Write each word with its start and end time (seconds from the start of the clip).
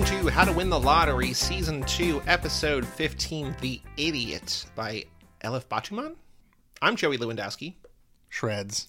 welcome 0.00 0.18
to 0.24 0.32
How 0.32 0.46
to 0.46 0.52
Win 0.52 0.70
the 0.70 0.80
Lottery, 0.80 1.34
Season 1.34 1.82
2, 1.82 2.22
Episode 2.26 2.86
15, 2.86 3.54
The 3.60 3.82
Idiot 3.98 4.64
by 4.74 5.04
Elif 5.44 5.66
Batuman. 5.66 6.14
I'm 6.80 6.96
Joey 6.96 7.18
Lewandowski, 7.18 7.74
Shreds. 8.30 8.88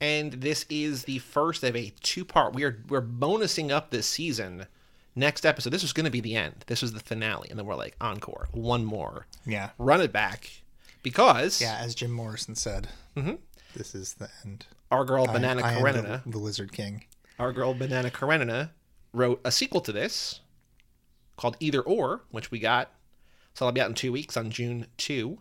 and 0.00 0.34
this 0.34 0.64
is 0.70 1.02
the 1.04 1.18
first 1.18 1.64
of 1.64 1.74
a 1.74 1.92
two-part. 2.02 2.54
We're 2.54 2.84
we're 2.88 3.02
bonusing 3.02 3.72
up 3.72 3.90
this 3.90 4.06
season. 4.06 4.66
Next 5.16 5.44
episode, 5.44 5.70
this 5.70 5.82
was 5.82 5.92
going 5.92 6.04
to 6.04 6.10
be 6.10 6.20
the 6.20 6.36
end. 6.36 6.64
This 6.68 6.82
was 6.82 6.92
the 6.92 7.00
finale, 7.00 7.48
and 7.50 7.58
then 7.58 7.66
we're 7.66 7.74
like 7.74 7.96
encore, 8.00 8.46
one 8.52 8.84
more, 8.84 9.26
Yeah. 9.44 9.70
run 9.76 10.00
it 10.00 10.12
back, 10.12 10.62
because 11.02 11.60
Yeah, 11.60 11.78
as 11.80 11.96
Jim 11.96 12.12
Morrison 12.12 12.54
said, 12.54 12.86
mm-hmm. 13.16 13.34
this 13.74 13.92
is 13.92 14.14
the 14.14 14.28
end. 14.44 14.66
our 14.92 15.04
girl 15.04 15.26
Banana 15.26 15.64
I 15.64 15.74
Karenina, 15.74 16.22
the, 16.24 16.30
the 16.30 16.38
Lizard 16.38 16.70
King. 16.70 17.06
our 17.40 17.52
girl 17.52 17.74
Banana 17.74 18.10
Karenina 18.10 18.70
wrote 19.12 19.40
a 19.44 19.52
sequel 19.52 19.80
to 19.82 19.92
this 19.92 20.40
called 21.36 21.56
Either 21.60 21.80
Or, 21.80 22.22
which 22.30 22.50
we 22.50 22.58
got. 22.58 22.90
So 23.54 23.64
that'll 23.64 23.74
be 23.74 23.80
out 23.80 23.88
in 23.88 23.94
two 23.94 24.12
weeks 24.12 24.36
on 24.36 24.50
June 24.50 24.86
2. 24.98 25.38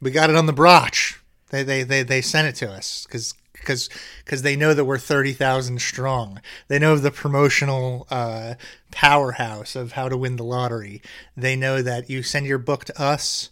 We 0.00 0.10
got 0.10 0.30
it 0.30 0.36
on 0.36 0.46
the 0.46 0.52
brotch. 0.52 1.20
They 1.50 1.62
they 1.62 1.84
they, 1.84 2.02
they 2.02 2.20
sent 2.20 2.48
it 2.48 2.56
to 2.56 2.70
us 2.70 3.06
because 3.06 3.34
because 3.52 3.88
because 4.24 4.42
they 4.42 4.56
know 4.56 4.74
that 4.74 4.84
we're 4.84 4.98
thirty 4.98 5.32
thousand 5.32 5.80
strong. 5.80 6.40
They 6.68 6.78
know 6.78 6.96
the 6.96 7.10
promotional 7.10 8.06
uh, 8.10 8.54
powerhouse 8.90 9.76
of 9.76 9.92
how 9.92 10.08
to 10.08 10.16
win 10.16 10.36
the 10.36 10.44
lottery. 10.44 11.02
They 11.36 11.56
know 11.56 11.82
that 11.82 12.10
you 12.10 12.22
send 12.22 12.46
your 12.46 12.58
book 12.58 12.84
to 12.86 13.00
us 13.00 13.50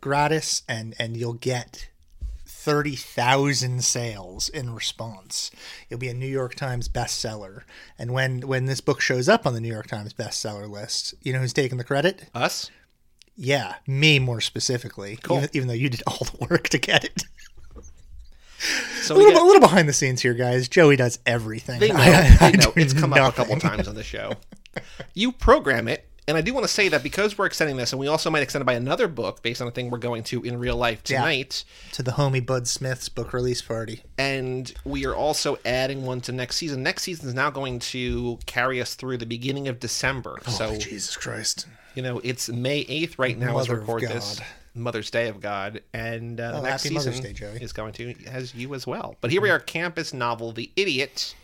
gratis, 0.00 0.62
and 0.68 0.94
and 0.98 1.16
you'll 1.16 1.34
get 1.34 1.88
thirty 2.66 2.96
thousand 2.96 3.84
sales 3.84 4.48
in 4.48 4.74
response. 4.74 5.52
It'll 5.88 6.00
be 6.00 6.08
a 6.08 6.14
New 6.14 6.26
York 6.26 6.56
Times 6.56 6.88
bestseller. 6.88 7.62
And 7.96 8.10
when 8.12 8.40
when 8.46 8.66
this 8.66 8.80
book 8.80 9.00
shows 9.00 9.28
up 9.28 9.46
on 9.46 9.54
the 9.54 9.60
New 9.60 9.72
York 9.72 9.86
Times 9.86 10.12
bestseller 10.12 10.68
list, 10.68 11.14
you 11.22 11.32
know 11.32 11.38
who's 11.38 11.52
taking 11.52 11.78
the 11.78 11.84
credit? 11.84 12.28
Us? 12.34 12.70
Yeah, 13.36 13.74
me 13.86 14.18
more 14.18 14.40
specifically. 14.40 15.18
Cool. 15.22 15.36
Even, 15.38 15.50
even 15.52 15.68
though 15.68 15.74
you 15.74 15.88
did 15.90 16.02
all 16.08 16.18
the 16.18 16.46
work 16.50 16.68
to 16.70 16.78
get 16.78 17.04
it. 17.04 17.24
So 19.02 19.14
A 19.14 19.16
little, 19.16 19.32
get, 19.32 19.42
a 19.42 19.44
little 19.44 19.60
behind 19.60 19.88
the 19.88 19.92
scenes 19.92 20.22
here, 20.22 20.34
guys. 20.34 20.66
Joey 20.68 20.96
does 20.96 21.18
everything. 21.26 21.78
they 21.78 21.90
know, 21.90 21.96
I- 21.98 22.36
I 22.40 22.50
they 22.50 22.56
know. 22.56 22.72
It's 22.74 22.92
come 22.94 23.12
up 23.12 23.32
a 23.32 23.36
couple 23.36 23.56
times 23.60 23.86
on 23.86 23.94
the 23.94 24.02
show. 24.02 24.32
You 25.14 25.30
program 25.32 25.86
it, 25.88 26.08
and 26.28 26.36
I 26.36 26.40
do 26.40 26.52
want 26.54 26.64
to 26.64 26.72
say 26.72 26.88
that 26.88 27.02
because 27.02 27.38
we're 27.38 27.46
extending 27.46 27.76
this, 27.76 27.92
and 27.92 28.00
we 28.00 28.08
also 28.08 28.30
might 28.30 28.42
extend 28.42 28.62
it 28.62 28.66
by 28.66 28.72
another 28.74 29.06
book 29.08 29.42
based 29.42 29.62
on 29.62 29.68
a 29.68 29.70
thing 29.70 29.90
we're 29.90 29.98
going 29.98 30.22
to 30.24 30.42
in 30.42 30.58
real 30.58 30.76
life 30.76 31.02
Yeah. 31.06 31.18
tonight, 31.18 31.64
To 31.92 32.02
the 32.02 32.12
homie 32.12 32.44
Bud 32.44 32.66
Smith's 32.66 33.08
book 33.08 33.32
release 33.32 33.62
party. 33.62 34.02
and 34.18 34.72
we 34.84 35.06
are 35.06 35.14
also 35.14 35.58
adding 35.64 36.04
one 36.04 36.20
to 36.22 36.32
next 36.32 36.56
season. 36.56 36.82
Next 36.82 37.02
season 37.02 37.28
is 37.28 37.34
now 37.34 37.50
going 37.50 37.78
to 37.80 38.38
carry 38.46 38.80
us 38.80 38.94
through 38.94 39.18
the 39.18 39.26
beginning 39.26 39.68
of 39.68 39.78
December. 39.80 40.40
so 40.48 40.66
oh, 40.70 40.76
Jesus 40.78 41.16
Christ. 41.16 41.66
You 41.94 42.02
know, 42.02 42.20
it's 42.22 42.48
May 42.48 42.84
8th 42.84 43.14
right 43.18 43.38
now 43.38 43.58
as 43.58 43.68
we 43.68 43.74
Mother 43.76 43.80
record 43.80 44.02
this. 44.02 44.40
Mother's 44.74 45.10
Day 45.10 45.28
of 45.28 45.40
God. 45.40 45.82
And 45.94 46.38
uh, 46.38 46.56
Oh, 46.56 46.62
next 46.62 46.82
season 46.82 47.22
Day, 47.22 47.30
is 47.60 47.72
going 47.72 47.92
to 47.94 48.12
has 48.30 48.54
you 48.54 48.74
as 48.74 48.86
well. 48.86 49.16
But 49.22 49.30
here 49.30 49.40
we 49.40 49.48
are, 49.50 49.58
campus 49.58 50.12
novel, 50.12 50.52
The 50.52 50.70
Idiot. 50.76 51.34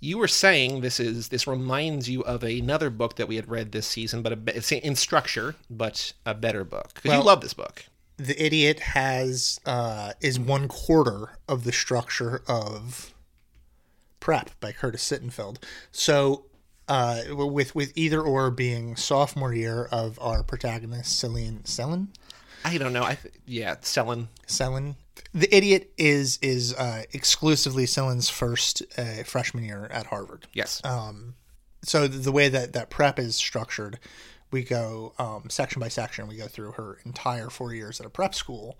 You 0.00 0.18
were 0.18 0.28
saying 0.28 0.80
this 0.80 1.00
is 1.00 1.28
this 1.28 1.46
reminds 1.46 2.08
you 2.08 2.22
of 2.22 2.42
another 2.42 2.90
book 2.90 3.16
that 3.16 3.28
we 3.28 3.36
had 3.36 3.48
read 3.48 3.72
this 3.72 3.86
season, 3.86 4.22
but 4.22 4.32
a, 4.32 4.38
it's 4.56 4.72
in 4.72 4.96
structure, 4.96 5.54
but 5.70 6.12
a 6.24 6.34
better 6.34 6.64
book 6.64 6.92
because 6.94 7.16
you 7.16 7.22
love 7.22 7.40
this 7.40 7.54
book. 7.54 7.84
The 8.18 8.42
Idiot 8.42 8.80
has 8.80 9.60
uh, 9.66 10.12
is 10.20 10.38
one 10.38 10.68
quarter 10.68 11.38
of 11.48 11.64
the 11.64 11.72
structure 11.72 12.42
of 12.48 13.14
Prep 14.20 14.50
by 14.60 14.72
Curtis 14.72 15.08
Sittenfeld. 15.08 15.58
So 15.92 16.46
uh, 16.88 17.22
with 17.30 17.74
with 17.74 17.92
either 17.96 18.20
or 18.20 18.50
being 18.50 18.96
sophomore 18.96 19.52
year 19.52 19.88
of 19.90 20.18
our 20.20 20.42
protagonist 20.42 21.18
Celine 21.18 21.60
Selin 21.64 22.08
I 22.66 22.78
don't 22.78 22.92
know. 22.92 23.04
I 23.04 23.14
th- 23.14 23.34
yeah, 23.46 23.76
selling. 23.82 24.28
Selin. 24.48 24.96
The 25.36 25.54
Idiot 25.54 25.92
is 25.98 26.38
is 26.40 26.72
uh, 26.72 27.02
exclusively 27.12 27.84
Selin's 27.84 28.30
first 28.30 28.82
uh, 28.96 29.22
freshman 29.24 29.64
year 29.64 29.86
at 29.90 30.06
Harvard. 30.06 30.46
Yes, 30.54 30.80
So 31.84 32.08
the 32.08 32.32
way 32.32 32.48
that 32.48 32.72
that 32.72 32.88
prep 32.88 33.18
is 33.18 33.36
structured, 33.36 33.98
we 34.50 34.64
go 34.64 35.12
um, 35.18 35.50
section 35.50 35.78
by 35.78 35.88
section. 35.88 36.26
We 36.26 36.36
go 36.36 36.46
through 36.46 36.72
her 36.72 36.98
entire 37.04 37.50
four 37.50 37.74
years 37.74 38.00
at 38.00 38.06
a 38.06 38.08
prep 38.08 38.34
school, 38.34 38.78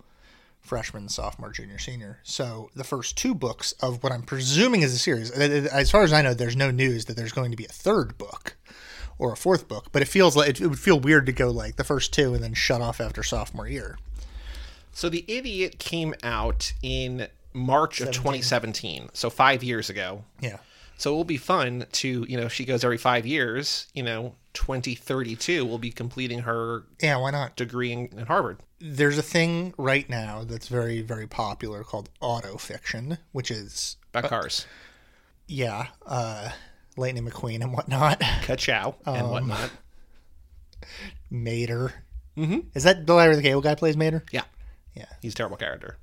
freshman, 0.59 1.09
sophomore, 1.09 1.51
junior, 1.51 1.77
senior. 1.77 2.17
So 2.23 2.71
the 2.75 2.83
first 2.83 3.15
two 3.17 3.35
books 3.35 3.73
of 3.73 4.01
what 4.01 4.11
I'm 4.11 4.23
presuming 4.23 4.81
is 4.81 4.95
a 4.95 4.97
series. 4.97 5.29
As 5.29 5.91
far 5.91 6.01
as 6.01 6.11
I 6.11 6.23
know, 6.23 6.33
there's 6.33 6.55
no 6.55 6.71
news 6.71 7.05
that 7.05 7.15
there's 7.15 7.33
going 7.33 7.51
to 7.51 7.57
be 7.57 7.65
a 7.65 7.69
third 7.69 8.17
book 8.17 8.57
or 9.19 9.31
a 9.31 9.37
fourth 9.37 9.67
book. 9.67 9.89
But 9.91 10.01
it 10.01 10.07
feels 10.07 10.35
like 10.35 10.59
it 10.59 10.67
would 10.67 10.79
feel 10.79 10.99
weird 10.99 11.27
to 11.27 11.31
go 11.31 11.51
like 11.51 11.75
the 11.75 11.83
first 11.83 12.13
two 12.13 12.33
and 12.33 12.43
then 12.43 12.55
shut 12.55 12.81
off 12.81 12.99
after 12.99 13.21
sophomore 13.21 13.67
year. 13.67 13.99
So 14.97 15.09
The 15.09 15.23
Idiot 15.27 15.77
came 15.77 16.15
out 16.23 16.73
in 16.81 17.27
March 17.53 18.01
of 18.01 18.07
2017, 18.11 19.09
so 19.13 19.29
five 19.29 19.63
years 19.63 19.91
ago. 19.91 20.23
Yeah. 20.41 20.57
So 20.97 21.13
it 21.13 21.15
will 21.17 21.23
be 21.23 21.37
fun 21.37 21.85
to, 21.91 22.25
you 22.27 22.35
know, 22.35 22.47
she 22.47 22.65
goes 22.65 22.83
every 22.83 22.97
five 22.97 23.23
years, 23.27 23.85
you 23.93 24.01
know, 24.01 24.33
2032 24.53 25.63
will 25.63 25.77
be 25.77 25.91
completing 25.91 26.39
her 26.39 26.81
Yeah. 26.99 27.17
Why 27.17 27.29
not? 27.29 27.55
degree 27.55 27.91
in, 27.91 28.07
in 28.17 28.25
Harvard. 28.25 28.57
there's 28.81 29.19
a 29.19 29.21
thing 29.21 29.75
right 29.77 30.09
now 30.09 30.43
that's 30.43 30.67
very 30.67 31.01
very 31.01 31.27
popular 31.27 31.83
called 31.83 32.09
autofiction 32.19 33.19
which 33.33 33.51
is 33.51 33.97
About 34.15 34.29
cars, 34.31 34.65
yeah 35.47 35.87
uh 36.07 36.49
lightning 36.95 37.23
mcqueen 37.27 37.61
and 37.61 37.71
whatnot 37.71 38.19
ka-chow, 38.41 38.95
Um, 39.05 39.15
and 39.15 39.29
whatnot. 39.29 39.69
mater 41.29 41.93
mm-hmm. 42.35 42.59
is 42.73 42.83
that 42.83 43.05
the 43.05 43.13
larry 43.13 43.35
the 43.35 43.41
cable 43.43 43.61
guy 43.61 43.75
plays 43.75 43.95
mater 43.97 44.23
Yeah. 44.31 44.43
Yeah. 44.97 45.05
He's 45.21 45.33
a 45.33 45.35
terrible 45.35 45.57
character. 45.57 45.97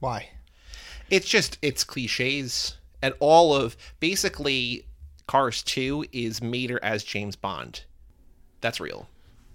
why 0.00 0.28
It's 1.10 1.28
just, 1.28 1.58
it's 1.62 1.84
cliches. 1.84 2.76
And 3.02 3.14
all 3.20 3.54
of, 3.54 3.76
basically, 4.00 4.86
Cars 5.26 5.62
2 5.62 6.06
is 6.12 6.42
Mater 6.42 6.78
as 6.82 7.04
James 7.04 7.36
Bond. 7.36 7.84
That's 8.60 8.80
real. 8.80 9.08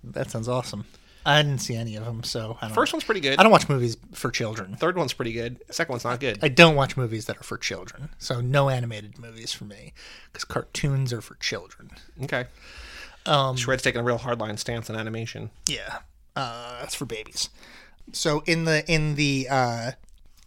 that 0.03 0.29
sounds 0.29 0.47
awesome 0.47 0.85
i 1.25 1.41
didn't 1.43 1.59
see 1.59 1.75
any 1.75 1.97
of 1.97 2.05
them 2.05 2.23
so 2.23 2.57
i 2.61 2.67
don't 2.67 2.73
First 2.73 2.93
one's 2.93 3.03
pretty 3.03 3.19
good. 3.19 3.37
i 3.37 3.43
don't 3.43 3.51
watch 3.51 3.67
movies 3.67 3.97
for 4.13 4.31
children 4.31 4.75
Third 4.77 4.95
one's 4.97 5.11
pretty 5.11 5.33
good. 5.33 5.59
Second 5.69 5.91
one's 5.91 6.05
not 6.05 6.21
good. 6.21 6.39
i 6.41 6.47
don't 6.47 6.75
watch 6.75 6.95
movies 6.95 7.25
that 7.25 7.37
are 7.37 7.43
for 7.43 7.57
children 7.57 8.09
so 8.17 8.39
no 8.39 8.69
animated 8.69 9.19
movies 9.19 9.51
for 9.51 9.65
me 9.65 9.93
because 10.31 10.45
cartoons 10.45 11.11
are 11.11 11.19
for 11.21 11.35
children 11.35 11.91
Okay. 12.23 12.45
Um, 13.25 13.57
Shred's 13.57 13.81
taking 13.83 13.99
a 13.99 14.03
real 14.03 14.17
hardline 14.19 14.57
stance 14.57 14.89
on 14.89 14.95
animation. 14.95 15.49
Yeah, 15.67 15.99
uh, 16.37 16.79
that's 16.79 16.95
for 16.95 17.05
babies. 17.05 17.49
So 18.13 18.43
in 18.45 18.65
the 18.65 18.89
in 18.91 19.15
the 19.15 19.47
uh, 19.49 19.91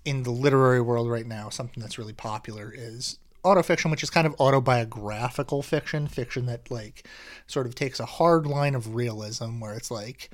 in 0.04 0.22
the 0.22 0.30
literary 0.30 0.80
world 0.80 1.08
right 1.08 1.26
now, 1.26 1.48
something 1.48 1.80
that's 1.80 1.98
really 1.98 2.12
popular 2.12 2.72
is 2.74 3.18
autofiction, 3.44 3.90
which 3.90 4.02
is 4.02 4.10
kind 4.10 4.26
of 4.26 4.34
autobiographical 4.40 5.62
fiction, 5.62 6.06
fiction 6.06 6.46
that 6.46 6.70
like 6.70 7.06
sort 7.46 7.66
of 7.66 7.74
takes 7.74 8.00
a 8.00 8.06
hard 8.06 8.46
line 8.46 8.74
of 8.74 8.94
realism, 8.94 9.60
where 9.60 9.74
it's 9.74 9.90
like 9.90 10.30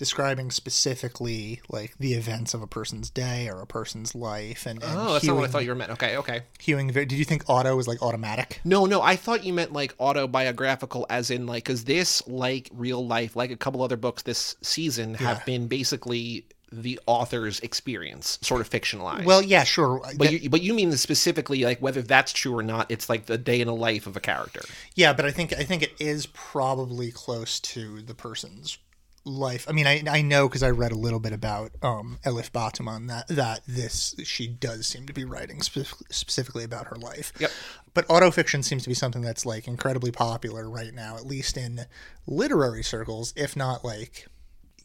describing 0.00 0.50
specifically 0.50 1.60
like 1.68 1.94
the 1.98 2.14
events 2.14 2.54
of 2.54 2.62
a 2.62 2.66
person's 2.66 3.10
day 3.10 3.50
or 3.50 3.60
a 3.60 3.66
person's 3.66 4.14
life, 4.14 4.64
and, 4.64 4.82
and 4.82 4.98
Oh, 4.98 5.12
that's 5.12 5.26
not 5.26 5.36
what 5.36 5.44
I 5.44 5.48
thought 5.48 5.62
you 5.62 5.68
were 5.68 5.76
meant. 5.76 5.90
Okay, 5.90 6.16
okay. 6.16 6.40
hewing. 6.58 6.88
Did 6.88 7.12
you 7.12 7.26
think 7.26 7.44
auto 7.48 7.76
was 7.76 7.86
like 7.86 8.00
automatic? 8.00 8.62
No, 8.64 8.86
no, 8.86 9.02
I 9.02 9.16
thought 9.16 9.44
you 9.44 9.52
meant 9.52 9.74
like 9.74 9.94
autobiographical, 10.00 11.04
as 11.10 11.30
in 11.30 11.46
like, 11.46 11.64
because 11.64 11.84
this, 11.84 12.26
like 12.26 12.70
real 12.72 13.06
life, 13.06 13.36
like 13.36 13.50
a 13.50 13.58
couple 13.58 13.82
other 13.82 13.98
books 13.98 14.22
this 14.22 14.56
season, 14.62 15.12
have 15.16 15.44
been 15.44 15.68
basically 15.68 16.46
the 16.72 16.98
author's 17.04 17.60
experience, 17.60 18.38
sort 18.40 18.62
of 18.62 18.70
fictionalized. 18.70 19.26
Well, 19.26 19.42
yeah, 19.42 19.64
sure. 19.64 20.00
but 20.16 20.32
you, 20.32 20.48
but 20.48 20.62
you 20.62 20.72
mean 20.72 20.92
specifically 20.92 21.62
like 21.64 21.80
whether 21.80 22.00
that's 22.00 22.32
true 22.32 22.56
or 22.56 22.62
not? 22.62 22.90
It's 22.90 23.10
like 23.10 23.26
the 23.26 23.36
day 23.36 23.60
in 23.60 23.66
the 23.66 23.74
life 23.74 24.06
of 24.06 24.16
a 24.16 24.20
character. 24.20 24.62
Yeah, 24.94 25.12
but 25.12 25.26
I 25.26 25.30
think 25.30 25.52
I 25.52 25.64
think 25.64 25.82
it 25.82 25.92
is 26.00 26.24
probably 26.24 27.10
close 27.10 27.60
to 27.60 28.00
the 28.00 28.14
person's 28.14 28.78
life. 29.24 29.66
I 29.68 29.72
mean, 29.72 29.86
I 29.86 30.02
I 30.08 30.22
know 30.22 30.48
because 30.48 30.62
I 30.62 30.70
read 30.70 30.92
a 30.92 30.96
little 30.96 31.20
bit 31.20 31.32
about 31.32 31.72
um, 31.82 32.18
Elif 32.24 32.50
Batuman 32.50 33.08
that 33.08 33.28
that 33.28 33.60
this 33.66 34.14
she 34.24 34.46
does 34.46 34.86
seem 34.86 35.06
to 35.06 35.12
be 35.12 35.24
writing 35.24 35.62
spe- 35.62 35.92
specifically 36.10 36.64
about 36.64 36.86
her 36.86 36.96
life. 36.96 37.32
Yep. 37.38 37.50
But 37.92 38.08
autofiction 38.08 38.64
seems 38.64 38.84
to 38.84 38.88
be 38.88 38.94
something 38.94 39.22
that's 39.22 39.44
like 39.44 39.66
incredibly 39.66 40.10
popular 40.12 40.68
right 40.68 40.94
now, 40.94 41.16
at 41.16 41.26
least 41.26 41.56
in 41.56 41.86
literary 42.26 42.82
circles, 42.82 43.32
if 43.36 43.56
not 43.56 43.84
like 43.84 44.26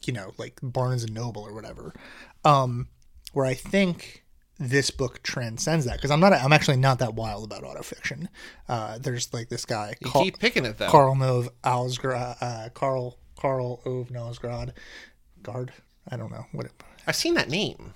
you 0.05 0.13
know 0.13 0.33
like 0.37 0.59
Barnes 0.61 1.03
and 1.03 1.13
Noble 1.13 1.43
or 1.43 1.53
whatever. 1.53 1.93
Um, 2.43 2.89
where 3.33 3.45
I 3.45 3.53
think 3.53 4.23
this 4.57 4.89
book 4.89 5.21
transcends 5.21 5.85
that 5.85 5.95
because 5.97 6.11
I'm 6.11 6.19
not 6.19 6.33
I'm 6.33 6.53
actually 6.53 6.77
not 6.77 6.99
that 6.99 7.13
wild 7.13 7.43
about 7.43 7.63
autofiction. 7.63 8.27
Uh, 8.69 8.97
there's 8.97 9.33
like 9.33 9.49
this 9.49 9.65
guy 9.65 9.95
You 9.99 10.09
Carl, 10.09 10.23
keep 10.23 10.39
picking 10.39 10.65
it 10.65 10.77
though. 10.77 10.89
Carl 10.89 11.15
Nov 11.15 11.49
Alsgrad, 11.63 12.37
uh, 12.41 12.69
Carl 12.73 13.17
Karl 13.37 13.81
Ove 13.85 14.09
Nosgrad, 14.09 14.71
Guard. 15.43 15.73
I 16.09 16.17
don't 16.17 16.31
know 16.31 16.45
what. 16.51 16.67
It, 16.67 16.71
I've 17.07 17.15
seen 17.15 17.33
that 17.35 17.49
name. 17.49 17.93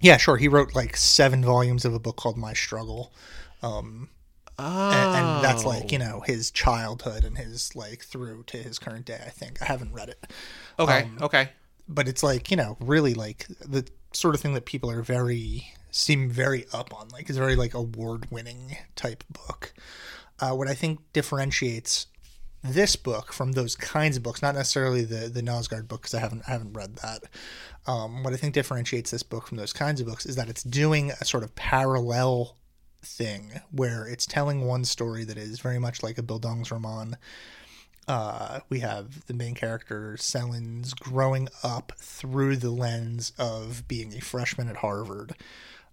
yeah, 0.00 0.16
sure. 0.16 0.36
He 0.36 0.48
wrote 0.48 0.74
like 0.74 0.96
seven 0.96 1.44
volumes 1.44 1.84
of 1.84 1.94
a 1.94 1.98
book 1.98 2.16
called 2.16 2.36
My 2.36 2.52
Struggle. 2.52 3.12
Oh. 3.62 3.78
and, 3.78 5.16
and 5.16 5.44
that's 5.44 5.64
like 5.64 5.90
you 5.92 5.98
know 5.98 6.22
his 6.26 6.50
childhood 6.50 7.24
and 7.24 7.38
his 7.38 7.74
like 7.74 8.04
through 8.04 8.44
to 8.44 8.58
his 8.58 8.78
current 8.78 9.06
day. 9.06 9.20
I 9.24 9.30
think 9.30 9.60
I 9.62 9.66
haven't 9.66 9.92
read 9.92 10.08
it, 10.08 10.32
okay, 10.78 11.02
um, 11.02 11.18
okay. 11.22 11.50
but 11.88 12.08
it's 12.08 12.22
like 12.22 12.50
you 12.50 12.56
know 12.56 12.76
really 12.80 13.14
like 13.14 13.46
the 13.60 13.86
sort 14.12 14.34
of 14.34 14.40
thing 14.40 14.54
that 14.54 14.66
people 14.66 14.90
are 14.90 15.02
very 15.02 15.72
seem 15.90 16.30
very 16.30 16.66
up 16.72 16.94
on. 16.94 17.08
Like 17.08 17.28
it's 17.28 17.38
a 17.38 17.40
very 17.40 17.56
like 17.56 17.74
award 17.74 18.30
winning 18.30 18.76
type 18.96 19.24
book. 19.30 19.72
Uh, 20.38 20.52
what 20.52 20.68
I 20.68 20.74
think 20.74 21.00
differentiates 21.12 22.06
this 22.62 22.96
book 22.96 23.32
from 23.32 23.52
those 23.52 23.74
kinds 23.76 24.16
of 24.16 24.22
books, 24.22 24.42
not 24.42 24.54
necessarily 24.54 25.04
the 25.04 25.28
the 25.28 25.42
Knausgaard 25.42 25.88
book 25.88 26.02
because 26.02 26.14
I 26.14 26.20
haven't 26.20 26.42
I 26.46 26.52
haven't 26.52 26.74
read 26.74 26.96
that. 26.96 27.24
Um, 27.86 28.22
what 28.22 28.32
I 28.32 28.36
think 28.36 28.54
differentiates 28.54 29.10
this 29.10 29.22
book 29.22 29.46
from 29.46 29.56
those 29.56 29.72
kinds 29.72 30.00
of 30.00 30.06
books 30.06 30.26
is 30.26 30.36
that 30.36 30.48
it's 30.48 30.62
doing 30.62 31.10
a 31.10 31.24
sort 31.24 31.42
of 31.42 31.54
parallel 31.54 32.56
thing 33.02 33.60
where 33.70 34.06
it's 34.06 34.26
telling 34.26 34.66
one 34.66 34.84
story 34.84 35.24
that 35.24 35.38
is 35.38 35.60
very 35.60 35.78
much 35.78 36.02
like 36.02 36.18
a 36.18 36.22
Bildungsroman. 36.22 37.14
Uh, 38.06 38.60
we 38.68 38.80
have 38.80 39.26
the 39.26 39.34
main 39.34 39.54
character 39.54 40.16
Selins 40.18 40.98
growing 40.98 41.48
up 41.62 41.92
through 41.96 42.56
the 42.56 42.70
lens 42.70 43.32
of 43.38 43.86
being 43.88 44.14
a 44.14 44.20
freshman 44.20 44.68
at 44.68 44.76
Harvard. 44.76 45.34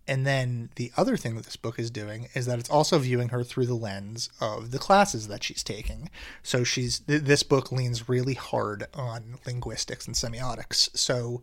And 0.07 0.25
then 0.25 0.69
the 0.75 0.91
other 0.95 1.17
thing 1.17 1.35
that 1.35 1.45
this 1.45 1.57
book 1.57 1.77
is 1.77 1.91
doing 1.91 2.29
is 2.33 2.45
that 2.45 2.59
it's 2.59 2.69
also 2.69 2.97
viewing 2.97 3.29
her 3.29 3.43
through 3.43 3.65
the 3.65 3.75
lens 3.75 4.29
of 4.39 4.71
the 4.71 4.79
classes 4.79 5.27
that 5.27 5.43
she's 5.43 5.63
taking. 5.63 6.09
So 6.43 6.63
she's 6.63 6.99
th- 6.99 7.23
this 7.23 7.43
book 7.43 7.71
leans 7.71 8.07
really 8.07 8.35
hard 8.35 8.85
on 8.93 9.39
linguistics 9.45 10.07
and 10.07 10.15
semiotics. 10.15 10.95
So 10.97 11.41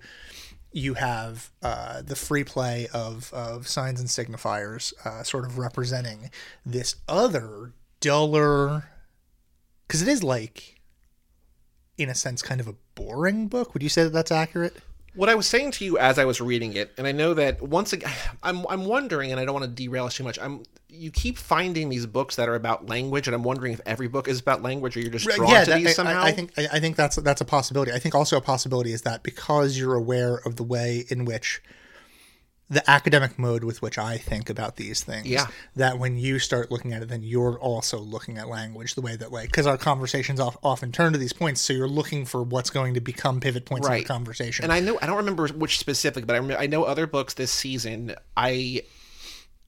you 0.73 0.95
have 0.95 1.51
uh, 1.63 2.03
the 2.03 2.17
free 2.17 2.43
play 2.43 2.89
of, 2.93 3.33
of 3.35 3.69
signs 3.69 4.01
and 4.01 4.09
signifiers 4.09 4.93
uh, 5.05 5.23
sort 5.23 5.45
of 5.45 5.59
representing 5.59 6.31
this 6.65 6.97
other 7.09 7.73
duller 8.01 8.91
because 9.87 10.03
it 10.03 10.09
is 10.09 10.23
like 10.23 10.81
in 11.97 12.09
a 12.09 12.15
sense 12.15 12.43
kind 12.43 12.61
of 12.61 12.69
a 12.69 12.75
boring 12.95 13.47
book 13.47 13.73
would 13.73 13.83
you 13.83 13.89
say 13.89 14.03
that 14.03 14.13
that's 14.13 14.33
accurate 14.33 14.77
What 15.15 15.29
I 15.29 15.35
was 15.35 15.47
saying 15.47 15.71
to 15.73 15.85
you 15.85 15.97
as 15.99 16.19
I 16.19 16.25
was 16.25 16.41
reading 16.41 16.73
it, 16.75 16.93
and 16.99 17.07
I 17.07 17.13
know 17.13 17.35
that 17.35 17.63
once 17.63 17.93
again, 17.93 18.13
I'm 18.43 18.67
I'm 18.69 18.85
wondering, 18.85 19.31
and 19.31 19.41
I 19.41 19.45
don't 19.45 19.55
want 19.55 19.65
to 19.65 19.71
derail 19.71 20.07
us 20.07 20.17
too 20.17 20.25
much. 20.25 20.39
I'm 20.41 20.63
you 20.89 21.11
keep 21.11 21.39
finding 21.39 21.89
these 21.89 22.07
books 22.07 22.37
that 22.37 22.49
are 22.49 22.55
about 22.55 22.89
language, 22.89 23.27
and 23.27 23.35
I'm 23.35 23.43
wondering 23.43 23.73
if 23.73 23.81
every 23.85 24.07
book 24.07 24.29
is 24.29 24.41
about 24.41 24.63
language, 24.63 24.97
or 24.97 25.01
you're 25.01 25.11
just 25.11 25.25
drawn 25.25 25.49
to 25.49 25.71
that- 25.71 25.79
these 25.79 25.89
I- 25.89 25.93
somehow. 25.93 26.21
I, 26.23 26.27
I 26.27 26.33
think 26.33 26.53
I, 26.57 26.69
I 26.73 26.81
think 26.81 26.97
that's 26.97 27.17
that's 27.17 27.41
a 27.41 27.45
possibility. 27.45 27.93
I 27.93 27.99
think 27.99 28.15
also 28.15 28.37
a 28.37 28.41
possibility 28.41 28.93
is 28.93 29.03
that 29.03 29.23
because 29.23 29.77
you're 29.79 29.95
aware 29.95 30.37
of 30.45 30.57
the 30.57 30.63
way 30.65 31.05
in 31.09 31.25
which 31.25 31.63
the 32.71 32.89
academic 32.91 33.39
mode 33.39 33.63
with 33.63 33.83
which 33.83 33.99
I 33.99 34.17
think 34.17 34.49
about 34.49 34.77
these 34.77 35.03
things, 35.05 35.27
Yeah. 35.27 35.47
that 35.77 35.99
when 35.99 36.17
you 36.17 36.39
start 36.39 36.71
looking 36.71 36.93
at 36.95 37.03
it, 37.03 37.09
then 37.09 37.23
you're 37.23 37.59
also 37.59 37.99
looking 37.99 38.39
at 38.39 38.49
language 38.49 38.95
the 38.95 39.03
way 39.03 39.17
that 39.17 39.31
like 39.31 39.47
because 39.51 39.67
our 39.67 39.77
conversations 39.77 40.41
of, 40.41 40.57
often 40.63 40.91
turn 40.91 41.13
to 41.13 41.19
these 41.19 41.35
points, 41.35 41.61
so 41.61 41.73
you're 41.75 41.87
looking 41.87 42.25
for 42.25 42.43
what's 42.43 42.71
going 42.71 42.95
to 42.95 43.01
become 43.01 43.39
pivot 43.41 43.67
points 43.67 43.87
in 43.87 43.93
the 43.95 44.05
conversation. 44.05 44.65
and 44.65 44.73
I 44.73 44.81
know 44.81 44.99
I 45.03 45.07
don't 45.07 45.19
remember 45.19 45.47
which 45.49 45.79
specific, 45.79 46.27
but 46.27 46.35
I 46.35 46.39
remember, 46.39 46.61
I 46.63 46.67
know 46.67 46.85
other 46.85 47.07
books 47.07 47.35
this 47.35 47.53
season. 47.53 48.15
I 48.37 48.83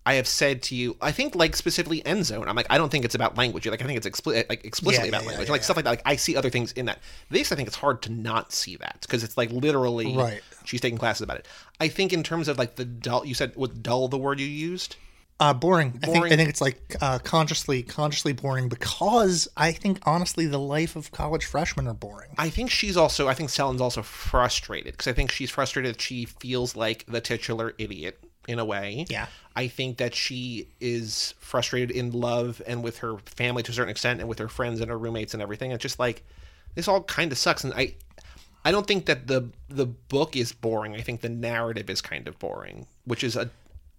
I 0.08 0.14
have 0.14 0.28
said 0.28 0.62
to 0.64 0.76
you, 0.76 0.96
I 1.00 1.10
think 1.10 1.34
like 1.34 1.56
specifically 1.56 2.04
End 2.06 2.24
Zone. 2.24 2.48
I'm 2.48 2.54
like, 2.54 2.68
I 2.70 2.78
don't 2.78 2.90
think 2.90 3.04
it's 3.04 3.16
about 3.16 3.36
language. 3.36 3.66
Like 3.66 3.82
I 3.82 3.86
think 3.86 3.96
it's 3.96 4.06
expli- 4.06 4.48
like 4.48 4.64
explicitly 4.64 5.08
Yeah, 5.08 5.16
about 5.16 5.22
yeah, 5.24 5.28
language, 5.30 5.48
yeah, 5.48 5.52
like 5.52 5.64
stuff 5.64 5.74
like 5.76 5.84
that. 5.84 5.90
Like 5.90 6.02
I 6.06 6.14
see 6.14 6.36
other 6.36 6.48
things 6.48 6.70
in 6.72 6.86
that. 6.86 7.00
This, 7.28 7.50
I 7.50 7.56
think 7.56 7.66
it's 7.66 7.76
hard 7.76 8.02
to 8.02 8.12
not 8.12 8.52
see 8.52 8.76
that 8.76 8.98
because 9.02 9.24
it's 9.24 9.36
like 9.36 9.50
literally, 9.50 10.16
Right. 10.16 10.40
She's 10.66 10.80
taking 10.80 10.98
classes 10.98 11.22
about 11.22 11.38
it. 11.38 11.48
I 11.80 11.88
think 11.88 12.12
in 12.12 12.22
terms 12.22 12.48
of 12.48 12.58
like 12.58 12.76
the 12.76 12.84
dull. 12.84 13.24
You 13.24 13.34
said 13.34 13.54
was 13.56 13.70
dull 13.70 14.08
the 14.08 14.18
word 14.18 14.40
you 14.40 14.46
used. 14.46 14.96
Uh, 15.38 15.52
boring. 15.52 15.98
I 16.02 16.06
think 16.06 16.24
I 16.24 16.36
think 16.36 16.48
it's 16.48 16.62
like 16.62 16.96
uh, 17.02 17.18
consciously 17.18 17.82
consciously 17.82 18.32
boring 18.32 18.70
because 18.70 19.46
I 19.54 19.72
think 19.72 19.98
honestly 20.04 20.46
the 20.46 20.58
life 20.58 20.96
of 20.96 21.12
college 21.12 21.44
freshmen 21.44 21.86
are 21.86 21.94
boring. 21.94 22.30
I 22.38 22.48
think 22.48 22.70
she's 22.70 22.96
also. 22.96 23.28
I 23.28 23.34
think 23.34 23.50
Selin's 23.50 23.82
also 23.82 24.02
frustrated 24.02 24.94
because 24.94 25.08
I 25.08 25.12
think 25.12 25.30
she's 25.30 25.50
frustrated 25.50 25.94
that 25.94 26.00
she 26.00 26.24
feels 26.24 26.74
like 26.74 27.04
the 27.06 27.20
titular 27.20 27.74
idiot 27.76 28.18
in 28.48 28.58
a 28.58 28.64
way. 28.64 29.04
Yeah. 29.10 29.26
I 29.54 29.68
think 29.68 29.98
that 29.98 30.14
she 30.14 30.68
is 30.80 31.34
frustrated 31.38 31.90
in 31.90 32.12
love 32.12 32.62
and 32.66 32.82
with 32.82 32.98
her 32.98 33.18
family 33.26 33.62
to 33.64 33.72
a 33.72 33.74
certain 33.74 33.90
extent, 33.90 34.20
and 34.20 34.28
with 34.30 34.38
her 34.38 34.48
friends 34.48 34.80
and 34.80 34.90
her 34.90 34.98
roommates 34.98 35.34
and 35.34 35.42
everything. 35.42 35.70
It's 35.70 35.82
just 35.82 35.98
like 35.98 36.24
this 36.74 36.88
all 36.88 37.02
kind 37.02 37.30
of 37.30 37.36
sucks, 37.36 37.62
and 37.62 37.74
I. 37.74 37.94
I 38.66 38.72
don't 38.72 38.84
think 38.84 39.06
that 39.06 39.28
the 39.28 39.48
the 39.68 39.86
book 39.86 40.34
is 40.34 40.52
boring. 40.52 40.96
I 40.96 41.00
think 41.00 41.20
the 41.20 41.28
narrative 41.28 41.88
is 41.88 42.00
kind 42.02 42.26
of 42.26 42.36
boring, 42.40 42.88
which 43.04 43.22
is 43.22 43.36
a 43.36 43.48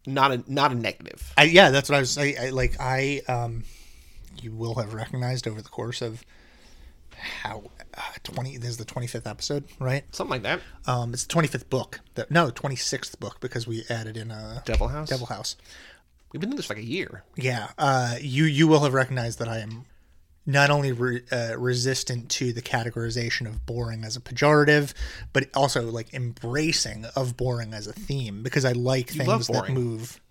not 0.05 0.33
a 0.33 0.43
not 0.45 0.73
a 0.73 0.75
negative. 0.75 1.33
I, 1.37 1.43
yeah, 1.43 1.69
that's 1.69 1.89
what 1.89 1.95
I 1.95 1.99
was. 1.99 2.17
I, 2.17 2.35
I 2.37 2.49
like. 2.49 2.75
I 2.77 3.21
um, 3.29 3.63
you 4.41 4.51
will 4.51 4.75
have 4.75 4.93
recognized 4.93 5.47
over 5.47 5.61
the 5.61 5.69
course 5.69 6.01
of 6.01 6.21
how 7.15 7.71
uh, 7.93 8.01
twenty. 8.23 8.57
This 8.57 8.71
is 8.71 8.77
the 8.77 8.83
twenty 8.83 9.07
fifth 9.07 9.25
episode, 9.25 9.63
right? 9.79 10.03
Something 10.13 10.31
like 10.31 10.43
that. 10.43 10.59
Um, 10.85 11.13
it's 11.13 11.23
the 11.23 11.29
twenty 11.29 11.47
fifth 11.47 11.69
book. 11.69 12.01
That 12.15 12.29
no, 12.29 12.49
twenty 12.49 12.75
sixth 12.75 13.17
book 13.21 13.39
because 13.39 13.67
we 13.67 13.85
added 13.89 14.17
in 14.17 14.31
a 14.31 14.63
Devil 14.65 14.89
House. 14.89 15.07
Devil 15.07 15.27
House. 15.27 15.55
We've 16.33 16.41
been 16.41 16.49
doing 16.49 16.57
this 16.57 16.65
for 16.65 16.73
like 16.73 16.83
a 16.83 16.85
year. 16.85 17.23
Yeah, 17.37 17.69
uh, 17.77 18.15
you 18.19 18.43
you 18.43 18.67
will 18.67 18.81
have 18.81 18.93
recognized 18.93 19.39
that 19.39 19.47
I 19.47 19.59
am 19.59 19.85
not 20.47 20.69
only 20.71 20.94
re, 20.94 21.21
uh, 21.31 21.55
resistant 21.57 22.29
to 22.29 22.53
the 22.53 22.61
categorization 22.61 23.45
of 23.45 23.65
boring 23.65 24.03
as 24.03 24.15
a 24.15 24.21
pejorative, 24.21 24.94
but 25.33 25.49
also 25.53 25.91
like 25.91 26.13
embracing 26.13 27.05
of 27.15 27.38
boring 27.38 27.73
as 27.73 27.85
a 27.85 27.94
theme 27.94 28.41
because 28.41 28.65
I 28.65 28.71
like 28.71 29.13
love 29.17 29.45
things 29.45 29.47
that 29.47 29.69
move 29.69 30.21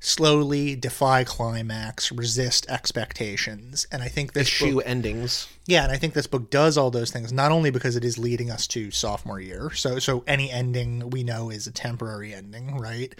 slowly, 0.00 0.76
defy 0.76 1.24
climax, 1.24 2.12
resist 2.12 2.66
expectations, 2.68 3.86
and 3.90 4.02
I 4.02 4.08
think 4.08 4.34
this 4.34 4.48
book, 4.48 4.68
Shoe 4.68 4.80
endings. 4.80 5.48
yeah, 5.66 5.82
and 5.82 5.90
I 5.90 5.96
think 5.96 6.14
this 6.14 6.26
book 6.26 6.50
does 6.50 6.76
all 6.76 6.90
those 6.90 7.10
things 7.10 7.32
not 7.32 7.50
only 7.50 7.70
because 7.70 7.96
it 7.96 8.04
is 8.04 8.18
leading 8.18 8.50
us 8.50 8.66
to 8.68 8.90
sophomore 8.90 9.40
year, 9.40 9.70
so 9.74 9.98
so 9.98 10.22
any 10.26 10.50
ending 10.50 11.10
we 11.10 11.24
know 11.24 11.50
is 11.50 11.66
a 11.66 11.72
temporary 11.72 12.34
ending, 12.34 12.76
right? 12.78 13.14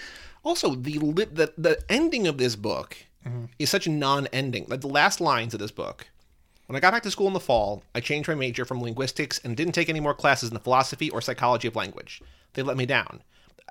Also, 0.45 0.75
the 0.75 0.99
li- 0.99 1.25
the 1.25 1.53
the 1.57 1.83
ending 1.89 2.27
of 2.27 2.39
this 2.39 2.55
book 2.55 2.97
Mm-hmm. 3.27 3.45
is 3.59 3.71
such 3.71 3.87
a 3.87 3.91
non-ending. 3.91 4.67
Like 4.69 4.81
the 4.83 4.87
last 4.87 5.21
lines 5.21 5.55
of 5.55 5.61
this 5.61 5.71
book. 5.71 6.07
When 6.67 6.77
I 6.77 6.81
got 6.81 6.93
back 6.93 7.03
to 7.03 7.11
school 7.11 7.27
in 7.27 7.33
the 7.35 7.41
fall, 7.41 7.83
I 7.95 8.01
changed 8.01 8.29
my 8.29 8.35
major 8.35 8.65
from 8.65 8.83
linguistics 8.83 9.39
and 9.45 9.57
didn't 9.57 9.75
take 9.75 9.89
any 9.89 10.01
more 10.01 10.15
classes 10.15 10.49
in 10.49 10.55
the 10.55 10.61
philosophy 10.61 11.11
or 11.11 11.21
psychology 11.21 11.69
of 11.69 11.77
language. 11.77 12.23
They 12.55 12.63
let 12.63 12.77
me 12.77 12.87
down. 12.87 13.23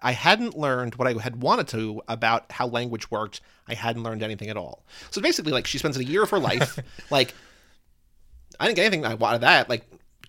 I 0.01 0.11
hadn't 0.11 0.57
learned 0.57 0.95
what 0.95 1.07
I 1.07 1.19
had 1.19 1.41
wanted 1.41 1.67
to 1.69 2.01
about 2.07 2.51
how 2.51 2.67
language 2.67 3.09
worked. 3.09 3.41
I 3.67 3.73
hadn't 3.73 4.03
learned 4.03 4.21
anything 4.21 4.49
at 4.49 4.57
all. 4.57 4.83
So 5.11 5.21
basically, 5.21 5.53
like 5.53 5.65
she 5.65 5.77
spends 5.77 5.97
a 5.97 6.03
year 6.03 6.23
of 6.23 6.29
her 6.29 6.39
life, 6.39 6.77
like 7.09 7.33
I 8.59 8.65
didn't 8.65 8.75
get 8.75 8.85
anything 8.85 9.05
I 9.05 9.13
wanted 9.15 9.41
that. 9.41 9.69
Like 9.69 9.85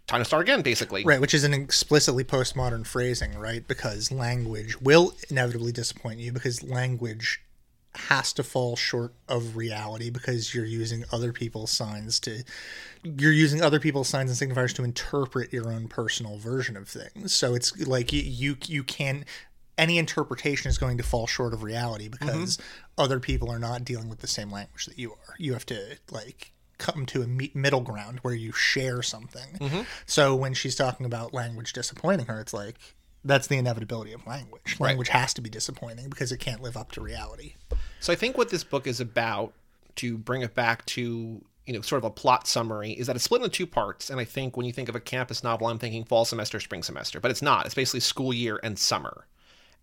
time 0.06 0.20
to 0.20 0.24
start 0.24 0.42
again, 0.42 0.62
basically. 0.62 1.04
Right, 1.04 1.20
which 1.20 1.34
is 1.34 1.44
an 1.44 1.52
explicitly 1.52 2.24
postmodern 2.24 2.86
phrasing, 2.86 3.36
right? 3.38 3.66
Because 3.66 4.12
language 4.12 4.80
will 4.80 5.12
inevitably 5.28 5.72
disappoint 5.72 6.20
you 6.20 6.32
because 6.32 6.62
language 6.62 7.42
has 7.96 8.32
to 8.32 8.42
fall 8.42 8.76
short 8.76 9.14
of 9.28 9.56
reality 9.56 10.10
because 10.10 10.54
you're 10.54 10.64
using 10.64 11.04
other 11.12 11.32
people's 11.32 11.70
signs 11.70 12.18
to 12.20 12.42
you're 13.02 13.32
using 13.32 13.62
other 13.62 13.78
people's 13.78 14.08
signs 14.08 14.40
and 14.40 14.50
signifiers 14.50 14.74
to 14.74 14.82
interpret 14.82 15.52
your 15.52 15.70
own 15.70 15.88
personal 15.88 16.38
version 16.38 16.76
of 16.76 16.88
things. 16.88 17.34
So 17.34 17.54
it's 17.54 17.86
like 17.86 18.12
you 18.12 18.22
you, 18.22 18.56
you 18.66 18.82
can 18.82 19.24
any 19.76 19.98
interpretation 19.98 20.68
is 20.68 20.78
going 20.78 20.96
to 20.98 21.02
fall 21.02 21.26
short 21.26 21.52
of 21.52 21.62
reality 21.62 22.08
mm-hmm. 22.08 22.26
because 22.26 22.58
other 22.96 23.20
people 23.20 23.50
are 23.50 23.58
not 23.58 23.84
dealing 23.84 24.08
with 24.08 24.20
the 24.20 24.26
same 24.26 24.50
language 24.50 24.86
that 24.86 24.98
you 24.98 25.12
are. 25.12 25.34
You 25.38 25.52
have 25.52 25.66
to 25.66 25.98
like 26.10 26.52
come 26.78 27.06
to 27.06 27.22
a 27.22 27.56
middle 27.56 27.80
ground 27.80 28.18
where 28.22 28.34
you 28.34 28.52
share 28.52 29.02
something. 29.02 29.58
Mm-hmm. 29.60 29.82
So 30.06 30.34
when 30.34 30.54
she's 30.54 30.74
talking 30.74 31.06
about 31.06 31.32
language 31.32 31.72
disappointing 31.72 32.26
her, 32.26 32.40
it's 32.40 32.52
like 32.52 32.76
that's 33.24 33.46
the 33.46 33.56
inevitability 33.56 34.12
of 34.12 34.26
language. 34.26 34.76
Language 34.78 35.08
has 35.08 35.32
to 35.34 35.40
be 35.40 35.50
disappointing 35.50 36.08
because 36.10 36.30
it 36.32 36.38
can't 36.38 36.62
live 36.62 36.76
up 36.76 36.92
to 36.92 37.00
reality. 37.00 37.54
So 38.00 38.12
I 38.12 38.16
think 38.16 38.36
what 38.36 38.50
this 38.50 38.64
book 38.64 38.86
is 38.86 39.00
about, 39.00 39.52
to 39.96 40.18
bring 40.18 40.42
it 40.42 40.54
back 40.54 40.84
to 40.86 41.42
you 41.66 41.72
know 41.72 41.80
sort 41.80 41.98
of 41.98 42.04
a 42.04 42.10
plot 42.10 42.46
summary, 42.46 42.92
is 42.92 43.06
that 43.06 43.16
it's 43.16 43.24
split 43.24 43.42
into 43.42 43.50
two 43.56 43.66
parts. 43.66 44.10
And 44.10 44.20
I 44.20 44.24
think 44.24 44.56
when 44.56 44.66
you 44.66 44.72
think 44.72 44.88
of 44.88 44.94
a 44.94 45.00
campus 45.00 45.42
novel, 45.42 45.66
I'm 45.68 45.78
thinking 45.78 46.04
fall 46.04 46.24
semester, 46.24 46.60
spring 46.60 46.82
semester, 46.82 47.20
but 47.20 47.30
it's 47.30 47.42
not. 47.42 47.64
It's 47.66 47.74
basically 47.74 48.00
school 48.00 48.32
year 48.34 48.60
and 48.62 48.78
summer, 48.78 49.26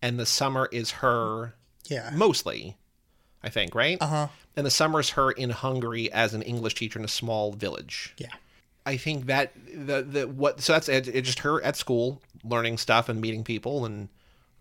and 0.01 0.19
the 0.19 0.25
summer 0.25 0.69
is 0.71 0.91
her 0.91 1.55
Yeah. 1.87 2.11
mostly, 2.13 2.77
I 3.41 3.49
think, 3.49 3.73
right? 3.73 3.99
Uh 4.01 4.05
Uh-huh. 4.05 4.27
And 4.55 4.65
the 4.65 4.71
summer 4.71 4.99
is 4.99 5.11
her 5.11 5.31
in 5.31 5.49
Hungary 5.49 6.11
as 6.11 6.33
an 6.33 6.41
English 6.41 6.75
teacher 6.75 6.99
in 6.99 7.05
a 7.05 7.07
small 7.07 7.53
village. 7.53 8.13
Yeah. 8.17 8.27
I 8.85 8.97
think 8.97 9.27
that 9.27 9.53
the 9.73 10.01
the 10.01 10.27
what 10.27 10.61
so 10.61 10.73
that's 10.73 10.89
it, 10.89 11.07
it's 11.07 11.27
just 11.27 11.39
her 11.39 11.61
at 11.63 11.75
school 11.75 12.21
learning 12.43 12.77
stuff 12.77 13.09
and 13.09 13.21
meeting 13.21 13.43
people 13.43 13.85
and 13.85 14.09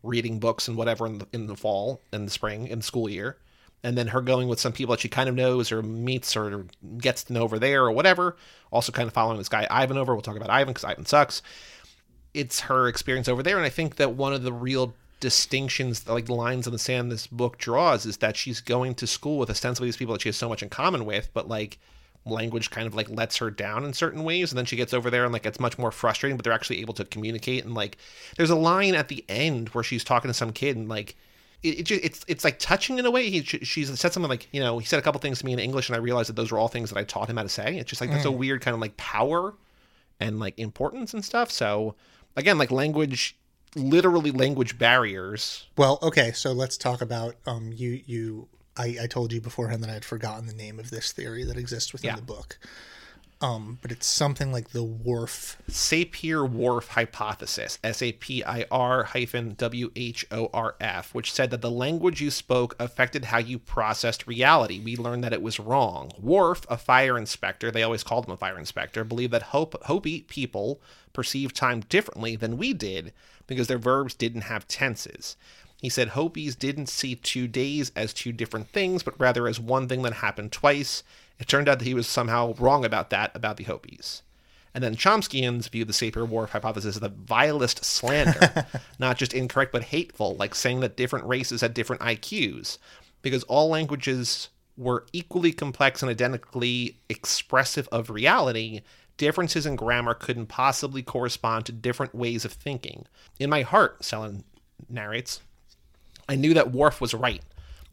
reading 0.02 0.38
books 0.38 0.68
and 0.68 0.76
whatever 0.76 1.06
in 1.06 1.18
the, 1.18 1.26
in 1.32 1.46
the 1.46 1.56
fall 1.56 2.00
and 2.12 2.26
the 2.26 2.30
spring 2.30 2.66
in 2.66 2.80
the 2.80 2.84
school 2.84 3.08
year, 3.08 3.36
and 3.82 3.96
then 3.96 4.08
her 4.08 4.20
going 4.20 4.48
with 4.48 4.60
some 4.60 4.72
people 4.72 4.94
that 4.94 5.00
she 5.00 5.08
kind 5.08 5.28
of 5.28 5.34
knows 5.34 5.72
or 5.72 5.82
meets 5.82 6.36
or 6.36 6.66
gets 6.98 7.24
to 7.24 7.32
know 7.32 7.42
over 7.42 7.58
there 7.58 7.84
or 7.84 7.92
whatever. 7.92 8.36
Also, 8.70 8.92
kind 8.92 9.08
of 9.08 9.14
following 9.14 9.38
this 9.38 9.48
guy 9.48 9.66
Ivan 9.70 9.96
over. 9.96 10.14
We'll 10.14 10.22
talk 10.22 10.36
about 10.36 10.50
Ivan 10.50 10.72
because 10.72 10.84
Ivan 10.84 11.06
sucks. 11.06 11.42
It's 12.32 12.60
her 12.60 12.88
experience 12.88 13.28
over 13.28 13.42
there, 13.42 13.56
and 13.56 13.66
I 13.66 13.70
think 13.70 13.96
that 13.96 14.14
one 14.14 14.32
of 14.32 14.42
the 14.42 14.52
real 14.52 14.94
distinctions, 15.18 16.08
like 16.08 16.28
lines 16.28 16.66
in 16.66 16.72
the 16.72 16.78
sand 16.78 17.10
this 17.10 17.26
book 17.26 17.58
draws, 17.58 18.06
is 18.06 18.18
that 18.18 18.36
she's 18.36 18.60
going 18.60 18.94
to 18.96 19.06
school 19.06 19.38
with 19.38 19.50
ostensibly 19.50 19.88
these 19.88 19.96
people 19.96 20.14
that 20.14 20.22
she 20.22 20.28
has 20.28 20.36
so 20.36 20.48
much 20.48 20.62
in 20.62 20.68
common 20.68 21.04
with, 21.04 21.28
but 21.32 21.48
like 21.48 21.78
language 22.26 22.70
kind 22.70 22.86
of 22.86 22.94
like 22.94 23.08
lets 23.08 23.38
her 23.38 23.50
down 23.50 23.84
in 23.84 23.92
certain 23.92 24.24
ways 24.24 24.52
and 24.52 24.58
then 24.58 24.66
she 24.66 24.76
gets 24.76 24.92
over 24.92 25.10
there 25.10 25.24
and 25.24 25.32
like 25.32 25.46
it's 25.46 25.58
much 25.58 25.78
more 25.78 25.90
frustrating 25.90 26.36
but 26.36 26.44
they're 26.44 26.52
actually 26.52 26.80
able 26.80 26.92
to 26.92 27.04
communicate 27.06 27.64
and 27.64 27.74
like 27.74 27.96
there's 28.36 28.50
a 28.50 28.56
line 28.56 28.94
at 28.94 29.08
the 29.08 29.24
end 29.28 29.70
where 29.70 29.82
she's 29.82 30.04
talking 30.04 30.28
to 30.28 30.34
some 30.34 30.52
kid 30.52 30.76
and 30.76 30.88
like 30.88 31.16
it, 31.62 31.80
it 31.80 31.82
just, 31.84 32.04
it's 32.04 32.24
it's 32.28 32.44
like 32.44 32.58
touching 32.58 32.98
in 32.98 33.06
a 33.06 33.10
way. 33.10 33.28
He 33.28 33.42
she's 33.42 33.88
said 33.98 34.12
something 34.12 34.30
like 34.30 34.48
you 34.52 34.60
know 34.60 34.78
he 34.78 34.86
said 34.86 34.98
a 34.98 35.02
couple 35.02 35.20
things 35.20 35.40
to 35.40 35.46
me 35.46 35.52
in 35.52 35.58
english 35.58 35.88
and 35.88 35.96
i 35.96 35.98
realized 35.98 36.28
that 36.28 36.36
those 36.36 36.50
were 36.50 36.58
all 36.58 36.68
things 36.68 36.90
that 36.90 36.98
i 36.98 37.04
taught 37.04 37.28
him 37.28 37.36
how 37.36 37.42
to 37.42 37.48
say. 37.48 37.76
It's 37.76 37.88
just 37.88 38.00
like 38.00 38.10
that's 38.10 38.24
a 38.24 38.30
weird 38.30 38.60
kind 38.62 38.74
of 38.74 38.80
like 38.80 38.96
power 38.96 39.54
and 40.18 40.40
like 40.40 40.58
importance 40.58 41.14
and 41.14 41.24
stuff. 41.24 41.50
So 41.50 41.94
again 42.36 42.58
like 42.58 42.70
language 42.70 43.36
literally 43.74 44.30
language 44.30 44.78
barriers. 44.78 45.66
Well, 45.76 45.98
okay, 46.02 46.32
so 46.32 46.52
let's 46.52 46.76
talk 46.76 47.00
about 47.00 47.36
um 47.46 47.72
you 47.74 48.00
you 48.06 48.48
I, 48.76 48.96
I 49.02 49.06
told 49.06 49.32
you 49.32 49.40
beforehand 49.40 49.82
that 49.82 49.90
I 49.90 49.94
had 49.94 50.04
forgotten 50.04 50.46
the 50.46 50.54
name 50.54 50.78
of 50.78 50.90
this 50.90 51.12
theory 51.12 51.44
that 51.44 51.56
exists 51.56 51.92
within 51.92 52.08
Yeah. 52.10 52.16
the 52.16 52.22
book. 52.22 52.58
Um, 53.42 53.78
but 53.80 53.90
it's 53.90 54.06
something 54.06 54.52
like 54.52 54.70
the 54.72 54.84
Whorf. 54.84 55.56
Sapir 55.70 56.46
Whorf 56.46 56.88
hypothesis, 56.88 57.78
S 57.82 58.02
A 58.02 58.12
P 58.12 58.44
I 58.44 58.66
R 58.70 59.04
hyphen 59.04 59.54
W 59.56 59.90
H 59.96 60.26
O 60.30 60.50
R 60.52 60.74
F, 60.78 61.14
which 61.14 61.32
said 61.32 61.50
that 61.50 61.62
the 61.62 61.70
language 61.70 62.20
you 62.20 62.30
spoke 62.30 62.76
affected 62.78 63.24
how 63.26 63.38
you 63.38 63.58
processed 63.58 64.26
reality. 64.26 64.78
We 64.78 64.94
learned 64.94 65.24
that 65.24 65.32
it 65.32 65.40
was 65.40 65.58
wrong. 65.58 66.10
Whorf, 66.22 66.66
a 66.68 66.76
fire 66.76 67.16
inspector, 67.16 67.70
they 67.70 67.82
always 67.82 68.04
called 68.04 68.26
him 68.26 68.32
a 68.32 68.36
fire 68.36 68.58
inspector, 68.58 69.04
believed 69.04 69.32
that 69.32 69.44
Hope, 69.44 69.82
Hopi 69.86 70.20
people 70.22 70.82
perceived 71.14 71.56
time 71.56 71.80
differently 71.80 72.36
than 72.36 72.58
we 72.58 72.74
did 72.74 73.14
because 73.46 73.68
their 73.68 73.78
verbs 73.78 74.12
didn't 74.12 74.42
have 74.42 74.68
tenses. 74.68 75.36
He 75.80 75.88
said 75.88 76.08
Hopis 76.08 76.54
didn't 76.54 76.88
see 76.88 77.14
two 77.14 77.48
days 77.48 77.90
as 77.96 78.12
two 78.12 78.32
different 78.32 78.68
things, 78.68 79.02
but 79.02 79.18
rather 79.18 79.48
as 79.48 79.58
one 79.58 79.88
thing 79.88 80.02
that 80.02 80.14
happened 80.14 80.52
twice. 80.52 81.02
It 81.38 81.48
turned 81.48 81.68
out 81.68 81.78
that 81.78 81.86
he 81.86 81.94
was 81.94 82.06
somehow 82.06 82.54
wrong 82.58 82.84
about 82.84 83.08
that, 83.10 83.30
about 83.34 83.56
the 83.56 83.64
Hopis. 83.64 84.22
And 84.74 84.84
then 84.84 84.94
Chomskyans 84.94 85.70
view 85.70 85.84
the 85.84 85.92
Sapir-Whorf 85.92 86.50
hypothesis 86.50 86.96
as 86.96 87.00
the 87.00 87.08
vilest 87.08 87.84
slander, 87.84 88.66
not 88.98 89.16
just 89.16 89.32
incorrect 89.32 89.72
but 89.72 89.84
hateful, 89.84 90.36
like 90.36 90.54
saying 90.54 90.80
that 90.80 90.96
different 90.96 91.26
races 91.26 91.62
had 91.62 91.74
different 91.74 92.02
IQs, 92.02 92.78
because 93.22 93.42
all 93.44 93.68
languages 93.68 94.50
were 94.76 95.06
equally 95.12 95.52
complex 95.52 96.02
and 96.02 96.10
identically 96.10 96.98
expressive 97.08 97.88
of 97.90 98.10
reality. 98.10 98.82
Differences 99.16 99.66
in 99.66 99.76
grammar 99.76 100.14
couldn't 100.14 100.46
possibly 100.46 101.02
correspond 101.02 101.66
to 101.66 101.72
different 101.72 102.14
ways 102.14 102.44
of 102.44 102.52
thinking. 102.52 103.06
In 103.38 103.50
my 103.50 103.62
heart, 103.62 104.00
Selin 104.00 104.44
narrates, 104.88 105.40
I 106.30 106.36
knew 106.36 106.54
that 106.54 106.70
Whorf 106.70 107.00
was 107.00 107.12
right. 107.12 107.42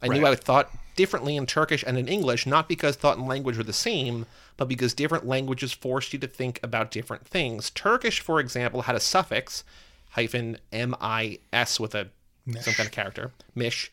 I 0.00 0.06
knew 0.06 0.24
I 0.24 0.36
thought 0.36 0.70
differently 0.94 1.34
in 1.34 1.44
Turkish 1.44 1.82
and 1.84 1.98
in 1.98 2.06
English, 2.06 2.46
not 2.46 2.68
because 2.68 2.94
thought 2.94 3.18
and 3.18 3.26
language 3.26 3.56
were 3.56 3.64
the 3.64 3.72
same, 3.72 4.26
but 4.56 4.68
because 4.68 4.94
different 4.94 5.26
languages 5.26 5.72
forced 5.72 6.12
you 6.12 6.20
to 6.20 6.28
think 6.28 6.60
about 6.62 6.92
different 6.92 7.26
things. 7.26 7.70
Turkish, 7.70 8.20
for 8.20 8.38
example, 8.38 8.82
had 8.82 8.94
a 8.94 9.00
suffix 9.00 9.64
hyphen 10.10 10.58
M-I-S 10.72 11.80
with 11.80 11.96
a 11.96 12.10
some 12.60 12.74
kind 12.74 12.86
of 12.86 12.92
character, 12.92 13.32
mish, 13.56 13.90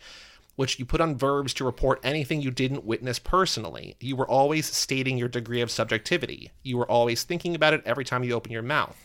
which 0.58 0.78
you 0.78 0.86
put 0.86 1.02
on 1.02 1.18
verbs 1.18 1.52
to 1.56 1.66
report 1.66 2.00
anything 2.04 2.40
you 2.40 2.52
didn't 2.52 2.86
witness 2.86 3.18
personally. 3.18 3.96
You 4.00 4.16
were 4.16 4.30
always 4.30 4.68
stating 4.68 5.18
your 5.18 5.28
degree 5.28 5.62
of 5.62 5.72
subjectivity. 5.72 6.52
You 6.62 6.78
were 6.78 6.90
always 6.90 7.24
thinking 7.24 7.56
about 7.56 7.74
it 7.74 7.82
every 7.84 8.06
time 8.06 8.24
you 8.24 8.34
open 8.34 8.52
your 8.52 8.62
mouth. 8.62 8.96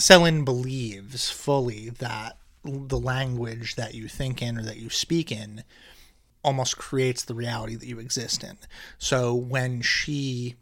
Selin 0.00 0.42
believes 0.42 1.30
fully 1.30 1.90
that 1.90 2.38
the 2.64 2.98
language 2.98 3.76
that 3.76 3.94
you 3.94 4.08
think 4.08 4.42
in 4.42 4.58
or 4.58 4.62
that 4.62 4.76
you 4.76 4.90
speak 4.90 5.32
in 5.32 5.64
almost 6.42 6.78
creates 6.78 7.24
the 7.24 7.34
reality 7.34 7.76
that 7.76 7.86
you 7.86 7.98
exist 7.98 8.42
in. 8.42 8.58
So 8.98 9.34
when 9.34 9.82
she 9.82 10.56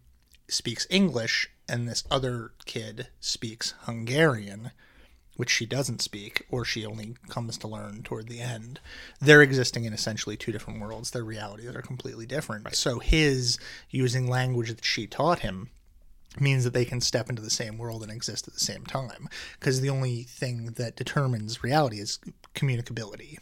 speaks 0.48 0.86
English 0.90 1.50
and 1.68 1.88
this 1.88 2.04
other 2.10 2.52
kid 2.64 3.08
speaks 3.20 3.74
Hungarian, 3.82 4.72
which 5.36 5.50
she 5.50 5.66
doesn't 5.66 6.02
speak 6.02 6.44
or 6.50 6.64
she 6.64 6.84
only 6.84 7.14
comes 7.28 7.56
to 7.58 7.68
learn 7.68 8.02
toward 8.02 8.28
the 8.28 8.40
end, 8.40 8.80
they're 9.20 9.42
existing 9.42 9.84
in 9.84 9.92
essentially 9.92 10.36
two 10.36 10.50
different 10.50 10.80
worlds. 10.80 11.12
Their 11.12 11.24
realities 11.24 11.74
are 11.74 11.82
completely 11.82 12.26
different. 12.26 12.64
right. 12.64 12.74
So 12.74 12.98
his 12.98 13.58
using 13.90 14.28
language 14.28 14.68
that 14.68 14.84
she 14.84 15.06
taught 15.06 15.40
him 15.40 15.70
means 16.38 16.64
that 16.64 16.72
they 16.72 16.84
can 16.84 17.00
step 17.00 17.28
into 17.28 17.42
the 17.42 17.50
same 17.50 17.78
world 17.78 18.02
and 18.02 18.12
exist 18.12 18.46
at 18.46 18.54
the 18.54 18.60
same 18.60 18.84
time 18.84 19.28
because 19.58 19.80
the 19.80 19.90
only 19.90 20.22
thing 20.24 20.66
that 20.76 20.96
determines 20.96 21.62
reality 21.62 21.98
is 21.98 22.18
communicability. 22.54 23.40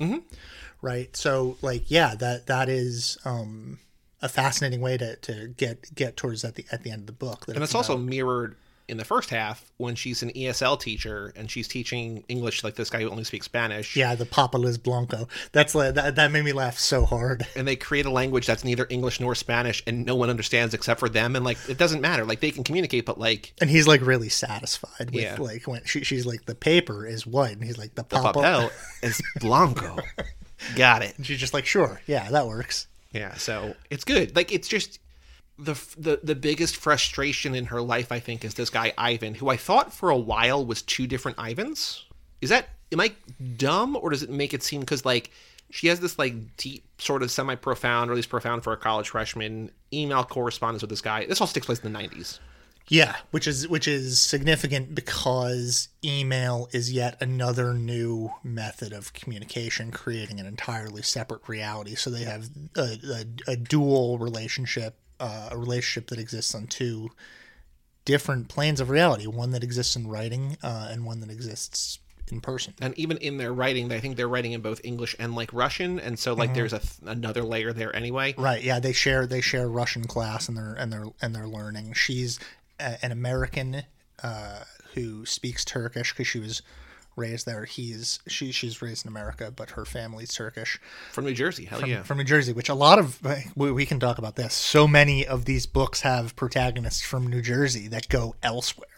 Right? 0.82 1.16
So 1.16 1.56
like 1.62 1.90
yeah 1.90 2.14
that 2.16 2.46
that 2.46 2.68
is 2.68 3.18
um 3.24 3.78
a 4.22 4.28
fascinating 4.28 4.80
way 4.80 4.96
to 4.96 5.16
to 5.16 5.48
get 5.48 5.94
get 5.94 6.16
towards 6.16 6.44
at 6.44 6.54
the 6.54 6.64
at 6.72 6.82
the 6.82 6.90
end 6.90 7.00
of 7.02 7.06
the 7.06 7.12
book 7.12 7.46
that 7.46 7.56
And 7.56 7.64
it's 7.64 7.74
also 7.74 7.96
mirrored 7.96 8.56
in 8.88 8.96
the 8.98 9.04
first 9.04 9.30
half 9.30 9.70
when 9.78 9.94
she's 9.96 10.22
an 10.22 10.30
ESL 10.30 10.78
teacher 10.80 11.32
and 11.34 11.50
she's 11.50 11.66
teaching 11.66 12.22
English 12.28 12.62
like 12.62 12.76
this 12.76 12.88
guy 12.88 13.00
who 13.00 13.10
only 13.10 13.24
speaks 13.24 13.46
Spanish. 13.46 13.96
yeah 13.96 14.14
the 14.14 14.24
papa 14.26 14.56
liz 14.56 14.78
blanco 14.78 15.26
that's 15.52 15.74
uh, 15.74 15.90
that, 15.92 16.14
that 16.16 16.30
made 16.30 16.44
me 16.44 16.52
laugh 16.52 16.78
so 16.78 17.04
hard 17.04 17.46
And 17.56 17.66
they 17.66 17.74
create 17.76 18.06
a 18.06 18.10
language 18.10 18.46
that's 18.46 18.62
neither 18.64 18.86
English 18.90 19.18
nor 19.20 19.34
Spanish 19.34 19.82
and 19.86 20.04
no 20.06 20.14
one 20.14 20.30
understands 20.30 20.72
except 20.74 21.00
for 21.00 21.08
them. 21.08 21.34
And 21.36 21.44
like, 21.44 21.58
it 21.68 21.78
doesn't 21.78 22.00
matter. 22.00 22.24
Like, 22.24 22.40
they 22.40 22.50
can 22.50 22.62
communicate, 22.64 23.06
but 23.06 23.18
like, 23.18 23.52
and 23.60 23.68
he's 23.68 23.86
like 23.88 24.00
really 24.02 24.28
satisfied 24.28 25.10
with 25.12 25.22
Yeah. 25.22 25.36
like 25.38 25.66
when 25.66 25.82
she, 25.84 26.04
she's 26.04 26.24
like 26.26 26.46
the 26.46 26.54
paper 26.54 27.06
is 27.06 27.26
what 27.26 27.50
and 27.50 27.64
he's 27.64 27.78
like 27.78 27.94
the 27.94 28.04
papa 28.04 28.38
papel 28.38 28.70
is 29.02 29.20
Blanco. 29.40 29.96
Got 30.76 31.02
it. 31.02 31.16
and 31.16 31.26
she's 31.26 31.38
just 31.38 31.52
like 31.54 31.66
sure 31.66 32.00
yeah 32.06 32.30
that 32.30 32.46
works 32.46 32.86
Yeah, 33.12 33.34
so 33.34 33.74
it's 33.90 34.04
good. 34.04 34.34
Like 34.36 34.52
it's 34.52 34.68
just 34.68 35.00
the 35.58 35.74
the 35.96 36.20
the 36.22 36.34
biggest 36.34 36.76
frustration 36.76 37.54
in 37.54 37.66
her 37.66 37.80
life, 37.80 38.12
I 38.12 38.20
think, 38.20 38.44
is 38.44 38.54
this 38.54 38.70
guy 38.70 38.92
Ivan, 38.98 39.34
who 39.34 39.48
I 39.48 39.56
thought 39.56 39.92
for 39.92 40.10
a 40.10 40.16
while 40.16 40.64
was 40.64 40.82
two 40.82 41.06
different 41.06 41.38
Ivans. 41.38 42.04
Is 42.40 42.50
that 42.50 42.68
am 42.92 43.00
I 43.00 43.12
dumb 43.56 43.96
or 44.00 44.10
does 44.10 44.22
it 44.22 44.30
make 44.30 44.54
it 44.54 44.62
seem 44.62 44.80
because 44.80 45.04
like 45.04 45.30
she 45.70 45.88
has 45.88 46.00
this 46.00 46.18
like 46.18 46.56
deep, 46.56 46.84
sort 47.00 47.22
of 47.22 47.30
semi 47.30 47.54
profound, 47.54 48.10
or 48.10 48.12
at 48.12 48.16
least 48.16 48.28
profound 48.28 48.62
for 48.62 48.72
a 48.72 48.76
college 48.76 49.10
freshman, 49.10 49.70
email 49.92 50.24
correspondence 50.24 50.82
with 50.82 50.90
this 50.90 51.00
guy. 51.00 51.26
This 51.26 51.40
all 51.40 51.46
takes 51.46 51.66
place 51.66 51.78
in 51.78 51.92
the 51.92 51.98
nineties. 51.98 52.38
Yeah, 52.88 53.16
which 53.32 53.48
is 53.48 53.66
which 53.66 53.88
is 53.88 54.20
significant 54.20 54.94
because 54.94 55.88
email 56.04 56.68
is 56.72 56.92
yet 56.92 57.20
another 57.20 57.74
new 57.74 58.30
method 58.44 58.92
of 58.92 59.12
communication, 59.12 59.90
creating 59.90 60.38
an 60.38 60.46
entirely 60.46 61.02
separate 61.02 61.48
reality. 61.48 61.96
So 61.96 62.10
they 62.10 62.22
have 62.22 62.48
a, 62.76 62.98
a, 63.48 63.52
a 63.52 63.56
dual 63.56 64.18
relationship, 64.18 64.96
uh, 65.20 65.48
a 65.52 65.58
relationship 65.58 66.08
that 66.10 66.18
exists 66.18 66.54
on 66.54 66.66
two 66.66 67.10
different 68.04 68.48
planes 68.48 68.80
of 68.80 68.90
reality: 68.90 69.26
one 69.26 69.50
that 69.52 69.64
exists 69.64 69.96
in 69.96 70.08
writing 70.08 70.56
uh, 70.62 70.88
and 70.90 71.04
one 71.04 71.20
that 71.20 71.30
exists 71.30 71.98
in 72.30 72.40
person. 72.40 72.74
And 72.80 72.98
even 72.98 73.16
in 73.18 73.36
their 73.36 73.52
writing, 73.52 73.92
I 73.92 74.00
think 74.00 74.16
they're 74.16 74.28
writing 74.28 74.52
in 74.52 74.60
both 74.60 74.80
English 74.84 75.14
and 75.18 75.34
like 75.34 75.52
Russian, 75.52 76.00
and 76.00 76.18
so 76.18 76.34
like 76.34 76.54
there's 76.54 76.72
a 76.72 76.80
th- 76.80 76.92
another 77.04 77.42
layer 77.42 77.72
there 77.72 77.94
anyway. 77.94 78.34
Right? 78.36 78.62
Yeah, 78.62 78.80
they 78.80 78.92
share 78.92 79.26
they 79.26 79.40
share 79.40 79.68
Russian 79.68 80.04
class 80.04 80.48
and 80.48 80.56
they're 80.56 80.74
and 80.74 80.92
they're 80.92 81.06
and 81.22 81.34
they're 81.34 81.48
learning. 81.48 81.92
She's 81.92 82.38
a, 82.80 83.04
an 83.04 83.12
American 83.12 83.82
uh, 84.22 84.64
who 84.94 85.26
speaks 85.26 85.64
Turkish 85.64 86.12
because 86.12 86.26
she 86.26 86.40
was 86.40 86.62
raised 87.16 87.46
there. 87.46 87.64
He's 87.64 88.20
she 88.28 88.52
she's 88.52 88.80
raised 88.82 89.04
in 89.06 89.08
America, 89.10 89.50
but 89.54 89.70
her 89.70 89.84
family's 89.84 90.32
Turkish 90.34 90.80
From 91.12 91.24
New 91.24 91.34
Jersey, 91.34 91.64
hell 91.64 91.86
yeah. 91.86 92.02
from 92.02 92.18
New 92.18 92.24
Jersey. 92.24 92.52
Which 92.52 92.68
a 92.68 92.74
lot 92.74 92.98
of 92.98 93.20
we, 93.56 93.72
we 93.72 93.86
can 93.86 93.98
talk 93.98 94.18
about 94.18 94.36
this. 94.36 94.54
So 94.54 94.86
many 94.86 95.26
of 95.26 95.44
these 95.46 95.66
books 95.66 96.02
have 96.02 96.36
protagonists 96.36 97.02
from 97.02 97.26
New 97.26 97.42
Jersey 97.42 97.88
that 97.88 98.08
go 98.08 98.34
elsewhere. 98.42 98.88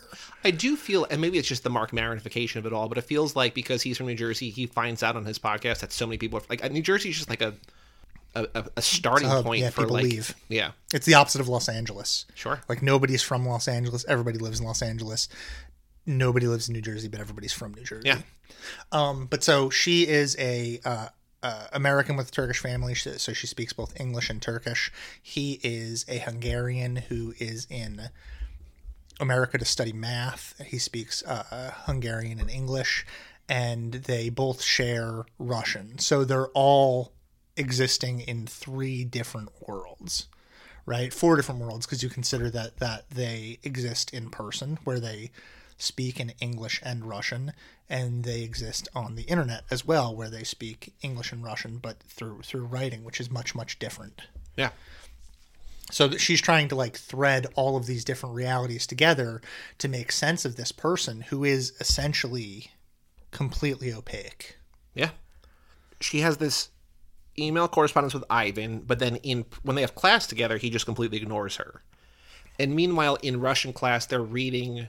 I 0.44 0.52
do 0.52 0.76
feel, 0.76 1.04
and 1.10 1.20
maybe 1.20 1.36
it's 1.38 1.48
just 1.48 1.64
the 1.64 1.70
Marc 1.70 1.90
Maronification 1.90 2.56
of 2.56 2.66
it 2.66 2.72
all, 2.72 2.88
but 2.88 2.96
it 2.96 3.02
feels 3.04 3.34
like 3.36 3.54
because 3.54 3.82
he's 3.82 3.96
from 3.98 4.06
New 4.06 4.14
Jersey, 4.14 4.50
he 4.50 4.66
finds 4.66 5.02
out 5.02 5.16
on 5.16 5.24
his 5.24 5.38
podcast 5.38 5.80
that 5.80 5.92
so 5.92 6.06
many 6.06 6.16
people 6.16 6.38
are 6.38 6.42
like 6.48 6.64
uh, 6.64 6.68
New 6.68 6.80
Jersey 6.82 7.10
is 7.10 7.16
just 7.16 7.28
like 7.30 7.42
a 7.42 7.54
a, 8.34 8.46
a- 8.54 8.64
a 8.76 8.82
starting 8.82 9.28
Oh, 9.30 9.42
point 9.42 9.62
yeah, 9.62 9.70
for 9.70 9.80
people 9.82 9.94
like 9.94 10.04
leave. 10.04 10.34
yeah, 10.48 10.72
It's 10.92 11.06
the 11.06 11.14
opposite 11.14 11.40
of 11.40 11.48
Los 11.48 11.68
Angeles. 11.68 12.24
sure. 12.34 12.60
Like 12.68 12.82
nobody's 12.82 13.22
from 13.22 13.46
Los 13.46 13.66
Angeles. 13.66 14.04
Everybody 14.06 14.38
lives 14.38 14.60
in 14.60 14.66
Los 14.66 14.82
Angeles. 14.82 15.28
Nobody 16.08 16.46
lives 16.46 16.68
in 16.68 16.72
New 16.72 16.80
Jersey, 16.80 17.08
but 17.08 17.20
everybody's 17.20 17.52
from 17.52 17.74
New 17.74 17.84
Jersey. 17.84 18.08
Yeah. 18.08 18.20
Um, 18.92 19.26
but 19.26 19.44
so 19.44 19.68
she 19.68 20.08
is 20.08 20.36
a 20.38 20.80
uh, 20.84 21.08
uh, 21.42 21.66
American 21.72 22.16
with 22.16 22.28
a 22.28 22.30
Turkish 22.30 22.58
family, 22.58 22.94
so 22.94 23.32
she 23.32 23.46
speaks 23.46 23.72
both 23.72 23.98
English 24.00 24.30
and 24.30 24.40
Turkish. 24.40 24.90
He 25.22 25.60
is 25.62 26.04
a 26.08 26.18
Hungarian 26.18 26.96
who 26.96 27.34
is 27.38 27.66
in 27.70 28.08
America 29.20 29.58
to 29.58 29.64
study 29.64 29.92
math. 29.92 30.54
He 30.64 30.78
speaks 30.78 31.22
uh, 31.24 31.72
Hungarian 31.84 32.40
and 32.40 32.50
English, 32.50 33.06
and 33.48 33.92
they 33.92 34.30
both 34.30 34.62
share 34.62 35.24
Russian. 35.38 35.98
So 35.98 36.24
they're 36.24 36.48
all 36.48 37.12
existing 37.56 38.20
in 38.20 38.46
three 38.46 39.04
different 39.04 39.50
worlds, 39.66 40.28
right? 40.86 41.12
Four 41.12 41.36
different 41.36 41.60
worlds 41.60 41.86
because 41.86 42.02
you 42.02 42.08
consider 42.08 42.50
that 42.50 42.78
that 42.78 43.10
they 43.10 43.58
exist 43.62 44.12
in 44.14 44.30
person, 44.30 44.78
where 44.84 45.00
they 45.00 45.30
speak 45.78 46.20
in 46.20 46.32
English 46.40 46.80
and 46.84 47.04
Russian, 47.04 47.52
and 47.88 48.24
they 48.24 48.42
exist 48.42 48.88
on 48.94 49.14
the 49.14 49.22
internet 49.22 49.64
as 49.70 49.86
well, 49.86 50.14
where 50.14 50.28
they 50.28 50.44
speak 50.44 50.92
English 51.02 51.32
and 51.32 51.42
Russian, 51.42 51.78
but 51.78 52.02
through 52.02 52.42
through 52.42 52.66
writing, 52.66 53.04
which 53.04 53.20
is 53.20 53.30
much 53.30 53.54
much 53.54 53.78
different. 53.78 54.22
Yeah. 54.56 54.70
So 55.90 56.10
she's 56.12 56.42
trying 56.42 56.68
to 56.68 56.74
like 56.74 56.98
thread 56.98 57.46
all 57.54 57.76
of 57.76 57.86
these 57.86 58.04
different 58.04 58.34
realities 58.34 58.86
together 58.86 59.40
to 59.78 59.88
make 59.88 60.12
sense 60.12 60.44
of 60.44 60.56
this 60.56 60.72
person 60.72 61.22
who 61.22 61.44
is 61.44 61.72
essentially 61.80 62.72
completely 63.30 63.92
opaque. 63.92 64.58
Yeah. 64.94 65.10
She 66.00 66.20
has 66.20 66.36
this 66.36 66.68
email 67.38 67.68
correspondence 67.68 68.14
with 68.14 68.24
Ivan, 68.28 68.80
but 68.80 68.98
then 68.98 69.16
in 69.16 69.46
when 69.62 69.76
they 69.76 69.82
have 69.82 69.94
class 69.94 70.26
together, 70.26 70.58
he 70.58 70.70
just 70.70 70.84
completely 70.84 71.18
ignores 71.18 71.56
her. 71.56 71.82
And 72.58 72.74
meanwhile, 72.74 73.16
in 73.22 73.40
Russian 73.40 73.72
class, 73.72 74.04
they're 74.04 74.20
reading, 74.20 74.88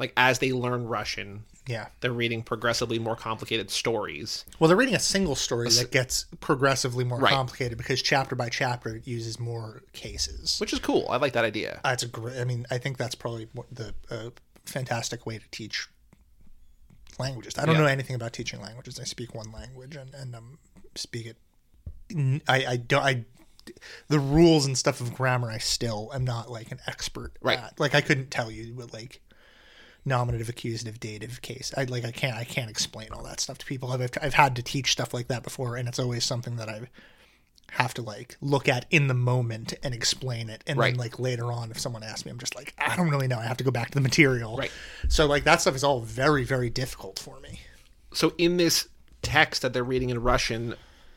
like 0.00 0.12
as 0.16 0.40
they 0.40 0.52
learn 0.52 0.86
Russian, 0.88 1.44
Yeah. 1.68 1.88
they're 2.00 2.12
reading 2.12 2.42
progressively 2.42 2.98
more 2.98 3.14
complicated 3.14 3.70
stories. 3.70 4.44
Well, 4.58 4.66
they're 4.68 4.76
reading 4.76 4.94
a 4.96 4.98
single 5.00 5.36
story 5.36 5.68
that 5.68 5.92
gets 5.92 6.24
progressively 6.40 7.04
more 7.04 7.20
Right. 7.20 7.32
complicated 7.32 7.78
because 7.78 8.00
chapter 8.02 8.34
by 8.34 8.48
chapter 8.48 8.96
it 8.96 9.06
uses 9.06 9.38
more 9.38 9.82
cases. 9.92 10.58
which 10.58 10.72
is 10.72 10.78
cool. 10.80 11.06
I 11.10 11.18
like 11.18 11.34
that 11.34 11.44
idea. 11.44 11.80
That's 11.84 12.02
a 12.02 12.08
great. 12.08 12.38
I 12.38 12.44
mean, 12.44 12.66
I 12.70 12.78
think 12.78 12.96
that's 12.96 13.14
probably 13.14 13.48
the 13.70 13.94
uh, 14.10 14.30
fantastic 14.64 15.26
way 15.26 15.38
to 15.38 15.44
teach 15.50 15.88
languages. 17.18 17.58
I 17.58 17.66
don't 17.66 17.74
Yeah. 17.76 17.82
know 17.82 17.86
anything 17.86 18.16
about 18.16 18.32
teaching 18.32 18.60
languages. 18.60 18.98
I 18.98 19.04
speak 19.04 19.34
one 19.34 19.52
language 19.52 19.96
and 19.96 20.14
and 20.14 20.34
um, 20.34 20.58
speak 20.94 21.26
it. 21.26 21.36
I 22.48 22.66
I 22.66 22.76
don't 22.76 23.02
I. 23.04 23.24
The 24.08 24.18
rules 24.18 24.64
and 24.66 24.76
stuff 24.76 25.00
of 25.00 25.14
grammar, 25.14 25.50
I 25.50 25.58
still 25.58 26.10
am 26.14 26.24
not 26.24 26.50
like 26.50 26.72
an 26.72 26.80
expert. 26.86 27.32
Right. 27.42 27.58
At. 27.58 27.78
Like 27.78 27.94
I 27.94 28.00
couldn't 28.00 28.30
tell 28.30 28.50
you 28.50 28.74
what 28.74 28.92
like 28.92 29.20
nominative, 30.04 30.48
accusative, 30.48 30.98
dative 31.00 31.42
case. 31.42 31.72
I 31.76 31.84
like 31.84 32.04
I 32.04 32.10
can't 32.10 32.36
I 32.36 32.44
can't 32.44 32.70
explain 32.70 33.08
all 33.12 33.22
that 33.24 33.40
stuff 33.40 33.58
to 33.58 33.66
people. 33.66 33.90
I've 33.92 34.10
I've 34.20 34.34
had 34.34 34.56
to 34.56 34.62
teach 34.62 34.92
stuff 34.92 35.12
like 35.14 35.28
that 35.28 35.42
before, 35.42 35.76
and 35.76 35.88
it's 35.88 35.98
always 35.98 36.24
something 36.24 36.56
that 36.56 36.68
I 36.68 36.80
have 37.72 37.94
to 37.94 38.02
like 38.02 38.36
look 38.40 38.68
at 38.68 38.84
in 38.90 39.06
the 39.06 39.14
moment 39.14 39.74
and 39.82 39.94
explain 39.94 40.50
it, 40.50 40.64
and 40.66 40.76
Right. 40.78 40.90
then 40.92 40.98
like 40.98 41.18
later 41.20 41.52
on, 41.52 41.70
if 41.70 41.78
someone 41.78 42.02
asks 42.02 42.24
me, 42.24 42.32
I'm 42.32 42.38
just 42.38 42.56
like 42.56 42.74
I 42.78 42.96
don't 42.96 43.10
really 43.10 43.28
know. 43.28 43.38
I 43.38 43.44
have 43.44 43.58
to 43.58 43.64
go 43.64 43.70
back 43.70 43.88
to 43.90 43.94
the 43.94 44.00
material. 44.00 44.56
Right. 44.56 44.72
So 45.08 45.26
like 45.26 45.44
that 45.44 45.60
stuff 45.60 45.76
is 45.76 45.84
all 45.84 46.00
very 46.00 46.44
very 46.44 46.70
difficult 46.70 47.18
for 47.18 47.38
me. 47.40 47.60
So 48.12 48.32
in 48.38 48.56
this 48.56 48.88
text 49.22 49.62
that 49.62 49.72
they're 49.72 49.84
reading 49.84 50.10
in 50.10 50.20
Russian, 50.22 50.74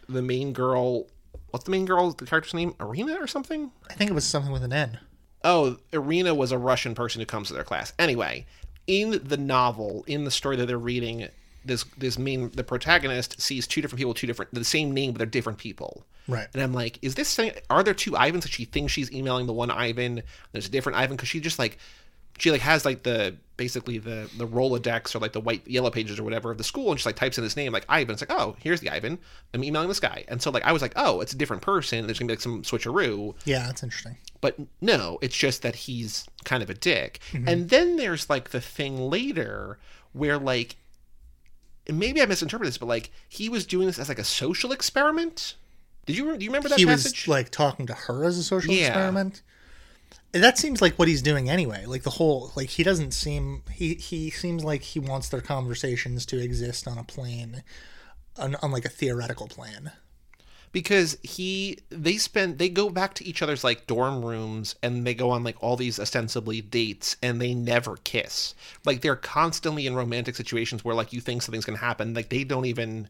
the 0.07 0.21
main 0.21 0.53
girl, 0.53 1.07
what's 1.49 1.65
the 1.65 1.71
main 1.71 1.85
girl, 1.85 2.11
the 2.11 2.25
character's 2.25 2.53
name, 2.53 2.75
Arena 2.79 3.15
or 3.19 3.25
something? 3.27 3.71
I 3.89 3.93
think 3.93 4.11
it 4.11 4.13
was 4.13 4.25
something 4.25 4.51
with 4.51 4.63
an 4.63 4.73
N. 4.73 4.99
Oh, 5.45 5.77
Irina 5.91 6.35
was 6.35 6.51
a 6.51 6.57
Russian 6.57 6.93
person 6.95 7.19
who 7.19 7.25
comes 7.25 7.47
to 7.47 7.53
their 7.53 7.63
class. 7.63 7.93
Anyway, 7.97 8.45
in 8.87 9.21
the 9.23 9.37
novel, 9.37 10.03
in 10.07 10.23
the 10.23 10.31
story 10.31 10.55
that 10.57 10.65
they're 10.65 10.77
reading, 10.77 11.27
this 11.65 11.85
this 11.97 12.17
main 12.17 12.49
the 12.51 12.63
protagonist 12.63 13.39
sees 13.41 13.67
two 13.67 13.81
different 13.81 13.99
people, 13.99 14.13
two 14.13 14.27
different 14.27 14.53
the 14.53 14.63
same 14.63 14.91
name, 14.91 15.11
but 15.11 15.19
they're 15.19 15.25
different 15.25 15.59
people. 15.59 16.03
Right. 16.27 16.47
And 16.53 16.63
I'm 16.63 16.73
like, 16.73 16.99
is 17.01 17.15
this 17.15 17.27
saying, 17.27 17.53
are 17.69 17.83
there 17.83 17.93
two 17.93 18.15
Ivans 18.15 18.43
that 18.43 18.51
she 18.51 18.65
thinks 18.65 18.93
she's 18.93 19.11
emailing 19.11 19.45
the 19.45 19.53
one 19.53 19.69
Ivan? 19.69 20.23
There's 20.51 20.67
a 20.67 20.71
different 20.71 20.97
Ivan 20.97 21.15
because 21.15 21.29
she 21.29 21.39
just 21.39 21.59
like 21.59 21.77
she 22.39 22.51
like 22.51 22.61
has 22.61 22.85
like 22.85 23.03
the 23.03 23.35
basically 23.55 23.99
the 23.99 24.27
the 24.37 24.47
Rolodex 24.47 25.13
or 25.15 25.19
like 25.19 25.33
the 25.33 25.39
white 25.39 25.67
yellow 25.67 25.91
pages 25.91 26.19
or 26.19 26.23
whatever 26.23 26.49
of 26.49 26.57
the 26.57 26.63
school 26.63 26.89
and 26.89 26.99
she 26.99 27.07
like 27.07 27.15
types 27.15 27.37
in 27.37 27.43
his 27.43 27.55
name 27.55 27.71
like 27.71 27.85
Ivan. 27.87 28.13
It's 28.13 28.21
like, 28.21 28.31
oh, 28.31 28.55
here's 28.59 28.79
the 28.81 28.89
Ivan. 28.89 29.19
I'm 29.53 29.63
emailing 29.63 29.87
this 29.89 29.99
guy. 29.99 30.25
And 30.27 30.41
so 30.41 30.49
like 30.49 30.63
I 30.63 30.71
was 30.71 30.81
like, 30.81 30.93
oh, 30.95 31.21
it's 31.21 31.33
a 31.33 31.37
different 31.37 31.61
person. 31.61 32.07
There's 32.07 32.17
gonna 32.17 32.27
be 32.29 32.33
like 32.33 32.41
some 32.41 32.63
switcheroo 32.63 33.35
Yeah, 33.45 33.67
that's 33.67 33.83
interesting. 33.83 34.17
but 34.41 34.57
no 34.81 35.19
it's 35.21 35.37
just 35.37 35.61
that 35.61 35.75
he's 35.75 36.25
kind 36.45 36.63
of 36.63 36.69
a 36.69 36.73
dick 36.73 37.19
mm-hmm. 37.31 37.47
and 37.47 37.69
then 37.69 37.95
there's 37.97 38.29
like 38.29 38.49
the 38.49 38.59
thing 38.61 38.97
later 38.97 39.77
where 40.13 40.37
like 40.37 40.75
maybe 41.91 42.21
i 42.21 42.25
misinterpreted 42.25 42.69
this 42.69 42.77
but 42.77 42.87
like 42.87 43.11
he 43.29 43.49
was 43.49 43.65
doing 43.65 43.87
this 43.87 43.99
as 43.99 44.09
like 44.09 44.19
a 44.19 44.23
social 44.23 44.71
experiment 44.71 45.55
did 46.05 46.17
you 46.17 46.37
do 46.37 46.43
you 46.43 46.49
remember 46.49 46.69
that 46.69 46.79
he 46.79 46.85
passage 46.85 47.27
was 47.27 47.27
like 47.27 47.49
talking 47.49 47.85
to 47.87 47.93
her 47.93 48.23
as 48.25 48.37
a 48.37 48.43
social 48.43 48.73
Yeah. 48.73 48.87
experiment. 48.87 49.41
That 50.33 50.57
seems 50.57 50.81
like 50.81 50.97
what 50.99 51.07
he's 51.07 51.21
doing 51.21 51.49
anyway. 51.49 51.85
Like 51.85 52.03
the 52.03 52.09
whole 52.09 52.51
like 52.55 52.69
he 52.69 52.83
doesn't 52.83 53.11
seem 53.13 53.63
he 53.71 53.93
he 53.95 54.29
seems 54.31 54.63
like 54.63 54.81
he 54.81 54.99
wants 54.99 55.29
their 55.29 55.41
conversations 55.41 56.25
to 56.27 56.39
exist 56.39 56.87
on 56.87 56.97
a 56.97 57.03
plane 57.03 57.63
on, 58.37 58.55
on 58.55 58.71
like 58.71 58.85
a 58.85 58.89
theoretical 58.89 59.47
plane. 59.47 59.91
because 60.71 61.17
he 61.21 61.77
they 61.89 62.17
spend 62.17 62.57
they 62.57 62.67
go 62.67 62.89
back 62.89 63.13
to 63.13 63.25
each 63.25 63.41
other's 63.41 63.63
like 63.63 63.85
dorm 63.87 64.25
rooms 64.25 64.75
and 64.81 65.05
they 65.05 65.13
go 65.13 65.29
on 65.29 65.43
like 65.43 65.55
all 65.61 65.75
these 65.77 65.99
ostensibly 65.99 66.61
dates 66.61 67.15
and 67.21 67.39
they 67.39 67.53
never 67.53 67.97
kiss 68.03 68.55
like 68.85 69.01
they're 69.01 69.15
constantly 69.15 69.85
in 69.85 69.95
romantic 69.95 70.35
situations 70.35 70.83
where 70.83 70.95
like 70.95 71.13
you 71.13 71.21
think 71.21 71.41
something's 71.41 71.65
gonna 71.65 71.77
happen 71.77 72.13
like 72.15 72.29
they 72.29 72.43
don't 72.43 72.65
even 72.65 73.07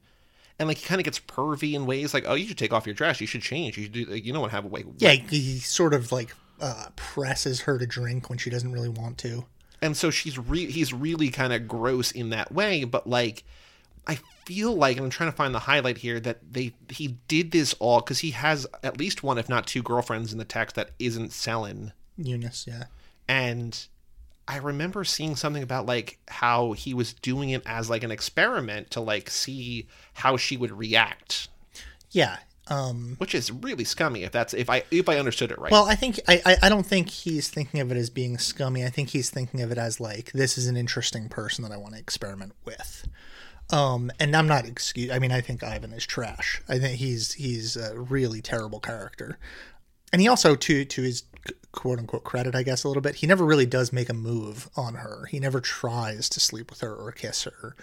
and 0.60 0.68
like 0.68 0.78
he 0.78 0.86
kind 0.86 1.00
of 1.00 1.06
gets 1.06 1.20
pervy 1.20 1.74
in 1.74 1.86
ways 1.86 2.14
like 2.14 2.26
oh 2.28 2.34
you 2.34 2.46
should 2.46 2.58
take 2.58 2.74
off 2.74 2.86
your 2.86 2.94
dress 2.96 3.22
you 3.22 3.28
should 3.28 3.42
change 3.42 3.78
you 3.78 3.84
should 3.84 3.94
do 3.94 4.06
like, 4.06 4.26
you 4.26 4.34
don't 4.34 4.42
want 4.42 4.52
to 4.52 4.56
have 4.56 4.66
a 4.66 4.68
way 4.68 4.84
Yeah, 4.98 5.12
he 5.14 5.60
sort 5.60 5.94
of 5.94 6.12
like 6.12 6.36
uh, 6.64 6.86
presses 6.96 7.62
her 7.62 7.78
to 7.78 7.86
drink 7.86 8.30
when 8.30 8.38
she 8.38 8.50
doesn't 8.50 8.72
really 8.72 8.90
want 8.90 9.18
to. 9.18 9.46
and 9.82 9.98
so 9.98 10.10
she's 10.10 10.38
re- 10.40 10.72
he's 10.72 10.94
really 10.94 11.30
kind 11.30 11.52
of 11.52 11.68
gross 11.68 12.12
in 12.12 12.30
that 12.30 12.52
way 12.54 12.84
but 12.86 13.06
like 13.06 13.44
i 14.08 14.18
feel 14.46 14.74
like 14.74 14.96
and 14.98 15.06
i'm 15.06 15.10
trying 15.10 15.30
to 15.30 15.36
find 15.36 15.54
the 15.54 15.60
highlight 15.60 15.98
here 15.98 16.20
that 16.22 16.40
they 16.54 16.74
he 16.90 17.18
did 17.28 17.52
this 17.52 17.74
all 17.80 18.00
because 18.00 18.20
he 18.20 18.32
has 18.32 18.66
at 18.82 18.98
least 18.98 19.24
one 19.24 19.38
if 19.38 19.50
not 19.50 19.68
two 19.68 19.84
girlfriends 19.84 20.32
in 20.32 20.40
the 20.40 20.46
text 20.46 20.76
that 20.78 20.92
isn't 21.00 21.32
Selin 21.32 21.92
Eunice, 22.18 22.66
yeah. 22.68 22.86
and 23.28 23.88
i 24.48 24.58
remember 24.58 25.04
seeing 25.04 25.36
something 25.36 25.64
about 25.64 25.86
like 25.86 26.18
how 26.28 26.72
he 26.74 26.94
was 26.94 27.14
doing 27.14 27.50
it 27.50 27.62
as 27.66 27.90
like 27.90 28.04
an 28.04 28.12
experiment 28.12 28.90
to 28.92 29.02
like 29.02 29.30
see 29.30 29.86
how 30.14 30.38
she 30.38 30.56
would 30.58 30.72
react 30.72 31.50
Yeah. 32.12 32.38
Um 32.68 33.16
which 33.18 33.36
is 33.36 33.52
really 33.52 33.84
scummy 33.84 34.24
if 34.24 34.32
that's 34.32 34.54
if 34.54 34.70
i 34.70 34.84
if 34.90 35.10
i 35.10 35.18
understood 35.18 35.52
it 35.52 35.60
right 35.60 35.70
Well, 35.72 35.86
I 35.86 35.96
think 35.96 36.20
I, 36.30 36.42
I 36.46 36.58
I 36.64 36.70
don't 36.70 36.86
think 36.86 37.10
he's 37.10 37.50
thinking 37.50 37.82
of 37.82 37.92
it 37.92 37.98
as 37.98 38.10
being 38.10 38.38
scummy. 38.38 38.86
I 38.86 38.90
think 38.90 39.10
he's 39.10 39.30
thinking 39.30 39.62
of 39.62 39.72
it 39.72 39.78
as 39.78 40.00
like 40.00 40.32
this 40.32 40.58
is 40.58 40.68
an 40.68 40.78
interesting 40.78 41.28
person 41.28 41.64
that 41.64 41.74
I 41.74 41.78
want 41.78 41.96
to 41.96 42.00
experiment 42.00 42.54
with. 42.64 43.08
Um, 43.70 44.12
and 44.20 44.36
I'm 44.36 44.48
not 44.48 44.66
excuse. 44.66 45.10
I 45.12 45.20
mean, 45.20 45.32
I 45.32 45.42
think 45.42 45.64
Ivan 45.64 45.94
is 45.94 46.06
trash. 46.06 46.62
I 46.70 46.80
think 46.80 47.00
he's 47.00 47.34
he's 47.34 47.76
a 47.76 47.98
really 48.00 48.42
terrible 48.42 48.80
character, 48.80 49.38
and 50.12 50.22
he 50.22 50.28
also 50.28 50.56
to 50.56 50.86
to 50.86 51.02
his 51.02 51.24
quote 51.74 52.00
unquote 52.00 52.24
credit, 52.24 52.56
I 52.56 52.64
guess 52.64 52.84
a 52.84 52.88
little 52.88 53.02
bit. 53.02 53.16
He 53.16 53.28
never 53.28 53.44
really 53.44 53.66
does 53.66 53.92
make 53.92 54.08
a 54.08 54.14
move 54.14 54.70
on 54.78 54.96
her. 54.96 55.26
He 55.30 55.40
never 55.40 55.60
tries 55.60 56.30
to 56.30 56.40
sleep 56.40 56.70
with 56.70 56.80
her 56.80 56.96
or 56.96 57.12
kiss 57.12 57.44
her 57.44 57.76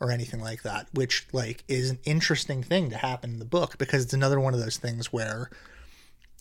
or 0.00 0.10
anything 0.10 0.40
like 0.40 0.62
that, 0.62 0.86
which 0.94 1.26
like 1.32 1.64
is 1.68 1.90
an 1.90 1.98
interesting 2.04 2.62
thing 2.62 2.88
to 2.90 2.96
happen 2.96 3.30
in 3.30 3.38
the 3.38 3.44
book 3.44 3.76
because 3.76 4.04
it's 4.04 4.14
another 4.14 4.40
one 4.40 4.54
of 4.54 4.60
those 4.60 4.78
things 4.78 5.12
where 5.12 5.50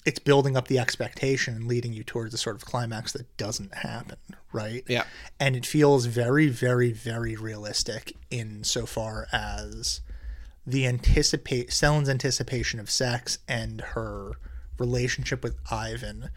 it's 0.05 0.19
building 0.19 0.55
up 0.55 0.67
the 0.67 0.79
expectation 0.79 1.55
and 1.55 1.67
leading 1.67 1.91
you 1.91 2.03
towards 2.03 2.33
a 2.33 2.37
sort 2.37 2.55
of 2.55 2.65
climax 2.65 3.11
that 3.13 3.35
doesn't 3.37 3.73
happen, 3.73 4.17
right? 4.53 4.83
Yeah. 4.87 5.03
And 5.39 5.55
it 5.55 5.65
feels 5.65 6.05
very, 6.05 6.47
very, 6.49 6.91
very 6.91 7.35
realistic 7.35 8.15
in 8.29 8.63
so 8.63 8.85
far 8.85 9.27
as 9.31 10.01
the 10.65 10.85
anticipate 10.85 11.73
Selin's 11.73 12.09
anticipation 12.09 12.79
of 12.79 12.89
sex 12.89 13.39
and 13.47 13.81
her 13.81 14.33
relationship 14.77 15.43
with 15.43 15.55
Ivan 15.69 16.29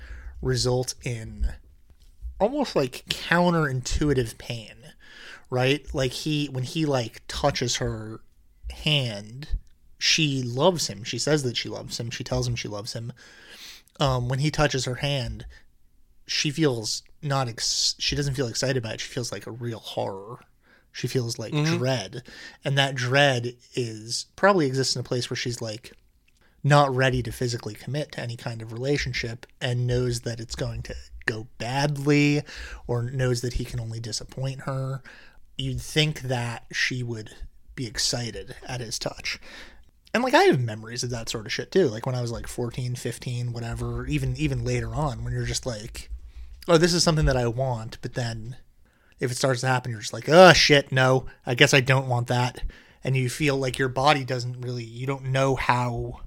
result 0.44 0.94
in 1.02 1.54
almost 2.38 2.76
like 2.76 3.04
counterintuitive 3.09 4.38
pain, 4.38 4.76
right? 5.50 5.87
Like 5.94 6.12
he 6.12 6.46
when 6.46 6.64
he 6.64 6.85
like 6.87 7.22
touches 7.26 7.76
her 7.76 8.20
hand, 8.70 9.48
she 9.98 10.42
loves 10.42 10.88
him. 10.88 11.02
She 11.04 11.18
says 11.18 11.42
that 11.42 11.57
she 11.57 11.68
loves 11.68 11.98
him. 11.98 12.11
She 12.11 12.24
tells 12.24 12.46
him 12.46 12.57
she 12.57 12.68
loves 12.68 12.92
him. 12.92 13.12
Um, 13.98 14.28
when 14.28 14.40
he 14.40 14.50
touches 14.50 14.85
her 14.85 14.96
hand, 14.96 15.46
she 16.26 16.50
feels 16.50 17.02
not 17.22 17.48
ex- 17.48 17.94
she 17.98 18.16
doesn't 18.16 18.35
feel 18.35 18.48
excited 18.48 18.76
about 18.76 18.94
it. 18.94 19.00
She 19.00 19.09
feels 19.12 19.33
like 19.33 19.46
a 19.46 19.52
real 19.52 19.78
horror. 19.78 20.40
She 20.92 21.09
feels 21.09 21.38
like 21.40 21.52
dread, 21.64 22.22
and 22.64 22.78
that 22.78 22.94
dread 22.94 23.57
is 23.74 24.26
probably 24.37 24.66
exists 24.66 24.94
in 24.94 25.00
a 25.00 25.04
place 25.04 25.28
where 25.28 25.37
she's 25.37 25.61
like 25.61 25.92
not 26.64 26.94
ready 26.94 27.22
to 27.22 27.31
physically 27.31 27.74
commit 27.74 28.12
to 28.12 28.20
any 28.20 28.37
kind 28.37 28.62
of 28.62 28.72
relationship 28.72 29.46
and 29.61 29.87
knows 29.87 30.22
that 30.22 30.40
it's 30.40 30.55
going 30.55 30.83
to 30.83 30.94
go 31.27 31.46
badly 31.59 32.42
or 32.87 33.03
knows 33.03 33.42
that 33.42 33.55
he 33.55 33.64
can 33.64 33.79
only 33.79 34.00
disappoint 34.00 34.62
her. 34.62 35.03
You'd 35.57 35.81
think 35.81 36.22
that 36.22 36.64
she 36.72 37.03
would 37.03 37.31
be 37.77 37.87
excited 37.87 38.57
at 38.66 38.81
his 38.81 38.98
touch. 38.98 39.38
And 40.14 40.22
like 40.22 40.35
I 40.35 40.44
have 40.44 40.61
memories 40.61 41.03
of 41.03 41.11
that 41.11 41.29
sort 41.29 41.44
of 41.44 41.53
shit 41.53 41.70
too. 41.70 41.88
Like 41.88 42.07
when 42.07 42.14
I 42.14 42.22
was 42.22 42.33
like 42.33 42.46
14, 42.46 42.94
15, 42.94 43.53
whatever, 43.53 44.07
even 44.07 44.37
even 44.37 44.64
later 44.64 44.94
on 44.94 45.24
when 45.24 45.33
you're 45.33 45.44
just 45.44 45.66
like, 45.66 46.09
"Oh, 46.68 46.79
this 46.79 46.94
is 46.94 47.03
something 47.03 47.27
that 47.27 47.37
I 47.37 47.48
want," 47.48 47.98
but 48.00 48.14
then 48.14 48.57
if 49.18 49.31
it 49.33 49.37
starts 49.37 49.61
to 49.62 49.66
happen, 49.66 49.90
you're 49.90 50.00
just 50.00 50.12
like, 50.12 50.29
"Oh 50.29 50.53
shit, 50.53 50.92
no. 50.92 51.27
I 51.44 51.55
guess 51.55 51.74
I 51.74 51.81
don't 51.81 52.09
want 52.09 52.29
that." 52.29 52.62
And 53.03 53.16
you 53.16 53.29
feel 53.29 53.57
like 53.57 53.77
your 53.79 53.88
body 53.88 54.24
doesn't 54.24 54.61
really 54.61 54.85
you 54.85 55.05
don't 55.05 55.27
know 55.27 55.57
how 55.57 56.20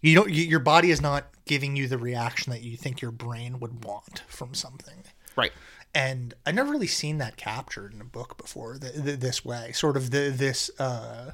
you 0.00 0.14
don't 0.14 0.30
you, 0.30 0.44
your 0.44 0.60
body 0.60 0.90
is 0.90 1.00
not 1.00 1.26
giving 1.46 1.76
you 1.76 1.88
the 1.88 1.98
reaction 1.98 2.52
that 2.52 2.62
you 2.62 2.76
think 2.76 3.00
your 3.00 3.10
brain 3.10 3.58
would 3.60 3.84
want 3.84 4.22
from 4.28 4.54
something. 4.54 5.04
right 5.36 5.52
and 5.94 6.34
I've 6.44 6.54
never 6.54 6.70
really 6.70 6.86
seen 6.86 7.18
that 7.18 7.36
captured 7.36 7.94
in 7.94 8.00
a 8.00 8.04
book 8.04 8.36
before 8.36 8.76
th- 8.76 8.94
th- 8.94 9.20
this 9.20 9.44
way. 9.44 9.72
Sort 9.72 9.96
of 9.96 10.10
the 10.10 10.30
this. 10.30 10.70
Uh, 10.78 11.32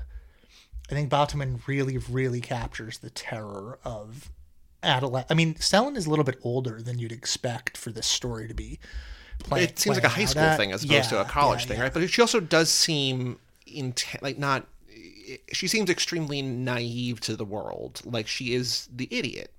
I 0.90 0.94
think 0.94 1.10
Batuman 1.10 1.66
really, 1.66 1.98
really 1.98 2.40
captures 2.40 2.98
the 2.98 3.10
terror 3.10 3.78
of 3.84 4.30
adolescent. 4.82 5.30
I 5.30 5.34
mean, 5.34 5.54
Stellan 5.54 5.96
is 5.96 6.06
a 6.06 6.10
little 6.10 6.24
bit 6.24 6.38
older 6.42 6.82
than 6.82 6.98
you'd 6.98 7.12
expect 7.12 7.76
for 7.76 7.90
this 7.90 8.06
story 8.06 8.46
to 8.48 8.54
be. 8.54 8.78
It 9.52 9.78
seems 9.78 9.96
like 9.96 10.04
a 10.04 10.08
high 10.08 10.26
school 10.26 10.42
at. 10.42 10.56
thing 10.56 10.72
as 10.72 10.84
opposed 10.84 11.08
to 11.08 11.20
a 11.20 11.24
college 11.24 11.62
yeah, 11.62 11.68
thing, 11.68 11.76
yeah. 11.78 11.82
right? 11.84 11.94
But 11.94 12.08
she 12.08 12.20
also 12.20 12.38
does 12.38 12.70
seem 12.70 13.38
inten- 13.66 14.22
like 14.22 14.38
not. 14.38 14.66
She 15.52 15.68
seems 15.68 15.90
extremely 15.90 16.42
naive 16.42 17.20
to 17.20 17.36
the 17.36 17.44
world. 17.44 18.00
Like 18.04 18.26
she 18.26 18.54
is 18.54 18.88
the 18.94 19.08
idiot, 19.10 19.52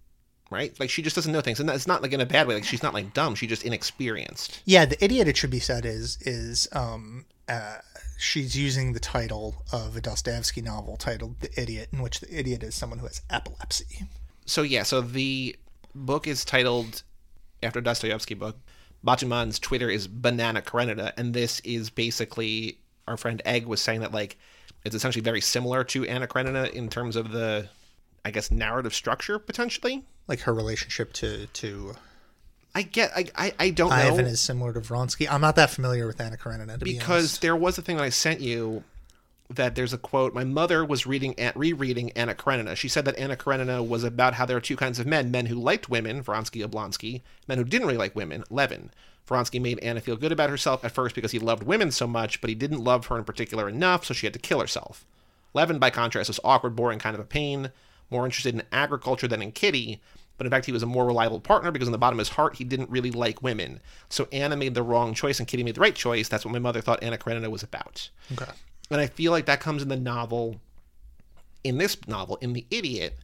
right? 0.50 0.78
Like 0.80 0.90
she 0.90 1.02
just 1.02 1.16
doesn't 1.16 1.32
know 1.32 1.42
things, 1.42 1.60
and 1.60 1.68
that's 1.68 1.88
not 1.88 2.02
like 2.02 2.14
in 2.14 2.22
a 2.22 2.26
bad 2.26 2.48
way. 2.48 2.56
Like 2.56 2.64
she's 2.64 2.84
not 2.84 2.94
like 2.94 3.14
dumb. 3.14 3.36
She's 3.36 3.50
just 3.50 3.64
inexperienced. 3.64 4.62
Yeah, 4.66 4.86
the 4.86 5.04
idiot. 5.04 5.28
It 5.28 5.38
should 5.38 5.52
be 5.52 5.60
said 5.60 5.86
is 5.86 6.18
is 6.22 6.68
um 6.72 7.26
uh 7.48 7.78
she's 8.18 8.56
using 8.56 8.94
the 8.94 9.00
title 9.00 9.64
of 9.72 9.96
a 9.96 10.02
Dostoevsky 10.02 10.62
novel 10.62 10.98
titled 10.98 11.40
"The 11.40 11.62
Idiot," 11.62 11.90
in 11.92 12.02
which 12.02 12.20
the 12.20 12.38
idiot 12.38 12.64
is 12.64 12.76
someone 12.76 13.00
who 13.00 13.08
has 13.08 13.22
epilepsy. 13.30 14.08
So 14.46 14.62
yeah, 14.62 14.84
so 14.84 15.02
the 15.02 15.56
book 15.94 16.28
is 16.28 16.46
titled 16.46 17.04
after 17.64 17.82
Dostoevsky 17.82 18.36
book. 18.36 18.58
Batuman's 19.06 19.60
Twitter 19.60 19.90
is 19.90 20.08
Banana 20.08 20.62
Karenina, 20.62 21.14
and 21.18 21.34
this 21.34 21.60
is 21.62 21.90
basically 21.90 22.80
our 23.08 23.18
friend 23.18 23.42
Egg 23.46 23.68
was 23.68 23.82
saying 23.82 24.02
that 24.02 24.12
like 24.12 24.38
it's 24.86 24.96
essentially 24.96 25.24
very 25.24 25.42
similar 25.42 25.84
to 25.84 26.06
Anna 26.06 26.28
Karenina 26.28 26.66
in 26.66 26.90
terms 26.90 27.16
of 27.16 27.32
the, 27.32 27.68
I 28.24 28.32
guess, 28.32 28.52
narrative 28.52 28.94
structure 28.94 29.40
potentially. 29.40 30.04
Like 30.28 30.42
her 30.42 30.54
relationship 30.54 31.12
to 31.14 31.48
to 31.48 31.96
I 32.74 32.82
get, 32.82 33.12
I, 33.16 33.26
I, 33.36 33.54
I 33.58 33.70
don't 33.70 33.90
know 33.90 33.96
Ivan 33.96 34.26
is 34.26 34.42
similar 34.42 34.74
to 34.74 34.82
Vronsky. 34.82 35.28
I'm 35.32 35.40
not 35.40 35.56
that 35.56 35.70
familiar 35.70 36.08
with 36.08 36.20
Anna 36.20 36.36
Karenina 36.36 36.78
to 36.78 36.86
be 36.86 36.98
because 36.98 37.10
honest. 37.10 37.42
there 37.42 37.56
was 37.56 37.78
a 37.78 37.82
thing 37.82 37.98
that 37.98 38.04
I 38.04 38.10
sent 38.10 38.42
you 38.42 38.84
that 39.50 39.76
there's 39.76 39.94
a 39.94 39.98
quote. 39.98 40.34
My 40.34 40.44
mother 40.44 40.84
was 40.84 41.06
reading, 41.06 41.36
rereading 41.56 42.12
Anna 42.12 42.36
Karenina. 42.36 42.76
She 42.76 42.90
said 42.90 43.06
that 43.06 43.18
Anna 43.18 43.38
Karenina 43.38 43.82
was 43.82 44.04
about 44.04 44.34
how 44.34 44.46
there 44.46 44.58
are 44.58 44.62
two 44.62 44.76
kinds 44.76 45.00
of 45.00 45.08
men: 45.08 45.32
men 45.32 45.46
who 45.46 45.56
liked 45.56 45.90
women, 45.90 46.24
Vronsky, 46.24 46.68
Oblonsky; 46.68 47.22
men 47.48 47.58
who 47.58 47.64
didn't 47.64 47.88
really 47.88 47.98
like 47.98 48.16
women, 48.16 48.44
Levin. 48.50 48.90
Vronsky 49.28 49.62
made 49.62 49.80
Anna 49.80 50.02
feel 50.02 50.16
good 50.16 50.32
about 50.32 50.50
herself 50.50 50.86
at 50.86 50.92
first 50.92 51.16
because 51.16 51.32
he 51.32 51.40
loved 51.40 51.64
women 51.64 51.92
so 51.92 52.06
much, 52.08 52.42
but 52.42 52.50
he 52.50 52.56
didn't 52.56 52.84
love 52.84 53.08
her 53.08 53.18
in 53.18 53.24
particular 53.24 53.68
enough, 53.68 54.06
so 54.06 54.14
she 54.14 54.26
had 54.26 54.34
to 54.34 54.40
kill 54.40 54.60
herself. 54.60 55.06
Levin, 55.54 55.80
by 55.80 55.90
contrast, 55.90 56.30
was 56.30 56.40
awkward, 56.44 56.76
boring, 56.76 57.00
kind 57.00 57.16
of 57.16 57.20
a 57.20 57.26
pain, 57.26 57.72
more 58.12 58.26
interested 58.26 58.54
in 58.54 58.64
agriculture 58.72 59.28
than 59.28 59.42
in 59.42 59.52
Kitty, 59.52 60.02
but 60.38 60.46
in 60.46 60.52
fact, 60.52 60.66
he 60.66 60.72
was 60.72 60.84
a 60.84 60.88
more 60.88 61.06
reliable 61.06 61.40
partner 61.40 61.72
because 61.72 61.88
in 61.88 61.94
the 61.94 61.98
bottom 61.98 62.20
of 62.20 62.22
his 62.26 62.36
heart, 62.36 62.58
he 62.58 62.64
didn't 62.64 62.90
really 62.90 63.12
like 63.12 63.42
women. 63.42 63.80
So 64.10 64.28
Anna 64.32 64.56
made 64.56 64.74
the 64.74 64.84
wrong 64.84 65.14
choice 65.14 65.40
and 65.40 65.48
Kitty 65.48 65.64
made 65.64 65.76
the 65.76 65.82
right 65.82 65.96
choice. 65.96 66.28
That's 66.28 66.46
what 66.46 66.52
my 66.52 66.60
mother 66.60 66.82
thought 66.82 67.02
Anna 67.02 67.18
Karenina 67.18 67.50
was 67.50 67.64
about. 67.64 68.10
Okay. 68.34 68.52
And 68.92 69.02
I 69.02 69.08
feel 69.08 69.32
like 69.32 69.46
that 69.46 69.62
comes 69.62 69.82
in 69.82 69.88
the 69.88 69.96
novel, 69.96 70.60
in 71.64 71.78
this 71.78 71.98
novel, 72.08 72.36
in 72.42 72.54
The 72.54 72.66
Idiot, 72.70 73.18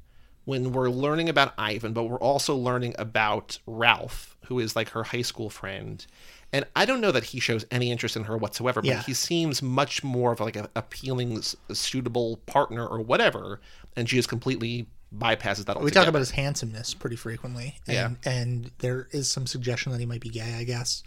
when 0.46 0.72
we're 0.72 0.90
learning 0.90 1.30
about 1.30 1.54
Ivan, 1.58 1.94
but 1.94 2.04
we're 2.04 2.18
also 2.20 2.56
learning 2.56 2.96
about 2.98 3.60
Ralph, 3.68 4.36
who 4.46 4.60
is 4.60 4.76
like 4.76 4.90
her 4.90 5.04
high 5.04 5.22
school 5.22 5.50
friend. 5.50 6.06
And 6.54 6.66
I 6.76 6.86
don't 6.86 7.00
know 7.00 7.12
that 7.12 7.26
he 7.26 7.40
shows 7.40 7.66
any 7.72 7.92
interest 7.92 8.18
in 8.18 8.26
her 8.26 8.36
whatsoever, 8.38 8.82
but 8.82 8.88
Yeah. 8.88 9.04
he 9.04 9.14
seems 9.14 9.62
much 9.62 10.04
more 10.04 10.34
of 10.34 10.40
like 10.42 10.56
a 10.58 10.70
appealing, 10.76 11.42
suitable 11.72 12.38
partner 12.46 12.86
or 12.86 13.00
whatever. 13.00 13.62
And 13.96 14.10
she 14.10 14.18
just 14.18 14.30
completely 14.30 14.88
bypasses 15.16 15.66
that 15.66 15.76
altogether. 15.78 15.84
We 15.86 15.92
talk 15.92 16.08
about 16.08 16.20
his 16.20 16.32
handsomeness 16.32 16.94
pretty 16.94 17.16
frequently, 17.18 17.80
and 17.88 18.18
Yeah. 18.24 18.32
and 18.32 18.72
there 18.80 19.08
is 19.12 19.30
some 19.30 19.46
suggestion 19.48 19.92
that 19.92 20.00
he 20.00 20.06
might 20.06 20.22
be 20.22 20.30
gay. 20.30 20.56
I 20.56 20.64
guess. 20.64 21.04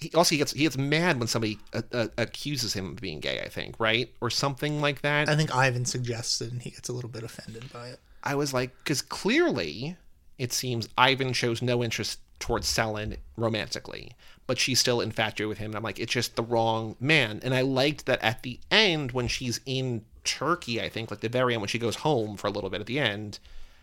he 0.00 0.10
also 0.14 0.30
he 0.30 0.38
gets 0.38 0.52
he 0.52 0.60
gets 0.60 0.78
mad 0.78 1.18
when 1.18 1.26
somebody 1.26 1.58
uh, 1.72 1.82
uh, 1.92 2.06
accuses 2.18 2.72
him 2.72 2.90
of 2.92 2.96
being 3.00 3.18
gay. 3.20 3.40
I 3.40 3.48
think 3.48 3.74
right 3.80 4.14
or 4.20 4.30
something 4.30 4.80
like 4.80 5.02
that. 5.02 5.28
I 5.28 5.34
think 5.34 5.52
Ivan 5.54 5.84
suggests 5.86 6.40
it, 6.40 6.52
and 6.52 6.62
he 6.62 6.70
gets 6.70 6.88
a 6.88 6.92
little 6.92 7.10
bit 7.10 7.24
offended 7.24 7.72
by 7.72 7.88
it. 7.88 8.00
I 8.22 8.34
was 8.34 8.52
like, 8.52 8.76
because 8.78 9.02
clearly 9.02 9.96
it 10.38 10.52
seems 10.52 10.88
Ivan 10.96 11.32
shows 11.32 11.62
no 11.62 11.82
interest 11.82 12.20
towards 12.38 12.66
Selin 12.66 13.16
romantically, 13.36 14.12
but 14.46 14.58
she's 14.58 14.80
still 14.80 15.00
infatuated 15.00 15.48
with 15.48 15.58
him. 15.58 15.72
And 15.72 15.76
I'm 15.76 15.82
like, 15.82 15.98
it's 15.98 16.12
just 16.12 16.36
the 16.36 16.42
wrong 16.42 16.96
man. 17.00 17.40
And 17.42 17.54
I 17.54 17.62
liked 17.62 18.06
that 18.06 18.22
at 18.22 18.42
the 18.42 18.60
end 18.70 19.12
when 19.12 19.28
she's 19.28 19.60
in 19.66 20.04
Turkey, 20.24 20.80
I 20.80 20.88
think, 20.88 21.10
like 21.10 21.20
the 21.20 21.28
very 21.28 21.54
end 21.54 21.62
when 21.62 21.68
she 21.68 21.78
goes 21.78 21.96
home 21.96 22.36
for 22.36 22.46
a 22.46 22.50
little 22.50 22.70
bit 22.70 22.80
at 22.80 22.86
the 22.86 22.98
end, 22.98 23.38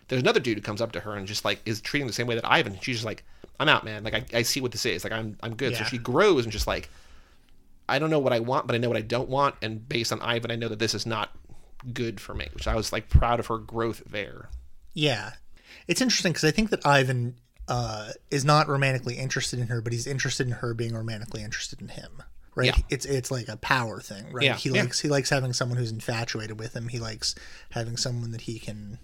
there's 0.07 0.21
another 0.21 0.39
dude 0.39 0.57
who 0.57 0.61
comes 0.61 0.81
up 0.81 0.91
to 0.93 0.99
her 0.99 1.15
and 1.15 1.27
just 1.27 1.43
like 1.43 1.59
is 1.65 1.81
treating 1.81 2.07
the 2.07 2.13
same 2.13 2.27
way 2.27 2.35
that 2.35 2.49
Ivan. 2.49 2.77
She's 2.81 2.97
just 2.97 3.05
like, 3.05 3.23
I'm 3.59 3.69
out, 3.69 3.83
man. 3.83 4.03
Like 4.03 4.13
I, 4.13 4.39
I 4.39 4.41
see 4.43 4.61
what 4.61 4.71
this 4.71 4.85
is. 4.85 5.03
Like 5.03 5.13
I'm 5.13 5.37
I'm 5.41 5.55
good. 5.55 5.75
So 5.75 5.83
she 5.83 5.97
grows 5.97 6.43
and 6.43 6.51
just 6.51 6.67
like 6.67 6.89
I 7.87 7.99
don't 7.99 8.09
know 8.09 8.19
what 8.19 8.33
I 8.33 8.39
want, 8.39 8.67
but 8.67 8.75
I 8.75 8.79
know 8.79 8.89
what 8.89 8.97
I 8.97 9.01
don't 9.01 9.29
want. 9.29 9.55
And 9.61 9.87
based 9.87 10.11
on 10.11 10.21
Ivan, 10.21 10.51
I 10.51 10.55
know 10.55 10.67
that 10.67 10.79
this 10.79 10.93
is 10.93 11.05
not 11.05 11.31
good 11.93 12.19
for 12.19 12.33
me, 12.33 12.47
which 12.53 12.67
I 12.67 12.75
was 12.75 12.91
like 12.91 13.09
proud 13.09 13.39
of 13.39 13.47
her 13.47 13.57
growth 13.57 14.03
there. 14.09 14.49
Yeah, 14.93 15.31
it's 15.87 16.01
interesting 16.01 16.31
because 16.31 16.45
I 16.45 16.51
think 16.51 16.69
that 16.69 16.85
Ivan 16.85 17.35
uh, 17.67 18.11
is 18.31 18.45
not 18.45 18.67
romantically 18.67 19.15
interested 19.17 19.59
in 19.59 19.67
her, 19.67 19.81
but 19.81 19.93
he's 19.93 20.07
interested 20.07 20.47
in 20.47 20.53
her 20.53 20.73
being 20.73 20.93
romantically 20.95 21.43
interested 21.43 21.81
in 21.81 21.89
him. 21.89 22.23
Right? 22.55 22.67
Yeah. 22.67 22.83
It's 22.89 23.05
it's 23.05 23.31
like 23.31 23.49
a 23.49 23.57
power 23.57 23.99
thing, 23.99 24.31
right? 24.31 24.45
Yeah, 24.45 24.55
He 24.55 24.69
yeah. 24.69 24.83
likes 24.83 24.99
he 25.01 25.09
likes 25.09 25.29
having 25.29 25.51
someone 25.51 25.77
who's 25.77 25.91
infatuated 25.91 26.57
with 26.57 26.73
him. 26.73 26.87
He 26.87 26.99
likes 26.99 27.35
having 27.71 27.97
someone 27.97 28.31
that 28.31 28.41
he 28.41 28.59
can 28.59 28.97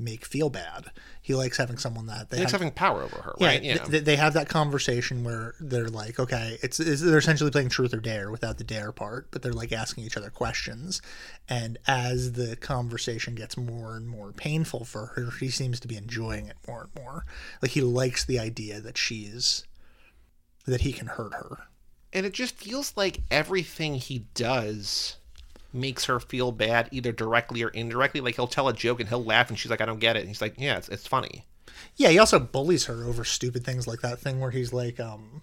make 0.00 0.24
feel 0.24 0.50
bad. 0.50 0.90
He 1.22 1.34
likes 1.34 1.56
having 1.58 1.76
someone 1.78 2.06
that 2.06 2.30
they 2.30 2.38
He 2.38 2.42
likes 2.42 2.52
have, 2.52 2.60
having 2.60 2.72
power 2.74 3.02
over 3.02 3.22
her, 3.22 3.34
yeah, 3.38 3.46
right? 3.46 3.62
Yeah. 3.62 3.78
th- 3.78 4.04
they 4.04 4.16
have 4.16 4.32
that 4.34 4.48
conversation 4.48 5.22
where 5.22 5.54
they're 5.60 5.88
like, 5.88 6.18
okay, 6.18 6.58
it's, 6.62 6.80
it's 6.80 7.02
they're 7.02 7.18
essentially 7.18 7.50
playing 7.50 7.68
truth 7.68 7.92
or 7.94 8.00
dare 8.00 8.30
without 8.30 8.58
the 8.58 8.64
dare 8.64 8.90
part, 8.92 9.28
but 9.30 9.42
they're 9.42 9.52
like 9.52 9.72
asking 9.72 10.04
each 10.04 10.16
other 10.16 10.30
questions. 10.30 11.00
And 11.48 11.78
as 11.86 12.32
the 12.32 12.56
conversation 12.56 13.34
gets 13.34 13.56
more 13.56 13.96
and 13.96 14.08
more 14.08 14.32
painful 14.32 14.84
for 14.84 15.06
her, 15.16 15.30
she 15.30 15.48
seems 15.48 15.78
to 15.80 15.88
be 15.88 15.96
enjoying 15.96 16.46
it 16.46 16.56
more 16.66 16.88
and 16.94 17.04
more. 17.04 17.24
Like 17.62 17.72
he 17.72 17.82
likes 17.82 18.24
the 18.24 18.38
idea 18.38 18.80
that 18.80 18.96
she's 18.98 19.64
that 20.66 20.82
he 20.82 20.92
can 20.92 21.06
hurt 21.08 21.34
her. 21.34 21.58
and 22.12 22.26
it 22.26 22.32
just 22.34 22.56
feels 22.56 22.92
like 22.96 23.20
everything 23.30 23.94
he 23.94 24.26
does 24.34 25.16
makes 25.72 26.04
her 26.06 26.20
feel 26.20 26.52
bad, 26.52 26.88
either 26.92 27.12
directly 27.12 27.62
or 27.62 27.68
indirectly. 27.68 28.20
Like 28.20 28.36
he'll 28.36 28.46
tell 28.46 28.68
a 28.68 28.72
joke 28.72 29.00
and 29.00 29.08
he'll 29.08 29.24
laugh, 29.24 29.48
and 29.48 29.58
she's 29.58 29.70
like, 29.70 29.80
"I 29.80 29.86
don't 29.86 30.00
get 30.00 30.16
it." 30.16 30.20
And 30.20 30.28
he's 30.28 30.40
like, 30.40 30.54
"Yeah, 30.58 30.76
it's, 30.76 30.88
it's 30.88 31.06
funny." 31.06 31.46
Yeah, 31.96 32.08
he 32.08 32.18
also 32.18 32.38
bullies 32.38 32.86
her 32.86 33.04
over 33.04 33.24
stupid 33.24 33.64
things 33.64 33.86
like 33.86 34.00
that 34.00 34.18
thing 34.18 34.40
where 34.40 34.50
he's 34.50 34.72
like, 34.72 35.00
um, 35.00 35.42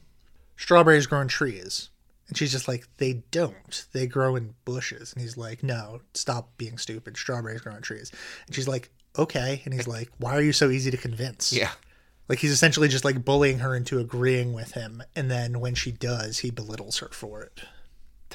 strawberries 0.56 1.08
grow 1.08 1.22
in 1.22 1.28
trees. 1.28 1.90
And 2.28 2.38
she's 2.38 2.52
just 2.52 2.68
like, 2.68 2.88
they 2.98 3.24
don't. 3.32 3.86
They 3.94 4.06
grow 4.06 4.36
in 4.36 4.54
bushes. 4.66 5.14
And 5.14 5.22
he's 5.22 5.38
like, 5.38 5.64
no, 5.64 6.02
stop 6.14 6.58
being 6.58 6.78
stupid. 6.78 7.16
Strawberries 7.16 7.62
grow 7.62 7.76
in 7.76 7.82
trees. 7.82 8.12
And 8.46 8.56
she's 8.56 8.68
like, 8.68 8.90
okay. 9.18 9.62
And 9.66 9.74
he's 9.74 9.88
like, 9.88 10.10
why 10.18 10.36
are 10.36 10.42
you 10.42 10.52
so 10.54 10.70
easy 10.70 10.92
to 10.92 10.98
convince? 10.98 11.54
Yeah, 11.54 11.72
Like 12.28 12.40
he's 12.40 12.52
essentially 12.52 12.88
just 12.88 13.06
like 13.06 13.24
bullying 13.24 13.60
her 13.60 13.76
into 13.76 14.00
agreeing 14.00 14.54
with 14.54 14.74
him. 14.74 15.02
And 15.16 15.32
then 15.32 15.60
when 15.60 15.74
she 15.76 15.92
does, 15.92 16.40
he 16.40 16.50
belittles 16.52 16.98
her 17.00 17.10
for 17.12 17.42
it. 17.44 17.62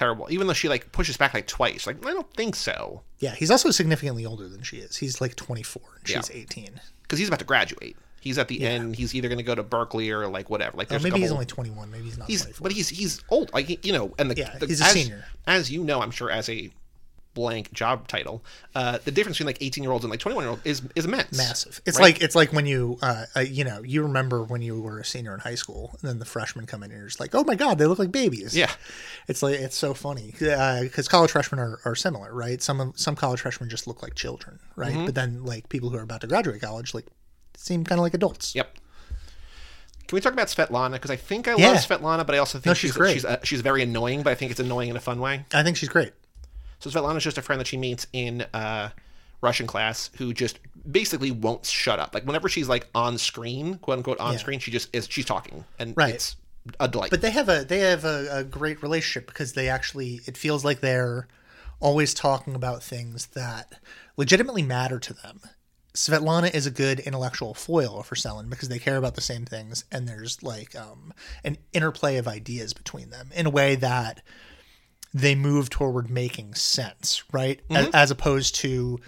Terrible. 0.03 0.27
Even 0.31 0.47
though 0.47 0.53
she 0.53 0.69
like 0.69 0.93
pushes 0.93 1.17
back 1.17 1.35
like 1.35 1.47
twice, 1.47 1.87
like 1.87 2.05
I 2.07 2.11
don't 2.13 2.33
think 2.35 2.55
so, 2.57 3.03
Yeah, 3.21 3.35
he's 3.35 3.51
also 3.51 3.71
significantly 3.71 4.27
older 4.27 4.49
than 4.49 4.63
she 4.63 4.79
is. 4.79 4.97
He's 4.97 5.21
like 5.21 5.35
24 5.37 5.83
and 5.99 6.09
she's 6.09 6.31
Yeah. 6.31 6.41
18. 6.43 6.81
because 7.03 7.19
he's 7.19 7.29
about 7.29 7.39
to 7.41 7.45
graduate. 7.45 7.97
He's 8.21 8.39
at 8.39 8.47
the 8.47 8.63
end. 8.63 8.95
He's 8.95 9.15
either 9.17 9.27
going 9.29 9.39
to 9.39 9.43
go 9.45 9.55
to 9.57 9.65
Berkeley 9.65 10.09
or 10.11 10.29
like 10.29 10.49
whatever. 10.49 10.77
Like 10.77 10.87
Or 10.87 10.91
there's 10.91 11.03
maybe 11.03 11.17
a 11.17 11.19
he's 11.23 11.33
only 11.33 11.45
21. 11.45 11.91
Maybe 11.91 12.05
he's 12.05 12.19
not 12.19 12.29
He's 12.29 12.43
24. 12.43 12.63
but 12.65 12.73
he's 12.73 12.89
he's 12.89 13.21
old. 13.31 13.53
Like 13.53 13.85
you 13.85 13.93
know, 13.93 14.15
and 14.19 14.31
the, 14.31 14.37
Yeah, 14.37 14.57
the- 14.59 14.67
he's 14.67 14.81
a 14.81 14.85
as, 14.85 14.93
senior. 14.93 15.25
As 15.47 15.71
you 15.73 15.83
know, 15.83 16.01
I'm 16.01 16.13
sure 16.13 16.31
as 16.31 16.49
a 16.49 16.71
blank 17.35 17.73
job 17.73 18.09
title, 18.09 18.45
uh, 18.75 18.99
the 19.05 19.11
difference 19.11 19.39
between 19.39 19.47
like 19.47 19.63
18 19.63 19.83
year 19.83 19.93
olds 19.93 20.05
and 20.05 20.11
like 20.11 20.21
21 20.21 20.45
year 20.45 20.51
olds 20.51 20.63
is 20.65 20.83
is 20.95 21.05
immense. 21.05 21.37
massive. 21.37 21.81
It's 21.87 21.99
right? 21.99 22.15
like 22.15 22.23
it's 22.23 22.35
like 22.35 22.53
when 22.53 22.67
you 22.67 22.99
uh, 23.03 23.25
uh, 23.37 23.41
you 23.41 23.65
know 23.65 23.83
you 23.83 24.03
remember 24.03 24.43
when 24.45 24.63
you 24.63 24.81
were 24.81 24.99
a 25.01 25.05
senior 25.05 25.33
in 25.35 25.41
high 25.41 25.55
school, 25.55 25.91
and 26.01 26.09
then 26.11 26.19
the 26.19 26.25
freshmen 26.25 26.67
come 26.67 26.83
in 26.83 26.91
and 26.91 26.99
you're 26.99 27.09
just 27.09 27.21
like, 27.21 27.35
oh 27.35 27.45
my 27.45 27.55
god, 27.55 27.79
they 27.79 27.87
look 27.87 27.99
like 27.99 28.13
babies. 28.13 28.57
Yeah. 28.57 28.71
it's 29.29 29.43
like 29.43 29.55
it's 29.57 29.77
so 29.77 29.95
funny 29.95 30.35
because 30.39 31.09
college 31.09 31.31
freshmen 31.31 31.59
are, 31.61 31.79
are 31.85 31.95
similar, 31.95 32.33
right? 32.35 32.61
Some 32.63 32.81
of 32.81 32.99
some 32.99 33.17
college 33.17 33.41
freshmen 33.41 33.69
just 33.71 33.87
look 33.87 34.03
like 34.03 34.15
children, 34.15 34.59
right? 34.77 34.93
Mm-hmm. 34.93 35.07
But 35.07 35.15
then 35.15 35.45
like 35.45 35.69
people 35.69 35.91
who 35.91 35.97
are 35.97 36.03
about 36.03 36.21
to 36.23 36.27
graduate 36.27 36.61
college 36.61 36.95
like 36.95 37.07
seem 37.57 37.85
kind 37.85 37.99
of 37.99 38.03
like 38.03 38.15
adults. 38.15 38.55
Yep. 38.55 38.77
Can 40.09 40.17
we 40.17 40.21
talk 40.21 40.33
about 40.35 40.49
Svetlana? 40.49 40.93
Because 40.93 41.11
I 41.11 41.17
think 41.17 41.49
I 41.49 41.57
Yeah. 41.57 41.69
love 41.69 41.79
Svetlana, 41.79 42.27
but 42.27 42.35
I 42.35 42.39
also 42.39 42.59
think 42.59 42.67
No, 42.67 42.75
she's 42.75 42.91
she's 42.91 42.97
great. 42.97 43.15
she's 43.15 43.25
uh, 43.25 43.39
she's 43.45 43.61
very 43.63 43.83
annoying. 43.83 44.23
But 44.23 44.31
I 44.31 44.35
think 44.35 44.51
it's 44.51 44.61
annoying 44.61 44.91
in 44.91 44.97
a 44.97 45.01
fun 45.01 45.21
way. 45.21 45.47
I 45.55 45.63
think 45.63 45.77
she's 45.79 45.89
great. 45.89 46.13
So 46.83 46.91
Svetlana's 46.91 47.23
just 47.23 47.39
a 47.39 47.43
friend 47.43 47.61
that 47.61 47.67
she 47.69 47.77
meets 47.77 48.09
in 48.13 48.45
uh, 48.53 48.91
Russian 49.41 49.69
class 49.69 50.11
who 50.19 50.35
just 50.35 50.59
basically 50.91 51.31
won't 51.31 51.65
shut 51.65 52.01
up. 52.01 52.13
Like 52.13 52.25
whenever 52.25 52.49
she's 52.49 52.69
like 52.69 52.89
on 52.93 53.19
screen, 53.19 53.79
quote 53.79 53.99
unquote 53.99 54.19
on 54.19 54.33
Yeah. 54.33 54.39
screen, 54.39 54.59
she 54.59 54.73
just 54.73 54.95
is 54.95 55.07
she's 55.09 55.25
talking, 55.25 55.65
and 55.79 55.97
Right. 55.97 56.15
it's 56.15 56.35
a 56.81 56.89
delight. 56.89 57.11
But 57.11 57.21
they 57.23 57.31
have 57.31 57.49
a 57.49 57.65
they 57.65 57.79
have 57.79 58.05
a, 58.05 58.29
a 58.39 58.45
great 58.45 58.83
relationship 58.83 59.29
because 59.29 59.53
they 59.53 59.69
actually 59.69 60.23
it 60.27 60.37
feels 60.37 60.65
like 60.65 60.81
they're 60.81 61.29
always 61.79 62.15
talking 62.15 62.57
about 62.57 62.83
things 62.83 63.27
that 63.29 63.75
legitimately 64.17 64.63
matter 64.63 64.99
to 65.01 65.13
them 65.13 65.41
Svetlana 65.95 66.55
is 66.55 66.67
a 66.67 66.71
good 66.71 67.01
intellectual 67.01 67.55
foil 67.55 68.03
for 68.03 68.15
Selin 68.15 68.49
because 68.49 68.69
they 68.69 68.79
care 68.79 68.97
about 68.97 69.15
the 69.15 69.21
same 69.21 69.45
things 69.45 69.85
and 69.93 70.09
there's 70.09 70.43
like 70.43 70.75
um, 70.75 71.13
an 71.45 71.59
interplay 71.73 72.17
of 72.17 72.27
ideas 72.27 72.73
between 72.73 73.11
them 73.11 73.31
in 73.35 73.47
a 73.47 73.51
way 73.51 73.75
that 73.75 74.23
they 75.15 75.35
move 75.35 75.69
toward 75.71 76.11
making 76.11 76.55
sense, 76.55 77.23
right? 77.33 77.61
As, 77.71 77.89
as 77.93 78.11
opposed 78.11 78.55
to 78.57 78.99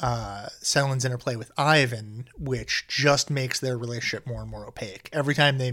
uh, 0.00 0.48
Selin's 0.60 1.04
interplay 1.04 1.36
with 1.36 1.50
Ivan, 1.56 2.28
which 2.38 2.84
just 2.88 3.30
makes 3.30 3.58
their 3.60 3.78
relationship 3.78 4.26
more 4.26 4.42
and 4.42 4.50
more 4.50 4.66
opaque. 4.66 5.08
Every 5.12 5.34
time 5.34 5.58
they 5.58 5.72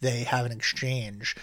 they 0.00 0.24
have 0.24 0.46
an 0.46 0.52
exchange, 0.52 1.36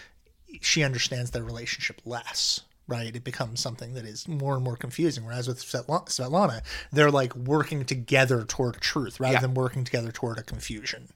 she 0.62 0.84
understands 0.84 1.32
their 1.32 1.43
relationship 1.43 2.02
less. 2.06 2.62
Right, 2.89 3.13
it 3.13 3.26
becomes 3.26 3.60
something 3.60 3.95
that 3.95 4.06
is 4.06 4.30
more 4.30 4.56
and 4.56 4.63
more 4.63 4.78
confusing. 4.78 5.26
Whereas 5.26 5.45
with 5.45 5.62
Svetlana, 5.62 6.62
they're 6.93 7.12
like 7.12 7.36
working 7.36 7.84
together 7.84 8.45
toward 8.45 8.80
truth 8.80 9.19
rather 9.19 9.34
Yeah. 9.34 9.41
than 9.41 9.56
working 9.56 9.84
together 9.84 10.10
toward 10.10 10.38
a 10.38 10.43
confusion. 10.43 11.10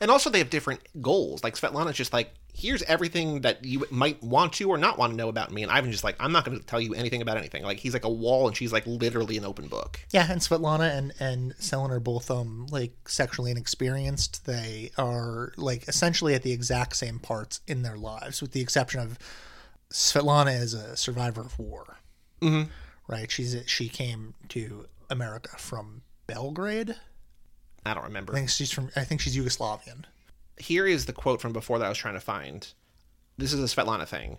And 0.00 0.10
also, 0.10 0.28
they 0.28 0.38
have 0.40 0.50
different 0.50 0.80
goals. 1.00 1.42
Like 1.42 1.54
Svetlana's 1.56 1.96
just 1.96 2.12
like, 2.12 2.34
here's 2.56 2.82
everything 2.84 3.40
that 3.40 3.64
you 3.64 3.84
might 3.90 4.22
want 4.22 4.52
to 4.54 4.70
or 4.70 4.78
not 4.78 4.96
want 4.96 5.12
to 5.12 5.16
know 5.16 5.28
about 5.28 5.50
me, 5.50 5.62
and 5.64 5.70
Ivan's 5.72 5.92
just 5.92 6.04
like, 6.04 6.14
I'm 6.20 6.30
not 6.32 6.44
going 6.44 6.58
to 6.58 6.64
tell 6.64 6.80
you 6.80 6.94
anything 6.94 7.20
about 7.20 7.36
anything. 7.36 7.64
Like 7.64 7.78
he's 7.78 7.92
like 7.92 8.04
a 8.04 8.08
wall, 8.10 8.46
and 8.46 8.56
she's 8.56 8.72
like 8.72 8.86
literally 8.86 9.36
an 9.36 9.44
open 9.44 9.66
book. 9.66 10.00
Yeah, 10.12 10.30
and 10.30 10.40
Svetlana 10.40 10.96
and 10.96 11.12
and 11.18 11.54
Selin 11.58 11.90
are 11.90 12.00
both 12.00 12.30
um 12.30 12.66
like 12.70 12.92
sexually 13.08 13.50
inexperienced. 13.50 14.46
They 14.46 14.90
are 14.96 15.52
like 15.56 15.88
essentially 15.88 16.34
at 16.34 16.42
the 16.42 16.52
exact 16.52 16.96
same 16.96 17.18
parts 17.18 17.60
in 17.66 17.82
their 17.82 17.96
lives, 17.96 18.40
with 18.40 18.52
the 18.52 18.60
exception 18.60 19.00
of 19.00 19.18
Svetlana 19.90 20.58
is 20.60 20.74
a 20.74 20.96
survivor 20.96 21.40
of 21.42 21.58
war. 21.58 21.98
Mhm. 22.40 22.68
Right? 23.08 23.30
She's 23.30 23.56
she 23.66 23.88
came 23.88 24.34
to 24.50 24.86
America 25.10 25.50
from 25.58 26.02
Belgrade. 26.26 26.94
I 27.86 27.92
don't 27.94 28.04
remember. 28.04 28.32
I 28.32 28.36
think 28.36 28.48
she's 28.50 28.70
from. 28.70 28.90
I 28.96 29.04
think 29.04 29.20
she's 29.20 29.36
Yugoslavian. 29.36 30.04
Here 30.58 30.86
is 30.86 31.06
the 31.06 31.12
quote 31.12 31.40
from 31.40 31.52
before 31.52 31.78
that 31.78 31.86
I 31.86 31.88
was 31.88 31.98
trying 31.98 32.14
to 32.14 32.20
find. 32.20 32.66
This 33.36 33.52
is 33.52 33.60
a 33.60 33.76
Svetlana 33.76 34.06
thing. 34.06 34.38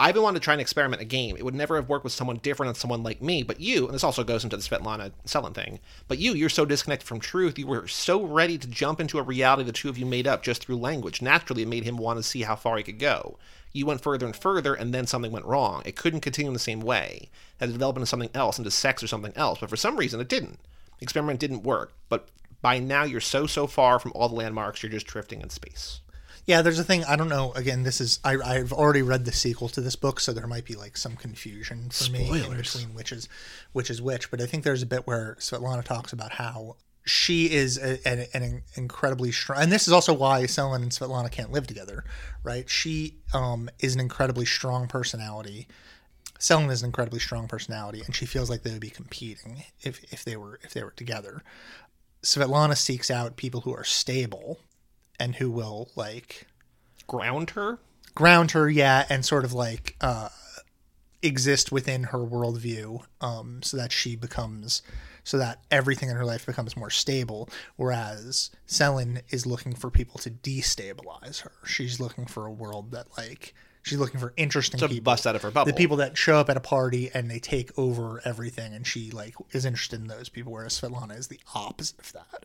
I've 0.00 0.14
been 0.14 0.24
wanting 0.24 0.40
to 0.40 0.44
try 0.44 0.54
and 0.54 0.60
experiment 0.60 1.00
a 1.00 1.04
game. 1.04 1.36
It 1.36 1.44
would 1.44 1.54
never 1.54 1.76
have 1.76 1.88
worked 1.88 2.02
with 2.02 2.12
someone 2.12 2.38
different 2.38 2.68
than 2.68 2.80
someone 2.80 3.04
like 3.04 3.22
me, 3.22 3.44
but 3.44 3.60
you, 3.60 3.84
and 3.84 3.94
this 3.94 4.02
also 4.02 4.24
goes 4.24 4.42
into 4.42 4.56
the 4.56 4.62
Svetlana 4.62 5.12
Selin 5.26 5.54
thing, 5.54 5.78
but 6.08 6.18
you, 6.18 6.34
you're 6.34 6.48
so 6.48 6.64
disconnected 6.64 7.06
from 7.06 7.20
truth. 7.20 7.56
You 7.56 7.68
were 7.68 7.86
so 7.86 8.24
ready 8.24 8.58
to 8.58 8.66
jump 8.66 9.00
into 9.00 9.18
a 9.18 9.22
reality 9.22 9.62
the 9.62 9.70
two 9.70 9.88
of 9.88 9.98
you 9.98 10.04
made 10.04 10.26
up 10.26 10.42
just 10.42 10.64
through 10.64 10.78
language. 10.78 11.22
Naturally, 11.22 11.62
it 11.62 11.68
made 11.68 11.84
him 11.84 11.96
want 11.96 12.18
to 12.18 12.24
see 12.24 12.42
how 12.42 12.56
far 12.56 12.78
he 12.78 12.82
could 12.82 12.98
go. 12.98 13.38
You 13.72 13.86
went 13.86 14.00
further 14.00 14.26
and 14.26 14.34
further, 14.34 14.74
and 14.74 14.92
then 14.92 15.06
something 15.06 15.30
went 15.30 15.46
wrong. 15.46 15.82
It 15.84 15.94
couldn't 15.94 16.20
continue 16.20 16.50
in 16.50 16.54
the 16.54 16.58
same 16.58 16.80
way. 16.80 17.30
It 17.30 17.60
had 17.60 17.66
to 17.68 17.72
develop 17.72 17.96
into 17.96 18.06
something 18.06 18.30
else, 18.34 18.58
into 18.58 18.72
sex 18.72 19.04
or 19.04 19.06
something 19.06 19.32
else, 19.36 19.60
but 19.60 19.70
for 19.70 19.76
some 19.76 19.96
reason 19.96 20.20
it 20.20 20.28
didn't. 20.28 20.58
The 20.98 21.04
experiment 21.04 21.38
didn't 21.38 21.62
work, 21.62 21.92
but 22.08 22.28
by 22.62 22.78
now 22.78 23.02
you're 23.02 23.20
so, 23.20 23.46
so 23.46 23.66
far 23.66 23.98
from 23.98 24.12
all 24.14 24.28
the 24.28 24.36
landmarks, 24.36 24.82
you're 24.82 24.90
just 24.90 25.06
drifting 25.06 25.40
in 25.40 25.50
space. 25.50 26.00
Yeah, 26.46 26.62
there's 26.62 26.78
a 26.78 26.84
thing. 26.84 27.04
I 27.04 27.14
don't 27.14 27.28
know. 27.28 27.52
Again, 27.52 27.84
this 27.84 28.00
is 28.00 28.18
I, 28.24 28.36
I've 28.36 28.72
already 28.72 29.02
read 29.02 29.24
the 29.24 29.32
sequel 29.32 29.68
to 29.70 29.80
this 29.80 29.94
book, 29.94 30.18
so 30.18 30.32
there 30.32 30.46
might 30.46 30.64
be 30.64 30.74
like 30.74 30.96
some 30.96 31.14
confusion 31.14 31.90
for 31.90 32.10
me 32.10 32.26
in 32.44 32.56
between 32.56 32.94
which 32.94 33.12
is 33.12 33.28
which 33.72 33.90
is 33.90 34.02
which. 34.02 34.30
But 34.30 34.40
I 34.40 34.46
think 34.46 34.64
there's 34.64 34.82
a 34.82 34.86
bit 34.86 35.06
where 35.06 35.36
Svetlana 35.38 35.84
talks 35.84 36.12
about 36.12 36.32
how 36.32 36.76
she 37.04 37.52
is 37.52 37.78
a, 37.78 38.06
an, 38.06 38.26
an 38.34 38.62
incredibly 38.74 39.30
strong, 39.30 39.62
and 39.62 39.70
this 39.70 39.86
is 39.86 39.92
also 39.92 40.12
why 40.12 40.42
Selin 40.44 40.82
and 40.82 40.90
Svetlana 40.90 41.30
can't 41.30 41.52
live 41.52 41.68
together, 41.68 42.04
right? 42.42 42.68
She 42.68 43.18
um, 43.32 43.70
is 43.78 43.94
an 43.94 44.00
incredibly 44.00 44.44
strong 44.44 44.88
personality. 44.88 45.68
Selin 46.40 46.70
is 46.70 46.82
an 46.82 46.86
incredibly 46.86 47.20
strong 47.20 47.46
personality, 47.46 48.02
and 48.04 48.16
she 48.16 48.26
feels 48.26 48.50
like 48.50 48.62
they 48.62 48.72
would 48.72 48.80
be 48.80 48.90
competing 48.90 49.62
if 49.82 50.02
if 50.12 50.24
they 50.24 50.36
were 50.36 50.58
if 50.64 50.74
they 50.74 50.82
were 50.82 50.90
together. 50.90 51.44
Svetlana 52.22 52.76
seeks 52.76 53.10
out 53.10 53.36
people 53.36 53.62
who 53.62 53.74
are 53.74 53.84
stable 53.84 54.60
and 55.18 55.36
who 55.36 55.50
will 55.50 55.90
like 55.96 56.46
Ground 57.06 57.50
her? 57.50 57.78
ground 58.14 58.52
her, 58.52 58.68
yeah, 58.68 59.06
and 59.08 59.24
sort 59.24 59.44
of 59.44 59.52
like 59.52 59.96
uh, 60.00 60.28
exist 61.22 61.72
within 61.72 62.04
her 62.04 62.18
worldview, 62.18 63.02
um, 63.20 63.62
so 63.62 63.76
that 63.76 63.92
she 63.92 64.16
becomes, 64.16 64.82
so 65.24 65.38
that 65.38 65.60
everything 65.70 66.08
in 66.10 66.16
her 66.16 66.24
life 66.24 66.46
becomes 66.46 66.76
more 66.76 66.90
stable. 66.90 67.48
Whereas 67.76 68.50
Selin 68.66 69.22
is 69.30 69.46
looking 69.46 69.74
for 69.74 69.90
people 69.90 70.18
to 70.20 70.30
destabilize 70.30 71.42
her. 71.42 71.52
She's 71.66 72.00
looking 72.00 72.26
for 72.26 72.46
a 72.46 72.52
world 72.52 72.92
that 72.92 73.06
like 73.16 73.54
she's 73.82 73.98
looking 73.98 74.20
for 74.20 74.32
interesting 74.36 74.78
to 74.80 74.88
people. 74.88 75.02
bust 75.02 75.26
out 75.26 75.36
of 75.36 75.42
her 75.42 75.50
bubble. 75.50 75.70
The 75.70 75.76
people 75.76 75.96
that 75.98 76.16
show 76.16 76.36
up 76.36 76.48
at 76.50 76.56
a 76.56 76.60
party 76.60 77.10
and 77.12 77.30
they 77.30 77.38
take 77.38 77.76
over 77.78 78.20
everything, 78.24 78.72
and 78.74 78.86
she 78.86 79.10
like 79.10 79.34
is 79.52 79.64
interested 79.64 80.00
in 80.00 80.06
those 80.08 80.28
people, 80.28 80.52
whereas 80.52 80.80
Svetlana 80.80 81.18
is 81.18 81.28
the 81.28 81.40
opposite 81.54 81.98
of 81.98 82.12
that. 82.12 82.44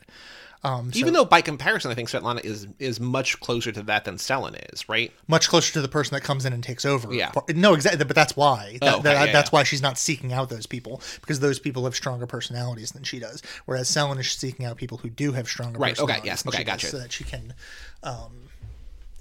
Um, 0.64 0.92
so 0.92 0.98
Even 0.98 1.14
though 1.14 1.24
by 1.24 1.42
comparison, 1.42 1.92
I 1.92 1.94
think 1.94 2.10
Svetlana 2.10 2.44
is 2.44 2.68
is 2.80 3.00
much 3.00 3.40
closer 3.40 3.72
to 3.72 3.84
that 3.84 4.06
than 4.06 4.16
Selin 4.16 4.58
is, 4.74 4.90
right? 4.90 5.12
much 5.28 5.48
closer 5.50 5.72
to 5.74 5.82
the 5.82 5.88
person 5.88 6.16
that 6.16 6.22
comes 6.24 6.46
in 6.46 6.52
and 6.54 6.64
takes 6.64 6.84
over. 6.84 7.14
Yeah. 7.14 7.32
No, 7.54 7.76
exactly. 7.76 8.04
But 8.04 8.16
that's 8.16 8.36
why. 8.36 8.80
That, 8.82 8.88
Oh, 8.88 8.94
okay, 8.96 9.04
that- 9.04 9.28
yeah, 9.28 9.34
that's 9.34 9.52
yeah. 9.52 9.60
why 9.60 9.64
she's 9.64 9.84
not 9.84 10.00
seeking 10.00 10.34
out 10.34 10.50
those 10.50 10.66
people 10.66 11.00
because 11.22 11.40
those 11.42 11.60
people 11.60 11.84
have 11.86 11.96
stronger 11.96 12.26
personalities 12.26 12.92
than 12.92 13.04
she 13.04 13.20
does. 13.20 13.44
Whereas 13.66 13.88
Selin 13.88 14.18
is 14.20 14.32
seeking 14.32 14.66
out 14.66 14.78
people 14.78 14.98
who 14.98 15.10
do 15.12 15.34
have 15.34 15.48
stronger 15.48 15.78
personalities. 15.78 16.00
Right, 16.10 16.18
okay, 16.18 16.26
yes, 16.28 16.48
okay, 16.48 16.64
gotcha. 16.64 16.88
so 16.88 16.98
that 16.98 17.12
she 17.12 17.24
can, 17.24 17.54
um, 18.02 18.32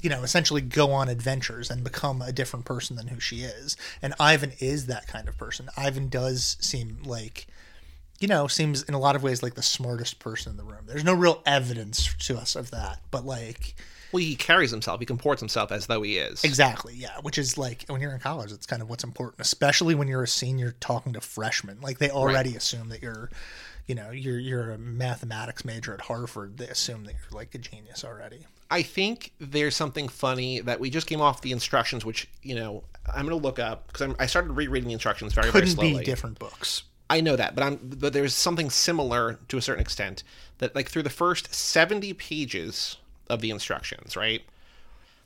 you 0.01 0.11
know, 0.11 0.23
essentially 0.23 0.61
go 0.61 0.93
on 0.93 1.09
adventures 1.09 1.71
and 1.71 1.83
become 1.83 2.23
a 2.23 2.33
different 2.33 2.65
person 2.65 2.97
than 2.97 3.09
who 3.09 3.19
she 3.19 3.41
is. 3.41 3.77
And 4.03 4.15
Ivan 4.21 4.53
is 4.61 4.87
that 4.87 5.07
kind 5.07 5.29
of 5.29 5.37
person. 5.39 5.69
Ivan 5.77 6.09
does 6.09 6.57
seem 6.61 6.99
like. 7.05 7.47
You 8.19 8.29
know, 8.29 8.47
seems 8.47 8.83
in 8.85 8.95
a 8.95 8.99
lot 8.99 9.15
of 9.15 9.23
ways 9.23 9.43
like 9.43 9.57
the 9.57 9.63
smartest 9.63 10.21
person 10.21 10.51
in 10.53 10.57
the 10.57 10.65
room. 10.65 10.85
There's 10.87 11.05
no 11.05 11.13
real 11.13 11.43
evidence 11.45 12.15
to 12.21 12.39
us 12.39 12.57
of 12.57 12.71
that, 12.71 13.01
but 13.11 13.27
like, 13.27 13.75
Well, 14.11 14.23
he 14.23 14.37
carries 14.37 14.71
himself. 14.71 15.01
He 15.01 15.07
comports 15.07 15.39
himself 15.39 15.71
as 15.71 15.87
though 15.87 16.01
he 16.01 16.17
is. 16.17 16.43
Exactly, 16.43 16.95
yeah. 16.95 17.19
Which 17.21 17.37
is 17.37 17.59
like 17.59 17.85
when 17.89 18.01
you're 18.01 18.15
in 18.15 18.21
college, 18.21 18.53
it's 18.53 18.65
kind 18.65 18.81
of 18.81 18.89
what's 18.89 19.05
important, 19.05 19.43
especially 19.43 19.95
when 19.95 20.09
you're 20.09 20.23
a 20.23 20.29
senior 20.29 20.75
talking 20.81 21.13
to 21.13 21.21
freshmen. 21.21 21.79
Like 21.83 21.99
they 21.99 22.09
already 22.09 22.57
assume 22.57 22.89
that 22.89 23.03
you're, 23.03 23.29
you 23.87 23.95
know, 23.95 24.11
you're 24.11 24.39
you're 24.39 24.71
a 24.71 24.79
mathematics 24.79 25.67
major 25.67 25.93
at 25.93 26.01
Harvard. 26.01 26.57
They 26.57 26.69
assume 26.69 27.05
that 27.05 27.13
you're 27.13 27.39
like 27.39 27.55
a 27.55 27.59
genius 27.59 28.03
already. 28.03 28.47
I 28.71 28.83
think 28.83 29.33
there's 29.39 29.77
something 29.77 30.09
funny 30.09 30.61
that 30.61 30.81
we 30.81 30.91
just 30.91 31.07
came 31.07 31.21
off 31.21 31.43
the 31.43 31.53
instructions, 31.53 32.05
which 32.05 32.29
you 32.43 32.55
know 32.55 32.85
I'm 33.07 33.27
going 33.27 33.39
to 33.39 33.43
look 33.43 33.59
up 33.59 33.87
because 33.89 34.15
I 34.19 34.27
started 34.27 34.53
rereading 34.53 34.89
the 34.89 34.93
instructions 34.95 35.33
very 35.33 35.51
very 35.51 35.63
Couldn't 35.63 35.77
slowly. 35.77 35.99
be 35.99 36.05
different 36.05 36.39
books. 36.39 36.83
I 37.09 37.21
know 37.21 37.37
that, 37.37 37.55
but 37.55 37.63
I'm 37.63 37.77
but 37.83 38.13
there's 38.13 38.35
something 38.35 38.71
similar 38.71 39.39
to 39.49 39.57
a 39.57 39.63
certain 39.63 39.81
extent 39.81 40.25
that 40.59 40.75
like 40.75 40.89
through 40.91 41.05
the 41.05 41.11
first 41.11 41.55
70 41.55 42.13
pages 42.15 42.97
of 43.29 43.41
the 43.41 43.51
instructions, 43.51 44.17
right? 44.17 44.43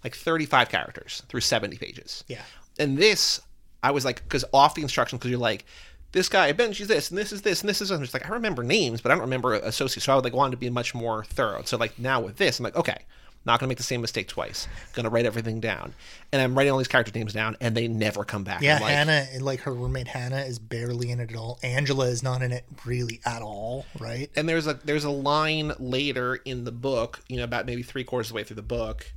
Like 0.04 0.14
35 0.14 0.68
characters 0.68 1.22
through 1.28 1.40
70 1.40 1.76
pages. 1.78 2.24
Yeah. 2.28 2.42
And 2.78 2.98
this 2.98 3.40
I 3.82 3.92
was 3.92 4.04
like 4.04 4.28
cuz 4.28 4.44
off 4.52 4.74
the 4.74 4.82
instructions 4.82 5.22
cuz 5.22 5.30
you're 5.30 5.40
like 5.40 5.64
this 6.12 6.28
guy 6.28 6.52
Benji's 6.52 6.88
this 6.88 7.08
and 7.10 7.18
this 7.18 7.32
is 7.32 7.42
this 7.42 7.60
and 7.60 7.68
this 7.68 7.80
is 7.80 7.90
I'm 7.90 8.00
just 8.02 8.12
like 8.12 8.26
I 8.28 8.32
remember 8.34 8.62
names, 8.62 9.00
but 9.00 9.10
I 9.10 9.14
don't 9.14 9.22
remember 9.22 9.54
associates. 9.54 10.04
So 10.04 10.12
I 10.12 10.16
would 10.16 10.24
like 10.24 10.34
wanted 10.34 10.52
to 10.52 10.56
be 10.58 10.68
much 10.68 10.94
more 10.94 11.24
thorough. 11.24 11.62
So 11.64 11.78
like 11.78 11.98
now 11.98 12.20
with 12.20 12.36
this, 12.36 12.58
I'm 12.58 12.64
like 12.64 12.76
okay, 12.76 13.04
not 13.44 13.58
gonna 13.58 13.68
make 13.68 13.78
the 13.78 13.84
same 13.84 14.00
mistake 14.00 14.28
twice. 14.28 14.68
Gonna 14.92 15.08
write 15.10 15.24
everything 15.24 15.60
down, 15.60 15.94
and 16.32 16.42
I'm 16.42 16.56
writing 16.56 16.72
all 16.72 16.78
these 16.78 16.88
character 16.88 17.12
names 17.16 17.32
down, 17.32 17.56
and 17.60 17.76
they 17.76 17.88
never 17.88 18.24
come 18.24 18.44
back. 18.44 18.62
Yeah, 18.62 18.78
like, 18.80 18.92
Hannah, 18.92 19.26
like 19.40 19.60
her 19.60 19.72
roommate 19.72 20.08
Hannah, 20.08 20.40
is 20.42 20.58
barely 20.58 21.10
in 21.10 21.20
it 21.20 21.30
at 21.30 21.36
all. 21.36 21.58
Angela 21.62 22.06
is 22.06 22.22
not 22.22 22.42
in 22.42 22.52
it 22.52 22.64
really 22.84 23.20
at 23.24 23.42
all, 23.42 23.86
right? 23.98 24.30
and 24.36 24.48
there's 24.48 24.66
a 24.66 24.74
there's 24.84 25.04
a 25.04 25.10
line 25.10 25.72
later 25.78 26.36
in 26.36 26.64
the 26.64 26.72
book, 26.72 27.20
you 27.28 27.36
know, 27.36 27.44
about 27.44 27.66
maybe 27.66 27.82
three 27.82 28.04
quarters 28.04 28.28
of 28.28 28.32
the 28.32 28.36
way 28.36 28.44
through 28.44 28.56
the 28.56 28.62
book, 28.62 29.12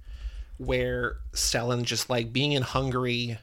where 0.57 1.17
Selin 1.33 1.83
just 1.83 2.09
like 2.09 2.31
being 2.31 2.53
in 2.53 2.61
Hungary 2.63 3.37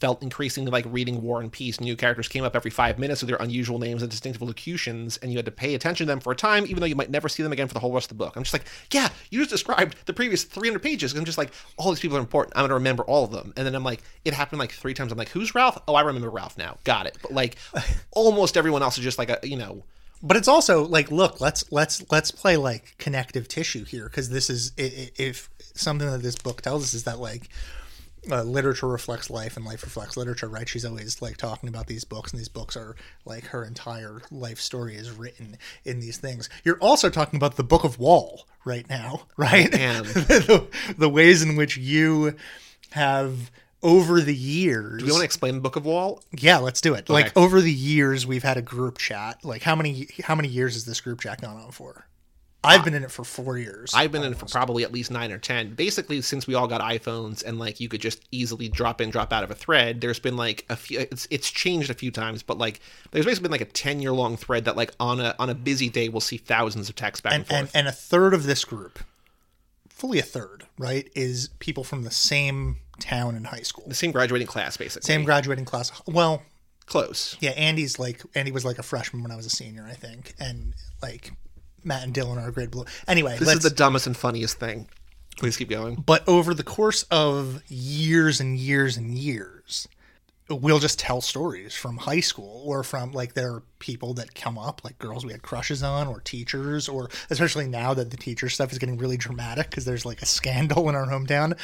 felt 0.00 0.22
increasingly 0.22 0.70
like 0.70 0.84
reading 0.88 1.22
War 1.22 1.40
and 1.40 1.52
Peace. 1.52 1.80
New 1.80 1.94
characters 1.94 2.26
came 2.26 2.42
up 2.42 2.56
every 2.56 2.70
five 2.70 2.98
minutes 2.98 3.20
with 3.20 3.28
their 3.28 3.36
unusual 3.38 3.78
names 3.78 4.02
and 4.02 4.10
distinctive 4.10 4.42
locutions, 4.42 5.18
and 5.18 5.30
you 5.30 5.38
had 5.38 5.44
to 5.44 5.50
pay 5.50 5.74
attention 5.74 6.06
to 6.06 6.10
them 6.10 6.20
for 6.20 6.32
a 6.32 6.36
time, 6.36 6.64
even 6.64 6.80
though 6.80 6.86
you 6.86 6.96
might 6.96 7.10
never 7.10 7.28
see 7.28 7.42
them 7.42 7.52
again 7.52 7.68
for 7.68 7.74
the 7.74 7.80
whole 7.80 7.92
rest 7.92 8.10
of 8.10 8.16
the 8.16 8.24
book. 8.24 8.34
I'm 8.36 8.42
just 8.42 8.54
like, 8.54 8.64
yeah, 8.92 9.10
you 9.30 9.38
just 9.38 9.50
described 9.50 9.96
the 10.06 10.12
previous 10.12 10.44
300 10.44 10.80
pages. 10.80 11.14
I'm 11.14 11.24
just 11.24 11.38
like, 11.38 11.52
all 11.76 11.90
these 11.90 12.00
people 12.00 12.16
are 12.16 12.20
important. 12.20 12.56
I'm 12.56 12.64
gonna 12.64 12.74
remember 12.74 13.04
all 13.04 13.24
of 13.24 13.30
them, 13.30 13.52
and 13.56 13.66
then 13.66 13.74
I'm 13.74 13.84
like, 13.84 14.02
it 14.24 14.32
happened 14.34 14.58
like 14.58 14.72
three 14.72 14.94
times. 14.94 15.12
I'm 15.12 15.18
like, 15.18 15.28
who's 15.28 15.54
Ralph? 15.54 15.78
Oh, 15.86 15.94
I 15.94 16.00
remember 16.00 16.30
Ralph 16.30 16.56
now. 16.56 16.78
Got 16.84 17.06
it. 17.06 17.18
But 17.20 17.32
like, 17.32 17.56
almost 18.12 18.56
everyone 18.56 18.82
else 18.82 18.96
is 18.96 19.04
just 19.04 19.18
like 19.18 19.30
a, 19.30 19.38
you 19.42 19.56
know. 19.56 19.84
but 20.22 20.36
it's 20.36 20.48
also 20.48 20.86
like 20.86 21.10
look 21.10 21.40
let's 21.40 21.70
let's 21.72 22.04
let's 22.10 22.30
play 22.30 22.56
like 22.56 22.94
connective 22.98 23.48
tissue 23.48 23.84
here 23.84 24.04
because 24.04 24.30
this 24.30 24.50
is 24.50 24.72
if 24.76 25.48
something 25.74 26.10
that 26.10 26.22
this 26.22 26.36
book 26.36 26.60
tells 26.62 26.82
us 26.82 26.94
is 26.94 27.04
that 27.04 27.18
like 27.18 27.48
uh, 28.30 28.42
literature 28.42 28.88
reflects 28.88 29.30
life 29.30 29.56
and 29.56 29.64
life 29.64 29.82
reflects 29.82 30.16
literature 30.16 30.48
right 30.48 30.68
she's 30.68 30.84
always 30.84 31.22
like 31.22 31.36
talking 31.36 31.68
about 31.68 31.86
these 31.86 32.04
books 32.04 32.32
and 32.32 32.40
these 32.40 32.48
books 32.48 32.76
are 32.76 32.96
like 33.24 33.44
her 33.46 33.64
entire 33.64 34.20
life 34.30 34.60
story 34.60 34.94
is 34.94 35.10
written 35.10 35.56
in 35.84 36.00
these 36.00 36.18
things 36.18 36.48
you're 36.64 36.78
also 36.78 37.08
talking 37.08 37.36
about 37.36 37.56
the 37.56 37.64
book 37.64 37.84
of 37.84 37.98
wall 37.98 38.46
right 38.64 38.88
now 38.88 39.22
right 39.36 39.70
the, 39.72 40.66
the 40.98 41.08
ways 41.08 41.42
in 41.42 41.56
which 41.56 41.76
you 41.76 42.34
have 42.92 43.50
over 43.82 44.20
the 44.20 44.34
years, 44.34 45.00
Do 45.00 45.06
you 45.06 45.12
want 45.12 45.22
to 45.22 45.24
explain 45.24 45.54
the 45.54 45.60
Book 45.60 45.76
of 45.76 45.86
Wall? 45.86 46.22
yeah, 46.32 46.58
let's 46.58 46.80
do 46.80 46.94
it. 46.94 47.08
Like 47.08 47.34
over 47.36 47.60
the 47.60 47.72
years, 47.72 48.26
we've 48.26 48.42
had 48.42 48.58
a 48.58 48.62
group 48.62 48.98
chat. 48.98 49.42
Like 49.44 49.62
how 49.62 49.74
many 49.74 50.08
how 50.22 50.34
many 50.34 50.48
years 50.48 50.74
has 50.74 50.84
this 50.84 51.00
group 51.00 51.20
chat 51.20 51.40
gone 51.40 51.56
on 51.56 51.70
for? 51.70 52.06
I've 52.62 52.84
been 52.84 52.94
in 52.94 53.04
it 53.04 53.10
for 53.10 53.24
four 53.24 53.56
years. 53.56 53.92
I've 53.94 54.12
been 54.12 54.22
in 54.22 54.32
it 54.32 54.38
for 54.38 54.46
probably 54.46 54.82
at 54.84 54.92
least 54.92 55.10
nine 55.10 55.32
or 55.32 55.38
ten. 55.38 55.74
Basically, 55.74 56.20
since 56.20 56.46
we 56.46 56.54
all 56.54 56.66
got 56.66 56.80
iPhones 56.82 57.42
and 57.44 57.58
like 57.58 57.80
you 57.80 57.88
could 57.88 58.00
just 58.02 58.22
easily 58.30 58.68
drop 58.68 59.00
in, 59.00 59.10
drop 59.10 59.32
out 59.32 59.42
of 59.42 59.50
a 59.50 59.54
thread. 59.54 60.00
There's 60.00 60.18
been 60.18 60.36
like 60.36 60.66
a 60.68 60.76
few. 60.76 61.00
It's 61.00 61.26
it's 61.30 61.50
changed 61.50 61.90
a 61.90 61.94
few 61.94 62.10
times, 62.10 62.42
but 62.42 62.58
like 62.58 62.80
there's 63.12 63.24
basically 63.24 63.44
been 63.44 63.52
like 63.52 63.60
a 63.62 63.72
ten 63.72 64.00
year 64.02 64.12
long 64.12 64.36
thread 64.36 64.66
that 64.66 64.76
like 64.76 64.92
on 65.00 65.20
a 65.20 65.34
on 65.38 65.48
a 65.48 65.54
busy 65.54 65.88
day 65.88 66.08
we'll 66.08 66.20
see 66.20 66.36
thousands 66.36 66.88
of 66.88 66.96
texts 66.96 67.22
back 67.22 67.32
and, 67.32 67.40
and, 67.42 67.48
forth. 67.48 67.74
and 67.74 67.86
and 67.86 67.88
a 67.88 67.92
third 67.92 68.34
of 68.34 68.44
this 68.44 68.64
group, 68.64 68.98
fully 69.88 70.18
a 70.18 70.22
third, 70.22 70.66
right, 70.78 71.08
is 71.14 71.48
people 71.60 71.84
from 71.84 72.02
the 72.02 72.10
same 72.10 72.76
town 72.98 73.34
and 73.34 73.46
high 73.46 73.62
school, 73.62 73.84
the 73.88 73.94
same 73.94 74.12
graduating 74.12 74.46
class, 74.46 74.76
basically. 74.76 75.06
same 75.06 75.24
graduating 75.24 75.64
class. 75.64 75.90
Well, 76.06 76.42
close. 76.84 77.38
yeah, 77.40 77.50
Andy's 77.52 77.98
like 77.98 78.22
Andy 78.34 78.52
was 78.52 78.66
like 78.66 78.78
a 78.78 78.82
freshman 78.82 79.22
when 79.22 79.32
I 79.32 79.36
was 79.36 79.46
a 79.46 79.50
senior, 79.50 79.86
I 79.88 79.94
think, 79.94 80.34
and 80.38 80.74
like 81.02 81.32
Matt 81.84 82.02
and 82.04 82.14
Dylan 82.14 82.42
are 82.42 82.48
a 82.48 82.52
great 82.52 82.70
blue. 82.70 82.84
Anyway, 83.08 83.36
This 83.38 83.48
is 83.54 83.62
the 83.62 83.70
dumbest 83.70 84.06
and 84.06 84.16
funniest 84.16 84.58
thing. 84.58 84.88
Please 85.38 85.56
keep 85.56 85.70
going. 85.70 85.94
but 85.96 86.26
over 86.28 86.52
the 86.52 86.62
course 86.64 87.04
of 87.04 87.62
years 87.68 88.40
and 88.40 88.58
years 88.58 88.96
and 88.98 89.16
years, 89.16 89.88
we'll 90.50 90.80
just 90.80 90.98
tell 90.98 91.20
stories 91.20 91.74
from 91.74 91.96
high 91.96 92.20
school 92.20 92.64
or 92.66 92.82
from 92.82 93.12
like 93.12 93.34
there 93.34 93.52
are 93.54 93.62
people 93.78 94.12
that 94.14 94.34
come 94.34 94.58
up 94.58 94.82
like 94.84 94.98
girls 94.98 95.24
we 95.24 95.30
had 95.32 95.40
crushes 95.42 95.82
on 95.82 96.08
or 96.08 96.20
teachers 96.20 96.88
or 96.88 97.08
especially 97.30 97.68
now 97.68 97.94
that 97.94 98.10
the 98.10 98.16
teacher 98.16 98.48
stuff 98.48 98.72
is 98.72 98.78
getting 98.78 98.98
really 98.98 99.16
dramatic 99.16 99.70
because 99.70 99.84
there's 99.84 100.04
like 100.04 100.20
a 100.20 100.26
scandal 100.26 100.88
in 100.88 100.94
our 100.96 101.06
hometown 101.06 101.56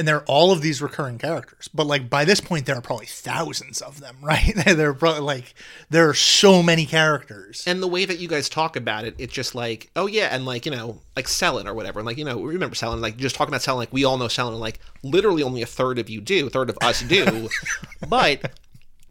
and 0.00 0.08
there 0.08 0.16
are 0.16 0.24
all 0.24 0.50
of 0.50 0.62
these 0.62 0.80
recurring 0.80 1.18
characters 1.18 1.68
but 1.68 1.86
like 1.86 2.08
by 2.08 2.24
this 2.24 2.40
point 2.40 2.64
there 2.66 2.76
are 2.76 2.80
probably 2.80 3.06
thousands 3.06 3.80
of 3.82 4.00
them 4.00 4.16
right 4.22 4.54
there 4.64 4.88
are 4.90 4.94
probably 4.94 5.20
like 5.20 5.54
there 5.90 6.08
are 6.08 6.14
so 6.14 6.62
many 6.62 6.86
characters 6.86 7.62
And 7.66 7.82
the 7.82 7.88
way 7.88 8.04
that 8.04 8.18
you 8.18 8.28
guys 8.28 8.48
talk 8.48 8.76
about 8.76 9.04
it, 9.04 9.14
it's 9.18 9.32
just 9.32 9.54
like, 9.54 9.90
oh 9.94 10.06
yeah, 10.06 10.34
and 10.34 10.46
like 10.46 10.64
you 10.64 10.72
know, 10.72 10.98
like 11.16 11.26
Selin 11.26 11.66
or 11.66 11.74
whatever, 11.74 12.00
and 12.00 12.06
like 12.06 12.16
you 12.16 12.24
know, 12.24 12.40
remember 12.42 12.74
Selin? 12.74 13.00
Like 13.00 13.16
just 13.16 13.36
talking 13.36 13.52
about 13.52 13.60
Selin, 13.60 13.76
like 13.76 13.92
we 13.92 14.04
all 14.04 14.16
know 14.16 14.26
Selin, 14.26 14.52
and 14.52 14.60
like 14.60 14.78
literally 15.02 15.42
only 15.42 15.62
a 15.62 15.66
third 15.66 15.98
of 15.98 16.08
you 16.08 16.20
do, 16.20 16.46
a 16.46 16.50
third 16.50 16.70
of 16.70 16.78
us 16.80 17.02
do, 17.02 17.48
but 18.08 18.52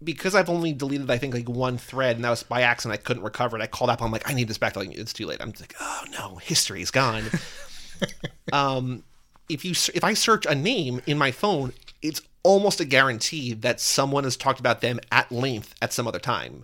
because 0.03 0.35
I've 0.35 0.49
only 0.49 0.73
deleted 0.73 1.11
I 1.11 1.17
think 1.17 1.33
like 1.33 1.49
one 1.49 1.77
thread, 1.77 2.15
and 2.15 2.25
that 2.25 2.29
was 2.29 2.43
by 2.43 2.61
accident, 2.61 2.99
I 2.99 3.03
couldn't 3.03 3.23
recover 3.23 3.57
it. 3.57 3.61
I 3.61 3.67
called 3.67 3.89
up, 3.89 4.01
I'm 4.01 4.11
like, 4.11 4.29
I 4.29 4.33
need 4.33 4.47
this 4.47 4.57
back. 4.57 4.75
Like 4.75 4.91
it's 4.97 5.13
too 5.13 5.25
late. 5.25 5.37
I'm 5.41 5.51
just 5.51 5.61
like, 5.61 5.75
oh 5.79 6.03
no, 6.17 6.35
history's 6.37 6.91
gone. 6.91 7.23
um, 8.53 9.03
if 9.49 9.65
you 9.65 9.71
if 9.93 10.03
I 10.03 10.13
search 10.13 10.45
a 10.45 10.55
name 10.55 11.01
in 11.05 11.17
my 11.17 11.31
phone, 11.31 11.73
it's 12.01 12.21
almost 12.43 12.79
a 12.79 12.85
guarantee 12.85 13.53
that 13.53 13.79
someone 13.81 14.23
has 14.23 14.37
talked 14.37 14.59
about 14.59 14.79
them 14.81 14.99
at 15.11 15.31
length 15.31 15.75
at 15.81 15.91
some 15.91 16.07
other 16.07 16.19
time. 16.19 16.63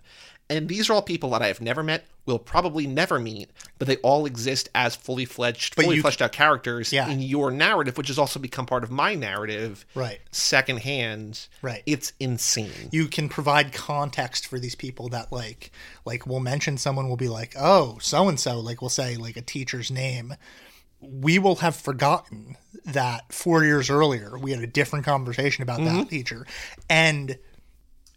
And 0.49 0.69
these 0.69 0.89
are 0.89 0.93
all 0.93 1.01
people 1.01 1.31
that 1.31 1.41
I 1.41 1.47
have 1.47 1.59
never 1.59 1.81
met, 1.81 2.05
will 2.27 2.37
probably 2.37 2.85
never 2.85 3.19
meet, 3.19 3.49
but 3.79 3.87
they 3.87 3.97
all 3.97 4.27
exist 4.27 4.69
as 4.75 4.95
fully 4.95 5.25
fledged, 5.25 5.73
fully 5.73 5.95
you- 5.95 6.01
fleshed 6.03 6.21
out 6.21 6.31
characters 6.31 6.93
Yeah. 6.93 7.09
in 7.09 7.19
your 7.21 7.49
narrative, 7.51 7.97
which 7.97 8.07
has 8.09 8.19
also 8.19 8.39
become 8.39 8.67
part 8.67 8.83
of 8.83 8.91
my 8.91 9.15
narrative, 9.15 9.85
Right. 9.95 10.19
secondhand. 10.31 11.47
Right. 11.61 11.83
It's 11.85 12.13
insane. 12.19 12.89
you 12.91 13.07
can 13.07 13.27
provide 13.29 13.73
context 13.73 14.47
for 14.47 14.59
these 14.59 14.75
people 14.75 15.09
that 15.09 15.31
like 15.31 15.71
like 16.05 16.25
we'll 16.27 16.39
mention 16.39 16.77
someone 16.77 17.09
will 17.09 17.17
be 17.17 17.27
like 17.27 17.53
oh 17.59 17.97
so 18.01 18.27
and 18.29 18.39
so 18.39 18.59
like 18.59 18.81
we'll 18.81 18.89
say 18.89 19.17
like 19.17 19.35
a 19.37 19.41
teacher's 19.41 19.89
name 19.91 20.35
we 21.09 21.39
will 21.39 21.57
have 21.57 21.75
forgotten 21.75 22.57
that 22.85 23.31
four 23.33 23.63
years 23.63 23.89
earlier 23.89 24.37
we 24.37 24.51
had 24.51 24.61
a 24.61 24.67
different 24.67 25.05
conversation 25.05 25.63
about 25.63 25.79
that 25.79 25.89
mm-hmm. 25.89 26.03
teacher 26.03 26.45
and 26.89 27.37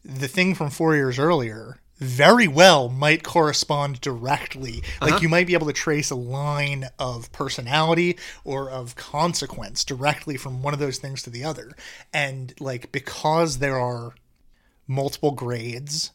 the 0.05 0.29
thing 0.29 0.55
from 0.55 0.71
four 0.71 0.95
years 0.95 1.19
earlier 1.19 1.81
very 1.99 2.47
well 2.47 2.89
might 2.89 3.25
correspond 3.25 4.01
directly. 4.01 4.83
Like 5.01 5.15
uh-huh. 5.15 5.21
you 5.23 5.29
might 5.29 5.47
be 5.47 5.55
able 5.55 5.67
to 5.67 5.73
trace 5.73 6.11
a 6.11 6.17
line 6.17 6.87
of 6.99 7.31
personality 7.33 8.19
or 8.45 8.71
of 8.71 8.95
consequence 8.95 9.85
directly 9.85 10.37
from 10.37 10.63
one 10.63 10.75
of 10.75 10.81
those 10.81 10.99
things 10.99 11.23
to 11.25 11.31
the 11.31 11.45
other. 11.45 11.73
And 12.13 12.55
like 12.61 12.93
because 12.93 13.59
there 13.59 13.79
are 13.79 14.15
multiple 14.87 15.33
grades 15.33 16.13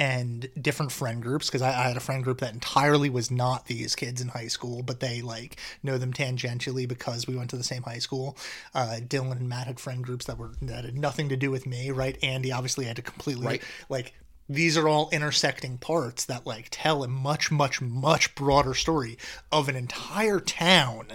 and 0.00 0.48
different 0.60 0.90
friend 0.90 1.22
groups 1.22 1.46
because 1.48 1.60
I, 1.60 1.68
I 1.68 1.88
had 1.88 1.96
a 1.98 2.00
friend 2.00 2.24
group 2.24 2.40
that 2.40 2.54
entirely 2.54 3.10
was 3.10 3.30
not 3.30 3.66
these 3.66 3.94
kids 3.94 4.20
in 4.22 4.28
high 4.28 4.48
school 4.48 4.82
but 4.82 4.98
they 5.00 5.20
like 5.20 5.58
know 5.82 5.98
them 5.98 6.12
tangentially 6.12 6.88
because 6.88 7.26
we 7.26 7.36
went 7.36 7.50
to 7.50 7.56
the 7.58 7.62
same 7.62 7.82
high 7.82 7.98
school 7.98 8.36
uh, 8.74 8.96
dylan 9.02 9.32
and 9.32 9.48
matt 9.48 9.66
had 9.66 9.78
friend 9.78 10.02
groups 10.02 10.24
that 10.24 10.38
were 10.38 10.52
that 10.62 10.86
had 10.86 10.96
nothing 10.96 11.28
to 11.28 11.36
do 11.36 11.50
with 11.50 11.66
me 11.66 11.90
right 11.90 12.16
andy 12.22 12.50
obviously 12.50 12.86
had 12.86 12.96
to 12.96 13.02
completely 13.02 13.46
Right. 13.46 13.62
like 13.90 14.14
these 14.48 14.76
are 14.76 14.88
all 14.88 15.10
intersecting 15.12 15.76
parts 15.78 16.24
that 16.24 16.46
like 16.46 16.68
tell 16.70 17.04
a 17.04 17.08
much 17.08 17.50
much 17.52 17.82
much 17.82 18.34
broader 18.34 18.72
story 18.74 19.18
of 19.52 19.68
an 19.68 19.76
entire 19.76 20.40
town 20.40 21.06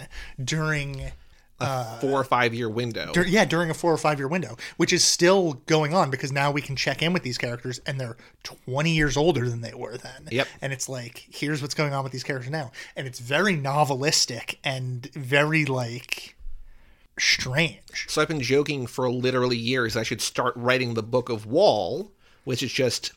during 0.42 1.12
Uh, 1.58 2.00
four 2.00 2.20
or 2.20 2.24
five 2.26 2.54
year 2.54 2.70
window. 2.70 3.14
dur- 3.14 3.26
yeah, 3.26 3.46
during 3.46 3.70
a 3.70 3.74
four 3.74 3.94
or 3.94 3.98
five 3.98 4.20
year 4.20 4.28
window, 4.28 4.58
which 4.76 4.92
is 4.92 5.06
still 5.06 5.54
going 5.68 5.94
on 5.94 6.10
because 6.10 6.32
now 6.32 6.52
we 6.52 6.62
can 6.62 6.76
check 6.76 7.02
in 7.02 7.14
with 7.14 7.24
these 7.24 7.38
characters 7.38 7.80
and 7.86 8.00
they're 8.00 8.18
20 8.44 8.92
years 8.92 9.16
older 9.16 9.50
than 9.50 9.62
they 9.62 9.74
were 9.74 9.96
then. 9.96 10.28
Yep. 10.32 10.48
And 10.62 10.74
it's 10.74 10.90
like, 10.90 11.26
here's 11.32 11.62
what's 11.62 11.74
going 11.74 11.94
on 11.94 12.04
with 12.04 12.12
these 12.12 12.26
characters 12.26 12.52
now. 12.52 12.72
And 12.98 13.08
it's 13.08 13.20
very 13.20 13.56
novelistic 13.56 14.58
and 14.66 15.06
very 15.14 15.64
like 15.64 16.36
strange. 17.18 18.06
So 18.10 18.22
I've 18.22 18.28
been 18.28 18.42
joking 18.42 18.88
for 18.88 19.10
literally 19.10 19.58
years 19.58 19.96
I 19.96 20.04
should 20.04 20.22
start 20.22 20.54
writing 20.58 20.94
the 20.94 21.04
Book 21.04 21.30
of 21.30 21.46
Wall, 21.46 22.12
which 22.44 22.64
is 22.64 22.74
just 22.74 23.14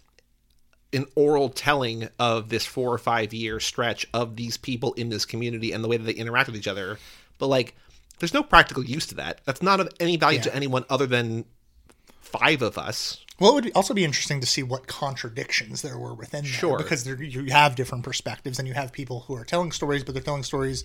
an 0.92 1.07
oral 1.16 1.48
telling 1.48 2.09
of 2.18 2.48
this 2.48 2.64
four 2.64 2.92
or 2.92 2.98
five 2.98 3.35
year 3.35 3.61
stretch 3.61 4.07
of 4.14 4.37
these 4.37 4.57
people 4.57 4.92
in 4.94 5.09
this 5.09 5.27
community 5.27 5.72
and 5.72 5.85
the 5.85 5.88
way 5.88 5.96
that 5.96 6.05
they 6.05 6.12
interact 6.12 6.48
with 6.48 6.57
each 6.57 6.68
other. 6.68 6.98
But 7.38 7.48
like, 7.48 7.74
there's 8.18 8.35
no 8.35 8.42
practical 8.42 8.85
use 8.85 9.07
to 9.09 9.14
that. 9.16 9.40
That's 9.44 9.62
not 9.62 9.81
of 9.81 9.88
any 10.00 10.16
value 10.16 10.40
to 10.40 10.54
anyone 10.54 10.85
other 10.90 11.07
than 11.07 11.44
five 12.20 12.62
of 12.62 12.76
us. 12.78 13.24
Well, 13.40 13.52
it 13.52 13.64
would 13.64 13.72
also 13.74 13.94
be 13.94 14.04
interesting 14.04 14.40
to 14.40 14.46
see 14.46 14.62
what 14.64 14.87
contradictions 14.88 15.83
there 15.83 15.96
were 15.96 16.12
within 16.12 16.42
there, 16.44 16.52
Sure. 16.52 16.76
because 16.78 17.04
there, 17.04 17.22
you 17.22 17.52
have 17.52 17.76
different 17.76 18.02
perspectives, 18.04 18.59
and 18.59 18.66
you 18.66 18.74
have 18.74 18.92
people 18.92 19.20
who 19.20 19.35
are 19.37 19.44
telling 19.44 19.70
stories, 19.70 20.02
but 20.02 20.14
they're 20.14 20.22
telling 20.22 20.42
stories 20.42 20.83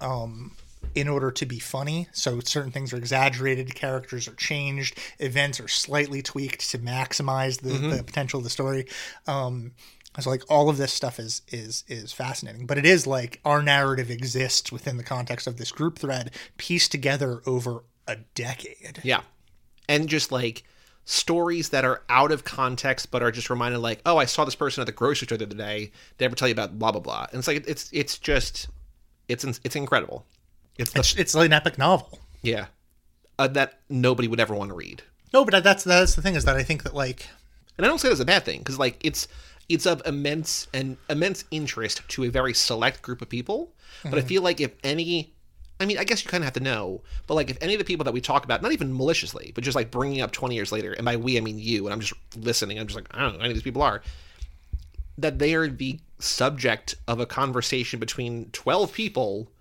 um, 0.00 0.56
in 0.96 1.06
order 1.06 1.30
to 1.30 1.46
be 1.46 1.60
funny. 1.60 2.08
So 2.12 2.40
certain 2.40 2.72
things 2.72 2.92
are 2.92 2.96
exaggerated, 2.96 3.74
characters 3.76 4.26
are 4.26 4.34
changed, 4.34 4.98
events 5.20 5.60
are 5.60 5.68
slightly 5.68 6.20
tweaked 6.20 6.68
to 6.70 6.78
maximize 6.78 7.60
the, 7.60 7.70
the 7.96 8.02
potential 8.02 8.38
of 8.38 8.44
the 8.44 8.50
story. 8.50 8.86
Um, 9.28 9.72
so 10.20 10.30
like 10.30 10.42
all 10.48 10.68
of 10.68 10.78
this 10.78 10.92
stuff 10.92 11.18
is 11.18 11.42
is 11.48 11.84
is 11.86 12.12
fascinating, 12.12 12.66
but 12.66 12.78
it 12.78 12.84
is 12.84 13.06
like 13.06 13.40
our 13.44 13.62
narrative 13.62 14.10
exists 14.10 14.72
within 14.72 14.96
the 14.96 15.04
context 15.04 15.46
of 15.46 15.56
this 15.56 15.70
group 15.70 15.98
thread, 15.98 16.32
pieced 16.56 16.90
together 16.90 17.40
over 17.46 17.84
a 18.06 18.16
decade. 18.34 19.00
Yeah. 19.04 19.20
And 19.88 20.08
just 20.08 20.32
like 20.32 20.64
stories 21.04 21.70
that 21.70 21.84
are 21.84 22.02
out 22.08 22.32
of 22.32 22.44
context 22.44 23.10
but 23.10 23.22
are 23.22 23.30
just 23.30 23.48
reminded 23.48 23.78
like, 23.78 24.00
oh, 24.04 24.18
I 24.18 24.24
saw 24.24 24.44
this 24.44 24.54
person 24.54 24.80
at 24.80 24.86
the 24.86 24.92
grocery 24.92 25.26
store 25.26 25.38
the 25.38 25.46
other 25.46 25.54
day. 25.54 25.92
They 26.16 26.24
ever 26.24 26.34
tell 26.34 26.48
you 26.48 26.52
about 26.52 26.78
blah 26.78 26.92
blah 26.92 27.00
blah. 27.00 27.26
And 27.30 27.38
it's 27.38 27.48
like 27.48 27.68
it's 27.68 27.88
it's 27.92 28.18
just 28.18 28.68
it's 29.28 29.44
it's 29.44 29.76
incredible. 29.76 30.26
It's 30.78 30.92
the 30.92 31.00
It's, 31.00 31.14
it's 31.16 31.34
like 31.34 31.46
an 31.46 31.52
epic 31.52 31.78
novel. 31.78 32.18
Yeah. 32.42 32.66
Uh, 33.38 33.46
that 33.48 33.80
nobody 33.88 34.26
would 34.26 34.40
ever 34.40 34.54
want 34.54 34.70
to 34.70 34.74
read. 34.74 35.02
No, 35.32 35.44
but 35.44 35.62
that's 35.62 35.84
that's 35.84 36.16
the 36.16 36.22
thing 36.22 36.34
is 36.34 36.44
that 36.44 36.56
I 36.56 36.64
think 36.64 36.82
that 36.82 36.94
like 36.94 37.28
And 37.76 37.86
I 37.86 37.88
don't 37.88 37.98
say 38.00 38.08
that's 38.08 38.20
a 38.20 38.24
bad 38.24 38.44
thing 38.44 38.58
because 38.58 38.78
like 38.78 38.98
it's 39.04 39.28
it's 39.68 39.86
of 39.86 40.02
immense 40.06 40.66
and 40.72 40.96
immense 41.10 41.44
interest 41.50 42.02
to 42.08 42.24
a 42.24 42.28
very 42.28 42.54
select 42.54 43.02
group 43.02 43.22
of 43.22 43.28
people. 43.28 43.72
But 44.04 44.18
I 44.18 44.22
feel 44.22 44.42
like 44.42 44.60
if 44.60 44.72
any 44.84 45.32
I 45.80 45.86
mean, 45.86 45.98
I 45.98 46.04
guess 46.04 46.24
you 46.24 46.30
kind 46.30 46.42
of 46.42 46.46
have 46.46 46.54
to 46.54 46.60
know, 46.60 47.02
but 47.26 47.34
like 47.34 47.50
if 47.50 47.58
any 47.60 47.74
of 47.74 47.78
the 47.78 47.84
people 47.84 48.04
that 48.04 48.12
we 48.12 48.20
talk 48.20 48.44
about, 48.44 48.62
not 48.62 48.72
even 48.72 48.96
maliciously, 48.96 49.52
but 49.54 49.62
just 49.62 49.76
like 49.76 49.90
bringing 49.90 50.20
up 50.20 50.32
20 50.32 50.54
years 50.54 50.72
later, 50.72 50.92
and 50.92 51.04
by 51.04 51.16
we 51.16 51.38
I 51.38 51.40
mean 51.40 51.58
you, 51.58 51.86
and 51.86 51.92
I'm 51.92 52.00
just 52.00 52.14
listening, 52.36 52.78
I'm 52.78 52.86
just 52.86 52.96
like, 52.96 53.06
I 53.12 53.20
don't 53.20 53.32
know 53.32 53.38
who 53.38 53.44
any 53.44 53.50
of 53.50 53.56
these 53.56 53.62
people 53.62 53.82
are, 53.82 54.02
that 55.18 55.38
they 55.38 55.54
are 55.54 55.68
the 55.68 56.00
subject 56.18 56.96
of 57.06 57.20
a 57.20 57.26
conversation 57.26 58.00
between 58.00 58.50
12 58.50 58.92
people, 58.92 59.52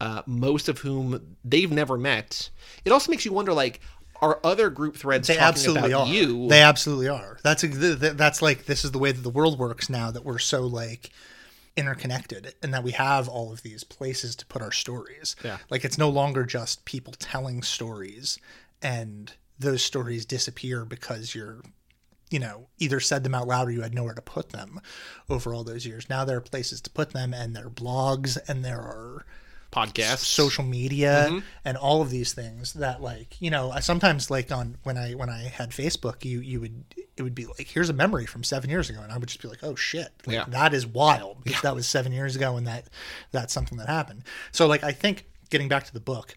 uh, 0.00 0.22
most 0.26 0.68
of 0.68 0.78
whom 0.78 1.36
they've 1.44 1.72
never 1.72 1.98
met. 1.98 2.50
It 2.84 2.92
also 2.92 3.10
makes 3.10 3.24
you 3.24 3.32
wonder, 3.32 3.52
like, 3.52 3.80
are 4.24 4.40
other 4.44 4.70
group 4.70 4.96
threads 4.96 5.28
they 5.28 5.34
talking 5.34 5.48
absolutely 5.48 5.92
about 5.92 6.08
are. 6.08 6.12
you? 6.12 6.48
They 6.48 6.62
absolutely 6.62 7.08
are. 7.08 7.38
That's 7.42 7.62
a, 7.62 7.68
th- 7.68 8.00
th- 8.00 8.12
that's 8.14 8.42
like 8.42 8.66
this 8.66 8.84
is 8.84 8.92
the 8.92 8.98
way 8.98 9.12
that 9.12 9.22
the 9.22 9.30
world 9.30 9.58
works 9.58 9.88
now 9.88 10.10
that 10.10 10.24
we're 10.24 10.38
so 10.38 10.62
like 10.62 11.10
interconnected 11.76 12.54
and 12.62 12.72
that 12.72 12.84
we 12.84 12.92
have 12.92 13.28
all 13.28 13.52
of 13.52 13.62
these 13.62 13.84
places 13.84 14.36
to 14.36 14.46
put 14.46 14.62
our 14.62 14.72
stories. 14.72 15.36
Yeah. 15.44 15.58
Like 15.70 15.84
it's 15.84 15.98
no 15.98 16.08
longer 16.08 16.44
just 16.44 16.84
people 16.84 17.14
telling 17.18 17.62
stories 17.62 18.38
and 18.80 19.32
those 19.58 19.82
stories 19.82 20.24
disappear 20.24 20.84
because 20.84 21.34
you're 21.34 21.62
you 22.30 22.40
know, 22.40 22.66
either 22.78 22.98
said 22.98 23.22
them 23.22 23.34
out 23.34 23.46
loud 23.46 23.68
or 23.68 23.70
you 23.70 23.82
had 23.82 23.94
nowhere 23.94 24.14
to 24.14 24.22
put 24.22 24.50
them 24.50 24.80
over 25.28 25.54
all 25.54 25.62
those 25.62 25.86
years. 25.86 26.08
Now 26.08 26.24
there 26.24 26.36
are 26.36 26.40
places 26.40 26.80
to 26.80 26.90
put 26.90 27.12
them 27.12 27.32
and 27.32 27.54
there 27.54 27.66
are 27.66 27.70
blogs 27.70 28.36
and 28.48 28.64
there 28.64 28.80
are 28.80 29.24
podcasts. 29.74 30.18
social 30.18 30.64
media 30.64 31.26
mm-hmm. 31.28 31.38
and 31.64 31.76
all 31.76 32.00
of 32.00 32.10
these 32.10 32.32
things 32.32 32.72
that 32.74 33.02
like 33.02 33.40
you 33.40 33.50
know 33.50 33.70
I 33.70 33.80
sometimes 33.80 34.30
like 34.30 34.52
on 34.52 34.76
when 34.84 34.96
i 34.96 35.12
when 35.12 35.28
i 35.28 35.42
had 35.42 35.70
facebook 35.70 36.24
you 36.24 36.40
you 36.40 36.60
would 36.60 36.84
it 37.16 37.22
would 37.22 37.34
be 37.34 37.46
like 37.46 37.66
here's 37.68 37.88
a 37.90 37.92
memory 37.92 38.26
from 38.26 38.42
seven 38.44 38.70
years 38.70 38.90
ago. 38.90 39.00
And 39.02 39.12
i 39.12 39.18
would 39.18 39.28
just 39.28 39.42
be 39.42 39.48
like 39.48 39.62
oh 39.62 39.74
shit. 39.74 40.12
Like, 40.26 40.34
Yeah. 40.34 40.44
that 40.48 40.74
is 40.74 40.86
wild. 40.86 41.44
Because 41.44 41.62
that 41.62 41.74
was 41.74 41.86
seven 41.88 42.12
years 42.12 42.36
ago 42.36 42.56
and 42.56 42.66
that 42.66 42.84
that's 43.32 43.52
something 43.52 43.78
that 43.78 43.88
happened. 43.88 44.24
So 44.52 44.66
like 44.66 44.84
i 44.84 44.92
think 44.92 45.26
getting 45.50 45.68
back 45.68 45.84
to 45.84 45.92
the 45.92 46.00
book 46.00 46.36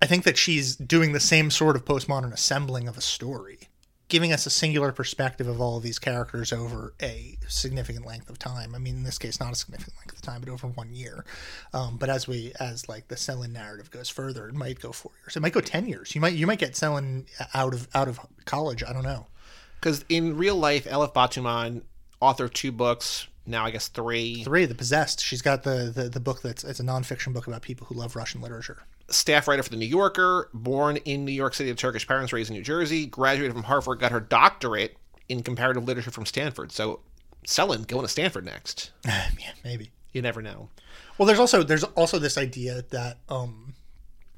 i 0.00 0.06
think 0.06 0.24
that 0.24 0.36
she's 0.36 0.76
doing 0.76 1.12
the 1.12 1.20
same 1.20 1.50
sort 1.50 1.76
of 1.76 1.84
postmodern 1.84 2.32
assembling 2.32 2.88
of 2.88 2.96
a 2.98 3.00
story 3.00 3.68
giving 4.12 4.30
us 4.30 4.44
a 4.44 4.50
singular 4.50 4.92
perspective 4.92 5.48
of 5.48 5.58
all 5.58 5.78
of 5.78 5.82
these 5.82 5.98
characters 5.98 6.52
over 6.52 6.92
a 7.00 7.38
significant 7.48 8.04
length 8.04 8.28
of 8.28 8.38
time. 8.38 8.74
I 8.74 8.78
mean, 8.78 8.96
in 8.96 9.04
this 9.04 9.16
case, 9.16 9.40
not 9.40 9.52
a 9.52 9.56
significant 9.56 9.96
length 9.96 10.12
of 10.12 10.20
time, 10.20 10.42
but 10.42 10.50
over 10.50 10.66
one 10.66 10.94
year. 10.94 11.24
Um, 11.72 11.96
but 11.96 12.10
as 12.10 12.28
we, 12.28 12.52
as 12.60 12.90
like 12.90 13.08
the 13.08 13.14
Selin 13.14 13.52
narrative 13.52 13.90
goes 13.90 14.10
further, 14.10 14.46
it 14.50 14.54
might 14.54 14.78
go 14.80 14.92
four 14.92 15.12
years. 15.22 15.34
It 15.34 15.40
might 15.40 15.54
go 15.54 15.62
ten 15.62 15.88
years. 15.88 16.14
You 16.14 16.20
might, 16.20 16.34
you 16.34 16.46
might 16.46 16.58
get 16.58 16.74
Selin 16.74 17.24
out 17.54 17.72
of 17.72 17.88
out 17.94 18.06
of 18.06 18.20
college. 18.44 18.84
I 18.86 18.92
don't 18.92 19.02
know. 19.02 19.28
Because 19.80 20.04
in 20.10 20.36
real 20.36 20.56
life, 20.56 20.84
Elif 20.84 21.14
Batuman, 21.14 21.80
author 22.20 22.44
of 22.44 22.52
two 22.52 22.70
books, 22.70 23.28
now 23.46 23.64
I 23.64 23.70
guess 23.70 23.88
three, 23.88 24.44
Three, 24.44 24.66
The 24.66 24.74
Possessed. 24.74 25.20
She's 25.20 25.42
got 25.42 25.62
the 25.62 25.92
the, 25.94 26.08
the 26.08 26.20
book 26.20 26.42
that's 26.42 26.64
it's 26.64 26.80
a 26.80 26.84
nonfiction 26.84 27.32
book 27.32 27.46
about 27.46 27.62
people 27.62 27.86
who 27.86 27.94
love 27.94 28.14
Russian 28.16 28.40
literature. 28.40 28.82
staff 29.08 29.48
writer 29.48 29.62
for 29.62 29.70
The 29.70 29.76
New 29.76 29.86
Yorker, 29.86 30.48
born 30.54 30.96
in 30.98 31.24
New 31.24 31.32
York 31.32 31.54
City 31.54 31.70
to 31.70 31.76
Turkish 31.76 32.06
parents, 32.06 32.32
raised 32.32 32.50
in 32.50 32.56
New 32.56 32.62
Jersey, 32.62 33.06
graduated 33.06 33.52
from 33.52 33.64
Harvard, 33.64 34.00
got 34.00 34.12
her 34.12 34.20
doctorate 34.20 34.96
in 35.28 35.42
comparative 35.42 35.84
literature 35.84 36.10
from 36.10 36.26
Stanford. 36.26 36.72
So, 36.72 37.00
Selin 37.46 37.86
going 37.86 38.02
to 38.02 38.08
Stanford 38.08 38.44
next. 38.44 38.90
yeah, 39.04 39.28
maybe. 39.64 39.90
You 40.12 40.22
never 40.22 40.42
know. 40.42 40.68
Well, 41.18 41.26
there's 41.26 41.38
also 41.40 41.62
there's 41.62 41.84
also 41.84 42.18
this 42.18 42.36
idea 42.38 42.82
that 42.90 43.18
um, 43.28 43.74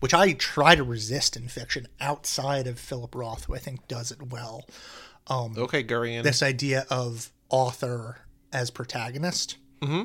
which 0.00 0.14
I 0.14 0.32
try 0.32 0.74
to 0.74 0.82
resist 0.84 1.36
in 1.36 1.48
fiction 1.48 1.88
outside 2.00 2.66
of 2.66 2.78
Philip 2.78 3.14
Roth, 3.14 3.44
who 3.44 3.54
I 3.54 3.58
think 3.58 3.86
does 3.88 4.10
it 4.10 4.30
well. 4.30 4.64
Um, 5.26 5.54
Okay, 5.56 5.82
Gurian. 5.82 6.22
This 6.22 6.42
idea 6.42 6.86
of 6.90 7.30
author 7.48 8.18
as 8.54 8.70
protagonist, 8.70 9.56
mm-hmm. 9.82 10.04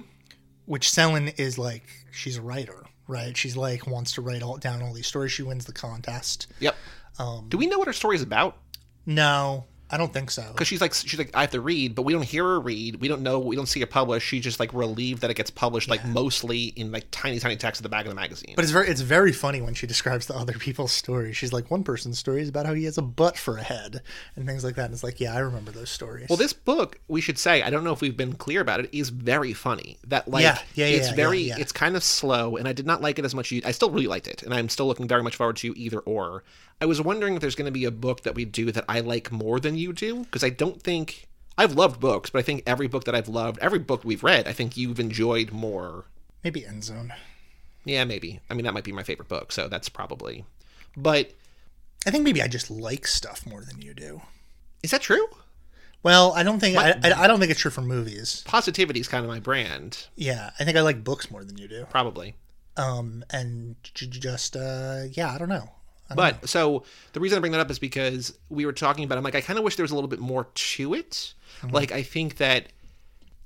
which 0.66 0.90
Selin 0.90 1.38
is 1.40 1.58
like 1.58 1.84
she's 2.12 2.38
a 2.38 2.42
writer, 2.42 2.86
right? 3.08 3.38
She's 3.38 3.56
like 3.56 3.88
wants 3.88 4.14
to 4.14 4.22
write 4.22 4.44
all 4.44 4.58
down 4.58 4.82
all 4.82 4.94
these 4.94 5.08
stories. 5.08 5.32
She 5.32 5.44
wins 5.44 5.66
the 5.66 5.74
contest. 5.74 6.48
Yep. 6.60 6.76
Um, 7.20 7.46
Do 7.50 7.58
we 7.58 7.68
know 7.68 7.78
what 7.78 7.88
her 7.88 7.94
story 7.94 8.16
is 8.16 8.22
about? 8.22 8.58
No, 9.06 9.66
I 9.92 9.98
don't 9.98 10.14
think 10.14 10.30
so. 10.30 10.46
Because 10.52 10.68
she's 10.68 10.82
like, 10.82 10.94
she's 10.94 11.18
like, 11.18 11.32
I 11.34 11.42
have 11.42 11.52
to 11.52 11.62
read, 11.62 11.96
but 11.96 12.04
we 12.04 12.14
don't 12.14 12.24
hear 12.24 12.44
her 12.44 12.60
read. 12.60 12.98
We 12.98 13.08
don't 13.08 13.22
know. 13.22 13.40
We 13.40 13.56
don't 13.56 13.66
see 13.66 13.82
it 13.82 13.90
published. 13.90 14.28
She's 14.28 14.44
just 14.44 14.60
like 14.60 14.72
relieved 14.74 15.22
that 15.22 15.32
it 15.32 15.34
gets 15.36 15.50
published, 15.50 15.90
like 15.90 16.06
mostly 16.06 16.66
in 16.76 16.92
like 16.92 17.08
tiny, 17.10 17.40
tiny 17.40 17.56
text 17.56 17.82
at 17.82 17.84
the 17.84 17.90
back 17.90 18.06
of 18.06 18.10
the 18.10 18.16
magazine. 18.16 18.54
But 18.56 18.64
it's 18.64 18.72
very 18.72 18.88
it's 18.88 19.02
very 19.02 19.32
funny 19.32 19.62
when 19.62 19.74
she 19.74 19.88
describes 19.88 20.28
the 20.28 20.36
other 20.36 20.54
people's 20.54 20.92
stories. 20.92 21.38
She's 21.38 21.52
like, 21.52 21.72
one 21.72 21.84
person's 21.84 22.20
story 22.20 22.42
is 22.42 22.50
about 22.50 22.66
how 22.68 22.74
he 22.74 22.84
has 22.84 22.98
a 22.98 23.02
butt 23.02 23.38
for 23.38 23.58
a 23.58 23.64
head 23.64 24.02
and 24.36 24.46
things 24.46 24.64
like 24.64 24.76
that. 24.76 24.86
And 24.86 24.94
it's 24.94 25.04
like, 25.04 25.20
yeah, 25.20 25.34
I 25.34 25.40
remember 25.40 25.72
those 25.72 25.90
stories. 25.90 26.28
Well, 26.30 26.38
this 26.38 26.54
book, 26.54 27.00
we 27.08 27.22
should 27.22 27.40
say, 27.40 27.64
I 27.64 27.70
don't 27.70 27.84
know 27.84 27.94
if 27.94 28.02
we've 28.02 28.16
been 28.16 28.34
clear 28.34 28.62
about 28.62 28.80
it, 28.80 28.90
is 28.94 29.10
very 29.10 29.54
funny. 29.54 29.98
That 30.08 30.28
like, 30.28 30.44
Yeah, 30.44 30.60
yeah, 30.76 30.86
it's 30.86 31.10
yeah, 31.10 31.16
very, 31.16 31.40
yeah, 31.40 31.56
yeah. 31.56 31.62
it's 31.62 31.72
kind 31.72 31.96
of 31.96 32.04
slow, 32.04 32.58
and 32.58 32.68
I 32.68 32.74
did 32.74 32.86
not 32.86 33.02
like 33.02 33.18
it 33.18 33.26
as 33.26 33.34
much. 33.34 33.52
I 33.66 33.72
still 33.72 33.90
really 33.90 34.08
liked 34.08 34.28
it, 34.28 34.44
and 34.44 34.54
I'm 34.54 34.70
still 34.70 34.86
looking 34.86 35.08
very 35.08 35.24
much 35.24 35.36
forward 35.36 35.58
to 35.58 35.74
either 35.76 36.00
or. 36.00 36.44
I 36.82 36.86
was 36.86 37.02
wondering 37.02 37.36
if 37.36 37.42
there's 37.42 37.56
going 37.56 37.66
to 37.66 37.72
be 37.72 37.86
a 37.86 37.92
book 37.92 38.22
that 38.24 38.36
we 38.36 38.46
do 38.46 38.72
that 38.72 38.86
I 38.88 39.00
like 39.02 39.32
more 39.32 39.60
than 39.60 39.76
you 39.78 39.92
do, 39.94 40.24
because 40.24 40.44
I 40.44 40.50
don't 40.50 40.82
think 40.82 41.28
I've 41.58 41.74
loved 41.76 42.00
books, 42.00 42.30
but 42.30 42.40
I 42.40 42.42
think 42.42 42.64
every 42.66 42.88
book 42.88 43.04
that 43.06 43.16
I've 43.16 43.28
loved, 43.28 43.60
every 43.60 43.80
book 43.80 44.04
we've 44.06 44.24
read, 44.24 44.48
I 44.48 44.54
think 44.54 44.78
you've 44.78 45.00
enjoyed 45.00 45.52
more. 45.52 46.06
Maybe 46.44 46.66
End 46.66 46.84
Zone. 46.86 47.14
Yeah, 47.84 48.06
maybe. 48.06 48.40
I 48.50 48.54
mean, 48.54 48.64
that 48.66 48.74
might 48.74 48.84
be 48.86 48.92
my 48.94 49.04
favorite 49.04 49.28
book, 49.28 49.52
so 49.52 49.68
that's 49.68 49.90
probably. 49.90 50.46
But 50.96 51.32
I 52.08 52.12
think 52.12 52.24
maybe 52.24 52.42
I 52.42 52.48
just 52.48 52.72
like 52.72 53.08
stuff 53.08 53.46
more 53.46 53.62
than 53.62 53.82
you 53.82 53.94
do. 53.94 54.22
is 54.84 54.92
that 54.92 55.02
true? 55.02 55.28
Well, 56.02 56.32
I 56.32 56.44
don't 56.44 56.62
think 56.62 56.78
I, 56.78 56.92
I, 57.04 57.24
I 57.24 57.28
don't 57.28 57.40
think 57.42 57.52
it's 57.52 57.60
true 57.60 57.72
for 57.72 57.82
movies. 57.82 58.42
Positivity 58.46 59.02
is 59.02 59.10
kind 59.10 59.26
of 59.26 59.30
my 59.30 59.42
brand, 59.42 60.08
Yeah, 60.16 60.52
I 60.58 60.64
think 60.64 60.78
I 60.78 60.82
like 60.82 61.04
books 61.04 61.30
more 61.30 61.44
than 61.44 61.58
you 61.58 61.68
do. 61.68 61.86
probably. 61.90 62.36
Um, 62.78 63.26
and 63.32 63.76
j- 63.84 64.08
just 64.08 64.56
uh, 64.56 65.02
yeah, 65.12 65.34
I 65.34 65.38
don't 65.38 65.50
know. 65.50 65.72
Don't 66.10 66.18
know. 66.18 66.24
But 66.40 66.50
so 66.50 66.84
the 67.14 67.20
reason 67.20 67.38
I 67.38 67.40
bring 67.40 67.52
that 67.54 67.62
up 67.62 67.72
is 67.72 67.80
because 67.80 68.38
we 68.50 68.66
were 68.66 68.74
talking 68.74 69.04
about. 69.04 69.18
I'm 69.18 69.24
like, 69.24 69.36
I 69.36 69.42
kind 69.42 69.58
of 69.58 69.66
wish 69.66 69.76
there 69.76 69.84
was 69.84 69.92
a 69.92 69.96
little 69.96 70.10
bit 70.10 70.20
more 70.20 70.48
to 70.54 70.94
it. 70.94 71.34
Mm-hmm. 71.62 71.76
Like, 71.76 71.92
I 71.92 72.04
think 72.04 72.38
that 72.38 72.68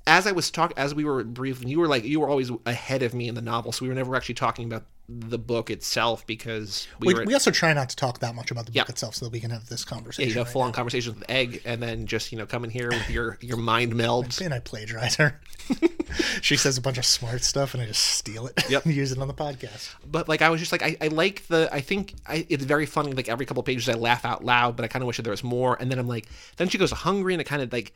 as 0.05 0.27
I 0.27 0.31
was 0.31 0.51
talking, 0.51 0.77
as 0.77 0.93
we 0.93 1.05
were 1.05 1.23
briefing, 1.23 1.67
you 1.67 1.79
were 1.79 1.87
like, 1.87 2.03
you 2.03 2.19
were 2.19 2.27
always 2.27 2.51
ahead 2.65 3.03
of 3.03 3.13
me 3.13 3.27
in 3.27 3.35
the 3.35 3.41
novel, 3.41 3.71
so 3.71 3.83
we 3.85 3.89
were 3.89 3.95
never 3.95 4.15
actually 4.15 4.35
talking 4.35 4.65
about 4.65 4.83
the 5.09 5.37
book 5.37 5.69
itself 5.69 6.25
because 6.25 6.87
we, 6.99 7.13
we, 7.13 7.25
we 7.25 7.33
also 7.33 7.51
try 7.51 7.73
not 7.73 7.89
to 7.89 7.95
talk 7.95 8.19
that 8.19 8.33
much 8.35 8.51
about 8.51 8.65
the 8.65 8.71
book 8.71 8.87
Yeah. 8.87 8.91
itself, 8.91 9.15
so 9.15 9.25
that 9.25 9.31
we 9.31 9.39
can 9.41 9.51
have 9.51 9.67
this 9.67 9.83
yeah, 9.85 9.89
conversation. 9.95 10.29
you 10.29 10.35
know, 10.35 10.43
right 10.43 10.51
full 10.51 10.61
on 10.61 10.71
conversations 10.71 11.15
with 11.19 11.29
Egg, 11.29 11.61
and 11.65 11.83
then 11.83 12.05
just 12.07 12.31
you 12.31 12.37
know 12.37 12.45
come 12.45 12.63
in 12.63 12.69
here 12.69 12.89
with 12.89 13.09
your 13.09 13.37
your 13.41 13.57
mind 13.57 13.93
melds. 13.93 14.39
And 14.39 14.53
I 14.53 14.59
plagiarize 14.59 15.15
her. 15.17 15.41
she 16.41 16.55
says 16.55 16.77
a 16.77 16.81
bunch 16.81 16.97
of 16.97 17.05
smart 17.05 17.43
stuff, 17.43 17.73
and 17.73 17.83
I 17.83 17.85
just 17.85 18.01
steal 18.01 18.47
it 18.47 18.63
Yep. 18.69 18.85
and 18.85 18.93
use 18.93 19.11
it 19.11 19.19
on 19.19 19.27
the 19.27 19.33
podcast. 19.33 19.93
but 20.09 20.29
like 20.29 20.41
I 20.41 20.49
was 20.49 20.59
just 20.61 20.71
like 20.71 20.83
I, 20.83 20.95
I 21.01 21.07
like 21.07 21.47
the 21.47 21.69
I 21.71 21.81
think 21.81 22.13
I, 22.25 22.45
it's 22.49 22.63
very 22.63 22.85
funny 22.85 23.11
like 23.13 23.27
every 23.29 23.45
couple 23.45 23.61
of 23.61 23.65
pages 23.65 23.89
I 23.89 23.93
laugh 23.93 24.23
out 24.25 24.43
loud 24.45 24.75
but 24.75 24.85
I 24.85 24.87
kind 24.87 25.03
of 25.03 25.07
wish 25.07 25.17
that 25.17 25.23
there 25.23 25.31
was 25.31 25.43
more 25.43 25.77
and 25.81 25.91
then 25.91 25.99
I'm 25.99 26.07
like 26.07 26.27
then 26.57 26.69
she 26.69 26.77
goes 26.77 26.91
hungry 26.91 27.33
and 27.33 27.41
it 27.41 27.45
kind 27.45 27.61
of 27.61 27.71
like 27.73 27.93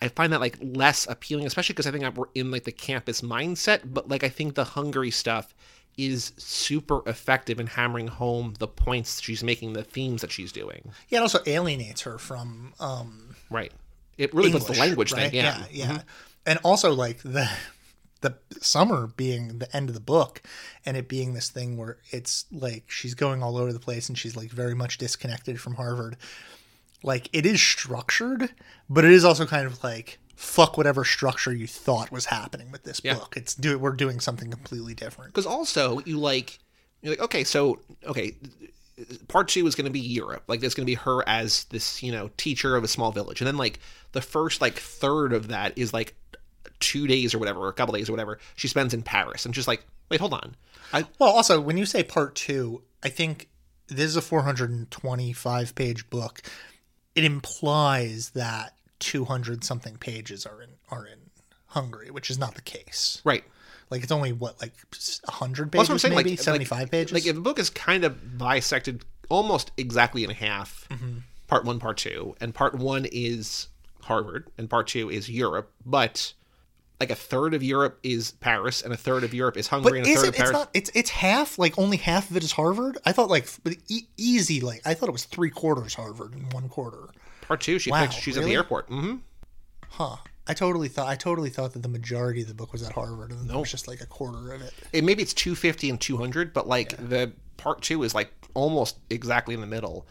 I 0.00 0.08
find 0.08 0.32
that 0.32 0.40
like 0.40 0.56
less 0.60 1.06
appealing 1.08 1.46
especially 1.46 1.72
because 1.74 1.86
I 1.86 1.90
think 1.90 2.16
we're 2.16 2.26
in 2.34 2.50
like 2.50 2.64
the 2.64 2.72
campus 2.72 3.20
mindset 3.20 3.80
but 3.84 4.08
like 4.08 4.22
I 4.24 4.28
think 4.28 4.54
the 4.54 4.64
hungry 4.64 5.10
stuff 5.10 5.54
is 5.98 6.32
super 6.38 7.00
effective 7.06 7.60
in 7.60 7.66
hammering 7.66 8.06
home 8.08 8.54
the 8.58 8.68
points 8.68 9.20
she's 9.20 9.42
making 9.44 9.74
the 9.74 9.82
themes 9.84 10.22
that 10.22 10.32
she's 10.32 10.52
doing 10.52 10.90
Yeah, 11.08 11.18
it 11.18 11.22
also 11.22 11.40
alienates 11.46 12.02
her 12.02 12.16
from 12.18 12.72
um, 12.80 13.34
right 13.50 13.72
it 14.16 14.32
really 14.32 14.52
puts 14.52 14.64
the 14.66 14.72
language 14.78 15.12
right? 15.12 15.30
thing 15.30 15.34
yeah 15.34 15.54
Mm-hmm. 15.54 15.74
yeah, 15.76 15.92
yeah. 15.92 16.00
and 16.46 16.58
also 16.64 16.92
like 16.94 17.18
the 17.22 17.50
the 18.20 18.34
summer 18.60 19.06
being 19.06 19.58
the 19.58 19.76
end 19.76 19.88
of 19.88 19.94
the 19.94 20.00
book 20.00 20.42
and 20.84 20.96
it 20.96 21.06
being 21.08 21.34
this 21.34 21.50
thing 21.50 21.76
where 21.76 21.98
it's 22.10 22.46
like 22.50 22.84
she's 22.90 23.14
going 23.14 23.42
all 23.44 23.56
over 23.56 23.72
the 23.72 23.78
place 23.78 24.08
and 24.08 24.18
she's 24.18 24.34
like 24.36 24.50
very 24.50 24.74
much 24.74 24.98
disconnected 24.98 25.60
from 25.60 25.76
Harvard. 25.76 26.16
Like 27.04 27.28
it 27.32 27.46
is 27.46 27.62
structured, 27.62 28.52
but 28.90 29.04
it 29.04 29.12
is 29.12 29.24
also 29.24 29.46
kind 29.46 29.66
of 29.66 29.84
like 29.84 30.18
fuck 30.40 30.76
whatever 30.76 31.04
structure 31.04 31.52
you 31.52 31.66
thought 31.66 32.12
was 32.12 32.26
happening 32.26 32.70
with 32.70 32.84
this 32.84 33.00
Yeah. 33.02 33.14
book. 33.14 33.34
It's 33.36 33.54
do 33.56 33.76
we're 33.78 33.90
doing 33.90 34.20
something 34.20 34.50
completely 34.50 34.94
different. 34.94 35.32
because 35.34 35.46
also 35.46 35.98
you 36.06 36.16
like 36.18 36.58
you're 37.02 37.12
like 37.12 37.20
okay 37.20 37.42
so 37.44 37.80
okay 38.06 38.36
part 39.28 39.48
two 39.48 39.66
is 39.66 39.74
going 39.74 39.84
to 39.84 39.90
be 39.90 40.00
europe 40.00 40.42
like 40.48 40.60
there's 40.60 40.74
going 40.74 40.84
to 40.86 40.90
be 40.90 40.94
her 40.94 41.28
as 41.28 41.64
this 41.64 42.02
you 42.02 42.10
know 42.12 42.30
teacher 42.36 42.76
of 42.76 42.84
a 42.84 42.88
small 42.88 43.10
village 43.12 43.40
and 43.40 43.46
then 43.48 43.56
like 43.56 43.78
the 44.12 44.20
first 44.20 44.60
like 44.60 44.74
third 44.74 45.32
of 45.32 45.48
that 45.48 45.76
is 45.76 45.92
like 45.92 46.14
two 46.80 47.06
days 47.08 47.34
or 47.34 47.38
whatever 47.38 47.60
or 47.60 47.68
a 47.68 47.72
couple 47.72 47.94
days 47.94 48.08
or 48.08 48.12
whatever 48.12 48.38
she 48.56 48.66
spends 48.68 48.94
in 48.94 49.02
paris 49.02 49.44
and 49.44 49.54
just 49.54 49.66
like 49.68 49.84
wait 50.10 50.20
hold 50.20 50.32
on 50.34 50.54
I, 50.92 51.04
Well, 51.18 51.28
also 51.30 51.60
when 51.60 51.76
you 51.76 51.84
say 51.84 52.02
part 52.02 52.34
two, 52.34 52.82
I 53.02 53.10
think 53.10 53.48
this 53.88 54.06
is 54.06 54.16
a 54.16 54.22
425 54.22 55.74
page 55.74 56.08
book. 56.08 56.40
It 57.14 57.24
implies 57.24 58.30
that 58.30 58.74
200 59.00 59.64
something 59.64 59.96
pages 59.96 60.46
are 60.46 60.62
in 60.62 60.70
are 60.90 61.06
in 61.06 61.30
Hungary, 61.68 62.10
which 62.10 62.30
is 62.30 62.38
not 62.38 62.54
the 62.54 62.62
case. 62.62 63.20
right 63.24 63.44
Like 63.90 64.02
it's 64.02 64.12
only 64.12 64.32
what 64.32 64.60
like 64.60 64.74
100 65.24 65.72
pages, 65.72 65.88
what 65.88 65.94
I'm 65.94 65.98
saying 65.98 66.14
maybe 66.14 66.30
like 66.30 66.40
75 66.40 66.78
like, 66.78 66.90
pages. 66.90 67.12
like 67.12 67.26
if 67.26 67.36
a 67.36 67.40
book 67.40 67.58
is 67.58 67.70
kind 67.70 68.04
of 68.04 68.38
bisected 68.38 69.02
almost 69.28 69.70
exactly 69.76 70.24
in 70.24 70.30
half 70.30 70.86
mm-hmm. 70.90 71.18
part 71.46 71.64
one 71.64 71.78
part 71.78 71.98
two 71.98 72.34
and 72.40 72.54
part 72.54 72.74
one 72.74 73.06
is 73.12 73.68
harvard 74.02 74.48
and 74.56 74.70
part 74.70 74.86
two 74.86 75.10
is 75.10 75.28
europe 75.28 75.70
but 75.84 76.32
like 77.00 77.10
a 77.10 77.14
third 77.14 77.54
of 77.54 77.62
Europe 77.62 77.98
is 78.02 78.32
Paris, 78.32 78.82
and 78.82 78.92
a 78.92 78.96
third 78.96 79.22
of 79.22 79.32
Europe 79.32 79.56
is 79.56 79.68
but 79.68 79.82
Hungary, 79.82 79.98
and 79.98 80.08
a 80.08 80.10
is 80.10 80.16
third 80.16 80.28
it? 80.28 80.34
of 80.34 80.40
It's 80.40 80.52
not. 80.52 80.70
It's 80.74 80.90
it's 80.94 81.10
half. 81.10 81.58
Like 81.58 81.78
only 81.78 81.96
half 81.96 82.30
of 82.30 82.36
it 82.36 82.42
is 82.42 82.52
Harvard. 82.52 82.98
I 83.04 83.12
thought 83.12 83.30
like 83.30 83.48
e- 83.88 84.08
easy. 84.16 84.60
Like 84.60 84.82
I 84.84 84.94
thought 84.94 85.08
it 85.08 85.12
was 85.12 85.24
three 85.24 85.50
quarters 85.50 85.94
Harvard 85.94 86.32
and 86.32 86.52
one 86.52 86.68
quarter. 86.68 87.08
Part 87.48 87.60
two, 87.62 87.78
she 87.78 87.90
Wow, 87.90 88.00
thinks 88.02 88.14
she's 88.14 88.36
at 88.36 88.44
the 88.44 88.52
airport. 88.54 88.86
hmm 88.88 89.16
Huh. 89.90 90.16
I 90.46 90.54
totally 90.54 90.88
thought. 90.88 91.08
I 91.08 91.14
totally 91.16 91.50
thought 91.50 91.72
that 91.72 91.82
the 91.82 91.88
majority 91.88 92.42
of 92.42 92.48
the 92.48 92.54
book 92.54 92.72
was 92.72 92.82
at 92.82 92.92
Harvard, 92.92 93.32
and 93.32 93.48
there 93.50 93.58
was 93.58 93.70
just 93.70 93.88
like 93.88 94.00
a 94.00 94.06
quarter 94.06 94.52
of 94.52 94.62
it. 94.62 94.72
It, 94.92 95.04
maybe 95.04 95.22
it's 95.22 95.34
two 95.34 95.54
fifty 95.54 95.90
and 95.90 96.00
two 96.00 96.16
hundred, 96.16 96.52
but 96.54 96.66
like 96.68 96.90
the 97.08 97.32
part 97.58 97.82
two 97.82 98.02
is 98.02 98.14
like 98.14 98.32
almost 98.54 98.96
exactly 99.10 99.54
in 99.54 99.60
the 99.60 99.66
middle. 99.66 100.06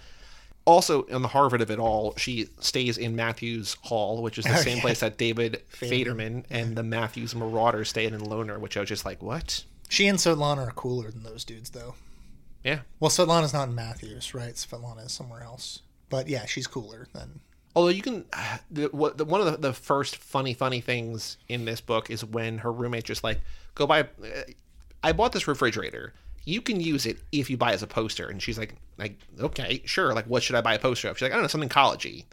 Also, 0.66 1.04
in 1.04 1.22
the 1.22 1.28
Harvard 1.30 1.62
of 1.62 1.72
it 1.72 1.80
all, 1.80 2.14
she 2.18 2.50
stays 2.60 2.98
in 2.98 3.16
Matthews 3.16 3.78
Hall, 3.84 4.22
which 4.22 4.38
is 4.38 4.46
the 4.46 4.54
Oh, 4.54 4.62
same 4.62 4.78
yeah. 4.78 4.82
place 4.82 5.00
that 5.00 5.18
David 5.18 5.62
Federman 5.70 6.46
and 6.50 6.76
the 6.76 6.84
Matthews 6.84 7.34
Marauders 7.34 7.88
stayed 7.90 8.12
in 8.14 8.20
Loner, 8.20 8.60
which 8.60 8.76
I 8.76 8.82
was 8.82 8.90
just 8.90 9.06
like, 9.06 9.22
what? 9.24 9.64
She 9.90 10.08
and 10.08 10.20
Svetlana 10.20 10.68
are 10.68 10.72
cooler 10.72 11.10
than 11.10 11.24
those 11.24 11.46
dudes, 11.46 11.70
though. 11.70 11.96
Yeah. 12.66 12.80
Well, 13.00 13.10
Svetlana's 13.10 13.54
not 13.54 13.70
in 13.70 13.76
Matthews, 13.76 14.34
right? 14.34 14.54
Svetlana 14.56 15.06
is 15.06 15.14
somewhere 15.14 15.42
else. 15.42 15.80
But 16.10 16.28
yeah, 16.28 16.46
she's 16.46 16.68
cooler 16.68 17.08
than. 17.14 17.40
Although 17.76 17.90
you 17.90 18.02
can, 18.02 18.26
the, 18.72 18.86
what, 18.86 19.18
the, 19.18 19.26
one 19.26 19.42
of 19.42 19.52
the, 19.52 19.58
the 19.58 19.74
first 19.74 20.18
funny, 20.18 20.54
funny 20.54 20.82
things 20.82 21.38
in 21.48 21.66
this 21.66 21.82
book 21.82 22.10
is 22.10 22.24
when 22.24 22.60
her 22.60 22.72
roommate 22.72 23.04
just 23.06 23.24
like 23.24 23.42
go 23.76 23.88
buy. 23.88 24.02
Uh, 24.02 24.44
I 25.04 25.12
bought 25.12 25.32
this 25.32 25.48
refrigerator, 25.48 26.14
you 26.44 26.62
can 26.62 26.80
use 26.80 27.06
it 27.06 27.20
if 27.32 27.50
you 27.50 27.58
buy 27.58 27.74
as 27.74 27.84
a 27.84 27.88
poster. 27.88 28.30
And 28.30 28.42
she's 28.42 28.58
like, 28.58 28.76
like, 28.98 29.20
okay, 29.40 29.82
sure. 29.86 30.14
Like, 30.14 30.26
what 30.26 30.44
should 30.44 30.56
I 30.56 30.62
buy 30.62 30.76
a 30.76 30.80
poster 30.80 31.10
of? 31.10 31.18
She's 31.18 31.24
like, 31.24 31.34
I 31.34 31.36
don't 31.36 31.44
know, 31.44 31.48
something 31.50 31.70
collegey. 31.70 32.24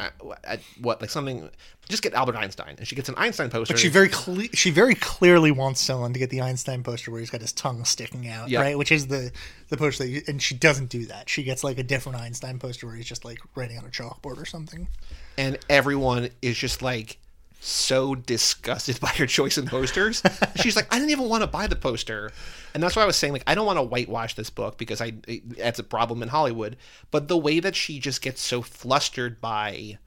Uh, 0.00 0.10
what- 0.20 0.60
what, 0.80 1.00
like 1.00 1.10
something? 1.10 1.48
Just 1.88 2.02
get 2.02 2.14
Albert 2.14 2.36
Einstein, 2.36 2.76
and 2.78 2.86
she 2.86 2.94
gets 2.94 3.08
an 3.08 3.16
Einstein 3.18 3.50
poster. 3.50 3.74
But 3.74 3.80
She 3.80 3.88
very 3.88 4.08
cle- 4.08 4.48
she 4.54 4.70
very 4.70 4.94
clearly 4.94 5.50
wants 5.50 5.84
Selin 5.86 6.12
to 6.12 6.18
get 6.18 6.30
the 6.30 6.40
Einstein 6.40 6.82
poster 6.84 7.10
where 7.10 7.18
he's 7.20 7.30
got 7.30 7.40
his 7.40 7.52
tongue 7.52 7.84
sticking 7.84 8.28
out, 8.28 8.48
Yeah. 8.48 8.60
right? 8.60 8.78
Which 8.78 8.92
is 8.92 9.08
the 9.08 9.32
the 9.70 9.76
poster, 9.76 10.04
that 10.04 10.10
you, 10.10 10.22
and 10.28 10.40
she 10.40 10.54
doesn't 10.54 10.88
do 10.88 11.06
that. 11.06 11.28
She 11.28 11.42
gets 11.42 11.62
like 11.64 11.78
a 11.78 11.82
different 11.82 12.18
Einstein 12.20 12.58
poster 12.58 12.86
where 12.86 12.94
he's 12.96 13.06
just 13.06 13.24
like 13.24 13.38
writing 13.56 13.76
on 13.78 13.84
a 13.84 13.88
chalkboard 13.88 14.40
or 14.40 14.44
something. 14.46 14.88
and 15.38 15.58
everyone 15.68 16.28
is 16.42 16.56
just 16.58 16.82
like 16.82 17.18
so 17.60 18.14
disgusted 18.14 18.98
by 19.00 19.08
her 19.10 19.26
choice 19.26 19.58
in 19.58 19.66
posters. 19.66 20.22
She's 20.56 20.74
like, 20.74 20.92
I 20.92 20.98
didn't 20.98 21.10
even 21.10 21.28
want 21.28 21.42
to 21.42 21.46
buy 21.46 21.66
the 21.66 21.76
poster, 21.76 22.32
and 22.74 22.82
that's 22.82 22.96
why 22.96 23.02
I 23.02 23.06
was 23.06 23.16
saying 23.16 23.32
like 23.32 23.44
I 23.46 23.54
don't 23.54 23.66
want 23.66 23.78
to 23.78 23.82
whitewash 23.82 24.34
this 24.34 24.50
book 24.50 24.78
because 24.78 25.00
I 25.00 25.12
it, 25.28 25.58
that's 25.58 25.78
a 25.78 25.84
problem 25.84 26.22
in 26.22 26.28
Hollywood. 26.28 26.76
But 27.10 27.28
the 27.28 27.38
way 27.38 27.60
that 27.60 27.76
she 27.76 28.00
just 28.00 28.22
gets 28.22 28.40
so 28.40 28.62
flustered 28.62 29.40
by 29.40 29.98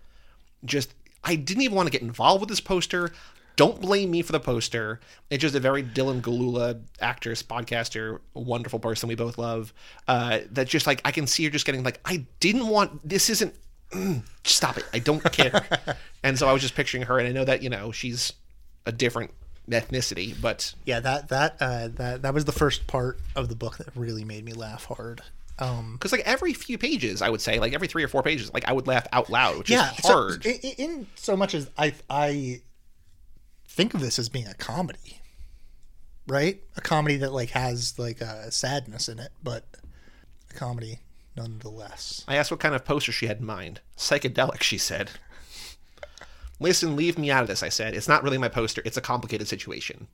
just 0.66 0.94
I 1.24 1.36
didn't 1.36 1.64
even 1.64 1.76
want 1.76 1.88
to 1.88 1.92
get 1.92 2.02
involved 2.02 2.42
with 2.42 2.50
this 2.50 2.60
poster. 2.60 3.12
Don't 3.56 3.80
blame 3.80 4.10
me 4.10 4.24
for 4.24 4.32
the 4.32 4.40
poster. 4.40 5.00
It's 5.30 5.42
just 5.42 5.54
a 5.54 5.60
very 5.60 5.84
Dylan 5.84 6.22
Galula, 6.22 6.82
actress, 7.00 7.44
podcaster, 7.44 8.20
wonderful 8.34 8.80
person 8.80 9.08
we 9.08 9.14
both 9.14 9.38
love. 9.38 9.74
Uh, 10.08 10.40
that 10.52 10.68
just 10.68 10.88
like 10.88 11.02
I 11.06 11.12
can 11.12 11.28
see 11.28 11.44
her 11.44 11.52
just 11.52 11.66
getting 11.66 11.84
like 11.84 12.00
I 12.04 12.26
didn't 12.40 12.68
want 12.68 13.08
this 13.08 13.30
isn't 13.30 13.54
stop 14.44 14.78
it. 14.78 14.86
I 14.94 15.00
don't 15.00 15.24
care. 15.32 15.66
and 16.24 16.38
so 16.38 16.48
I 16.48 16.54
was 16.54 16.62
just 16.62 16.76
picturing 16.76 17.04
her, 17.04 17.20
and 17.20 17.28
I 17.28 17.32
know 17.32 17.46
that 17.46 17.62
you 17.64 17.70
know 17.70 17.92
she's 17.92 18.34
a 18.86 18.92
different 18.92 19.32
ethnicity, 19.70 20.36
but 20.40 20.74
Yeah, 20.86 21.00
that 21.00 21.30
that 21.30 21.58
uh, 21.60 21.88
that 21.96 22.22
that 22.24 22.34
was 22.34 22.46
the 22.46 22.52
first 22.52 22.88
part 22.88 23.20
of 23.36 23.50
the 23.50 23.56
book 23.56 23.78
that 23.78 23.88
really 23.96 24.24
made 24.24 24.44
me 24.46 24.54
laugh 24.54 24.86
hard. 24.86 25.22
Um, 25.60 25.94
because 25.94 26.12
like 26.12 26.22
every 26.26 26.54
few 26.54 26.78
pages, 26.78 27.22
I 27.22 27.30
would 27.30 27.40
say 27.42 27.60
like 27.60 27.74
every 27.74 27.88
three 27.88 28.04
or 28.04 28.08
four 28.08 28.24
pages, 28.24 28.52
like 28.54 28.68
I 28.68 28.74
would 28.74 28.88
laugh 28.88 29.06
out 29.14 29.30
loud, 29.30 29.60
which 29.60 29.70
yeah, 29.70 29.92
is 29.92 29.98
so- 30.04 30.14
hard. 30.14 30.46
in, 30.46 30.60
in 30.78 31.08
so 31.16 31.38
much 31.38 31.54
as 31.54 31.70
I 31.78 31.94
I 32.10 32.62
think 33.68 33.94
of 33.94 34.02
this 34.02 34.20
as 34.20 34.30
being 34.30 34.48
a 34.48 34.54
comedy, 34.56 35.22
right? 36.28 36.62
A 36.76 36.82
comedy 36.82 37.18
that 37.18 37.32
like 37.32 37.52
has 37.52 37.98
like 38.00 38.20
a 38.22 38.52
sadness 38.52 39.08
in 39.08 39.20
it, 39.20 39.30
but 39.44 39.66
a 40.50 40.54
comedy 40.56 41.00
nonetheless. 41.36 42.24
I 42.28 42.36
asked 42.36 42.52
what 42.52 42.60
kind 42.60 42.76
of 42.76 42.86
poster 42.86 43.12
she 43.12 43.28
had 43.28 43.40
in 43.40 43.46
mind. 43.46 43.82
Psychedelic, 43.98 44.62
she 44.62 44.78
said. 44.78 45.12
Listen, 46.60 46.96
leave 46.96 47.18
me 47.18 47.32
out 47.32 47.42
of 47.42 47.48
this, 47.48 47.64
I 47.64 47.70
said. 47.70 47.96
It's 47.96 48.08
not 48.08 48.24
really 48.24 48.38
my 48.38 48.48
poster. 48.48 48.82
It's 48.86 48.98
a 48.98 49.02
complicated 49.02 49.48
situation. 49.48 50.08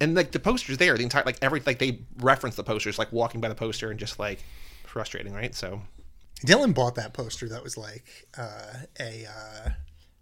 And 0.00 0.14
like 0.14 0.32
the 0.32 0.40
poster's 0.40 0.78
there, 0.78 0.96
the 0.96 1.04
entire 1.04 1.22
like 1.24 1.38
every 1.40 1.60
like 1.64 1.78
they 1.78 2.00
reference 2.18 2.56
the 2.56 2.64
posters, 2.64 2.98
like 2.98 3.12
walking 3.12 3.40
by 3.40 3.48
the 3.48 3.54
poster 3.54 3.90
and 3.90 4.00
just 4.00 4.18
like 4.18 4.42
frustrating, 4.84 5.32
right? 5.32 5.54
So 5.54 5.82
Dylan 6.44 6.74
bought 6.74 6.96
that 6.96 7.12
poster 7.12 7.48
that 7.48 7.62
was 7.62 7.76
like 7.76 8.26
uh, 8.36 8.72
a 8.98 9.26
uh, 9.26 9.70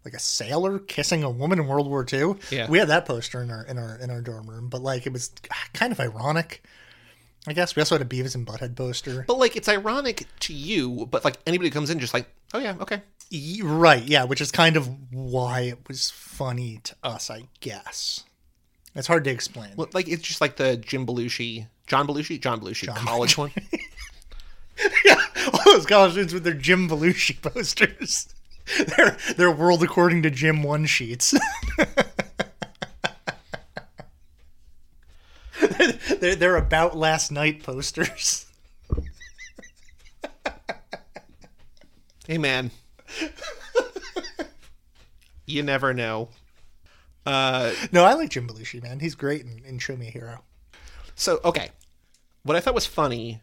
like 0.04 0.14
a 0.14 0.18
sailor 0.18 0.78
kissing 0.78 1.22
a 1.22 1.30
woman 1.30 1.58
in 1.58 1.66
World 1.66 1.88
War 1.88 2.06
II. 2.10 2.34
Yeah. 2.50 2.68
we 2.68 2.78
had 2.78 2.88
that 2.88 3.06
poster 3.06 3.42
in 3.42 3.50
our 3.50 3.64
in 3.64 3.78
our 3.78 3.96
in 3.96 4.10
our 4.10 4.20
dorm 4.20 4.48
room, 4.48 4.68
but 4.68 4.82
like 4.82 5.06
it 5.06 5.12
was 5.12 5.30
kind 5.72 5.92
of 5.92 6.00
ironic. 6.00 6.62
I 7.46 7.52
guess 7.54 7.74
we 7.74 7.80
also 7.80 7.96
had 7.98 8.02
a 8.02 8.08
Beavis 8.08 8.34
and 8.36 8.46
Butthead 8.46 8.76
poster. 8.76 9.24
But 9.26 9.38
like 9.38 9.56
it's 9.56 9.68
ironic 9.68 10.26
to 10.40 10.52
you, 10.52 11.06
but 11.10 11.24
like 11.24 11.36
anybody 11.46 11.68
who 11.70 11.74
comes 11.74 11.90
in 11.90 11.98
just 11.98 12.14
like, 12.14 12.26
oh 12.54 12.58
yeah, 12.60 12.76
okay. 12.80 13.02
Y- 13.32 13.58
Right, 13.62 14.04
yeah, 14.04 14.24
which 14.24 14.40
is 14.40 14.52
kind 14.52 14.76
of 14.76 14.88
why 15.12 15.60
it 15.62 15.88
was 15.88 16.10
funny 16.10 16.80
to 16.84 16.94
us, 17.02 17.30
I 17.30 17.48
guess. 17.60 18.24
It's 18.94 19.06
hard 19.06 19.24
to 19.24 19.30
explain. 19.30 19.70
Well, 19.76 19.88
like 19.94 20.06
it's 20.08 20.22
just 20.22 20.40
like 20.40 20.56
the 20.56 20.76
Jim 20.76 21.06
Belushi, 21.06 21.66
John 21.86 22.06
Belushi, 22.06 22.40
John 22.40 22.60
Belushi 22.60 22.94
college 22.94 23.36
one. 23.38 23.50
yeah, 25.04 25.20
All 25.52 25.60
those 25.64 25.86
college 25.86 26.12
students 26.12 26.34
with 26.34 26.44
their 26.44 26.54
Jim 26.54 26.88
Belushi 26.88 27.40
posters. 27.54 28.28
Their 28.96 29.16
their 29.36 29.50
world 29.50 29.82
according 29.82 30.22
to 30.22 30.30
Jim 30.30 30.62
one 30.62 30.86
sheets. 30.86 31.34
they're, 36.20 36.36
they're 36.36 36.56
about 36.56 36.96
last 36.96 37.30
night 37.32 37.62
posters. 37.62 38.46
hey 42.26 42.38
man, 42.38 42.70
you 45.46 45.62
never 45.62 45.92
know. 45.92 46.28
Uh, 47.24 47.72
No, 47.92 48.04
I 48.04 48.14
like 48.14 48.30
Jim 48.30 48.48
Belushi, 48.48 48.82
man. 48.82 49.00
He's 49.00 49.14
great 49.14 49.42
in, 49.42 49.62
in 49.64 49.78
Show 49.78 49.96
Me 49.96 50.08
a 50.08 50.10
Hero. 50.10 50.42
So, 51.14 51.40
okay. 51.44 51.70
What 52.42 52.56
I 52.56 52.60
thought 52.60 52.74
was 52.74 52.86
funny, 52.86 53.40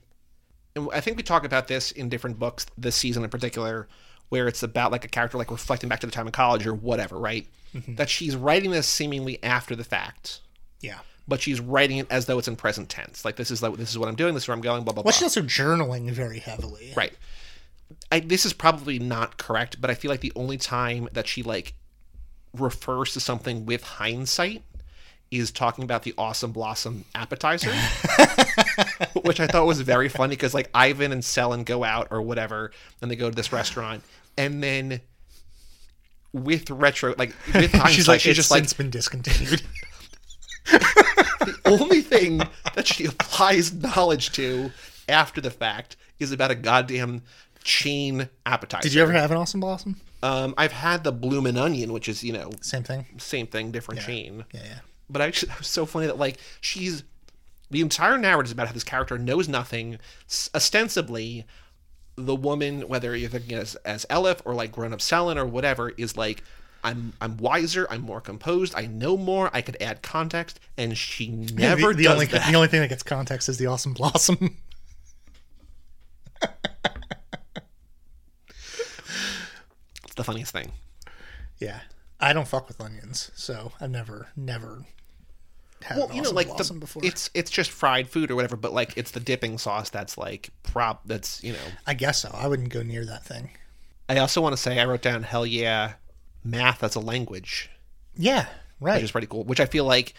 and 0.76 0.90
I 0.94 1.00
think 1.00 1.16
we 1.16 1.24
talk 1.24 1.46
about 1.46 1.68
this 1.68 1.92
in 1.92 2.10
different 2.10 2.38
books 2.40 2.66
this 2.78 2.96
season 2.96 3.24
in 3.24 3.30
particular, 3.30 3.88
where 4.28 4.48
it's 4.48 4.64
about 4.64 4.92
like 4.92 5.06
a 5.06 5.08
character 5.08 5.38
like 5.38 5.50
reflecting 5.52 5.88
back 5.88 6.02
to 6.02 6.08
the 6.08 6.12
time 6.12 6.26
in 6.26 6.34
college 6.34 6.68
or 6.68 6.74
whatever, 6.74 7.18
right? 7.18 7.48
That 7.88 8.10
she's 8.10 8.36
writing 8.36 8.72
this 8.72 8.88
seemingly 8.88 9.42
after 9.44 9.76
the 9.76 9.84
fact, 9.84 10.42
Yeah. 10.82 11.00
But 11.30 11.42
she's 11.42 11.60
writing 11.62 11.98
it 11.98 12.08
as 12.10 12.26
though 12.26 12.40
it's 12.40 12.48
in 12.48 12.56
present 12.56 12.90
tense. 12.90 13.24
Like 13.24 13.36
this 13.38 13.52
is 13.52 13.62
like 13.64 13.76
this 13.78 13.90
is 13.92 13.98
what 13.98 14.10
I'm 14.10 14.16
doing, 14.16 14.34
this 14.34 14.44
is 14.44 14.48
where 14.50 14.56
I'm 14.56 14.62
going, 14.62 14.84
blah 14.84 14.94
blah 14.94 15.02
Well, 15.02 15.04
blah. 15.04 15.12
she's 15.12 15.24
also 15.24 15.42
journaling 15.42 16.10
very 16.12 16.40
heavily. 16.40 16.92
Right. 16.96 17.14
I, 18.12 18.20
this 18.20 18.46
is 18.46 18.54
probably 18.54 19.00
not 19.00 19.38
correct, 19.38 19.80
but 19.82 19.90
I 19.90 19.94
feel 19.96 20.10
like 20.12 20.22
the 20.22 20.34
only 20.36 20.58
time 20.58 21.08
that 21.14 21.28
she 21.28 21.42
like 21.44 21.74
refers 22.54 23.14
to 23.14 23.20
something 23.20 23.66
with 23.66 23.84
hindsight 23.84 24.64
is 25.32 25.52
talking 25.52 25.84
about 25.84 26.02
the 26.04 26.14
awesome 26.18 26.52
blossom 26.52 27.06
appetizer, 27.14 27.72
which 29.24 29.40
I 29.40 29.46
thought 29.48 29.68
was 29.68 29.80
very 29.82 30.10
funny 30.10 30.36
because 30.36 30.54
like 30.56 30.70
Ivan 30.74 31.12
and 31.12 31.22
Selin 31.22 31.64
go 31.66 31.84
out 31.84 32.08
or 32.12 32.22
whatever, 32.22 32.72
and 33.02 33.10
they 33.12 33.16
go 33.16 33.30
to 33.30 33.36
this 33.36 33.52
restaurant, 33.54 34.04
and 34.38 34.64
then 34.64 35.02
with 36.34 36.70
retro 36.70 37.14
like 37.18 37.34
with 37.54 37.72
hindsight, 37.72 37.92
She's 37.94 38.08
like, 38.08 38.22
she's 38.22 38.32
it's 38.32 38.38
just 38.38 38.52
like 38.52 38.62
since 38.62 38.74
been 38.74 38.90
discontinued. 38.90 39.62
the 41.46 41.58
only 41.66 42.02
thing 42.02 42.42
that 42.76 42.88
she 42.88 43.06
applies 43.06 43.74
knowledge 43.74 44.32
to 44.34 44.72
after 45.08 45.42
the 45.42 45.52
fact 45.52 45.96
is 46.20 46.32
about 46.32 46.52
a 46.52 46.56
goddamn 46.56 47.22
chain 47.64 48.30
appetizer. 48.46 48.84
Did 48.84 48.94
you 48.94 49.02
ever 49.02 49.12
have 49.12 49.32
an 49.32 49.38
Awesome 49.38 49.60
Blossom? 49.60 50.00
Um, 50.22 50.54
I've 50.58 50.74
had 50.74 51.04
the 51.04 51.12
bloomin' 51.12 51.58
onion, 51.58 51.94
which 51.94 52.10
is 52.10 52.24
you 52.24 52.34
know 52.34 52.52
Same 52.62 52.84
thing. 52.84 53.06
same 53.18 53.48
thing, 53.48 53.72
different 53.72 54.02
chain. 54.02 54.46
Yeah, 54.54 54.62
yeah. 54.64 54.80
But 55.10 55.22
I 55.22 55.32
just 55.32 55.44
it 55.52 55.58
was 55.58 55.68
so 55.68 55.86
funny 55.86 56.08
that 56.08 56.18
like 56.18 56.38
she's 56.62 57.04
the 57.72 57.82
entire 57.82 58.18
narrative 58.18 58.48
is 58.48 58.52
about 58.52 58.68
how 58.68 58.74
this 58.74 58.84
character 58.84 59.18
knows 59.18 59.48
nothing. 59.48 59.98
Ostensibly, 60.54 61.46
the 62.16 62.36
woman, 62.36 62.82
whether 62.82 63.16
you're 63.16 63.30
thinking 63.30 63.58
as 63.58 63.76
as 63.86 64.06
Elif 64.10 64.42
or 64.44 64.54
like 64.54 64.72
grown 64.72 64.92
up 64.94 65.00
Selin 65.00 65.38
or 65.38 65.46
whatever, 65.46 65.90
is 65.90 66.18
like. 66.18 66.44
I'm 66.84 67.14
I'm 67.20 67.38
wiser. 67.38 67.88
I'm 67.90 68.02
more 68.02 68.22
composed. 68.22 68.74
I 68.76 68.86
know 68.86 69.18
more. 69.18 69.50
I 69.54 69.62
could 69.62 69.78
add 69.82 70.02
context, 70.02 70.60
and 70.78 70.98
she 70.98 71.28
never 71.28 71.92
the, 71.92 71.98
the 71.98 72.04
does 72.04 72.14
only 72.14 72.26
that. 72.28 72.50
the 72.50 72.56
only 72.56 72.68
thing 72.70 72.82
that 72.82 72.90
gets 72.90 73.04
context 73.04 73.50
is 73.50 73.58
the 73.58 73.66
Awesome 73.68 73.94
Blossom. 73.94 74.58
It's 80.06 80.16
the 80.16 80.24
funniest 80.24 80.52
thing. 80.52 80.72
yeah, 81.60 81.82
I 82.20 82.34
don't 82.34 82.48
fuck 82.48 82.68
with 82.68 82.82
onions, 82.82 83.32
so 83.36 83.72
I've 83.80 83.92
never 83.92 84.30
never 84.36 84.86
had 85.82 85.98
Well, 85.98 86.08
an 86.10 86.16
you 86.16 86.22
know, 86.22 86.28
Awesome 86.30 86.36
like 86.36 86.48
Blossom 86.48 86.76
the, 86.78 86.80
before. 86.82 87.02
it's 87.06 87.30
it's 87.34 87.52
just 87.52 87.72
fried 87.72 88.08
food 88.10 88.32
or 88.32 88.36
whatever, 88.36 88.56
but 88.56 88.74
like 88.74 88.98
it's 88.98 89.12
the 89.12 89.20
dipping 89.20 89.58
sauce 89.58 89.90
that's 89.90 90.18
like 90.18 90.50
prop. 90.64 91.02
That's 91.06 91.44
you 91.44 91.54
know. 91.54 91.60
I 91.88 91.94
guess 91.94 92.20
so. 92.22 92.32
I 92.34 92.48
wouldn't 92.48 92.70
go 92.70 92.84
near 92.84 93.06
that 93.06 93.26
thing. 93.26 93.52
I 94.08 94.18
also 94.18 94.42
want 94.42 94.54
to 94.54 94.58
say 94.62 94.80
I 94.80 94.86
wrote 94.86 95.02
down 95.04 95.24
hell 95.24 95.46
yeah, 95.46 95.94
math 96.44 96.84
as 96.84 96.96
a 96.96 97.00
language, 97.00 97.70
Yeah, 98.16 98.48
right. 98.80 98.96
which 98.96 99.04
is 99.04 99.12
pretty 99.12 99.28
cool. 99.28 99.44
Which 99.44 99.60
I 99.60 99.66
feel 99.66 99.86
like, 99.86 100.14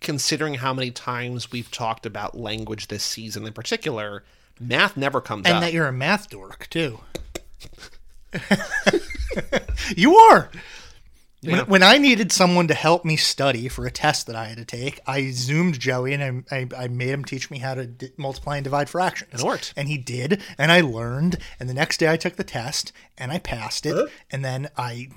considering 0.00 0.54
how 0.54 0.74
many 0.74 0.90
times 0.90 1.52
we've 1.52 1.70
talked 1.70 2.06
about 2.06 2.36
language 2.36 2.88
this 2.88 3.04
season 3.04 3.46
in 3.46 3.52
particular, 3.52 4.24
math 4.60 4.96
never 4.96 5.20
comes 5.20 5.46
and 5.46 5.54
up. 5.54 5.54
And 5.56 5.62
that 5.62 5.72
you're 5.72 5.86
a 5.86 5.92
math 5.92 6.28
dork 6.30 6.68
too. 6.70 7.00
you 9.96 10.16
are. 10.16 10.50
Yeah. 11.42 11.58
When, 11.58 11.66
when 11.66 11.82
I 11.82 11.98
needed 11.98 12.30
someone 12.30 12.68
to 12.68 12.74
help 12.74 13.04
me 13.04 13.16
study 13.16 13.66
for 13.68 13.84
a 13.84 13.90
test 13.90 14.28
that 14.28 14.36
I 14.36 14.44
had 14.44 14.58
to 14.58 14.64
take, 14.64 15.00
I 15.08 15.32
zoomed 15.32 15.80
Joey 15.80 16.14
and 16.14 16.44
I, 16.50 16.56
I, 16.56 16.84
I 16.84 16.88
made 16.88 17.08
him 17.08 17.24
teach 17.24 17.50
me 17.50 17.58
how 17.58 17.74
to 17.74 17.84
d- 17.84 18.12
multiply 18.16 18.56
and 18.56 18.64
divide 18.64 18.88
fractions. 18.88 19.40
It 19.40 19.44
worked. 19.44 19.74
And 19.76 19.88
he 19.88 19.98
did, 19.98 20.40
and 20.56 20.70
I 20.70 20.82
learned. 20.82 21.38
And 21.58 21.68
the 21.68 21.74
next 21.74 21.98
day 21.98 22.08
I 22.08 22.16
took 22.16 22.36
the 22.36 22.44
test 22.44 22.92
and 23.18 23.32
I 23.32 23.40
passed 23.40 23.86
it. 23.86 24.10
And 24.30 24.44
then 24.44 24.70
I 24.76 25.08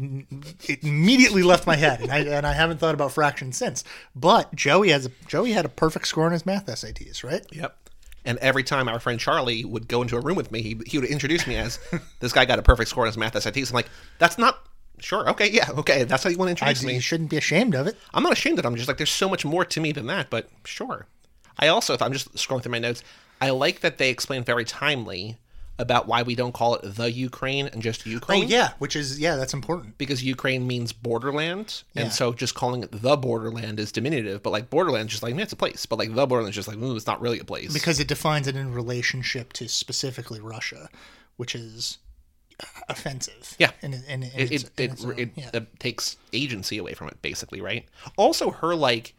it 0.67 0.83
immediately 0.83 1.43
left 1.43 1.67
my 1.67 1.75
head, 1.75 2.01
and 2.01 2.11
I, 2.11 2.19
and 2.19 2.45
I 2.45 2.53
haven't 2.53 2.79
thought 2.79 2.95
about 2.95 3.11
fractions 3.11 3.55
since. 3.55 3.83
But 4.15 4.53
Joey 4.55 4.89
has 4.89 5.05
a, 5.05 5.11
Joey 5.27 5.51
had 5.51 5.65
a 5.65 5.69
perfect 5.69 6.07
score 6.07 6.25
on 6.25 6.31
his 6.31 6.45
math 6.45 6.65
SATs, 6.65 7.23
right? 7.23 7.45
Yep. 7.51 7.77
And 8.25 8.39
every 8.39 8.63
time 8.63 8.89
our 8.89 8.99
friend 8.99 9.19
Charlie 9.19 9.63
would 9.63 9.87
go 9.87 10.01
into 10.01 10.17
a 10.17 10.19
room 10.19 10.35
with 10.35 10.51
me, 10.51 10.63
he, 10.63 10.79
he 10.87 10.97
would 10.97 11.07
introduce 11.07 11.45
me 11.45 11.55
as 11.55 11.79
this 12.19 12.33
guy 12.33 12.45
got 12.45 12.57
a 12.57 12.63
perfect 12.63 12.89
score 12.89 13.03
on 13.03 13.07
his 13.07 13.17
math 13.17 13.35
SATs. 13.35 13.69
I'm 13.69 13.75
like, 13.75 13.89
that's 14.17 14.39
not 14.39 14.65
sure. 14.99 15.29
Okay, 15.29 15.49
yeah, 15.51 15.69
okay, 15.71 16.03
that's 16.03 16.23
how 16.23 16.29
you 16.29 16.37
want 16.37 16.57
to 16.57 16.65
I, 16.65 16.69
introduce 16.69 16.83
me. 16.85 16.93
you 16.95 16.99
shouldn't 17.01 17.29
be 17.29 17.37
ashamed 17.37 17.75
of 17.75 17.87
it. 17.87 17.97
I'm 18.13 18.23
not 18.23 18.33
ashamed 18.33 18.59
of 18.59 18.65
it. 18.65 18.67
I'm 18.67 18.75
just 18.75 18.87
like, 18.87 18.97
there's 18.97 19.09
so 19.09 19.29
much 19.29 19.45
more 19.45 19.65
to 19.65 19.79
me 19.79 19.91
than 19.91 20.07
that, 20.07 20.29
but 20.29 20.49
sure. 20.63 21.07
I 21.59 21.67
also, 21.67 21.97
I'm 22.01 22.13
just 22.13 22.33
scrolling 22.35 22.63
through 22.63 22.73
my 22.73 22.79
notes. 22.79 23.03
I 23.41 23.49
like 23.51 23.81
that 23.81 23.97
they 23.97 24.09
explain 24.09 24.43
very 24.43 24.65
timely 24.65 25.37
about 25.77 26.07
why 26.07 26.23
we 26.23 26.35
don't 26.35 26.53
call 26.53 26.75
it 26.75 26.95
the 26.95 27.11
Ukraine 27.11 27.67
and 27.67 27.81
just 27.81 28.03
oh, 28.07 28.09
Ukraine. 28.09 28.43
Oh 28.43 28.47
yeah, 28.47 28.71
which 28.79 28.95
is 28.95 29.19
yeah, 29.19 29.35
that's 29.35 29.53
important. 29.53 29.97
Because 29.97 30.23
Ukraine 30.23 30.65
means 30.65 30.93
borderland, 30.93 31.83
Yeah. 31.93 32.03
and 32.03 32.13
so 32.13 32.31
just 32.33 32.55
calling 32.55 32.83
it 32.83 32.91
the 32.91 33.17
borderland 33.17 33.79
is 33.79 33.91
diminutive. 33.91 34.41
But 34.41 34.51
like 34.51 34.69
borderland, 34.69 35.09
just 35.09 35.21
like 35.21 35.33
man, 35.35 35.43
it's 35.43 35.53
a 35.53 35.57
place. 35.57 35.85
But 35.85 35.99
like 35.99 36.09
the 36.15 36.25
borderland 36.27 36.49
is 36.49 36.55
just 36.55 36.67
like 36.67 36.77
ooh, 36.77 36.95
it's 36.95 37.07
not 37.07 37.19
really 37.21 37.39
a 37.39 37.43
place. 37.43 37.73
because 37.73 37.99
it 37.99 38.07
defines 38.07 38.47
it 38.47 38.55
in 38.55 38.73
relationship 38.73 39.51
to 39.53 39.67
specifically 39.67 40.39
Russia, 40.39 40.89
which 41.35 41.55
is 41.55 41.97
offensive. 42.89 43.55
Yeah. 43.59 43.71
in, 43.81 43.93
in, 43.93 44.03
in, 44.03 44.23
in 44.23 44.29
it 44.35 44.51
its, 44.51 44.63
it, 44.63 44.71
it, 44.77 44.91
its 44.91 45.05
own- 45.05 45.19
it, 45.19 45.29
yeah. 45.35 45.49
uh, 45.53 45.61
takes 45.79 46.17
agency 46.33 46.77
away 46.77 46.93
from 46.93 47.07
it 47.07 47.21
basically 47.21 47.61
right 47.61 47.85
also 48.17 48.51
her 48.51 48.75
like 48.75 49.13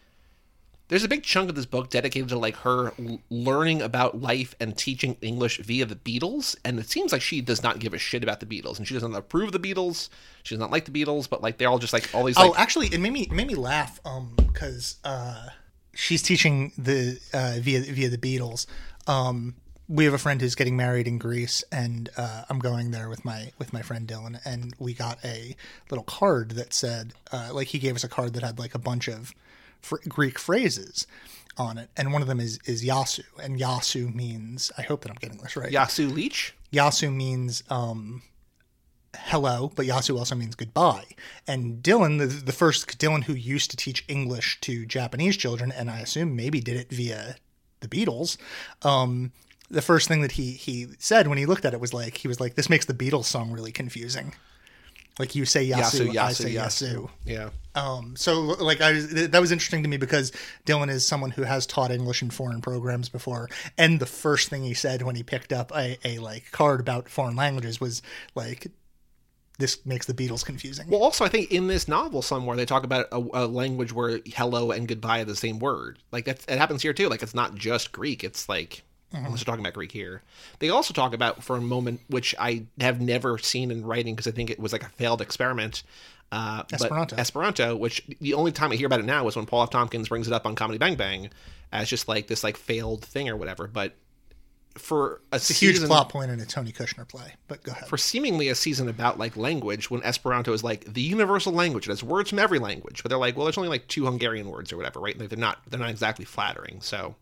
there's 0.89 1.03
a 1.03 1.09
big 1.09 1.25
chunk 1.25 1.49
of 1.49 1.57
this 1.57 1.67
book 1.67 1.91
dedicated 1.91 2.29
to 2.29 2.39
like 2.39 2.57
her 2.57 2.93
learning 3.29 3.83
about 3.83 4.21
life 4.21 4.55
and 4.61 4.77
teaching 4.77 5.17
english 5.21 5.59
via 5.59 5.85
the 5.85 5.97
beatles 5.97 6.57
and 6.65 6.79
it 6.79 6.89
seems 6.89 7.13
like 7.13 7.23
she 7.23 7.41
does 7.41 7.63
not 7.63 7.79
give 7.79 7.93
a 7.93 7.99
shit 7.99 8.23
about 8.23 8.41
the 8.41 8.47
beatles 8.47 8.79
and 8.79 8.87
she 8.87 8.95
doesn't 8.95 9.15
approve 9.15 9.53
the 9.53 9.59
beatles 9.59 10.09
she 10.45 10.55
does 10.55 10.61
not 10.61 10.71
like 10.71 10.85
the 10.85 11.05
beatles 11.05 11.29
but 11.29 11.43
like 11.43 11.59
they're 11.59 11.69
all 11.69 11.79
just 11.79 11.93
like 11.93 12.09
all 12.15 12.25
these 12.25 12.37
like 12.37 12.51
oh, 12.51 12.55
actually, 12.57 12.87
it 12.87 13.01
made 13.01 13.13
me 13.13 13.23
it 13.23 13.33
made 13.33 13.47
me 13.49 13.55
laugh 13.55 14.01
um 14.05 14.35
because 14.37 14.97
uh, 15.05 15.49
she's 15.97 16.23
teaching 16.23 16.73
the 16.79 17.19
uh, 17.33 17.57
via 17.61 17.81
via 17.81 18.09
the 18.09 18.19
Beatles. 18.19 18.67
Um, 19.07 19.55
we 19.89 20.05
have 20.05 20.15
a 20.15 20.19
friend 20.19 20.41
who's 20.41 20.55
getting 20.55 20.77
married 20.77 21.07
in 21.07 21.19
Greece, 21.19 21.63
and 21.71 22.09
uh, 22.17 22.43
I'm 22.49 22.59
going 22.59 22.91
there 22.91 23.09
with 23.09 23.25
my 23.25 23.53
with 23.59 23.73
my 23.73 23.83
friend 23.83 24.09
Dylan, 24.09 24.41
and 24.45 24.75
we 24.79 24.95
got 24.95 25.19
a 25.25 25.55
little 25.91 26.05
card 26.05 26.53
that 26.53 26.75
said 26.75 27.13
uh, 27.33 27.51
like 27.53 27.69
he 27.69 27.79
gave 27.79 27.95
us 27.95 28.05
a 28.05 28.09
card 28.09 28.35
that 28.35 28.43
had 28.43 28.59
like 28.59 28.75
a 28.75 28.79
bunch 28.79 29.09
of 29.09 29.33
fr- 29.81 29.97
Greek 30.09 30.39
phrases 30.39 31.07
on 31.57 31.79
it, 31.79 31.89
and 31.97 32.13
one 32.13 32.23
of 32.23 32.29
them 32.29 32.41
is 32.41 32.59
is 32.67 32.85
Yasu, 32.85 33.25
and 33.41 33.61
Yasu 33.61 34.13
means 34.13 34.73
I 34.77 34.83
hope 34.83 35.03
that 35.03 35.11
I'm 35.11 35.19
getting 35.21 35.39
this 35.39 35.57
right. 35.57 35.73
yasu 35.73 36.13
leech. 36.13 36.55
Yasu 36.73 37.15
means 37.15 37.63
um, 37.71 38.23
hello, 39.17 39.71
but 39.77 39.87
Yasu 39.87 40.19
also 40.19 40.35
means 40.35 40.57
goodbye. 40.57 41.07
And 41.47 41.83
Dylan, 41.83 42.19
the, 42.19 42.27
the 42.27 42.53
first 42.53 42.99
Dylan 42.99 43.25
who 43.25 43.35
used 43.35 43.71
to 43.71 43.77
teach 43.77 44.05
English 44.09 44.61
to 44.63 44.85
Japanese 44.85 45.37
children, 45.37 45.71
and 45.71 45.91
I 45.91 46.01
assume 46.01 46.35
maybe 46.35 46.61
did 46.61 46.77
it 46.77 46.91
via 46.91 47.37
the 47.81 47.89
Beatles. 47.89 48.37
Um, 48.83 49.33
the 49.71 49.83
first 49.83 50.09
thing 50.09 50.23
that 50.23 50.33
he 50.33 50.53
he 50.53 50.89
said 50.99 51.29
when 51.29 51.39
he 51.39 51.47
looked 51.47 51.65
at 51.65 51.75
it 51.75 51.81
was 51.81 51.93
like 51.95 52.19
he 52.19 52.29
was 52.29 52.41
like, 52.41 52.55
"This 52.55 52.71
makes 52.71 52.87
the 52.87 52.95
Beatles 52.95 53.25
song 53.25 53.53
really 53.53 53.73
confusing." 53.73 54.35
Like 55.19 55.35
you 55.35 55.47
say 55.47 55.67
Yasu, 55.67 56.13
yasu 56.13 56.19
I 56.19 56.33
say 56.33 56.53
Yasu. 56.53 56.95
yasu 56.95 57.11
yeah 57.25 57.49
Um, 57.75 58.17
so 58.17 58.41
like 58.41 58.83
I 58.83 58.93
was, 58.93 59.29
that 59.29 59.41
was 59.41 59.51
interesting 59.51 59.83
to 59.83 59.89
me 59.89 59.97
because 59.97 60.31
Dylan 60.67 60.91
is 60.91 61.07
someone 61.07 61.31
who 61.31 61.43
has 61.43 61.67
taught 61.67 61.91
English 61.91 62.21
in 62.21 62.29
foreign 62.31 62.61
programs 62.61 63.09
before, 63.09 63.49
and 63.79 63.99
the 63.99 64.07
first 64.07 64.51
thing 64.51 64.63
he 64.63 64.75
said 64.75 65.03
when 65.03 65.17
he 65.17 65.23
picked 65.23 65.53
up 65.55 65.73
a, 65.75 65.99
a 66.05 66.19
like 66.19 66.51
card 66.53 66.81
about 66.81 67.09
foreign 67.09 67.35
languages 67.35 67.81
was 67.81 68.03
like, 68.35 68.67
"This 69.59 69.85
makes 69.87 70.05
the 70.05 70.13
Beatles 70.15 70.45
confusing." 70.45 70.87
Well, 70.89 71.03
also, 71.03 71.25
I 71.25 71.29
think 71.29 71.51
in 71.51 71.67
this 71.67 71.89
novel 71.89 72.21
somewhere 72.21 72.57
they 72.57 72.67
talk 72.67 72.85
about 72.85 73.07
a, 73.11 73.17
a 73.33 73.47
language 73.47 73.95
where 73.95 74.21
hello 74.27 74.71
and 74.71 74.87
goodbye 74.87 75.21
are 75.21 75.25
the 75.25 75.35
same 75.35 75.59
word. 75.61 75.99
Like 76.13 76.27
that's 76.27 76.45
it 76.45 76.59
happens 76.59 76.83
here 76.83 76.93
too. 76.93 77.09
Like 77.09 77.23
it's 77.23 77.35
not 77.35 77.55
just 77.55 77.91
Greek. 77.91 78.23
It's 78.23 78.51
like 78.51 78.83
unless 79.13 79.41
we're 79.41 79.45
talking 79.45 79.61
about 79.61 79.75
Greek 79.75 79.93
here. 79.93 80.23
They 80.59 80.69
also 80.69 80.93
talk 80.93 81.15
about 81.15 81.43
for 81.43 81.57
a 81.57 81.61
moment, 81.61 82.01
which 82.09 82.35
I 82.39 82.65
have 82.81 83.01
never 83.01 83.39
seen 83.39 83.71
in 83.71 83.85
writing 83.85 84.15
because 84.15 84.27
I 84.27 84.35
think 84.35 84.51
it 84.51 84.59
was 84.59 84.73
like 84.73 84.83
a 84.83 84.89
failed 84.89 85.21
experiment. 85.21 85.83
Uh, 86.33 86.65
Esperanto. 86.73 87.17
Esperanto, 87.17 87.77
which 87.77 88.03
the 88.21 88.35
only 88.35 88.53
time 88.53 88.73
I 88.73 88.77
hear 88.77 88.87
about 88.87 89.01
it 89.01 89.07
now 89.07 89.27
is 89.29 89.37
when 89.37 89.47
Paul 89.47 89.63
F. 89.63 89.71
Tompkins 89.71 90.09
brings 90.09 90.27
it 90.27 90.33
up 90.33 90.45
on 90.45 90.55
Comedy 90.57 90.79
Bang 90.79 90.97
Bang 90.97 91.31
as 91.73 91.89
just 91.89 92.09
like 92.09 92.27
this 92.27 92.43
like 92.43 92.57
failed 92.57 93.05
thing 93.05 93.29
or 93.29 93.37
whatever. 93.37 93.69
But 93.69 93.95
for 94.77 95.23
a, 95.33 95.37
It's 95.37 95.51
a 95.51 95.55
huge 95.55 95.83
plot 95.85 96.09
point 96.09 96.31
in 96.31 96.41
a 96.41 96.45
Tony 96.45 96.73
Kushner 96.73 97.09
play, 97.09 97.35
but 97.49 97.63
go 97.63 97.73
ahead. 97.73 97.89
for 97.89 97.97
seemingly 97.97 98.49
a 98.49 98.55
season 98.55 98.89
about 98.89 99.19
like 99.19 99.37
language 99.37 99.91
when 99.91 100.03
Esperanto 100.03 100.53
is 100.53 100.63
like 100.63 100.93
the 100.93 101.01
universal 101.01 101.53
language. 101.53 101.87
It 101.87 101.93
has 101.93 102.03
words 102.03 102.31
from 102.31 102.39
every 102.39 102.59
language, 102.59 103.03
but 103.03 103.09
they're 103.09 103.19
like, 103.19 103.37
well, 103.37 103.47
there's 103.47 103.57
only 103.57 103.71
like 103.71 103.87
two 103.89 104.05
Hungarian 104.05 104.51
words 104.51 104.73
or 104.73 104.77
whatever, 104.77 105.01
right? 105.01 105.19
Like 105.19 105.29
they're 105.29 105.39
not 105.39 105.59
they're 105.69 105.81
not 105.81 105.91
exactly 105.91 106.25
flattering. 106.25 106.81
So 106.81 107.15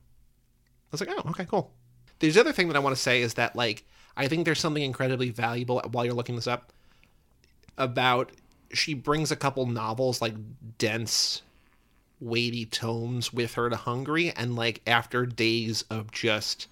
was 0.95 1.01
like, 1.01 1.11
oh, 1.17 1.31
okay, 1.31 1.45
cool. 1.45 1.71
There's 2.19 2.35
the 2.35 2.41
other 2.41 2.53
thing 2.53 2.69
that 2.69 2.77
I 2.77 2.81
want 2.81 2.95
to 2.97 3.03
say 3.03 3.23
is 3.23 3.35
that 3.35 3.57
like 3.57 3.85
I 4.17 4.29
think 4.29 4.45
there's 4.45 4.61
something 4.61 4.83
incredibly 4.83 5.31
valuable 5.31 5.83
while 5.91 6.05
you're 6.05 6.15
looking 6.15 6.37
this 6.37 6.47
up 6.47 6.73
about 7.77 8.31
she 8.73 8.95
brings 8.95 9.31
a 9.31 9.37
couple 9.37 9.67
novels 9.67 10.23
like 10.23 10.35
dense 10.79 11.43
weighty 12.21 12.65
tomes 12.65 13.33
with 13.33 13.55
her 13.55 13.69
to 13.69 13.77
Hungary 13.77 14.33
and 14.37 14.57
like 14.57 14.81
after 14.87 15.27
days 15.27 15.85
of 15.91 16.11
just 16.11 16.69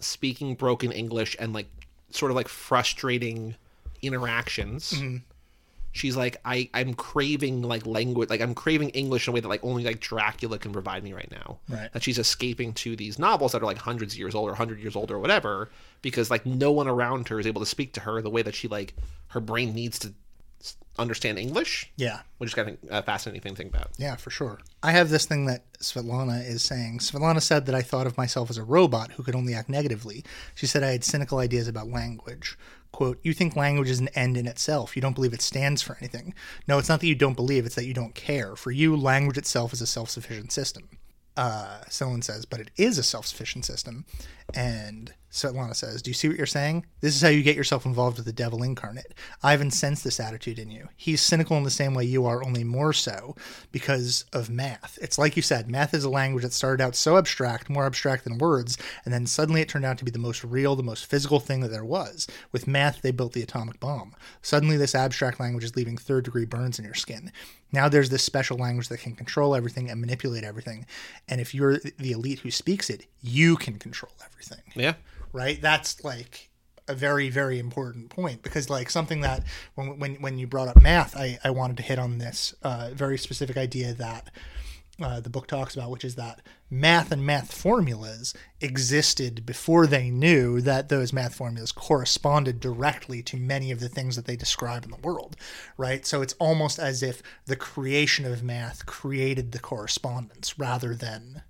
speaking 0.00 0.54
broken 0.54 0.92
English 0.92 1.36
and 1.38 1.52
like 1.52 1.66
sort 2.10 2.30
of 2.30 2.36
like 2.36 2.48
frustrating 2.48 3.56
interactions. 4.02 4.92
Mm-hmm. 4.92 5.16
She's 5.92 6.16
like, 6.16 6.36
I, 6.44 6.68
I'm 6.74 6.94
craving 6.94 7.62
like 7.62 7.86
language, 7.86 8.30
like 8.30 8.40
I'm 8.40 8.54
craving 8.54 8.90
English 8.90 9.26
in 9.26 9.32
a 9.32 9.34
way 9.34 9.40
that 9.40 9.48
like 9.48 9.64
only 9.64 9.84
like 9.84 10.00
Dracula 10.00 10.58
can 10.58 10.72
provide 10.72 11.02
me 11.02 11.12
right 11.12 11.30
now. 11.30 11.58
Right. 11.68 11.92
That 11.92 12.02
she's 12.02 12.18
escaping 12.18 12.72
to 12.74 12.94
these 12.94 13.18
novels 13.18 13.52
that 13.52 13.62
are 13.62 13.66
like 13.66 13.78
hundreds 13.78 14.12
of 14.14 14.18
years 14.18 14.34
old 14.34 14.48
or 14.50 14.54
hundred 14.54 14.80
years 14.80 14.94
old 14.94 15.10
or 15.10 15.18
whatever, 15.18 15.70
because 16.02 16.30
like 16.30 16.44
no 16.46 16.70
one 16.70 16.86
around 16.88 17.28
her 17.28 17.40
is 17.40 17.46
able 17.46 17.60
to 17.62 17.66
speak 17.66 17.94
to 17.94 18.00
her 18.00 18.20
the 18.22 18.30
way 18.30 18.42
that 18.42 18.54
she 18.54 18.68
like 18.68 18.94
her 19.28 19.40
brain 19.40 19.74
needs 19.74 19.98
to 20.00 20.12
understand 20.98 21.38
English, 21.38 21.90
Yeah, 21.96 22.20
which 22.38 22.50
is 22.50 22.54
kind 22.54 22.70
of 22.70 22.76
a 22.90 23.02
fascinating 23.04 23.40
thing 23.40 23.52
to 23.52 23.56
think 23.56 23.72
about. 23.74 23.90
yeah, 23.98 24.16
for 24.16 24.30
sure. 24.30 24.58
I 24.82 24.90
have 24.90 25.10
this 25.10 25.26
thing 25.26 25.46
that 25.46 25.72
Svetlana 25.74 26.44
is 26.44 26.62
saying. 26.62 26.98
Svetlana 26.98 27.40
said 27.40 27.66
that 27.66 27.74
I 27.74 27.82
thought 27.82 28.08
of 28.08 28.16
myself 28.16 28.50
as 28.50 28.58
a 28.58 28.64
robot 28.64 29.12
who 29.12 29.22
could 29.22 29.36
only 29.36 29.54
act 29.54 29.68
negatively. 29.68 30.24
She 30.56 30.66
said 30.66 30.82
I 30.82 30.90
had 30.90 31.04
cynical 31.04 31.38
ideas 31.38 31.68
about 31.68 31.86
language. 31.88 32.58
Quote, 32.92 33.20
you 33.22 33.34
think 33.34 33.54
language 33.54 33.90
is 33.90 34.00
an 34.00 34.08
end 34.08 34.36
in 34.36 34.46
itself. 34.46 34.96
You 34.96 35.02
don't 35.02 35.14
believe 35.14 35.34
it 35.34 35.42
stands 35.42 35.82
for 35.82 35.96
anything. 36.00 36.34
No, 36.66 36.78
it's 36.78 36.88
not 36.88 37.00
that 37.00 37.06
you 37.06 37.14
don't 37.14 37.36
believe, 37.36 37.66
it's 37.66 37.74
that 37.74 37.84
you 37.86 37.94
don't 37.94 38.14
care. 38.14 38.56
For 38.56 38.70
you, 38.70 38.96
language 38.96 39.36
itself 39.36 39.72
is 39.72 39.82
a 39.82 39.86
self 39.86 40.10
sufficient 40.10 40.52
system. 40.52 40.88
Uh, 41.36 41.82
someone 41.88 42.22
says, 42.22 42.44
but 42.44 42.60
it 42.60 42.70
is 42.76 42.98
a 42.98 43.02
self 43.02 43.26
sufficient 43.26 43.64
system. 43.64 44.04
And 44.54 45.12
Svetlana 45.30 45.76
says, 45.76 46.00
Do 46.00 46.10
you 46.10 46.14
see 46.14 46.26
what 46.26 46.38
you're 46.38 46.46
saying? 46.46 46.86
This 47.00 47.14
is 47.14 47.20
how 47.20 47.28
you 47.28 47.42
get 47.42 47.56
yourself 47.56 47.84
involved 47.84 48.16
with 48.16 48.24
the 48.24 48.32
devil 48.32 48.62
incarnate. 48.62 49.12
Ivan 49.42 49.70
sensed 49.70 50.02
this 50.02 50.18
attitude 50.18 50.58
in 50.58 50.70
you. 50.70 50.88
He's 50.96 51.20
cynical 51.20 51.56
in 51.58 51.64
the 51.64 51.70
same 51.70 51.92
way 51.92 52.04
you 52.04 52.24
are, 52.24 52.42
only 52.42 52.64
more 52.64 52.94
so 52.94 53.36
because 53.70 54.24
of 54.32 54.48
math. 54.48 54.98
It's 55.02 55.18
like 55.18 55.36
you 55.36 55.42
said, 55.42 55.70
math 55.70 55.92
is 55.92 56.04
a 56.04 56.10
language 56.10 56.44
that 56.44 56.54
started 56.54 56.82
out 56.82 56.96
so 56.96 57.18
abstract, 57.18 57.68
more 57.68 57.84
abstract 57.84 58.24
than 58.24 58.38
words, 58.38 58.78
and 59.04 59.12
then 59.12 59.26
suddenly 59.26 59.60
it 59.60 59.68
turned 59.68 59.84
out 59.84 59.98
to 59.98 60.04
be 60.04 60.10
the 60.10 60.18
most 60.18 60.42
real, 60.42 60.74
the 60.74 60.82
most 60.82 61.04
physical 61.04 61.40
thing 61.40 61.60
that 61.60 61.70
there 61.70 61.84
was. 61.84 62.26
With 62.50 62.66
math, 62.66 63.02
they 63.02 63.10
built 63.10 63.34
the 63.34 63.42
atomic 63.42 63.78
bomb. 63.80 64.16
Suddenly, 64.40 64.78
this 64.78 64.94
abstract 64.94 65.40
language 65.40 65.64
is 65.64 65.76
leaving 65.76 65.98
third 65.98 66.24
degree 66.24 66.46
burns 66.46 66.78
in 66.78 66.86
your 66.86 66.94
skin. 66.94 67.32
Now 67.70 67.90
there's 67.90 68.08
this 68.08 68.22
special 68.22 68.56
language 68.56 68.88
that 68.88 69.00
can 69.00 69.14
control 69.14 69.54
everything 69.54 69.90
and 69.90 70.00
manipulate 70.00 70.42
everything. 70.42 70.86
And 71.28 71.38
if 71.38 71.54
you're 71.54 71.78
the 71.98 72.12
elite 72.12 72.38
who 72.38 72.50
speaks 72.50 72.88
it, 72.88 73.04
you 73.20 73.56
can 73.56 73.78
control 73.78 74.12
everything 74.24 74.37
Yeah. 74.74 74.94
right? 75.32 75.60
That's 75.60 76.04
like 76.04 76.48
a 76.88 76.94
very 76.94 77.28
very 77.28 77.58
important 77.58 78.08
point 78.08 78.42
because 78.42 78.70
like 78.70 78.90
something 78.90 79.20
that 79.20 79.44
when 79.74 79.98
when 79.98 80.14
when 80.16 80.38
you 80.38 80.46
brought 80.46 80.68
up 80.68 80.80
math, 80.80 81.16
I 81.16 81.38
I 81.44 81.50
wanted 81.50 81.76
to 81.76 81.82
hit 81.82 81.98
on 81.98 82.18
this 82.18 82.54
uh, 82.62 82.90
very 82.94 83.18
specific 83.18 83.56
idea 83.56 83.94
that. 83.94 84.30
Uh, 85.00 85.20
the 85.20 85.30
book 85.30 85.46
talks 85.46 85.76
about, 85.76 85.92
which 85.92 86.04
is 86.04 86.16
that 86.16 86.40
math 86.68 87.12
and 87.12 87.24
math 87.24 87.54
formulas 87.54 88.34
existed 88.60 89.46
before 89.46 89.86
they 89.86 90.10
knew 90.10 90.60
that 90.60 90.88
those 90.88 91.12
math 91.12 91.36
formulas 91.36 91.70
corresponded 91.70 92.58
directly 92.58 93.22
to 93.22 93.36
many 93.36 93.70
of 93.70 93.78
the 93.78 93.88
things 93.88 94.16
that 94.16 94.24
they 94.24 94.34
describe 94.34 94.84
in 94.84 94.90
the 94.90 94.96
world, 94.96 95.36
right? 95.76 96.04
So 96.04 96.20
it's 96.20 96.34
almost 96.40 96.80
as 96.80 97.00
if 97.00 97.22
the 97.46 97.54
creation 97.54 98.24
of 98.24 98.42
math 98.42 98.86
created 98.86 99.52
the 99.52 99.60
correspondence 99.60 100.58
rather 100.58 100.96
than 100.96 101.42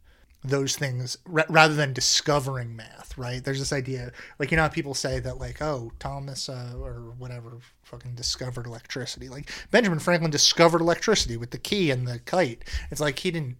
those 0.45 0.77
things 0.77 1.19
ra- 1.27 1.45
rather 1.49 1.75
than 1.75 1.93
discovering 1.93 2.77
math 2.77 3.17
right? 3.19 3.43
There's 3.43 3.59
this 3.59 3.73
idea 3.73 4.13
like 4.39 4.51
you 4.51 4.57
know 4.57 4.63
how 4.63 4.69
people 4.69 4.95
say 4.95 5.19
that 5.21 5.39
like 5.39 5.61
oh 5.61 5.91
thomas 5.99 6.49
uh, 6.49 6.75
or 6.81 7.13
whatever 7.19 7.59
fucking 7.83 8.15
discovered 8.15 8.67
electricity. 8.67 9.29
Like 9.29 9.51
benjamin 9.71 9.99
franklin 9.99 10.31
discovered 10.31 10.81
electricity 10.81 11.37
with 11.37 11.51
the 11.51 11.59
key 11.59 11.91
and 11.91 12.07
the 12.07 12.21
kite. 12.21 12.65
It's 12.91 13.01
like 13.01 13.19
he 13.19 13.31
didn't 13.31 13.57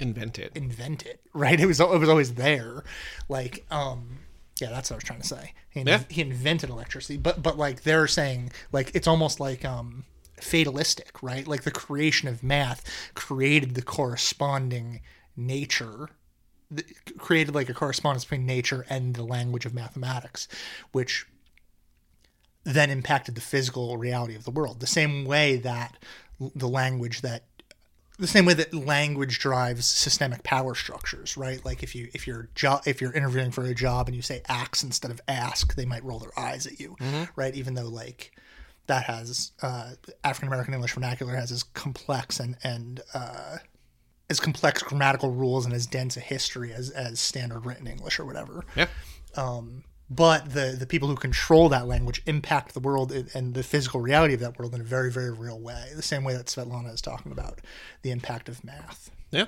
Invent 0.00 0.38
it. 0.40 0.52
invent 0.56 1.04
it 1.06 1.20
right? 1.34 1.60
It 1.60 1.66
was 1.66 1.78
it 1.80 1.88
was 1.88 2.08
always 2.08 2.34
there. 2.34 2.82
Like 3.28 3.64
um 3.70 4.18
yeah 4.60 4.70
that's 4.70 4.88
what 4.90 4.94
i 4.94 4.98
was 4.98 5.04
trying 5.04 5.20
to 5.20 5.26
say. 5.26 5.52
He, 5.70 5.82
Yeah. 5.82 6.02
he 6.08 6.22
invented 6.22 6.70
electricity 6.70 7.18
but 7.18 7.42
but 7.42 7.58
like 7.58 7.82
they're 7.82 8.06
saying 8.06 8.50
like 8.72 8.90
it's 8.94 9.06
almost 9.06 9.40
like 9.40 9.64
um 9.64 10.04
fatalistic 10.40 11.22
right? 11.22 11.46
Like 11.46 11.62
the 11.64 11.70
creation 11.70 12.28
of 12.28 12.42
math 12.42 12.82
created 13.14 13.74
the 13.74 13.82
corresponding 13.82 15.00
nature 15.36 16.08
created 17.18 17.54
like 17.54 17.68
a 17.68 17.74
correspondence 17.74 18.24
between 18.24 18.46
nature 18.46 18.84
and 18.88 19.14
the 19.14 19.22
language 19.22 19.66
of 19.66 19.74
mathematics 19.74 20.48
which 20.92 21.26
then 22.64 22.90
impacted 22.90 23.34
the 23.34 23.40
physical 23.40 23.96
reality 23.96 24.34
of 24.34 24.44
the 24.44 24.50
world 24.50 24.80
the 24.80 24.86
same 24.86 25.24
way 25.24 25.56
that 25.56 25.96
the 26.54 26.68
language 26.68 27.20
that 27.20 27.44
the 28.18 28.26
same 28.28 28.44
way 28.46 28.54
that 28.54 28.72
language 28.72 29.40
drives 29.40 29.86
systemic 29.86 30.44
power 30.44 30.76
structures, 30.76 31.36
right? 31.36 31.64
Like 31.64 31.82
if 31.82 31.96
you 31.96 32.10
if 32.14 32.28
you're 32.28 32.48
jo- 32.54 32.80
if 32.86 33.00
you're 33.00 33.12
interviewing 33.12 33.50
for 33.50 33.64
a 33.64 33.74
job 33.74 34.06
and 34.06 34.14
you 34.14 34.22
say 34.22 34.40
ax 34.48 34.84
instead 34.84 35.10
of 35.10 35.20
ask, 35.26 35.74
they 35.74 35.84
might 35.84 36.04
roll 36.04 36.20
their 36.20 36.38
eyes 36.38 36.64
at 36.64 36.78
you, 36.78 36.96
right? 37.34 37.54
Even 37.56 37.74
though 37.74 37.88
like 37.88 38.30
that 38.86 39.04
has 39.04 39.50
uh, 39.62 39.94
African 40.22 40.46
American 40.46 40.74
English 40.74 40.92
vernacular 40.94 41.34
has 41.34 41.50
as 41.50 41.64
complex 41.64 42.38
and 42.38 42.56
and 42.62 43.00
uh, 43.14 43.56
as 44.34 44.40
complex 44.40 44.82
grammatical 44.82 45.30
rules 45.30 45.64
and 45.64 45.72
as 45.74 45.86
dense 45.86 46.16
a 46.16 46.20
history 46.20 46.72
as 46.72 46.90
as 46.90 47.20
standard 47.20 47.64
written 47.66 47.86
English 47.86 48.18
or 48.20 48.24
whatever 48.24 48.64
Yeah. 48.76 48.86
Um, 49.36 49.84
but 50.10 50.52
the 50.52 50.76
the 50.78 50.86
people 50.86 51.08
who 51.08 51.16
control 51.16 51.68
that 51.70 51.86
language 51.86 52.20
impact 52.26 52.74
the 52.74 52.80
world 52.80 53.10
and- 53.12 53.30
and 53.34 53.54
the 53.54 53.62
physical 53.62 54.00
reality 54.00 54.34
of 54.34 54.40
that 54.40 54.58
world 54.58 54.74
in 54.74 54.80
a 54.80 54.84
very 54.96 55.10
very 55.10 55.30
real 55.32 55.58
way 55.58 55.82
the 55.96 56.02
same 56.12 56.24
way 56.24 56.34
that 56.36 56.46
svetlana 56.46 56.92
is 56.92 57.00
talking 57.00 57.32
about 57.32 57.60
the 58.02 58.10
impact 58.10 58.48
of 58.48 58.62
math 58.64 59.10
Yeah. 59.30 59.46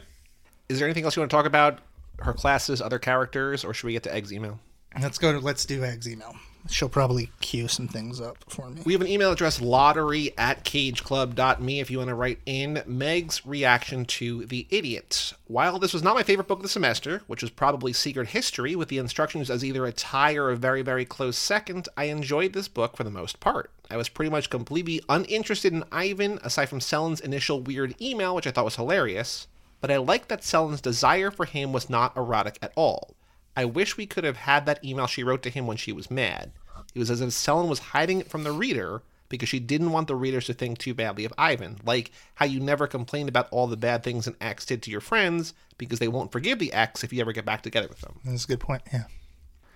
Is 0.68 0.78
there 0.78 0.88
anything 0.88 1.04
else 1.04 1.14
you 1.16 1.20
want 1.22 1.30
to 1.30 1.36
talk 1.36 1.46
about? 1.46 1.80
Her 2.20 2.32
classes, 2.32 2.80
other 2.80 2.98
characters, 2.98 3.62
or 3.64 3.72
should 3.74 3.86
we 3.86 3.92
get 3.92 4.02
to 4.04 4.14
Egg's 4.14 4.32
email? 4.32 4.58
let's 5.00 5.18
go 5.18 5.30
to 5.32 5.38
let's 5.40 5.64
do 5.66 5.84
eggs 5.84 6.08
email 6.08 6.34
she'll 6.70 6.88
probably 6.88 7.30
cue 7.40 7.68
some 7.68 7.88
things 7.88 8.20
up 8.20 8.38
for 8.48 8.68
me 8.70 8.82
We 8.84 8.92
have 8.92 9.02
an 9.02 9.08
email 9.08 9.32
address, 9.32 9.60
lottery 9.60 10.32
at 10.38 10.64
cageclub.me, 10.64 11.80
if 11.80 11.90
you 11.90 11.98
want 11.98 12.08
to 12.08 12.14
write 12.14 12.40
in 12.46 12.82
Meg's 12.86 13.44
reaction 13.46 14.04
to 14.06 14.46
The 14.46 14.66
Idiot. 14.70 15.32
While 15.46 15.78
this 15.78 15.92
was 15.92 16.02
not 16.02 16.14
my 16.14 16.22
favorite 16.22 16.48
book 16.48 16.58
of 16.58 16.62
the 16.62 16.68
semester, 16.68 17.22
which 17.26 17.42
was 17.42 17.50
probably 17.50 17.92
Secret 17.92 18.28
History, 18.28 18.76
with 18.76 18.88
the 18.88 18.98
instructions 18.98 19.50
as 19.50 19.64
either 19.64 19.86
a 19.86 19.92
tie 19.92 20.36
or 20.36 20.50
a 20.50 20.56
very, 20.56 20.82
very 20.82 21.04
close 21.04 21.36
second, 21.36 21.88
I 21.96 22.04
enjoyed 22.04 22.52
this 22.52 22.68
book 22.68 22.96
for 22.96 23.04
the 23.04 23.10
most 23.10 23.40
part. 23.40 23.70
I 23.90 23.96
was 23.96 24.08
pretty 24.08 24.30
much 24.30 24.50
completely 24.50 25.00
uninterested 25.08 25.72
in 25.72 25.84
Ivan, 25.92 26.38
aside 26.42 26.66
from 26.66 26.80
Selin's 26.80 27.20
initial 27.20 27.60
weird 27.60 28.00
email, 28.00 28.34
which 28.34 28.46
I 28.46 28.50
thought 28.50 28.64
was 28.64 28.76
hilarious, 28.76 29.46
but 29.80 29.90
I 29.90 29.98
liked 29.98 30.28
that 30.28 30.44
Selin's 30.44 30.80
desire 30.80 31.30
for 31.30 31.44
him 31.44 31.72
was 31.72 31.90
not 31.90 32.16
erotic 32.16 32.58
at 32.62 32.72
all. 32.76 33.15
I 33.56 33.64
wish 33.64 33.96
we 33.96 34.06
could 34.06 34.24
have 34.24 34.36
had 34.36 34.66
that 34.66 34.84
email 34.84 35.06
she 35.06 35.24
wrote 35.24 35.42
to 35.44 35.50
him 35.50 35.66
when 35.66 35.76
she 35.76 35.92
was 35.92 36.10
mad. 36.10 36.52
It 36.94 36.98
was 36.98 37.10
as 37.10 37.20
if 37.20 37.30
Selin 37.30 37.68
was 37.68 37.78
hiding 37.78 38.20
it 38.20 38.28
from 38.28 38.44
the 38.44 38.52
reader 38.52 39.02
because 39.28 39.48
she 39.48 39.58
didn't 39.58 39.92
want 39.92 40.08
the 40.08 40.14
readers 40.14 40.46
to 40.46 40.54
think 40.54 40.78
too 40.78 40.94
badly 40.94 41.24
of 41.24 41.32
Ivan. 41.36 41.78
Like 41.84 42.12
how 42.36 42.46
you 42.46 42.60
never 42.60 42.86
complained 42.86 43.28
about 43.28 43.48
all 43.50 43.66
the 43.66 43.76
bad 43.76 44.02
things 44.02 44.26
an 44.26 44.36
ex 44.40 44.64
did 44.64 44.82
to 44.82 44.90
your 44.90 45.00
friends 45.00 45.54
because 45.78 45.98
they 45.98 46.08
won't 46.08 46.32
forgive 46.32 46.58
the 46.58 46.72
ex 46.72 47.02
if 47.02 47.12
you 47.12 47.20
ever 47.20 47.32
get 47.32 47.44
back 47.44 47.62
together 47.62 47.88
with 47.88 48.00
them. 48.00 48.20
that's 48.24 48.44
a 48.44 48.48
good 48.48 48.60
point 48.60 48.82
yeah 48.92 49.04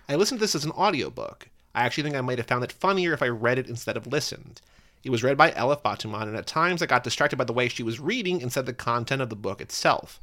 I 0.08 0.16
listened 0.16 0.40
to 0.40 0.42
this 0.42 0.56
as 0.56 0.64
an 0.64 0.72
audiobook. 0.72 1.48
I 1.72 1.82
actually 1.82 2.02
think 2.02 2.16
I 2.16 2.20
might 2.20 2.38
have 2.38 2.48
found 2.48 2.64
it 2.64 2.72
funnier 2.72 3.12
if 3.12 3.22
I 3.22 3.28
read 3.28 3.58
it 3.58 3.68
instead 3.68 3.96
of 3.96 4.08
listened. 4.08 4.60
It 5.04 5.10
was 5.10 5.22
read 5.22 5.38
by 5.38 5.52
Elif 5.52 5.82
Batuman, 5.82 6.24
and 6.24 6.36
at 6.36 6.48
times 6.48 6.82
I 6.82 6.86
got 6.86 7.04
distracted 7.04 7.36
by 7.36 7.44
the 7.44 7.52
way 7.52 7.68
she 7.68 7.84
was 7.84 8.00
reading 8.00 8.40
instead 8.40 8.60
of 8.60 8.66
the 8.66 8.72
content 8.72 9.22
of 9.22 9.30
the 9.30 9.36
book 9.36 9.60
itself. 9.60 10.20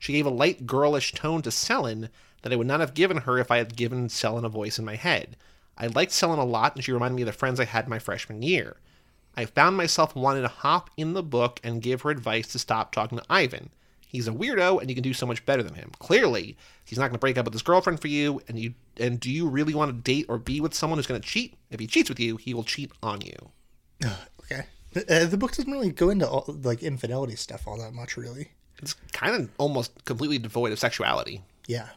She 0.00 0.12
gave 0.12 0.26
a 0.26 0.30
light 0.30 0.66
girlish 0.66 1.12
tone 1.12 1.40
to 1.42 1.50
Selin 1.50 2.08
that 2.42 2.52
I 2.52 2.56
would 2.56 2.66
not 2.66 2.80
have 2.80 2.94
given 2.94 3.18
her 3.18 3.38
if 3.38 3.50
I 3.50 3.58
had 3.58 3.76
given 3.76 4.08
Selin 4.08 4.44
a 4.44 4.48
voice 4.48 4.78
in 4.78 4.84
my 4.84 4.96
head. 4.96 5.36
I 5.76 5.86
liked 5.86 6.12
Selin 6.12 6.38
a 6.38 6.44
lot, 6.44 6.74
and 6.74 6.84
she 6.84 6.92
reminded 6.92 7.16
me 7.16 7.22
of 7.22 7.26
the 7.26 7.32
friends 7.32 7.60
I 7.60 7.64
had 7.64 7.88
my 7.88 7.98
freshman 7.98 8.42
year. 8.42 8.76
I 9.36 9.44
found 9.44 9.76
myself 9.76 10.16
wanting 10.16 10.42
to 10.42 10.48
hop 10.48 10.90
in 10.96 11.12
the 11.12 11.22
book 11.22 11.60
and 11.62 11.82
give 11.82 12.02
her 12.02 12.10
advice 12.10 12.48
to 12.48 12.58
stop 12.58 12.90
talking 12.92 13.18
to 13.18 13.24
Ivan. 13.30 13.70
He's 14.08 14.26
a 14.26 14.32
weirdo, 14.32 14.80
and 14.80 14.88
you 14.88 14.96
can 14.96 15.04
do 15.04 15.12
so 15.12 15.26
much 15.26 15.44
better 15.46 15.62
than 15.62 15.74
him. 15.74 15.92
Clearly, 15.98 16.56
he's 16.84 16.98
not 16.98 17.04
going 17.04 17.12
to 17.12 17.18
break 17.18 17.38
up 17.38 17.44
with 17.44 17.54
his 17.54 17.62
girlfriend 17.62 18.00
for 18.00 18.08
you. 18.08 18.40
And 18.48 18.58
you 18.58 18.74
and 18.98 19.20
do 19.20 19.30
you 19.30 19.46
really 19.46 19.74
want 19.74 19.90
to 19.90 20.12
date 20.12 20.26
or 20.28 20.38
be 20.38 20.60
with 20.60 20.74
someone 20.74 20.98
who's 20.98 21.06
going 21.06 21.20
to 21.20 21.26
cheat? 21.28 21.54
If 21.70 21.78
he 21.78 21.86
cheats 21.86 22.08
with 22.08 22.18
you, 22.18 22.36
he 22.36 22.54
will 22.54 22.64
cheat 22.64 22.90
on 23.02 23.20
you. 23.20 23.34
okay 24.42 24.64
uh, 24.96 25.26
the 25.26 25.36
book 25.36 25.52
doesn't 25.52 25.70
really 25.70 25.90
go 25.90 26.10
into 26.10 26.28
all, 26.28 26.44
like 26.62 26.82
infidelity 26.82 27.36
stuff 27.36 27.66
all 27.66 27.78
that 27.78 27.92
much 27.92 28.16
really 28.16 28.52
It's 28.82 28.94
kind 29.12 29.34
of 29.34 29.50
almost 29.58 30.04
completely 30.04 30.38
devoid 30.38 30.72
of 30.72 30.78
sexuality. 30.78 31.42
yeah 31.66 31.88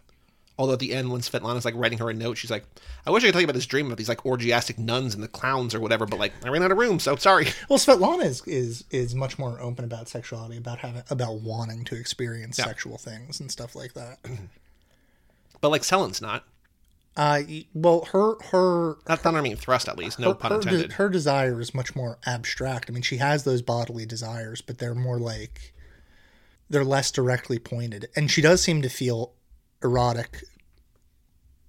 Although 0.58 0.74
at 0.74 0.80
the 0.80 0.94
end, 0.94 1.12
when 1.12 1.22
Svetlana's 1.22 1.66
like 1.66 1.74
writing 1.76 1.98
her 2.00 2.10
a 2.10 2.14
note, 2.14 2.38
she's 2.38 2.52
like, 2.52 2.66
"I 3.06 3.10
wish 3.10 3.24
I 3.24 3.28
could 3.28 3.34
tell 3.34 3.42
you 3.42 3.46
about 3.46 3.56
this 3.56 3.66
dream 3.66 3.88
about 3.88 3.98
these 3.98 4.10
like 4.10 4.24
orgiastic 4.26 4.78
nuns 4.78 5.16
and 5.16 5.24
the 5.24 5.28
clowns 5.28 5.74
or 5.74 5.80
whatever, 5.80 6.06
but 6.06 6.20
like 6.20 6.34
I 6.46 6.50
ran 6.50 6.62
out 6.62 6.72
of 6.72 6.78
room, 6.78 7.00
so 7.00 7.16
sorry." 7.16 7.48
well 7.70 7.80
svetlana 7.80 8.26
is 8.26 8.44
is 8.46 8.84
is 8.92 9.16
much 9.16 9.40
more 9.40 9.60
open 9.60 9.86
about 9.86 10.08
sexuality 10.10 10.58
about 10.58 10.80
having 10.80 11.04
about 11.10 11.40
wanting 11.42 11.84
to 11.86 11.96
experience 11.96 12.58
sexual 12.58 12.98
things 12.98 13.40
and 13.40 13.52
stuff 13.52 13.76
like 13.76 13.94
that 13.94 14.20
But 15.62 15.70
like 15.70 15.84
Selin's 15.84 16.22
not. 16.22 16.44
uh 17.16 17.42
well 17.74 18.06
her 18.12 18.36
her 18.52 18.98
That's 19.06 19.24
not 19.24 19.36
I 19.36 19.42
mean 19.42 19.56
thrust 19.56 19.88
at 19.88 19.98
least. 19.98 20.20
No 20.20 20.30
her, 20.30 20.36
pun 20.36 20.52
her, 20.52 20.58
intended. 20.58 20.90
de- 20.90 20.96
her 20.96 21.10
desire 21.10 21.60
is 21.62 21.74
much 21.74 21.96
more 21.96 22.18
abstract. 22.26 22.90
I 22.90 22.94
mean, 22.94 23.04
she 23.04 23.18
has 23.18 23.44
those 23.44 23.62
bodily 23.62 24.06
desires, 24.06 24.62
but 24.62 24.78
they're 24.80 24.96
more 24.96 25.20
like 25.20 25.74
they're 26.70 26.84
less 26.86 27.12
directly 27.12 27.60
pointed. 27.60 28.10
And 28.16 28.30
she 28.32 28.42
does 28.42 28.62
seem 28.62 28.82
to 28.82 28.90
feel 28.90 29.34
erotic 29.84 30.44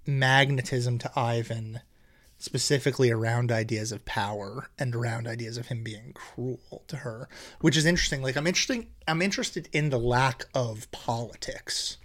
magnetism 0.07 0.99
to 0.99 1.11
Ivan, 1.19 1.81
specifically 2.39 3.11
around 3.11 3.53
ideas 3.53 3.93
of 3.93 4.05
power 4.05 4.69
and 4.79 4.95
around 4.95 5.27
ideas 5.29 5.57
of 5.57 5.67
him 5.67 5.83
being 5.85 6.13
cruel 6.15 6.83
to 6.89 6.97
her, 6.99 7.29
which 7.61 7.77
is 7.77 7.87
interesting. 7.87 8.23
Like 8.23 8.37
I'm 8.37 8.47
interesting. 8.47 8.89
I'm 9.07 9.23
interested 9.23 9.69
in 9.73 9.91
the 9.91 9.99
lack 9.99 10.47
of 10.55 10.91
politics 10.91 11.99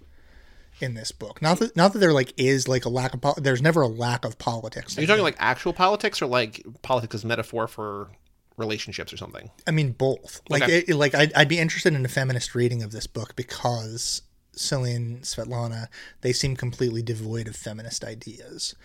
in 0.79 0.93
this 0.93 1.11
book. 1.11 1.41
Not 1.41 1.59
that 1.59 1.75
not 1.75 1.93
that 1.93 1.99
there 1.99 2.13
like 2.13 2.33
is 2.37 2.67
like 2.67 2.85
a 2.85 2.89
lack 2.89 3.13
of. 3.13 3.21
Po- 3.21 3.33
there's 3.37 3.61
never 3.61 3.81
a 3.81 3.87
lack 3.87 4.25
of 4.25 4.37
politics. 4.37 4.97
Are 4.97 5.01
you 5.01 5.07
talking 5.07 5.23
like 5.23 5.35
actual 5.39 5.73
politics 5.73 6.21
or 6.21 6.27
like 6.27 6.63
politics 6.83 7.15
as 7.15 7.25
metaphor 7.25 7.67
for 7.67 8.09
relationships 8.57 9.11
or 9.11 9.17
something? 9.17 9.49
I 9.67 9.71
mean, 9.71 9.91
both. 9.91 10.41
Like, 10.49 10.63
Okay. 10.63 10.83
it, 10.87 10.95
like 10.95 11.15
I'd, 11.15 11.33
I'd 11.33 11.47
be 11.47 11.57
interested 11.59 11.93
in 11.93 12.05
a 12.05 12.07
feminist 12.09 12.53
reading 12.53 12.83
of 12.83 12.91
this 12.91 13.07
book 13.07 13.35
because 13.35 14.21
Selin 14.57 15.21
Svetlana 15.21 15.87
they 16.21 16.33
seem 16.33 16.55
completely 16.55 17.01
devoid 17.01 17.47
of 17.47 17.55
feminist 17.55 18.03
ideas, 18.03 18.75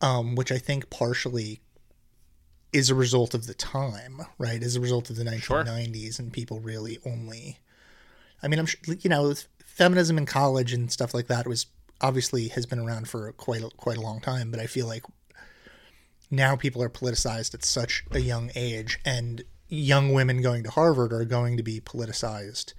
um, 0.00 0.34
which 0.34 0.52
I 0.52 0.58
think 0.58 0.90
partially 0.90 1.60
is 2.72 2.90
a 2.90 2.94
result 2.94 3.34
of 3.34 3.46
the 3.46 3.54
time, 3.54 4.22
right? 4.38 4.62
As 4.62 4.76
a 4.76 4.80
result 4.80 5.10
of 5.10 5.16
the 5.16 5.24
1990s, 5.24 6.18
and 6.18 6.32
people 6.32 6.60
really 6.60 6.98
only. 7.04 7.58
I 8.42 8.48
mean, 8.48 8.58
I'm 8.58 8.66
sure 8.66 8.80
you 9.00 9.10
know 9.10 9.34
feminism 9.64 10.18
in 10.18 10.26
college 10.26 10.72
and 10.72 10.90
stuff 10.90 11.14
like 11.14 11.26
that 11.28 11.46
was 11.46 11.66
obviously 12.00 12.48
has 12.48 12.66
been 12.66 12.78
around 12.78 13.08
for 13.08 13.32
quite 13.32 13.62
a, 13.62 13.70
quite 13.76 13.96
a 13.96 14.02
long 14.02 14.20
time, 14.20 14.50
but 14.50 14.60
I 14.60 14.66
feel 14.66 14.86
like 14.86 15.04
now 16.30 16.56
people 16.56 16.82
are 16.82 16.88
politicized 16.88 17.54
at 17.54 17.64
such 17.64 18.04
a 18.10 18.20
young 18.20 18.50
age 18.54 19.00
and 19.04 19.42
young 19.68 20.12
women 20.12 20.42
going 20.42 20.62
to 20.64 20.70
Harvard 20.70 21.12
are 21.12 21.24
going 21.24 21.56
to 21.56 21.62
be 21.62 21.80
politicized 21.80 22.74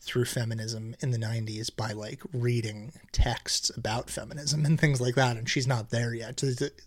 through 0.00 0.24
feminism 0.24 0.96
in 1.00 1.10
the 1.10 1.18
90s 1.18 1.74
by 1.74 1.92
like 1.92 2.22
reading 2.32 2.92
texts 3.12 3.70
about 3.76 4.08
feminism 4.08 4.64
and 4.64 4.80
things 4.80 5.00
like 5.00 5.14
that 5.14 5.36
and 5.36 5.48
she's 5.48 5.66
not 5.66 5.90
there 5.90 6.14
yet 6.14 6.42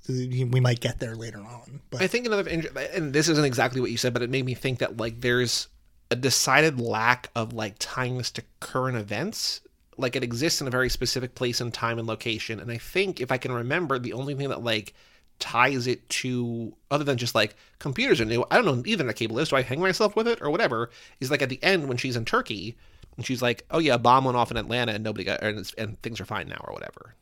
we 0.09 0.59
might 0.59 0.79
get 0.79 0.99
there 0.99 1.15
later 1.15 1.39
on 1.39 1.81
but 1.89 2.01
I 2.01 2.07
think 2.07 2.25
another, 2.25 2.49
and 2.49 3.13
this 3.13 3.29
isn't 3.29 3.45
exactly 3.45 3.79
what 3.79 3.91
you 3.91 3.97
said, 3.97 4.13
but 4.13 4.21
it 4.21 4.29
made 4.29 4.45
me 4.45 4.53
think 4.53 4.79
that 4.79 4.97
like 4.97 5.21
there's 5.21 5.67
a 6.11 6.15
decided 6.15 6.79
lack 6.79 7.29
of 7.35 7.53
like 7.53 7.75
tying 7.79 8.17
this 8.17 8.31
to 8.31 8.43
current 8.59 8.97
events. 8.97 9.61
Like 9.97 10.15
it 10.15 10.23
exists 10.23 10.59
in 10.59 10.67
a 10.67 10.71
very 10.71 10.89
specific 10.89 11.35
place 11.35 11.61
and 11.61 11.73
time 11.73 11.99
and 11.99 12.07
location. 12.07 12.59
And 12.59 12.71
I 12.71 12.77
think 12.77 13.21
if 13.21 13.31
I 13.31 13.37
can 13.37 13.51
remember, 13.51 13.99
the 13.99 14.13
only 14.13 14.35
thing 14.35 14.49
that 14.49 14.63
like 14.63 14.93
ties 15.39 15.87
it 15.87 16.07
to 16.09 16.75
other 16.89 17.03
than 17.03 17.17
just 17.17 17.35
like 17.35 17.55
computers 17.79 18.19
are 18.19 18.25
new. 18.25 18.45
I 18.49 18.55
don't 18.55 18.65
know 18.65 18.73
what 18.73 18.85
Ethernet 18.85 19.15
cable 19.15 19.39
is. 19.39 19.49
Do 19.49 19.55
I 19.55 19.61
hang 19.61 19.79
myself 19.79 20.15
with 20.15 20.27
it 20.27 20.41
or 20.41 20.49
whatever? 20.49 20.89
Is 21.19 21.31
like 21.31 21.41
at 21.41 21.49
the 21.49 21.61
end 21.63 21.87
when 21.87 21.97
she's 21.97 22.15
in 22.15 22.25
Turkey 22.25 22.77
and 23.17 23.25
she's 23.25 23.41
like, 23.41 23.65
"Oh 23.71 23.79
yeah, 23.79 23.95
a 23.95 23.99
bomb 23.99 24.25
went 24.25 24.37
off 24.37 24.51
in 24.51 24.57
Atlanta 24.57 24.91
and 24.93 25.03
nobody 25.03 25.23
got 25.23 25.41
and, 25.41 25.59
it's, 25.59 25.73
and 25.75 26.01
things 26.01 26.19
are 26.21 26.25
fine 26.25 26.47
now 26.47 26.63
or 26.67 26.73
whatever." 26.73 27.15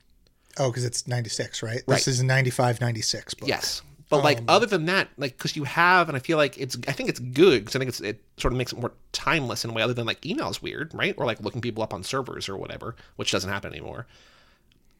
oh 0.57 0.69
because 0.69 0.83
it's 0.83 1.07
96 1.07 1.63
right 1.63 1.81
Right. 1.87 1.95
this 1.95 2.09
is 2.09 2.19
a 2.19 2.25
95 2.25 2.81
96 2.81 3.33
book 3.35 3.47
Yes. 3.47 3.81
But 4.09 4.25
like 4.25 4.39
Um, 4.39 4.45
other 4.49 4.65
than 4.65 4.87
that, 4.87 5.07
like 5.17 5.37
because 5.37 5.55
you 5.55 5.63
have, 5.63 6.09
and 6.09 6.17
I 6.17 6.19
feel 6.19 6.35
like 6.37 6.57
it's, 6.57 6.77
I 6.85 6.91
think 6.91 7.07
it's 7.07 7.19
good 7.21 7.61
because 7.61 7.77
I 7.77 7.79
think 7.79 7.87
it's 7.87 8.01
it 8.01 8.21
sort 8.35 8.51
of 8.51 8.57
makes 8.57 8.73
it 8.73 8.79
more 8.79 8.91
timeless 9.13 9.63
in 9.63 9.71
a 9.71 9.73
way. 9.73 9.81
Other 9.81 9.93
than 9.93 10.05
like 10.05 10.25
email's 10.25 10.61
weird, 10.61 10.93
right? 10.93 11.15
Or 11.17 11.25
like 11.25 11.39
looking 11.39 11.61
people 11.61 11.81
up 11.81 11.93
on 11.93 12.03
servers 12.03 12.49
or 12.49 12.57
whatever, 12.57 12.97
which 13.15 13.31
doesn't 13.31 13.49
happen 13.49 13.71
anymore. 13.71 14.07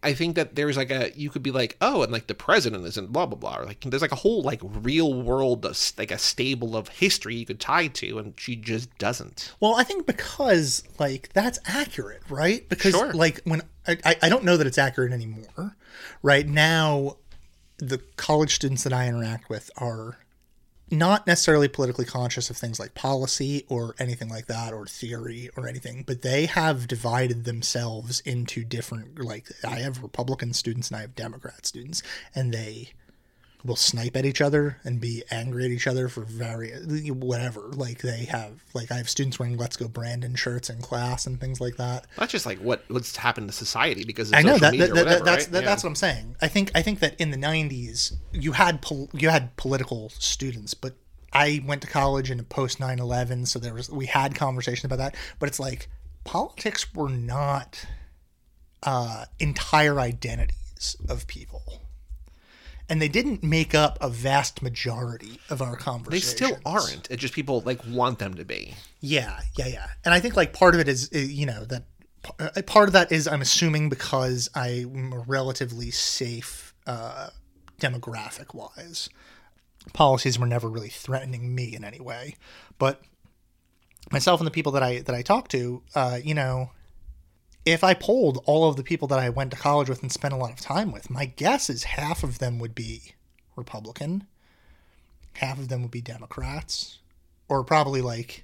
I 0.04 0.14
think 0.14 0.36
that 0.36 0.56
there's 0.56 0.78
like 0.78 0.90
a 0.90 1.12
you 1.16 1.30
could 1.30 1.44
be 1.44 1.52
like 1.52 1.78
oh 1.80 2.02
and 2.02 2.12
like 2.12 2.28
the 2.28 2.34
president 2.34 2.86
isn't 2.86 3.12
blah 3.12 3.26
blah 3.28 3.38
blah 3.38 3.60
or 3.60 3.66
like 3.66 3.82
there's 3.82 4.02
like 4.02 4.12
a 4.12 4.16
whole 4.16 4.42
like 4.42 4.60
real 4.64 5.22
world 5.22 5.66
uh, 5.66 5.74
like 5.98 6.10
a 6.12 6.18
stable 6.18 6.76
of 6.76 6.88
history 6.90 7.36
you 7.36 7.46
could 7.46 7.60
tie 7.60 7.88
to 7.88 8.18
and 8.18 8.34
she 8.38 8.56
just 8.56 8.96
doesn't. 8.98 9.54
Well, 9.60 9.76
I 9.76 9.84
think 9.84 10.08
because 10.08 10.84
like 11.00 11.30
that's 11.34 11.60
accurate, 11.66 12.24
right? 12.30 12.68
Because 12.68 12.94
Sure. 12.96 13.14
like 13.14 13.42
when 13.44 13.62
I, 13.88 13.98
I 14.04 14.16
I 14.24 14.30
don't 14.30 14.44
know 14.44 14.58
that 14.58 14.66
it's 14.68 14.78
accurate 14.80 15.12
anymore. 15.12 15.76
Right 16.24 16.48
now, 16.48 17.18
the 17.78 18.00
college 18.16 18.56
students 18.56 18.84
that 18.84 18.94
I 18.94 19.08
interact 19.08 19.50
with 19.50 19.70
are 19.78 20.18
not 20.92 21.26
necessarily 21.26 21.68
politically 21.68 22.06
conscious 22.06 22.50
of 22.50 22.58
things 22.58 22.80
like 22.80 22.94
policy 22.94 23.66
or 23.70 23.96
anything 23.98 24.30
like 24.30 24.48
that 24.48 24.74
or 24.74 24.86
theory 24.86 25.50
or 25.56 25.68
anything, 25.68 26.04
but 26.06 26.22
they 26.22 26.46
have 26.46 26.88
divided 26.88 27.46
themselves 27.46 28.20
into 28.22 28.64
different 28.64 29.20
like 29.24 29.50
I 29.64 29.80
have 29.80 30.04
Republican 30.04 30.54
students 30.54 30.90
and 30.90 30.98
I 30.98 31.02
have 31.02 31.16
Democrat 31.16 31.66
students 31.66 32.04
and 32.36 32.54
they 32.54 32.92
will 33.64 33.76
snipe 33.76 34.16
at 34.18 34.26
each 34.26 34.42
other 34.42 34.78
and 34.84 35.00
be 35.00 35.24
angry 35.32 35.66
at 35.66 35.72
each 35.72 35.88
other 35.88 36.08
for 36.08 36.22
various 36.22 36.86
whatever. 37.12 37.62
Like 37.74 38.00
they 38.00 38.26
have 38.26 38.64
like 38.74 38.92
I 38.92 38.96
have 38.98 39.10
students 39.10 39.38
wearing 39.40 39.58
"Let's 39.58 39.78
Go 39.78 39.88
Brandon" 39.88 40.36
shirts 40.36 40.70
in 40.70 40.82
class 40.82 41.26
and 41.26 41.40
things 41.40 41.62
like 41.62 41.78
that. 41.78 42.08
That's 42.18 42.32
just 42.32 42.46
like 42.46 42.60
what 42.60 42.84
what's 42.90 43.16
happened 43.16 43.48
to 43.50 43.54
society 43.54 44.04
because 44.04 44.34
I 44.34 44.42
know 44.42 44.58
that, 44.58 44.78
that, 44.78 44.90
or 44.90 44.94
that- 44.96 45.06
whatever, 45.06 45.26
that's 45.26 45.46
right? 45.46 45.52
that, 45.54 45.64
Yeah. 45.64 45.70
that's 45.70 45.84
what 45.84 45.90
I'm 45.90 45.96
saying. 45.96 46.36
I 46.42 46.48
think 46.48 46.72
I 46.76 46.82
think 46.82 47.00
that 47.00 47.20
in 47.20 47.32
the 47.32 47.38
'90s 47.38 48.14
you 48.32 48.54
had 48.54 48.82
pol- 48.82 49.10
you 49.14 49.30
had 49.30 49.56
political 49.58 50.10
students, 50.10 50.74
but 50.74 50.96
I 51.34 51.64
went 51.66 51.82
to 51.84 51.88
college 51.88 52.30
in 52.32 52.40
a 52.40 52.44
post 52.44 52.80
9/11, 52.80 53.48
so 53.48 53.58
there 53.60 53.74
was 53.74 53.90
we 53.90 54.08
had 54.08 54.36
conversations 54.36 54.86
about 54.86 54.98
that. 54.98 55.16
But 55.40 55.50
it's 55.50 55.60
like 55.60 55.88
politics 56.24 56.94
were 56.94 57.10
not 57.10 57.86
uh, 58.84 59.26
entire 59.40 60.00
identities 60.00 60.96
of 61.08 61.28
people, 61.28 61.81
and 62.92 63.02
they 63.02 63.08
didn't 63.08 63.42
make 63.42 63.74
up 63.74 63.98
a 64.02 64.10
vast 64.10 64.62
majority 64.62 65.40
of 65.50 65.62
our 65.62 65.78
conversation. 65.78 66.12
They 66.12 66.20
still 66.20 66.60
aren't. 66.66 67.10
It's 67.10 67.22
just 67.22 67.34
people 67.34 67.62
like 67.66 67.80
want 67.88 68.20
them 68.20 68.34
to 68.34 68.44
be. 68.44 68.74
Yeah, 69.00 69.40
yeah, 69.58 69.68
yeah. 69.68 69.88
And 70.04 70.14
I 70.14 70.20
think 70.20 70.36
like 70.36 70.52
part 70.52 70.76
of 70.76 70.82
it 70.82 70.90
is, 70.90 71.10
uh, 71.16 71.20
you 71.20 71.46
know, 71.46 71.64
that 71.64 71.84
uh, 72.38 72.62
part 72.64 72.90
of 72.90 72.94
that 72.94 73.10
is 73.10 73.30
I'm 73.30 73.42
assuming 73.42 73.88
because 73.88 74.50
I'm 74.54 75.14
a 75.14 75.20
relatively 75.20 75.90
safe 75.90 76.74
uh, 76.86 77.30
demographic 77.80 78.54
wise. 78.54 79.10
Policies 79.94 80.38
were 80.38 80.46
never 80.46 80.68
really 80.68 80.90
threatening 80.90 81.56
me 81.56 81.74
in 81.74 81.86
any 81.86 82.02
way, 82.02 82.36
but 82.78 83.02
myself 84.12 84.42
and 84.42 84.48
the 84.48 84.52
people 84.52 84.74
that 84.74 84.84
I 84.84 85.00
that 85.00 85.16
I 85.16 85.22
talk 85.22 85.48
to, 85.50 85.82
uh, 85.96 86.20
you 86.22 86.34
know, 86.34 86.72
if 87.66 87.84
I 87.84 87.94
polled 87.94 88.42
all 88.46 88.68
of 88.70 88.76
the 88.76 88.84
people 88.84 89.08
that 89.10 89.20
I 89.20 89.30
went 89.30 89.52
to 89.52 89.58
college 89.58 89.90
with 89.90 90.02
and 90.02 90.12
spent 90.12 90.34
a 90.34 90.38
lot 90.38 90.52
of 90.52 90.60
time 90.60 90.92
with, 90.92 91.10
my 91.10 91.26
guess 91.26 91.70
is 91.70 91.84
half 91.84 92.24
of 92.24 92.40
them 92.40 92.58
would 92.60 92.74
be 92.76 93.14
Republican, 93.56 94.26
half 95.34 95.60
of 95.60 95.68
them 95.70 95.82
would 95.84 95.92
be 95.92 96.02
Democrats, 96.02 97.00
or 97.48 97.64
probably 97.64 98.02
like 98.02 98.44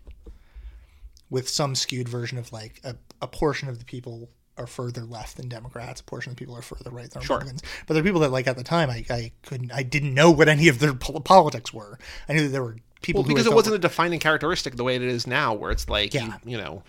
with 1.29 1.49
some 1.49 1.75
skewed 1.75 2.07
version 2.07 2.37
of 2.37 2.51
like 2.53 2.79
a, 2.83 2.95
a 3.21 3.27
portion 3.27 3.67
of 3.69 3.79
the 3.79 3.85
people 3.85 4.29
are 4.57 4.67
further 4.67 5.03
left 5.03 5.37
than 5.37 5.49
Democrats, 5.49 6.01
a 6.01 6.03
portion 6.03 6.31
of 6.31 6.35
the 6.35 6.39
people 6.39 6.57
are 6.57 6.61
further 6.61 6.89
right 6.89 7.11
than 7.11 7.21
Sure. 7.21 7.37
Republicans. 7.37 7.61
But 7.85 7.93
there 7.93 8.01
are 8.01 8.03
people 8.05 8.21
that 8.21 8.31
like 8.31 8.47
at 8.47 8.57
the 8.57 8.63
time 8.63 8.89
I, 8.89 9.05
I 9.09 9.31
couldn't 9.43 9.71
I 9.71 9.83
didn't 9.83 10.13
know 10.13 10.31
what 10.31 10.47
any 10.47 10.67
of 10.67 10.79
their 10.79 10.93
politics 10.93 11.73
were. 11.73 11.99
I 12.27 12.33
knew 12.33 12.43
that 12.43 12.49
there 12.49 12.63
were 12.63 12.77
people 13.01 13.21
Well, 13.21 13.27
because 13.27 13.45
it 13.45 13.53
wasn't 13.53 13.75
a 13.75 13.79
defining 13.79 14.19
characteristic 14.19 14.75
the 14.75 14.83
way 14.83 14.95
it 14.95 15.01
is 15.03 15.27
now, 15.27 15.53
where 15.53 15.69
it's 15.71 15.87
like, 15.89 16.13
you, 16.13 16.21
Yeah. 16.21 16.37
you 16.43 16.57
know, 16.57 16.81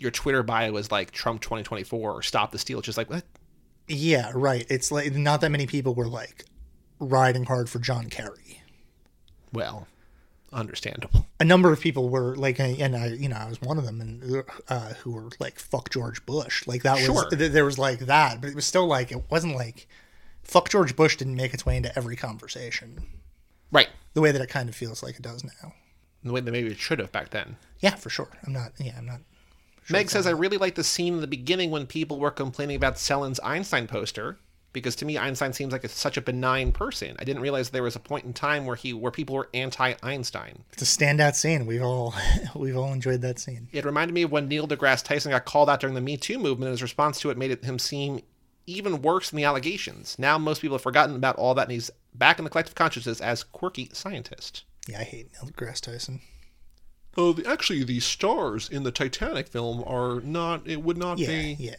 your 0.00 0.10
Twitter 0.10 0.42
bio 0.42 0.76
is 0.76 0.90
like 0.90 1.10
Trump 1.10 1.40
2024 1.42 2.12
or 2.12 2.22
Stop 2.22 2.52
the 2.52 2.58
Steal. 2.58 2.78
It's 2.78 2.86
just 2.86 2.98
like, 2.98 3.10
what? 3.10 3.24
Yeah, 3.88 4.30
right. 4.34 4.64
It's 4.70 4.90
like 4.92 5.12
not 5.14 5.40
that 5.40 5.50
many 5.50 5.66
people 5.66 5.94
were 5.94 6.08
like 6.08 6.44
riding 6.98 7.44
hard 7.44 7.68
for 7.68 7.78
John 7.78 8.08
Kerry. 8.08 8.62
Well, 9.52 9.88
understandable. 10.52 11.26
A 11.40 11.44
number 11.44 11.72
of 11.72 11.80
people 11.80 12.08
were 12.08 12.36
like, 12.36 12.58
and 12.60 12.96
I, 12.96 13.06
you 13.08 13.28
know, 13.28 13.36
I 13.36 13.48
was 13.48 13.60
one 13.60 13.78
of 13.78 13.84
them, 13.84 14.00
and 14.00 14.44
uh, 14.68 14.94
who 14.94 15.12
were 15.12 15.28
like, 15.40 15.58
"Fuck 15.58 15.90
George 15.90 16.24
Bush." 16.26 16.66
Like 16.66 16.82
that 16.82 16.94
was 16.96 17.04
Sure. 17.04 17.28
th- 17.30 17.52
there 17.52 17.64
was 17.64 17.78
like 17.78 18.00
that, 18.00 18.40
but 18.40 18.50
it 18.50 18.54
was 18.56 18.66
still 18.66 18.86
like 18.86 19.10
it 19.10 19.22
wasn't 19.30 19.56
like 19.56 19.88
"fuck 20.42 20.68
George 20.68 20.94
Bush" 20.96 21.16
didn't 21.16 21.36
make 21.36 21.52
its 21.54 21.66
way 21.66 21.76
into 21.76 21.96
every 21.96 22.16
conversation 22.16 23.06
Right. 23.72 23.88
the 24.14 24.20
way 24.20 24.30
that 24.32 24.40
it 24.42 24.48
kind 24.48 24.68
of 24.68 24.74
feels 24.74 25.02
like 25.02 25.16
it 25.16 25.22
does 25.22 25.44
now. 25.44 25.72
The 26.22 26.32
way 26.32 26.40
that 26.40 26.50
maybe 26.52 26.70
it 26.70 26.78
should 26.78 26.98
have 26.98 27.10
back 27.12 27.30
then. 27.30 27.56
Yeah, 27.80 27.94
for 27.94 28.10
sure. 28.10 28.28
I'm 28.46 28.52
not. 28.52 28.72
Yeah, 28.78 28.94
I'm 28.98 29.06
not. 29.06 29.20
Meg 29.90 30.10
says, 30.10 30.26
I 30.26 30.30
really 30.30 30.58
like 30.58 30.74
the 30.74 30.84
scene 30.84 31.14
in 31.14 31.20
the 31.20 31.26
beginning 31.26 31.70
when 31.70 31.86
people 31.86 32.18
were 32.18 32.30
complaining 32.30 32.76
about 32.76 32.98
Selin's 32.98 33.40
Einstein 33.40 33.86
poster, 33.86 34.38
because 34.72 34.94
to 34.96 35.04
me, 35.04 35.18
Einstein 35.18 35.52
seems 35.52 35.72
like 35.72 35.84
a, 35.84 35.88
such 35.88 36.16
a 36.16 36.20
benign 36.20 36.72
person. 36.72 37.16
I 37.18 37.24
didn't 37.24 37.42
realize 37.42 37.70
there 37.70 37.82
was 37.82 37.96
a 37.96 38.00
point 38.00 38.24
in 38.24 38.32
time 38.32 38.66
where 38.66 38.76
he 38.76 38.92
where 38.92 39.10
people 39.10 39.34
were 39.34 39.48
anti-Einstein. 39.52 40.64
It's 40.72 40.82
a 40.82 40.84
standout 40.84 41.34
scene. 41.34 41.66
We've 41.66 41.82
all 41.82 42.14
we've 42.54 42.76
all 42.76 42.92
enjoyed 42.92 43.22
that 43.22 43.38
scene. 43.38 43.68
It 43.72 43.84
reminded 43.84 44.14
me 44.14 44.22
of 44.22 44.32
when 44.32 44.48
Neil 44.48 44.68
deGrasse 44.68 45.04
Tyson 45.04 45.32
got 45.32 45.44
called 45.44 45.68
out 45.68 45.80
during 45.80 45.94
the 45.94 46.00
Me 46.00 46.16
Too 46.16 46.38
movement, 46.38 46.68
and 46.68 46.72
his 46.72 46.82
response 46.82 47.20
to 47.20 47.30
it 47.30 47.38
made 47.38 47.50
it, 47.50 47.64
him 47.64 47.78
seem 47.78 48.20
even 48.66 49.02
worse 49.02 49.30
than 49.30 49.38
the 49.38 49.44
allegations. 49.44 50.16
Now 50.18 50.38
most 50.38 50.62
people 50.62 50.76
have 50.76 50.82
forgotten 50.82 51.16
about 51.16 51.36
all 51.36 51.54
that, 51.54 51.62
and 51.62 51.72
he's 51.72 51.90
back 52.14 52.38
in 52.38 52.44
the 52.44 52.50
collective 52.50 52.74
consciousness 52.74 53.20
as 53.20 53.42
quirky 53.42 53.90
scientist. 53.92 54.64
Yeah, 54.88 55.00
I 55.00 55.04
hate 55.04 55.30
Neil 55.32 55.50
deGrasse 55.50 55.80
Tyson. 55.80 56.20
Oh, 57.16 57.32
the, 57.32 57.46
actually, 57.46 57.82
the 57.84 58.00
stars 58.00 58.68
in 58.68 58.82
the 58.84 58.92
Titanic 58.92 59.48
film 59.48 59.82
are 59.86 60.20
not. 60.20 60.66
It 60.66 60.82
would 60.82 60.96
not 60.96 61.18
Yeah, 61.18 61.26
be. 61.28 61.56
yeah. 61.58 61.74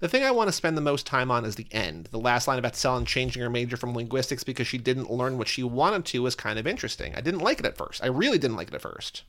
The 0.00 0.08
thing 0.08 0.22
I 0.22 0.30
want 0.30 0.48
to 0.48 0.52
spend 0.52 0.76
the 0.76 0.82
most 0.82 1.06
time 1.06 1.30
on 1.30 1.44
is 1.44 1.54
the 1.56 1.66
end. 1.72 2.08
The 2.10 2.18
last 2.18 2.46
line 2.46 2.58
about 2.58 2.74
Selin 2.74 3.06
changing 3.06 3.42
her 3.42 3.50
major 3.50 3.76
from 3.76 3.94
linguistics 3.94 4.44
because 4.44 4.66
she 4.66 4.78
didn't 4.78 5.10
learn 5.10 5.38
what 5.38 5.48
she 5.48 5.62
wanted 5.62 6.04
to 6.06 6.22
was 6.22 6.34
kind 6.34 6.58
of 6.58 6.66
interesting. 6.66 7.14
I 7.14 7.20
didn't 7.20 7.40
like 7.40 7.58
it 7.58 7.66
at 7.66 7.76
first. 7.76 8.02
I 8.02 8.08
really 8.08 8.38
didn't 8.38 8.56
like 8.56 8.68
it 8.68 8.74
at 8.74 8.82
first. 8.82 9.22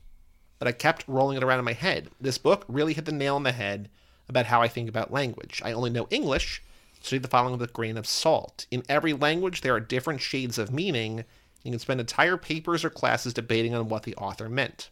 But 0.59 0.67
I 0.67 0.71
kept 0.71 1.07
rolling 1.07 1.37
it 1.37 1.43
around 1.43 1.59
in 1.59 1.65
my 1.65 1.73
head. 1.73 2.09
This 2.19 2.37
book 2.37 2.65
really 2.67 2.93
hit 2.93 3.05
the 3.05 3.11
nail 3.11 3.35
on 3.35 3.43
the 3.43 3.51
head 3.51 3.89
about 4.27 4.47
how 4.47 4.61
I 4.61 4.67
think 4.67 4.89
about 4.89 5.13
language. 5.13 5.61
I 5.63 5.71
only 5.71 5.89
know 5.89 6.07
English, 6.09 6.61
so 7.01 7.15
read 7.15 7.23
the 7.23 7.27
following 7.29 7.57
with 7.57 7.69
a 7.69 7.73
grain 7.73 7.97
of 7.97 8.07
salt. 8.07 8.65
In 8.71 8.83
every 8.89 9.13
language, 9.13 9.61
there 9.61 9.75
are 9.75 9.79
different 9.79 10.21
shades 10.21 10.57
of 10.57 10.71
meaning. 10.73 11.25
You 11.63 11.71
can 11.71 11.79
spend 11.79 11.99
entire 11.99 12.37
papers 12.37 12.83
or 12.83 12.89
classes 12.89 13.33
debating 13.33 13.73
on 13.75 13.89
what 13.89 14.03
the 14.03 14.15
author 14.15 14.49
meant. 14.49 14.89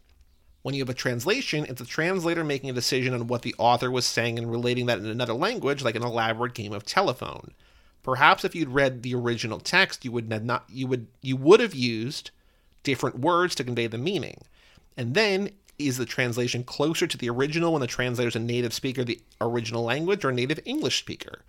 When 0.64 0.74
you 0.74 0.80
have 0.80 0.88
a 0.88 0.94
translation, 0.94 1.66
it's 1.68 1.82
the 1.82 1.86
translator 1.86 2.42
making 2.42 2.70
a 2.70 2.72
decision 2.72 3.12
on 3.12 3.26
what 3.26 3.42
the 3.42 3.54
author 3.58 3.90
was 3.90 4.06
saying 4.06 4.38
and 4.38 4.50
relating 4.50 4.86
that 4.86 4.98
in 4.98 5.04
another 5.04 5.34
language, 5.34 5.82
like 5.82 5.94
an 5.94 6.02
elaborate 6.02 6.54
game 6.54 6.72
of 6.72 6.86
telephone. 6.86 7.50
Perhaps 8.02 8.46
if 8.46 8.54
you'd 8.54 8.70
read 8.70 9.02
the 9.02 9.14
original 9.14 9.60
text, 9.60 10.06
you 10.06 10.12
would 10.12 10.30
not 10.30 10.64
you 10.70 10.86
would 10.86 11.06
you 11.20 11.36
would 11.36 11.60
have 11.60 11.74
used 11.74 12.30
different 12.82 13.18
words 13.18 13.54
to 13.56 13.62
convey 13.62 13.88
the 13.88 13.98
meaning. 13.98 14.38
And 14.96 15.12
then 15.12 15.50
is 15.78 15.98
the 15.98 16.06
translation 16.06 16.64
closer 16.64 17.06
to 17.06 17.18
the 17.18 17.28
original 17.28 17.72
when 17.72 17.82
the 17.82 17.86
translator 17.86 18.28
is 18.28 18.36
a 18.36 18.40
native 18.40 18.72
speaker 18.72 19.02
of 19.02 19.06
the 19.06 19.20
original 19.42 19.84
language 19.84 20.24
or 20.24 20.30
a 20.30 20.34
native 20.34 20.60
English 20.64 20.98
speaker? 20.98 21.42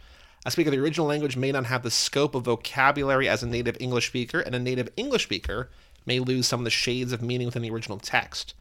A 0.45 0.51
speaker 0.51 0.68
of 0.68 0.76
the 0.76 0.84
original 0.84 1.07
language 1.07 1.38
may 1.38 1.53
not 1.53 1.68
have 1.68 1.84
the 1.84 1.89
scope 1.89 2.36
of 2.36 2.43
vocabulary 2.43 3.30
as 3.30 3.43
a 3.43 3.47
native 3.47 3.78
English 3.80 4.07
speaker, 4.07 4.41
and 4.41 4.53
a 4.53 4.59
native 4.59 4.89
English 4.97 5.24
speaker 5.24 5.70
may 6.05 6.20
lose 6.20 6.47
some 6.47 6.59
of 6.59 6.66
the 6.66 6.70
shades 6.70 7.13
of 7.13 7.22
meaning 7.22 7.47
within 7.47 7.61
the 7.61 7.72
original 7.72 7.97
text. 7.97 8.55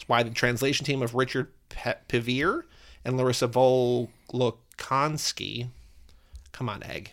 It's 0.00 0.08
why 0.08 0.22
the 0.22 0.30
translation 0.30 0.86
team 0.86 1.02
of 1.02 1.14
Richard 1.14 1.48
Pevear 1.68 2.62
and 3.04 3.18
Larissa 3.18 3.48
Volokhonsky, 3.48 5.68
come 6.52 6.70
on, 6.70 6.82
Egg, 6.84 7.12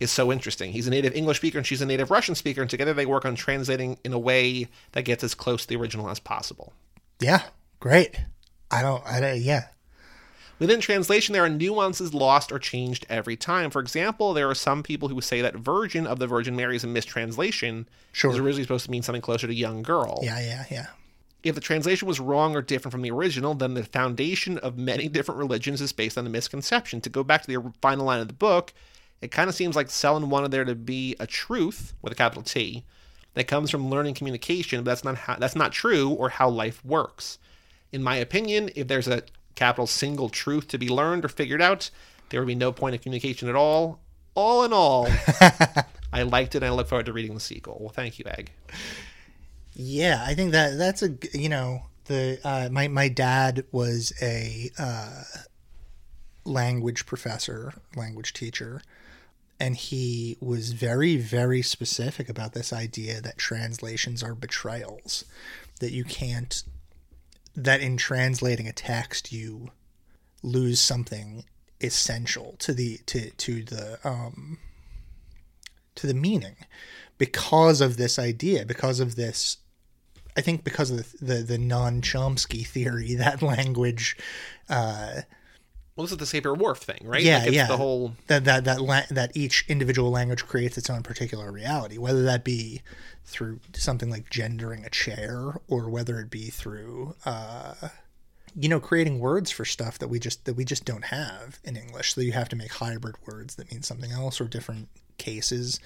is 0.00 0.10
so 0.10 0.32
interesting. 0.32 0.72
He's 0.72 0.86
a 0.86 0.90
native 0.90 1.14
English 1.14 1.36
speaker 1.36 1.58
and 1.58 1.66
she's 1.66 1.82
a 1.82 1.86
native 1.86 2.10
Russian 2.10 2.34
speaker, 2.34 2.62
and 2.62 2.70
together 2.70 2.94
they 2.94 3.04
work 3.04 3.26
on 3.26 3.34
translating 3.34 3.98
in 4.04 4.14
a 4.14 4.18
way 4.18 4.68
that 4.92 5.04
gets 5.04 5.22
as 5.22 5.34
close 5.34 5.62
to 5.62 5.68
the 5.68 5.76
original 5.76 6.08
as 6.08 6.18
possible. 6.18 6.72
Yeah, 7.20 7.42
great. 7.78 8.18
I 8.70 8.80
don't. 8.80 9.06
I 9.06 9.20
don't. 9.20 9.40
Yeah. 9.40 9.66
Within 10.58 10.80
translation, 10.80 11.34
there 11.34 11.44
are 11.44 11.50
nuances 11.50 12.14
lost 12.14 12.50
or 12.50 12.58
changed 12.58 13.04
every 13.10 13.36
time. 13.36 13.68
For 13.68 13.80
example, 13.80 14.32
there 14.32 14.48
are 14.48 14.54
some 14.54 14.82
people 14.82 15.08
who 15.08 15.20
say 15.20 15.42
that 15.42 15.56
Virgin 15.56 16.06
of 16.06 16.20
the 16.20 16.26
Virgin 16.26 16.56
Mary 16.56 16.76
is 16.76 16.84
a 16.84 16.86
mistranslation. 16.86 17.86
Sure. 18.12 18.30
Is 18.30 18.38
originally 18.38 18.62
supposed 18.62 18.86
to 18.86 18.90
mean 18.90 19.02
something 19.02 19.20
closer 19.20 19.46
to 19.46 19.54
young 19.54 19.82
girl. 19.82 20.20
Yeah. 20.22 20.40
Yeah. 20.40 20.64
Yeah. 20.70 20.86
If 21.44 21.54
the 21.54 21.60
translation 21.60 22.08
was 22.08 22.18
wrong 22.18 22.56
or 22.56 22.62
different 22.62 22.92
from 22.92 23.02
the 23.02 23.10
original, 23.10 23.54
then 23.54 23.74
the 23.74 23.84
foundation 23.84 24.56
of 24.58 24.78
many 24.78 25.08
different 25.08 25.38
religions 25.38 25.82
is 25.82 25.92
based 25.92 26.16
on 26.16 26.26
a 26.26 26.30
misconception. 26.30 27.02
To 27.02 27.10
go 27.10 27.22
back 27.22 27.42
to 27.42 27.46
the 27.46 27.72
final 27.82 28.06
line 28.06 28.20
of 28.20 28.28
the 28.28 28.34
book, 28.34 28.72
it 29.20 29.30
kind 29.30 29.48
of 29.48 29.54
seems 29.54 29.76
like 29.76 29.88
Selin 29.88 30.28
wanted 30.28 30.50
there 30.50 30.64
to 30.64 30.74
be 30.74 31.14
a 31.20 31.26
truth 31.26 31.92
with 32.00 32.12
a 32.14 32.16
capital 32.16 32.42
T 32.42 32.84
that 33.34 33.46
comes 33.46 33.70
from 33.70 33.90
learning 33.90 34.14
communication, 34.14 34.82
but 34.82 34.90
that's 34.90 35.04
not 35.04 35.16
how, 35.16 35.36
that's 35.36 35.56
not 35.56 35.72
true 35.72 36.10
or 36.10 36.30
how 36.30 36.48
life 36.48 36.84
works. 36.84 37.38
In 37.92 38.02
my 38.02 38.16
opinion, 38.16 38.70
if 38.74 38.88
there's 38.88 39.08
a 39.08 39.22
capital 39.54 39.86
single 39.86 40.28
truth 40.28 40.68
to 40.68 40.78
be 40.78 40.88
learned 40.88 41.24
or 41.24 41.28
figured 41.28 41.62
out, 41.62 41.90
there 42.30 42.40
would 42.40 42.46
be 42.46 42.54
no 42.54 42.72
point 42.72 42.94
of 42.94 43.02
communication 43.02 43.48
at 43.48 43.54
all. 43.54 44.00
All 44.34 44.64
in 44.64 44.72
all, 44.72 45.06
I 46.12 46.22
liked 46.22 46.54
it 46.54 46.62
and 46.62 46.66
I 46.66 46.70
look 46.70 46.88
forward 46.88 47.06
to 47.06 47.12
reading 47.12 47.34
the 47.34 47.40
sequel. 47.40 47.76
Well, 47.78 47.90
thank 47.90 48.18
you, 48.18 48.24
Egg. 48.26 48.50
Yeah, 49.74 50.22
I 50.24 50.34
think 50.34 50.52
that 50.52 50.78
that's 50.78 51.02
a 51.02 51.16
you 51.32 51.48
know 51.48 51.82
the 52.04 52.38
uh, 52.44 52.68
my 52.70 52.88
my 52.88 53.08
dad 53.08 53.64
was 53.72 54.12
a 54.22 54.70
uh, 54.78 55.24
language 56.44 57.06
professor, 57.06 57.74
language 57.96 58.32
teacher, 58.32 58.82
and 59.58 59.76
he 59.76 60.36
was 60.40 60.72
very 60.72 61.16
very 61.16 61.60
specific 61.60 62.28
about 62.28 62.52
this 62.52 62.72
idea 62.72 63.20
that 63.20 63.36
translations 63.36 64.22
are 64.22 64.34
betrayals, 64.34 65.24
that 65.80 65.92
you 65.92 66.04
can't 66.04 66.62
that 67.56 67.80
in 67.80 67.96
translating 67.96 68.68
a 68.68 68.72
text 68.72 69.32
you 69.32 69.70
lose 70.42 70.80
something 70.80 71.44
essential 71.80 72.54
to 72.58 72.72
the 72.72 72.98
to 73.06 73.30
to 73.30 73.62
the 73.64 73.98
um 74.04 74.58
to 75.94 76.06
the 76.06 76.14
meaning 76.14 76.56
because 77.18 77.80
of 77.80 77.96
this 77.96 78.18
idea 78.18 78.64
because 78.64 79.00
of 79.00 79.16
this 79.16 79.58
I 80.36 80.40
think 80.40 80.64
because 80.64 80.90
of 80.90 81.12
the 81.12 81.24
the, 81.24 81.34
the 81.42 81.58
non 81.58 82.00
Chomsky 82.02 82.66
theory 82.66 83.14
that 83.16 83.42
language 83.42 84.16
uh, 84.68 85.22
Well, 85.96 86.06
this 86.06 86.12
is 86.12 86.18
the 86.18 86.40
Sapir 86.40 86.56
Whorf 86.56 86.78
thing, 86.78 87.02
right? 87.04 87.22
Yeah, 87.22 87.38
like 87.38 87.48
it's 87.48 87.56
yeah. 87.56 87.66
The 87.66 87.76
whole 87.76 88.14
that 88.26 88.44
that 88.44 88.64
that 88.64 88.80
la- 88.80 89.06
that 89.10 89.36
each 89.36 89.64
individual 89.68 90.10
language 90.10 90.44
creates 90.46 90.76
its 90.78 90.90
own 90.90 91.02
particular 91.02 91.52
reality, 91.52 91.98
whether 91.98 92.22
that 92.24 92.44
be 92.44 92.82
through 93.24 93.60
something 93.74 94.10
like 94.10 94.28
gendering 94.28 94.84
a 94.84 94.90
chair, 94.90 95.60
or 95.68 95.88
whether 95.88 96.18
it 96.20 96.30
be 96.30 96.50
through 96.50 97.14
uh, 97.24 97.74
you 98.56 98.68
know 98.68 98.80
creating 98.80 99.18
words 99.18 99.50
for 99.50 99.64
stuff 99.64 99.98
that 99.98 100.08
we 100.08 100.18
just 100.18 100.44
that 100.44 100.54
we 100.54 100.64
just 100.64 100.84
don't 100.84 101.04
have 101.04 101.58
in 101.64 101.76
English. 101.76 102.14
So 102.14 102.20
you 102.20 102.32
have 102.32 102.48
to 102.50 102.56
make 102.56 102.72
hybrid 102.72 103.16
words 103.26 103.54
that 103.56 103.70
mean 103.70 103.82
something 103.82 104.10
else 104.10 104.40
or 104.40 104.44
different 104.44 104.88
cases. 105.18 105.80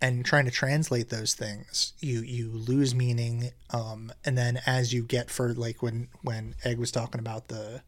And 0.00 0.26
trying 0.26 0.44
to 0.44 0.50
translate 0.50 1.08
those 1.08 1.32
things, 1.32 1.94
you 2.00 2.20
you 2.20 2.50
lose 2.50 2.94
meaning, 2.94 3.50
um, 3.70 4.12
and 4.26 4.36
then 4.36 4.60
as 4.66 4.92
you 4.92 5.02
get 5.02 5.30
for 5.30 5.54
like 5.54 5.82
when 5.82 6.08
when 6.20 6.54
Egg 6.64 6.78
was 6.78 6.90
talking 6.90 7.18
about 7.18 7.48
the 7.48 7.80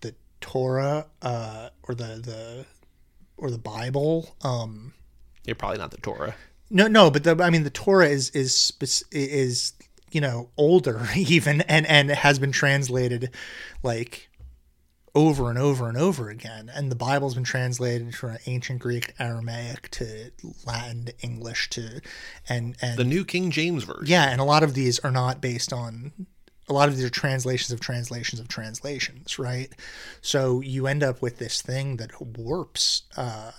the 0.00 0.14
Torah 0.40 1.06
uh, 1.20 1.68
or 1.82 1.94
the 1.94 2.16
the 2.16 2.66
or 3.36 3.50
the 3.50 3.58
Bible. 3.58 4.34
Um, 4.42 4.94
you're 5.44 5.54
probably 5.54 5.78
not 5.78 5.90
the 5.90 5.98
Torah. 5.98 6.34
no, 6.70 6.86
no, 6.86 7.10
but 7.10 7.24
the, 7.24 7.42
I 7.42 7.50
mean 7.50 7.64
the 7.64 7.70
Torah 7.70 8.08
is 8.08 8.30
is 8.30 8.72
is 9.12 9.74
you 10.10 10.22
know 10.22 10.48
older 10.56 11.06
even 11.16 11.60
and 11.62 11.86
and 11.86 12.10
has 12.10 12.38
been 12.38 12.52
translated 12.52 13.30
like 13.82 14.29
over 15.14 15.50
and 15.50 15.58
over 15.58 15.88
and 15.88 15.96
over 15.96 16.28
again, 16.28 16.70
and 16.72 16.90
the 16.90 16.96
Bible's 16.96 17.34
been 17.34 17.44
translated 17.44 18.14
from 18.14 18.38
ancient 18.46 18.80
Greek, 18.80 19.14
Aramaic 19.18 19.90
to 19.92 20.30
Latin, 20.66 21.06
to 21.06 21.14
English 21.20 21.70
to 21.70 22.00
and 22.48 22.76
and 22.80 22.98
The 22.98 23.04
New 23.04 23.24
King 23.24 23.50
James 23.50 23.84
version. 23.84 24.06
yeah, 24.06 24.30
and 24.30 24.40
a 24.40 24.44
lot 24.44 24.62
of 24.62 24.74
these 24.74 24.98
are 25.00 25.10
not 25.10 25.40
based 25.40 25.72
on 25.72 26.12
a 26.68 26.72
lot 26.72 26.88
of 26.88 26.96
these 26.96 27.04
are 27.04 27.10
translations 27.10 27.72
of 27.72 27.80
translations 27.80 28.40
of 28.40 28.46
translations, 28.46 29.38
right? 29.38 29.72
So 30.20 30.60
you 30.60 30.86
end 30.86 31.02
up 31.02 31.20
with 31.20 31.38
this 31.38 31.60
thing 31.60 31.96
that 31.96 32.10
warps 32.20 33.02
uh, 33.16 33.50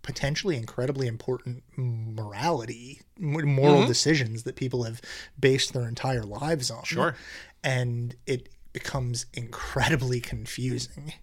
potentially 0.00 0.56
incredibly 0.56 1.06
important 1.06 1.62
morality, 1.76 3.02
moral 3.18 3.86
decisions 3.86 4.44
that 4.44 4.56
people 4.56 4.84
have 4.84 5.00
based 5.38 5.72
their 5.74 5.86
entire 5.86 6.24
lives 6.24 6.70
on. 6.70 6.84
Sure. 6.84 7.14
And 7.62 8.16
it 8.26 8.48
becomes 8.72 9.26
incredibly 9.34 10.20
confusing. 10.20 11.14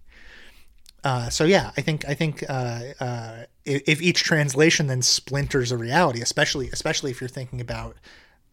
Uh, 1.04 1.30
so 1.30 1.45
yeah, 1.45 1.72
I 1.78 1.82
think 1.82 2.08
I 2.08 2.14
think 2.14 2.43
uh, 2.50 2.82
uh, 3.00 3.43
if, 3.66 4.02
each 4.02 4.24
translation 4.24 4.88
then 4.88 5.02
splinters 5.02 5.72
a 5.72 5.78
reality, 5.78 6.22
especially 6.22 6.70
especially 6.72 7.12
if 7.12 7.22
you're 7.22 7.30
thinking 7.30 7.62
about 7.62 7.95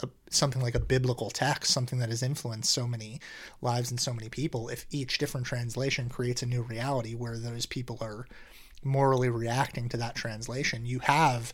a, 0.01 0.09
something 0.31 0.63
like 0.63 0.75
a 0.75 0.81
biblical 0.81 1.31
text, 1.31 1.73
something 1.73 1.99
that 1.99 2.11
has 2.11 2.23
influenced 2.23 2.71
so 2.71 2.87
many 2.87 3.21
lives 3.61 3.91
and 3.91 3.99
so 3.99 4.13
many 4.13 4.29
people, 4.29 4.69
if 4.69 4.87
each 4.91 5.19
different 5.19 5.47
translation 5.47 6.09
creates 6.09 6.43
a 6.43 6.47
new 6.47 6.63
reality 6.63 7.15
where 7.15 7.37
those 7.37 7.67
people 7.67 7.99
are 8.01 8.27
morally 8.85 9.29
reacting 9.29 9.89
to 9.89 9.97
that 9.97 10.15
translation, 10.15 10.87
you 10.87 11.01
have 11.01 11.53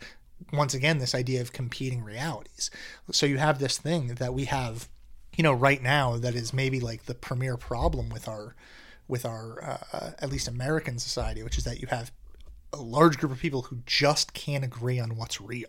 once 0.53 0.75
again 0.75 0.99
this 0.99 1.15
idea 1.15 1.41
of 1.41 1.53
competing 1.53 2.03
realities. 2.03 2.71
So 3.11 3.27
you 3.27 3.39
have 3.39 3.59
this 3.59 3.79
thing 3.79 4.09
that 4.17 4.35
we 4.35 4.45
have, 4.47 4.89
you 5.37 5.43
know, 5.43 5.53
right 5.53 5.83
now 5.83 6.17
that 6.19 6.35
is 6.35 6.53
maybe 6.53 6.81
like 6.81 7.07
the 7.07 7.15
premier 7.15 7.57
problem 7.57 8.09
with 8.11 8.29
our 8.29 8.55
with 9.09 9.25
our 9.27 9.63
uh, 9.93 10.11
at 10.21 10.31
least 10.31 10.49
American 10.49 10.99
society, 10.99 11.43
which 11.43 11.59
is 11.59 11.65
that 11.65 11.81
you 11.81 11.87
have 11.89 12.11
a 12.73 12.81
large 12.81 13.19
group 13.19 13.33
of 13.33 13.39
people 13.39 13.63
who 13.63 13.79
just 13.85 14.33
can't 14.33 14.65
agree 14.65 14.99
on 14.99 15.17
what's 15.17 15.41
real. 15.41 15.69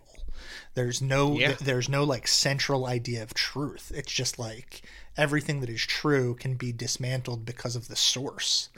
There's 0.74 1.02
no 1.02 1.38
Yeah. 1.38 1.54
there's 1.60 1.88
no 1.88 2.04
like 2.04 2.26
central 2.26 2.86
idea 2.86 3.22
of 3.22 3.34
truth. 3.34 3.92
It's 3.94 4.12
just 4.12 4.38
like 4.38 4.82
everything 5.16 5.60
that 5.60 5.70
is 5.70 5.82
true 5.82 6.34
can 6.34 6.54
be 6.54 6.72
dismantled 6.72 7.44
because 7.44 7.76
of 7.76 7.88
the 7.88 7.96
source. 7.96 8.68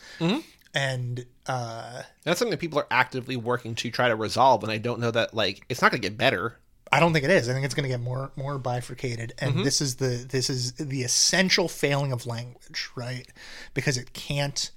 And 0.75 1.25
uh, 1.47 2.03
That's 2.25 2.39
something 2.39 2.51
that 2.51 2.61
people 2.61 2.79
are 2.79 2.87
actively 2.91 3.37
working 3.37 3.75
to 3.77 3.91
try 3.91 4.09
to 4.09 4.17
resolve, 4.17 4.63
and 4.63 4.71
I 4.71 4.77
don't 4.77 5.01
know 5.01 5.11
that 5.11 5.33
like 5.33 5.65
it's 5.69 5.81
not 5.81 5.91
going 5.91 6.03
to 6.03 6.09
get 6.09 6.19
better. 6.19 6.59
I 6.97 7.01
don't 7.01 7.13
think 7.13 7.25
it 7.25 7.31
is. 7.31 7.49
I 7.49 7.53
think 7.53 7.65
it's 7.65 7.75
going 7.75 7.85
to 7.85 7.95
get 7.97 8.01
more 8.01 8.31
more 8.37 8.59
bifurcated, 8.59 9.35
and 9.39 9.55
Mm-hmm. 9.55 9.63
this 9.65 9.81
is 9.81 9.97
the 9.97 10.27
this 10.29 10.49
is 10.51 10.73
the 10.73 11.03
essential 11.03 11.69
failing 11.69 12.13
of 12.13 12.27
language, 12.27 12.89
right? 12.97 13.27
Because 13.75 13.97
it 13.99 14.13
can't 14.13 14.71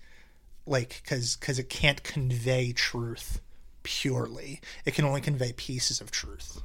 like 0.65 1.01
because 1.03 1.35
because 1.37 1.57
it 1.59 1.69
can't 1.69 2.03
convey 2.03 2.71
truth 2.73 3.41
purely. 3.83 4.59
It 4.85 4.93
can 4.95 5.05
only 5.05 5.21
convey 5.21 5.53
pieces 5.53 6.01
of 6.01 6.11
truth, 6.11 6.61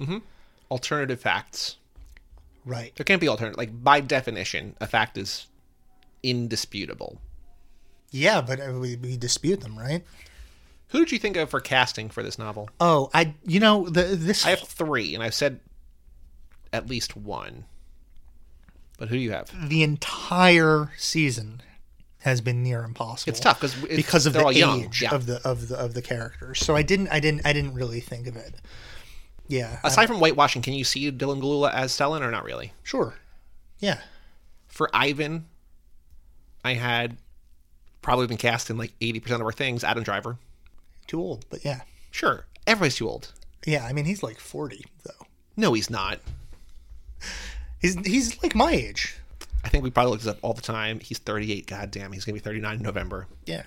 Mm-hmm. 0.00 0.18
Alternative 0.70 1.20
facts. 1.20 1.76
right? 2.64 2.92
There 2.96 3.04
can't 3.04 3.20
be 3.20 3.28
alternative. 3.28 3.56
Like 3.58 3.84
by 3.84 4.00
definition, 4.00 4.74
a 4.80 4.86
fact 4.86 5.16
is 5.18 5.46
indisputable. 6.22 7.20
Yeah, 8.10 8.40
but 8.40 8.60
uh, 8.60 8.72
we, 8.80 8.96
we 8.96 9.16
dispute 9.16 9.60
them, 9.60 9.78
right? 9.78 10.02
Who 10.88 11.00
did 11.00 11.12
you 11.12 11.18
think 11.18 11.36
of 11.36 11.50
for 11.50 11.60
casting 11.60 12.08
for 12.10 12.22
this 12.22 12.38
novel? 12.38 12.68
Oh, 12.80 13.10
I 13.12 13.34
you 13.44 13.60
know 13.60 13.88
the 13.88 14.02
this 14.02 14.46
I 14.46 14.50
have 14.50 14.60
three, 14.60 15.14
and 15.14 15.22
I've 15.22 15.34
said 15.34 15.60
at 16.72 16.88
least 16.88 17.16
one. 17.16 17.64
But 18.98 19.08
who 19.08 19.16
do 19.16 19.20
you 19.20 19.32
have? 19.32 19.68
the 19.68 19.82
entire 19.82 20.92
season 20.96 21.60
has 22.20 22.40
been 22.40 22.62
near 22.62 22.82
impossible. 22.82 23.30
It's 23.30 23.40
tough 23.40 23.60
because 23.60 23.74
because 23.84 24.26
of 24.26 24.32
the 24.32 24.46
age 24.48 24.56
young. 24.56 24.92
Yeah. 25.00 25.14
of 25.14 25.26
the 25.26 25.40
of 25.46 25.68
the 25.68 25.76
of 25.76 25.94
the 25.94 26.02
characters. 26.02 26.60
So 26.60 26.74
I 26.76 26.82
didn't 26.82 27.08
I 27.08 27.20
didn't 27.20 27.46
I 27.46 27.52
didn't 27.52 27.74
really 27.74 28.00
think 28.00 28.26
of 28.26 28.36
it. 28.36 28.54
Yeah, 29.48 29.78
Aside 29.84 30.06
from 30.06 30.16
whitewashing, 30.18 30.62
can 30.62 30.74
you 30.74 30.82
see 30.82 31.12
Dylan 31.12 31.40
Gelula 31.40 31.72
as 31.72 31.92
Selin 31.92 32.22
or 32.22 32.32
not 32.32 32.42
really? 32.42 32.72
sure. 32.82 33.14
Yeah, 33.78 34.00
For 34.66 34.90
Ivan, 34.92 35.46
I 36.64 36.74
had 36.74 37.16
probably 38.02 38.26
been 38.26 38.38
cast 38.38 38.70
in 38.70 38.76
like 38.78 38.92
eighty 39.00 39.20
percent 39.20 39.40
of 39.40 39.46
our 39.46 39.52
things. 39.52 39.84
Adam 39.84 40.02
Driver, 40.02 40.38
too 41.06 41.20
old, 41.20 41.44
but 41.50 41.64
yeah, 41.64 41.82
sure. 42.10 42.46
Everybody's 42.66 42.96
too 42.96 43.08
old. 43.08 43.32
yeah. 43.64 43.84
I 43.86 43.92
mean, 43.92 44.04
he's 44.04 44.22
like 44.22 44.38
forty 44.40 44.84
though. 45.04 45.26
No, 45.56 45.72
he's 45.72 45.88
not. 45.90 46.20
He's 47.80 47.94
he's 48.06 48.42
like 48.42 48.54
my 48.54 48.72
age. 48.72 49.16
I 49.64 49.68
think 49.68 49.84
we 49.84 49.90
probably 49.90 50.12
look 50.12 50.20
this 50.20 50.28
up 50.30 50.38
all 50.42 50.54
the 50.54 50.62
time. 50.62 51.00
He's 51.00 51.18
38. 51.18 51.66
God 51.66 51.90
damn, 51.90 52.12
he's 52.12 52.24
gonna 52.24 52.34
be 52.34 52.40
39 52.40 52.76
in 52.76 52.82
November. 52.82 53.26
Yeah, 53.46 53.64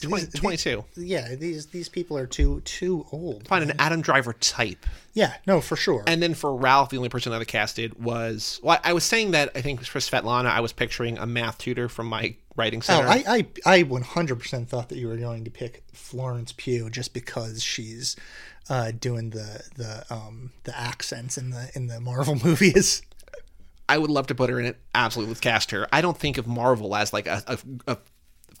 20, 0.00 0.24
These- 0.26 0.40
22. 0.40 0.84
yeah. 0.96 1.34
These 1.36 1.66
these 1.66 1.88
people 1.88 2.18
are 2.18 2.26
too 2.26 2.60
too 2.64 3.06
old. 3.12 3.46
Find 3.48 3.62
an 3.68 3.76
Adam 3.78 4.00
Driver 4.02 4.32
type. 4.34 4.84
Yeah, 5.14 5.34
no, 5.46 5.60
for 5.60 5.76
sure. 5.76 6.02
And 6.06 6.22
then 6.22 6.34
for 6.34 6.54
Ralph, 6.54 6.90
the 6.90 6.96
only 6.96 7.08
person 7.08 7.32
I 7.32 7.36
ever 7.36 7.44
casted 7.44 8.02
was 8.02 8.58
well, 8.62 8.78
I 8.84 8.92
was 8.92 9.04
saying 9.04 9.30
that 9.32 9.50
I 9.54 9.60
think 9.60 9.84
for 9.84 9.98
Svetlana, 9.98 10.46
I 10.46 10.60
was 10.60 10.72
picturing 10.72 11.18
a 11.18 11.26
math 11.26 11.58
tutor 11.58 11.88
from 11.88 12.06
my 12.06 12.34
writing 12.56 12.82
center. 12.82 13.06
Oh. 13.06 13.10
I, 13.10 13.24
I, 13.26 13.46
I 13.78 13.82
100% 13.82 14.68
thought 14.68 14.88
that 14.88 14.98
you 14.98 15.08
were 15.08 15.16
going 15.16 15.44
to 15.44 15.50
pick 15.50 15.84
Florence 15.92 16.52
Pugh 16.52 16.90
just 16.90 17.14
because 17.14 17.62
she's 17.62 18.16
uh, 18.68 18.92
doing 18.92 19.30
the 19.30 19.62
the 19.76 20.04
um, 20.14 20.52
the 20.64 20.78
accents 20.78 21.36
in 21.36 21.50
the 21.50 21.70
in 21.74 21.88
the 21.88 22.00
Marvel 22.00 22.34
movies. 22.44 23.02
I 23.88 23.98
would 23.98 24.10
love 24.10 24.28
to 24.28 24.34
put 24.34 24.48
her 24.50 24.60
in 24.60 24.66
it. 24.66 24.78
Absolutely, 24.94 25.30
let's 25.32 25.40
cast 25.40 25.70
her. 25.72 25.86
I 25.92 26.00
don't 26.00 26.16
think 26.16 26.38
of 26.38 26.46
Marvel 26.46 26.94
as 26.94 27.12
like 27.12 27.26
a, 27.26 27.42
a, 27.46 27.58
a 27.88 27.98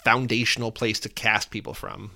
foundational 0.04 0.72
place 0.72 0.98
to 1.00 1.08
cast 1.08 1.50
people 1.50 1.74
from, 1.74 2.10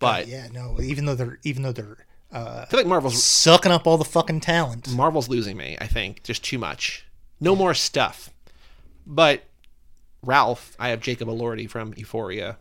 but 0.00 0.26
Yeah, 0.26 0.48
no, 0.52 0.80
even 0.80 1.04
though 1.06 1.14
they're 1.14 1.38
even 1.44 1.62
though 1.62 1.72
they're 1.72 1.98
uh, 2.30 2.60
I 2.62 2.66
feel 2.66 2.80
like 2.80 2.86
Marvel's 2.86 3.22
sucking 3.22 3.72
up 3.72 3.86
all 3.86 3.96
the 3.96 4.04
fucking 4.04 4.40
talent. 4.40 4.92
Marvel's 4.92 5.28
losing 5.28 5.56
me. 5.56 5.78
I 5.80 5.86
think 5.86 6.24
just 6.24 6.44
too 6.44 6.58
much. 6.58 7.06
No 7.40 7.56
more 7.56 7.72
stuff. 7.72 8.30
But 9.06 9.44
Ralph, 10.22 10.76
I 10.78 10.88
have 10.88 11.00
Jacob 11.00 11.28
Elordi 11.28 11.68
from 11.68 11.94
Euphoria. 11.96 12.58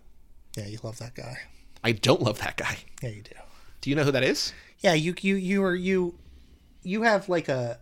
Yeah, 0.56 0.68
you 0.68 0.80
love 0.84 0.98
that 1.00 1.16
guy. 1.16 1.38
I 1.84 1.92
don't 1.92 2.22
love 2.22 2.40
that 2.40 2.58
guy. 2.58 2.78
Yeah, 3.02 3.10
you 3.10 3.22
do. 3.22 3.32
Do 3.82 3.90
you 3.90 3.96
know 3.96 4.04
who 4.04 4.12
that 4.12 4.24
is? 4.24 4.54
Yeah, 4.80 4.94
you 4.94 5.16
you 5.22 5.36
you 5.36 5.64
are 5.64 5.76
you 5.76 6.16
you 6.84 7.04
have 7.04 7.30
like 7.30 7.48
a 7.50 7.80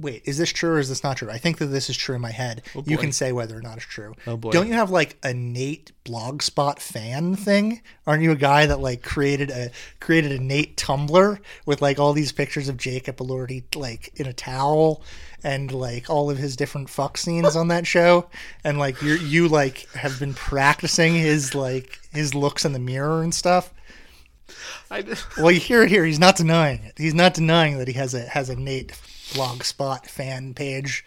wait. 0.00 0.22
Is 0.24 0.38
this 0.38 0.50
true 0.50 0.72
or 0.72 0.78
is 0.78 0.88
this 0.88 1.02
not 1.02 1.16
true? 1.16 1.30
I 1.30 1.38
think 1.38 1.58
that 1.58 1.66
this 1.66 1.90
is 1.90 1.96
true 1.96 2.14
in 2.14 2.20
my 2.20 2.30
head. 2.30 2.62
Oh, 2.74 2.82
you 2.86 2.96
can 2.96 3.12
say 3.12 3.32
whether 3.32 3.56
or 3.56 3.62
not 3.62 3.76
it's 3.76 3.86
true. 3.86 4.14
Oh, 4.26 4.36
boy. 4.36 4.50
Don't 4.50 4.68
you 4.68 4.74
have 4.74 4.90
like 4.90 5.16
a 5.22 5.34
Nate 5.34 5.92
Blogspot 6.04 6.78
fan 6.78 7.36
thing? 7.36 7.82
Aren't 8.06 8.22
you 8.22 8.32
a 8.32 8.36
guy 8.36 8.66
that 8.66 8.80
like 8.80 9.02
created 9.02 9.50
a 9.50 9.70
created 10.00 10.32
a 10.32 10.42
Nate 10.42 10.76
Tumblr 10.76 11.38
with 11.66 11.82
like 11.82 11.98
all 11.98 12.12
these 12.12 12.32
pictures 12.32 12.68
of 12.68 12.76
Jacob 12.76 13.18
Elordi 13.18 13.62
like 13.76 14.12
in 14.16 14.26
a 14.26 14.32
towel 14.32 15.02
and 15.42 15.72
like 15.72 16.10
all 16.10 16.30
of 16.30 16.38
his 16.38 16.56
different 16.56 16.90
fuck 16.90 17.16
scenes 17.16 17.56
on 17.56 17.68
that 17.68 17.86
show 17.86 18.28
and 18.64 18.78
like 18.78 19.00
you 19.02 19.14
you 19.14 19.48
like 19.48 19.88
have 19.92 20.18
been 20.18 20.34
practicing 20.34 21.14
his 21.14 21.54
like 21.54 22.00
his 22.12 22.34
looks 22.34 22.64
in 22.64 22.72
the 22.72 22.78
mirror 22.78 23.22
and 23.22 23.34
stuff. 23.34 23.72
I, 24.90 25.04
Well, 25.38 25.52
you 25.52 25.60
hear 25.60 25.82
it 25.82 25.88
here. 25.88 26.04
He's 26.04 26.18
not 26.18 26.36
denying 26.36 26.82
it. 26.82 26.94
He's 26.96 27.14
not 27.14 27.34
denying 27.34 27.78
that 27.78 27.88
he 27.88 27.94
has 27.94 28.14
a 28.14 28.22
has 28.22 28.50
a 28.50 28.56
Nate 28.56 28.92
Blogspot 29.34 30.06
fan 30.06 30.54
page. 30.54 31.04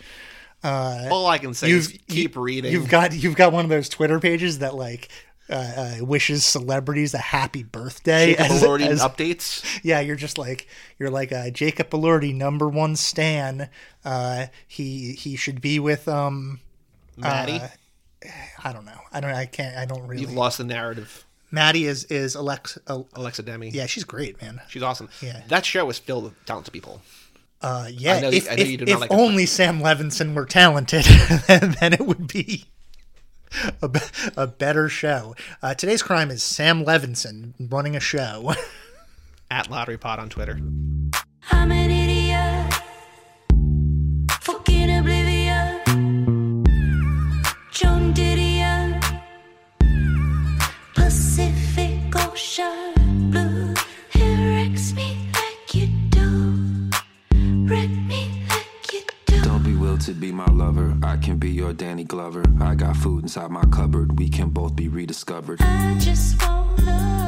all 0.63 1.28
I 1.28 1.38
can 1.38 1.53
say 1.53 1.69
is 1.71 1.97
keep 2.07 2.36
reading. 2.36 2.71
You've 2.71 2.89
got 2.89 3.13
you've 3.13 3.36
got 3.36 3.51
one 3.53 3.65
of 3.65 3.69
those 3.69 3.89
Twitter 3.89 4.19
pages 4.19 4.59
that 4.59 4.76
like 4.76 5.09
uh, 5.49 5.53
uh, 5.99 6.05
wishes 6.05 6.45
celebrities 6.45 7.13
a 7.13 7.17
happy 7.17 7.63
birthday. 7.63 8.28
Jacob 8.36 8.45
as- 8.45 8.63
Elordi 8.63 8.88
as- 8.88 9.01
updates. 9.01 9.80
yeah, 9.84 9.99
you're 9.99 10.15
just 10.15 10.38
like 10.38 10.67
you're 10.99 11.09
like 11.11 11.32
uh, 11.32 11.49
Jacob 11.49 11.89
Elordi, 11.89 12.34
number 12.34 12.69
one 12.69 12.95
stan. 12.95 13.69
Uh, 14.05 14.47
he 14.67 15.11
he 15.13 15.36
should 15.36 15.59
be 15.61 15.80
with 15.80 16.07
um 16.07 16.59
Maddie. 17.17 17.59
uh, 17.59 17.67
I 18.63 18.71
don't 18.71 18.86
know. 18.86 18.99
I 19.11 19.19
don't. 19.19 19.32
I 19.32 19.45
can't. 19.45 19.76
I 19.78 19.84
don't 19.86 20.07
really. 20.07 20.21
You've 20.21 20.34
lost 20.34 20.57
the 20.57 20.63
narrative. 20.63 21.26
Maddie 21.51 21.86
is 21.86 22.05
is 22.05 22.36
Alexa. 22.36 22.80
Uh, 22.88 23.03
Alexa 23.15 23.43
Demie. 23.43 23.69
yeah, 23.69 23.86
she's 23.86 24.05
great, 24.05 24.41
man. 24.41 24.61
She's 24.69 24.82
awesome. 24.82 25.09
Yeah. 25.21 25.41
That 25.49 25.65
show 25.65 25.84
was 25.86 25.99
filled 25.99 26.24
with 26.24 26.45
talented 26.45 26.74
people. 26.74 27.01
Uh, 27.64 27.88
yeah, 27.89 28.16
I 28.16 28.20
know- 28.22 28.30
if, 28.30 28.51
I 28.51 28.55
know 28.55 28.61
if, 28.61 28.70
you 28.70 28.78
do 28.78 28.86
not 28.86 28.91
if 28.93 28.99
like 29.01 29.11
her. 29.11 29.18
only 29.18 29.45
Sam 29.45 29.80
Levinson 29.80 30.34
were 30.36 30.45
talented, 30.45 31.05
then, 31.47 31.76
then 31.80 31.93
it 31.93 32.01
would 32.05 32.28
be 32.28 32.66
a, 33.82 33.88
be- 33.88 33.99
a 34.36 34.47
better 34.47 34.89
show. 34.89 35.34
Uh, 35.61 35.74
today's 35.74 36.03
crime 36.03 36.30
is 36.30 36.43
Sam 36.43 36.84
Levinson 36.84 37.53
running 37.59 37.95
a 37.95 37.99
show. 38.01 38.53
At 39.51 39.70
Lottery 39.70 39.97
Pod 39.97 40.20
on 40.20 40.30
Twitter. 40.30 40.59
I'm 41.51 41.72
an 41.72 41.91
idiot. 41.91 42.74
Fucking 44.41 44.97
oblivion. 44.97 46.64
Joan 47.72 48.14
Didion. 48.14 48.99
Pacific 50.95 51.99
Ocean 52.16 52.93
to 60.06 60.14
be 60.14 60.34
my 60.34 60.45
lover. 60.47 60.97
I 61.01 61.16
can 61.16 61.38
be 61.38 61.49
your 61.49 61.72
Danny 61.72 62.04
Glover. 62.04 62.43
I 62.60 62.76
got 62.76 62.97
food 62.97 63.24
inside 63.24 63.51
my 63.51 63.64
cupboard. 63.72 64.20
We 64.20 64.28
can 64.28 64.49
both 64.49 64.76
be 64.76 64.89
rediscovered. 64.89 65.62
I 65.62 65.97
just 65.97 66.41
wanna 66.41 67.22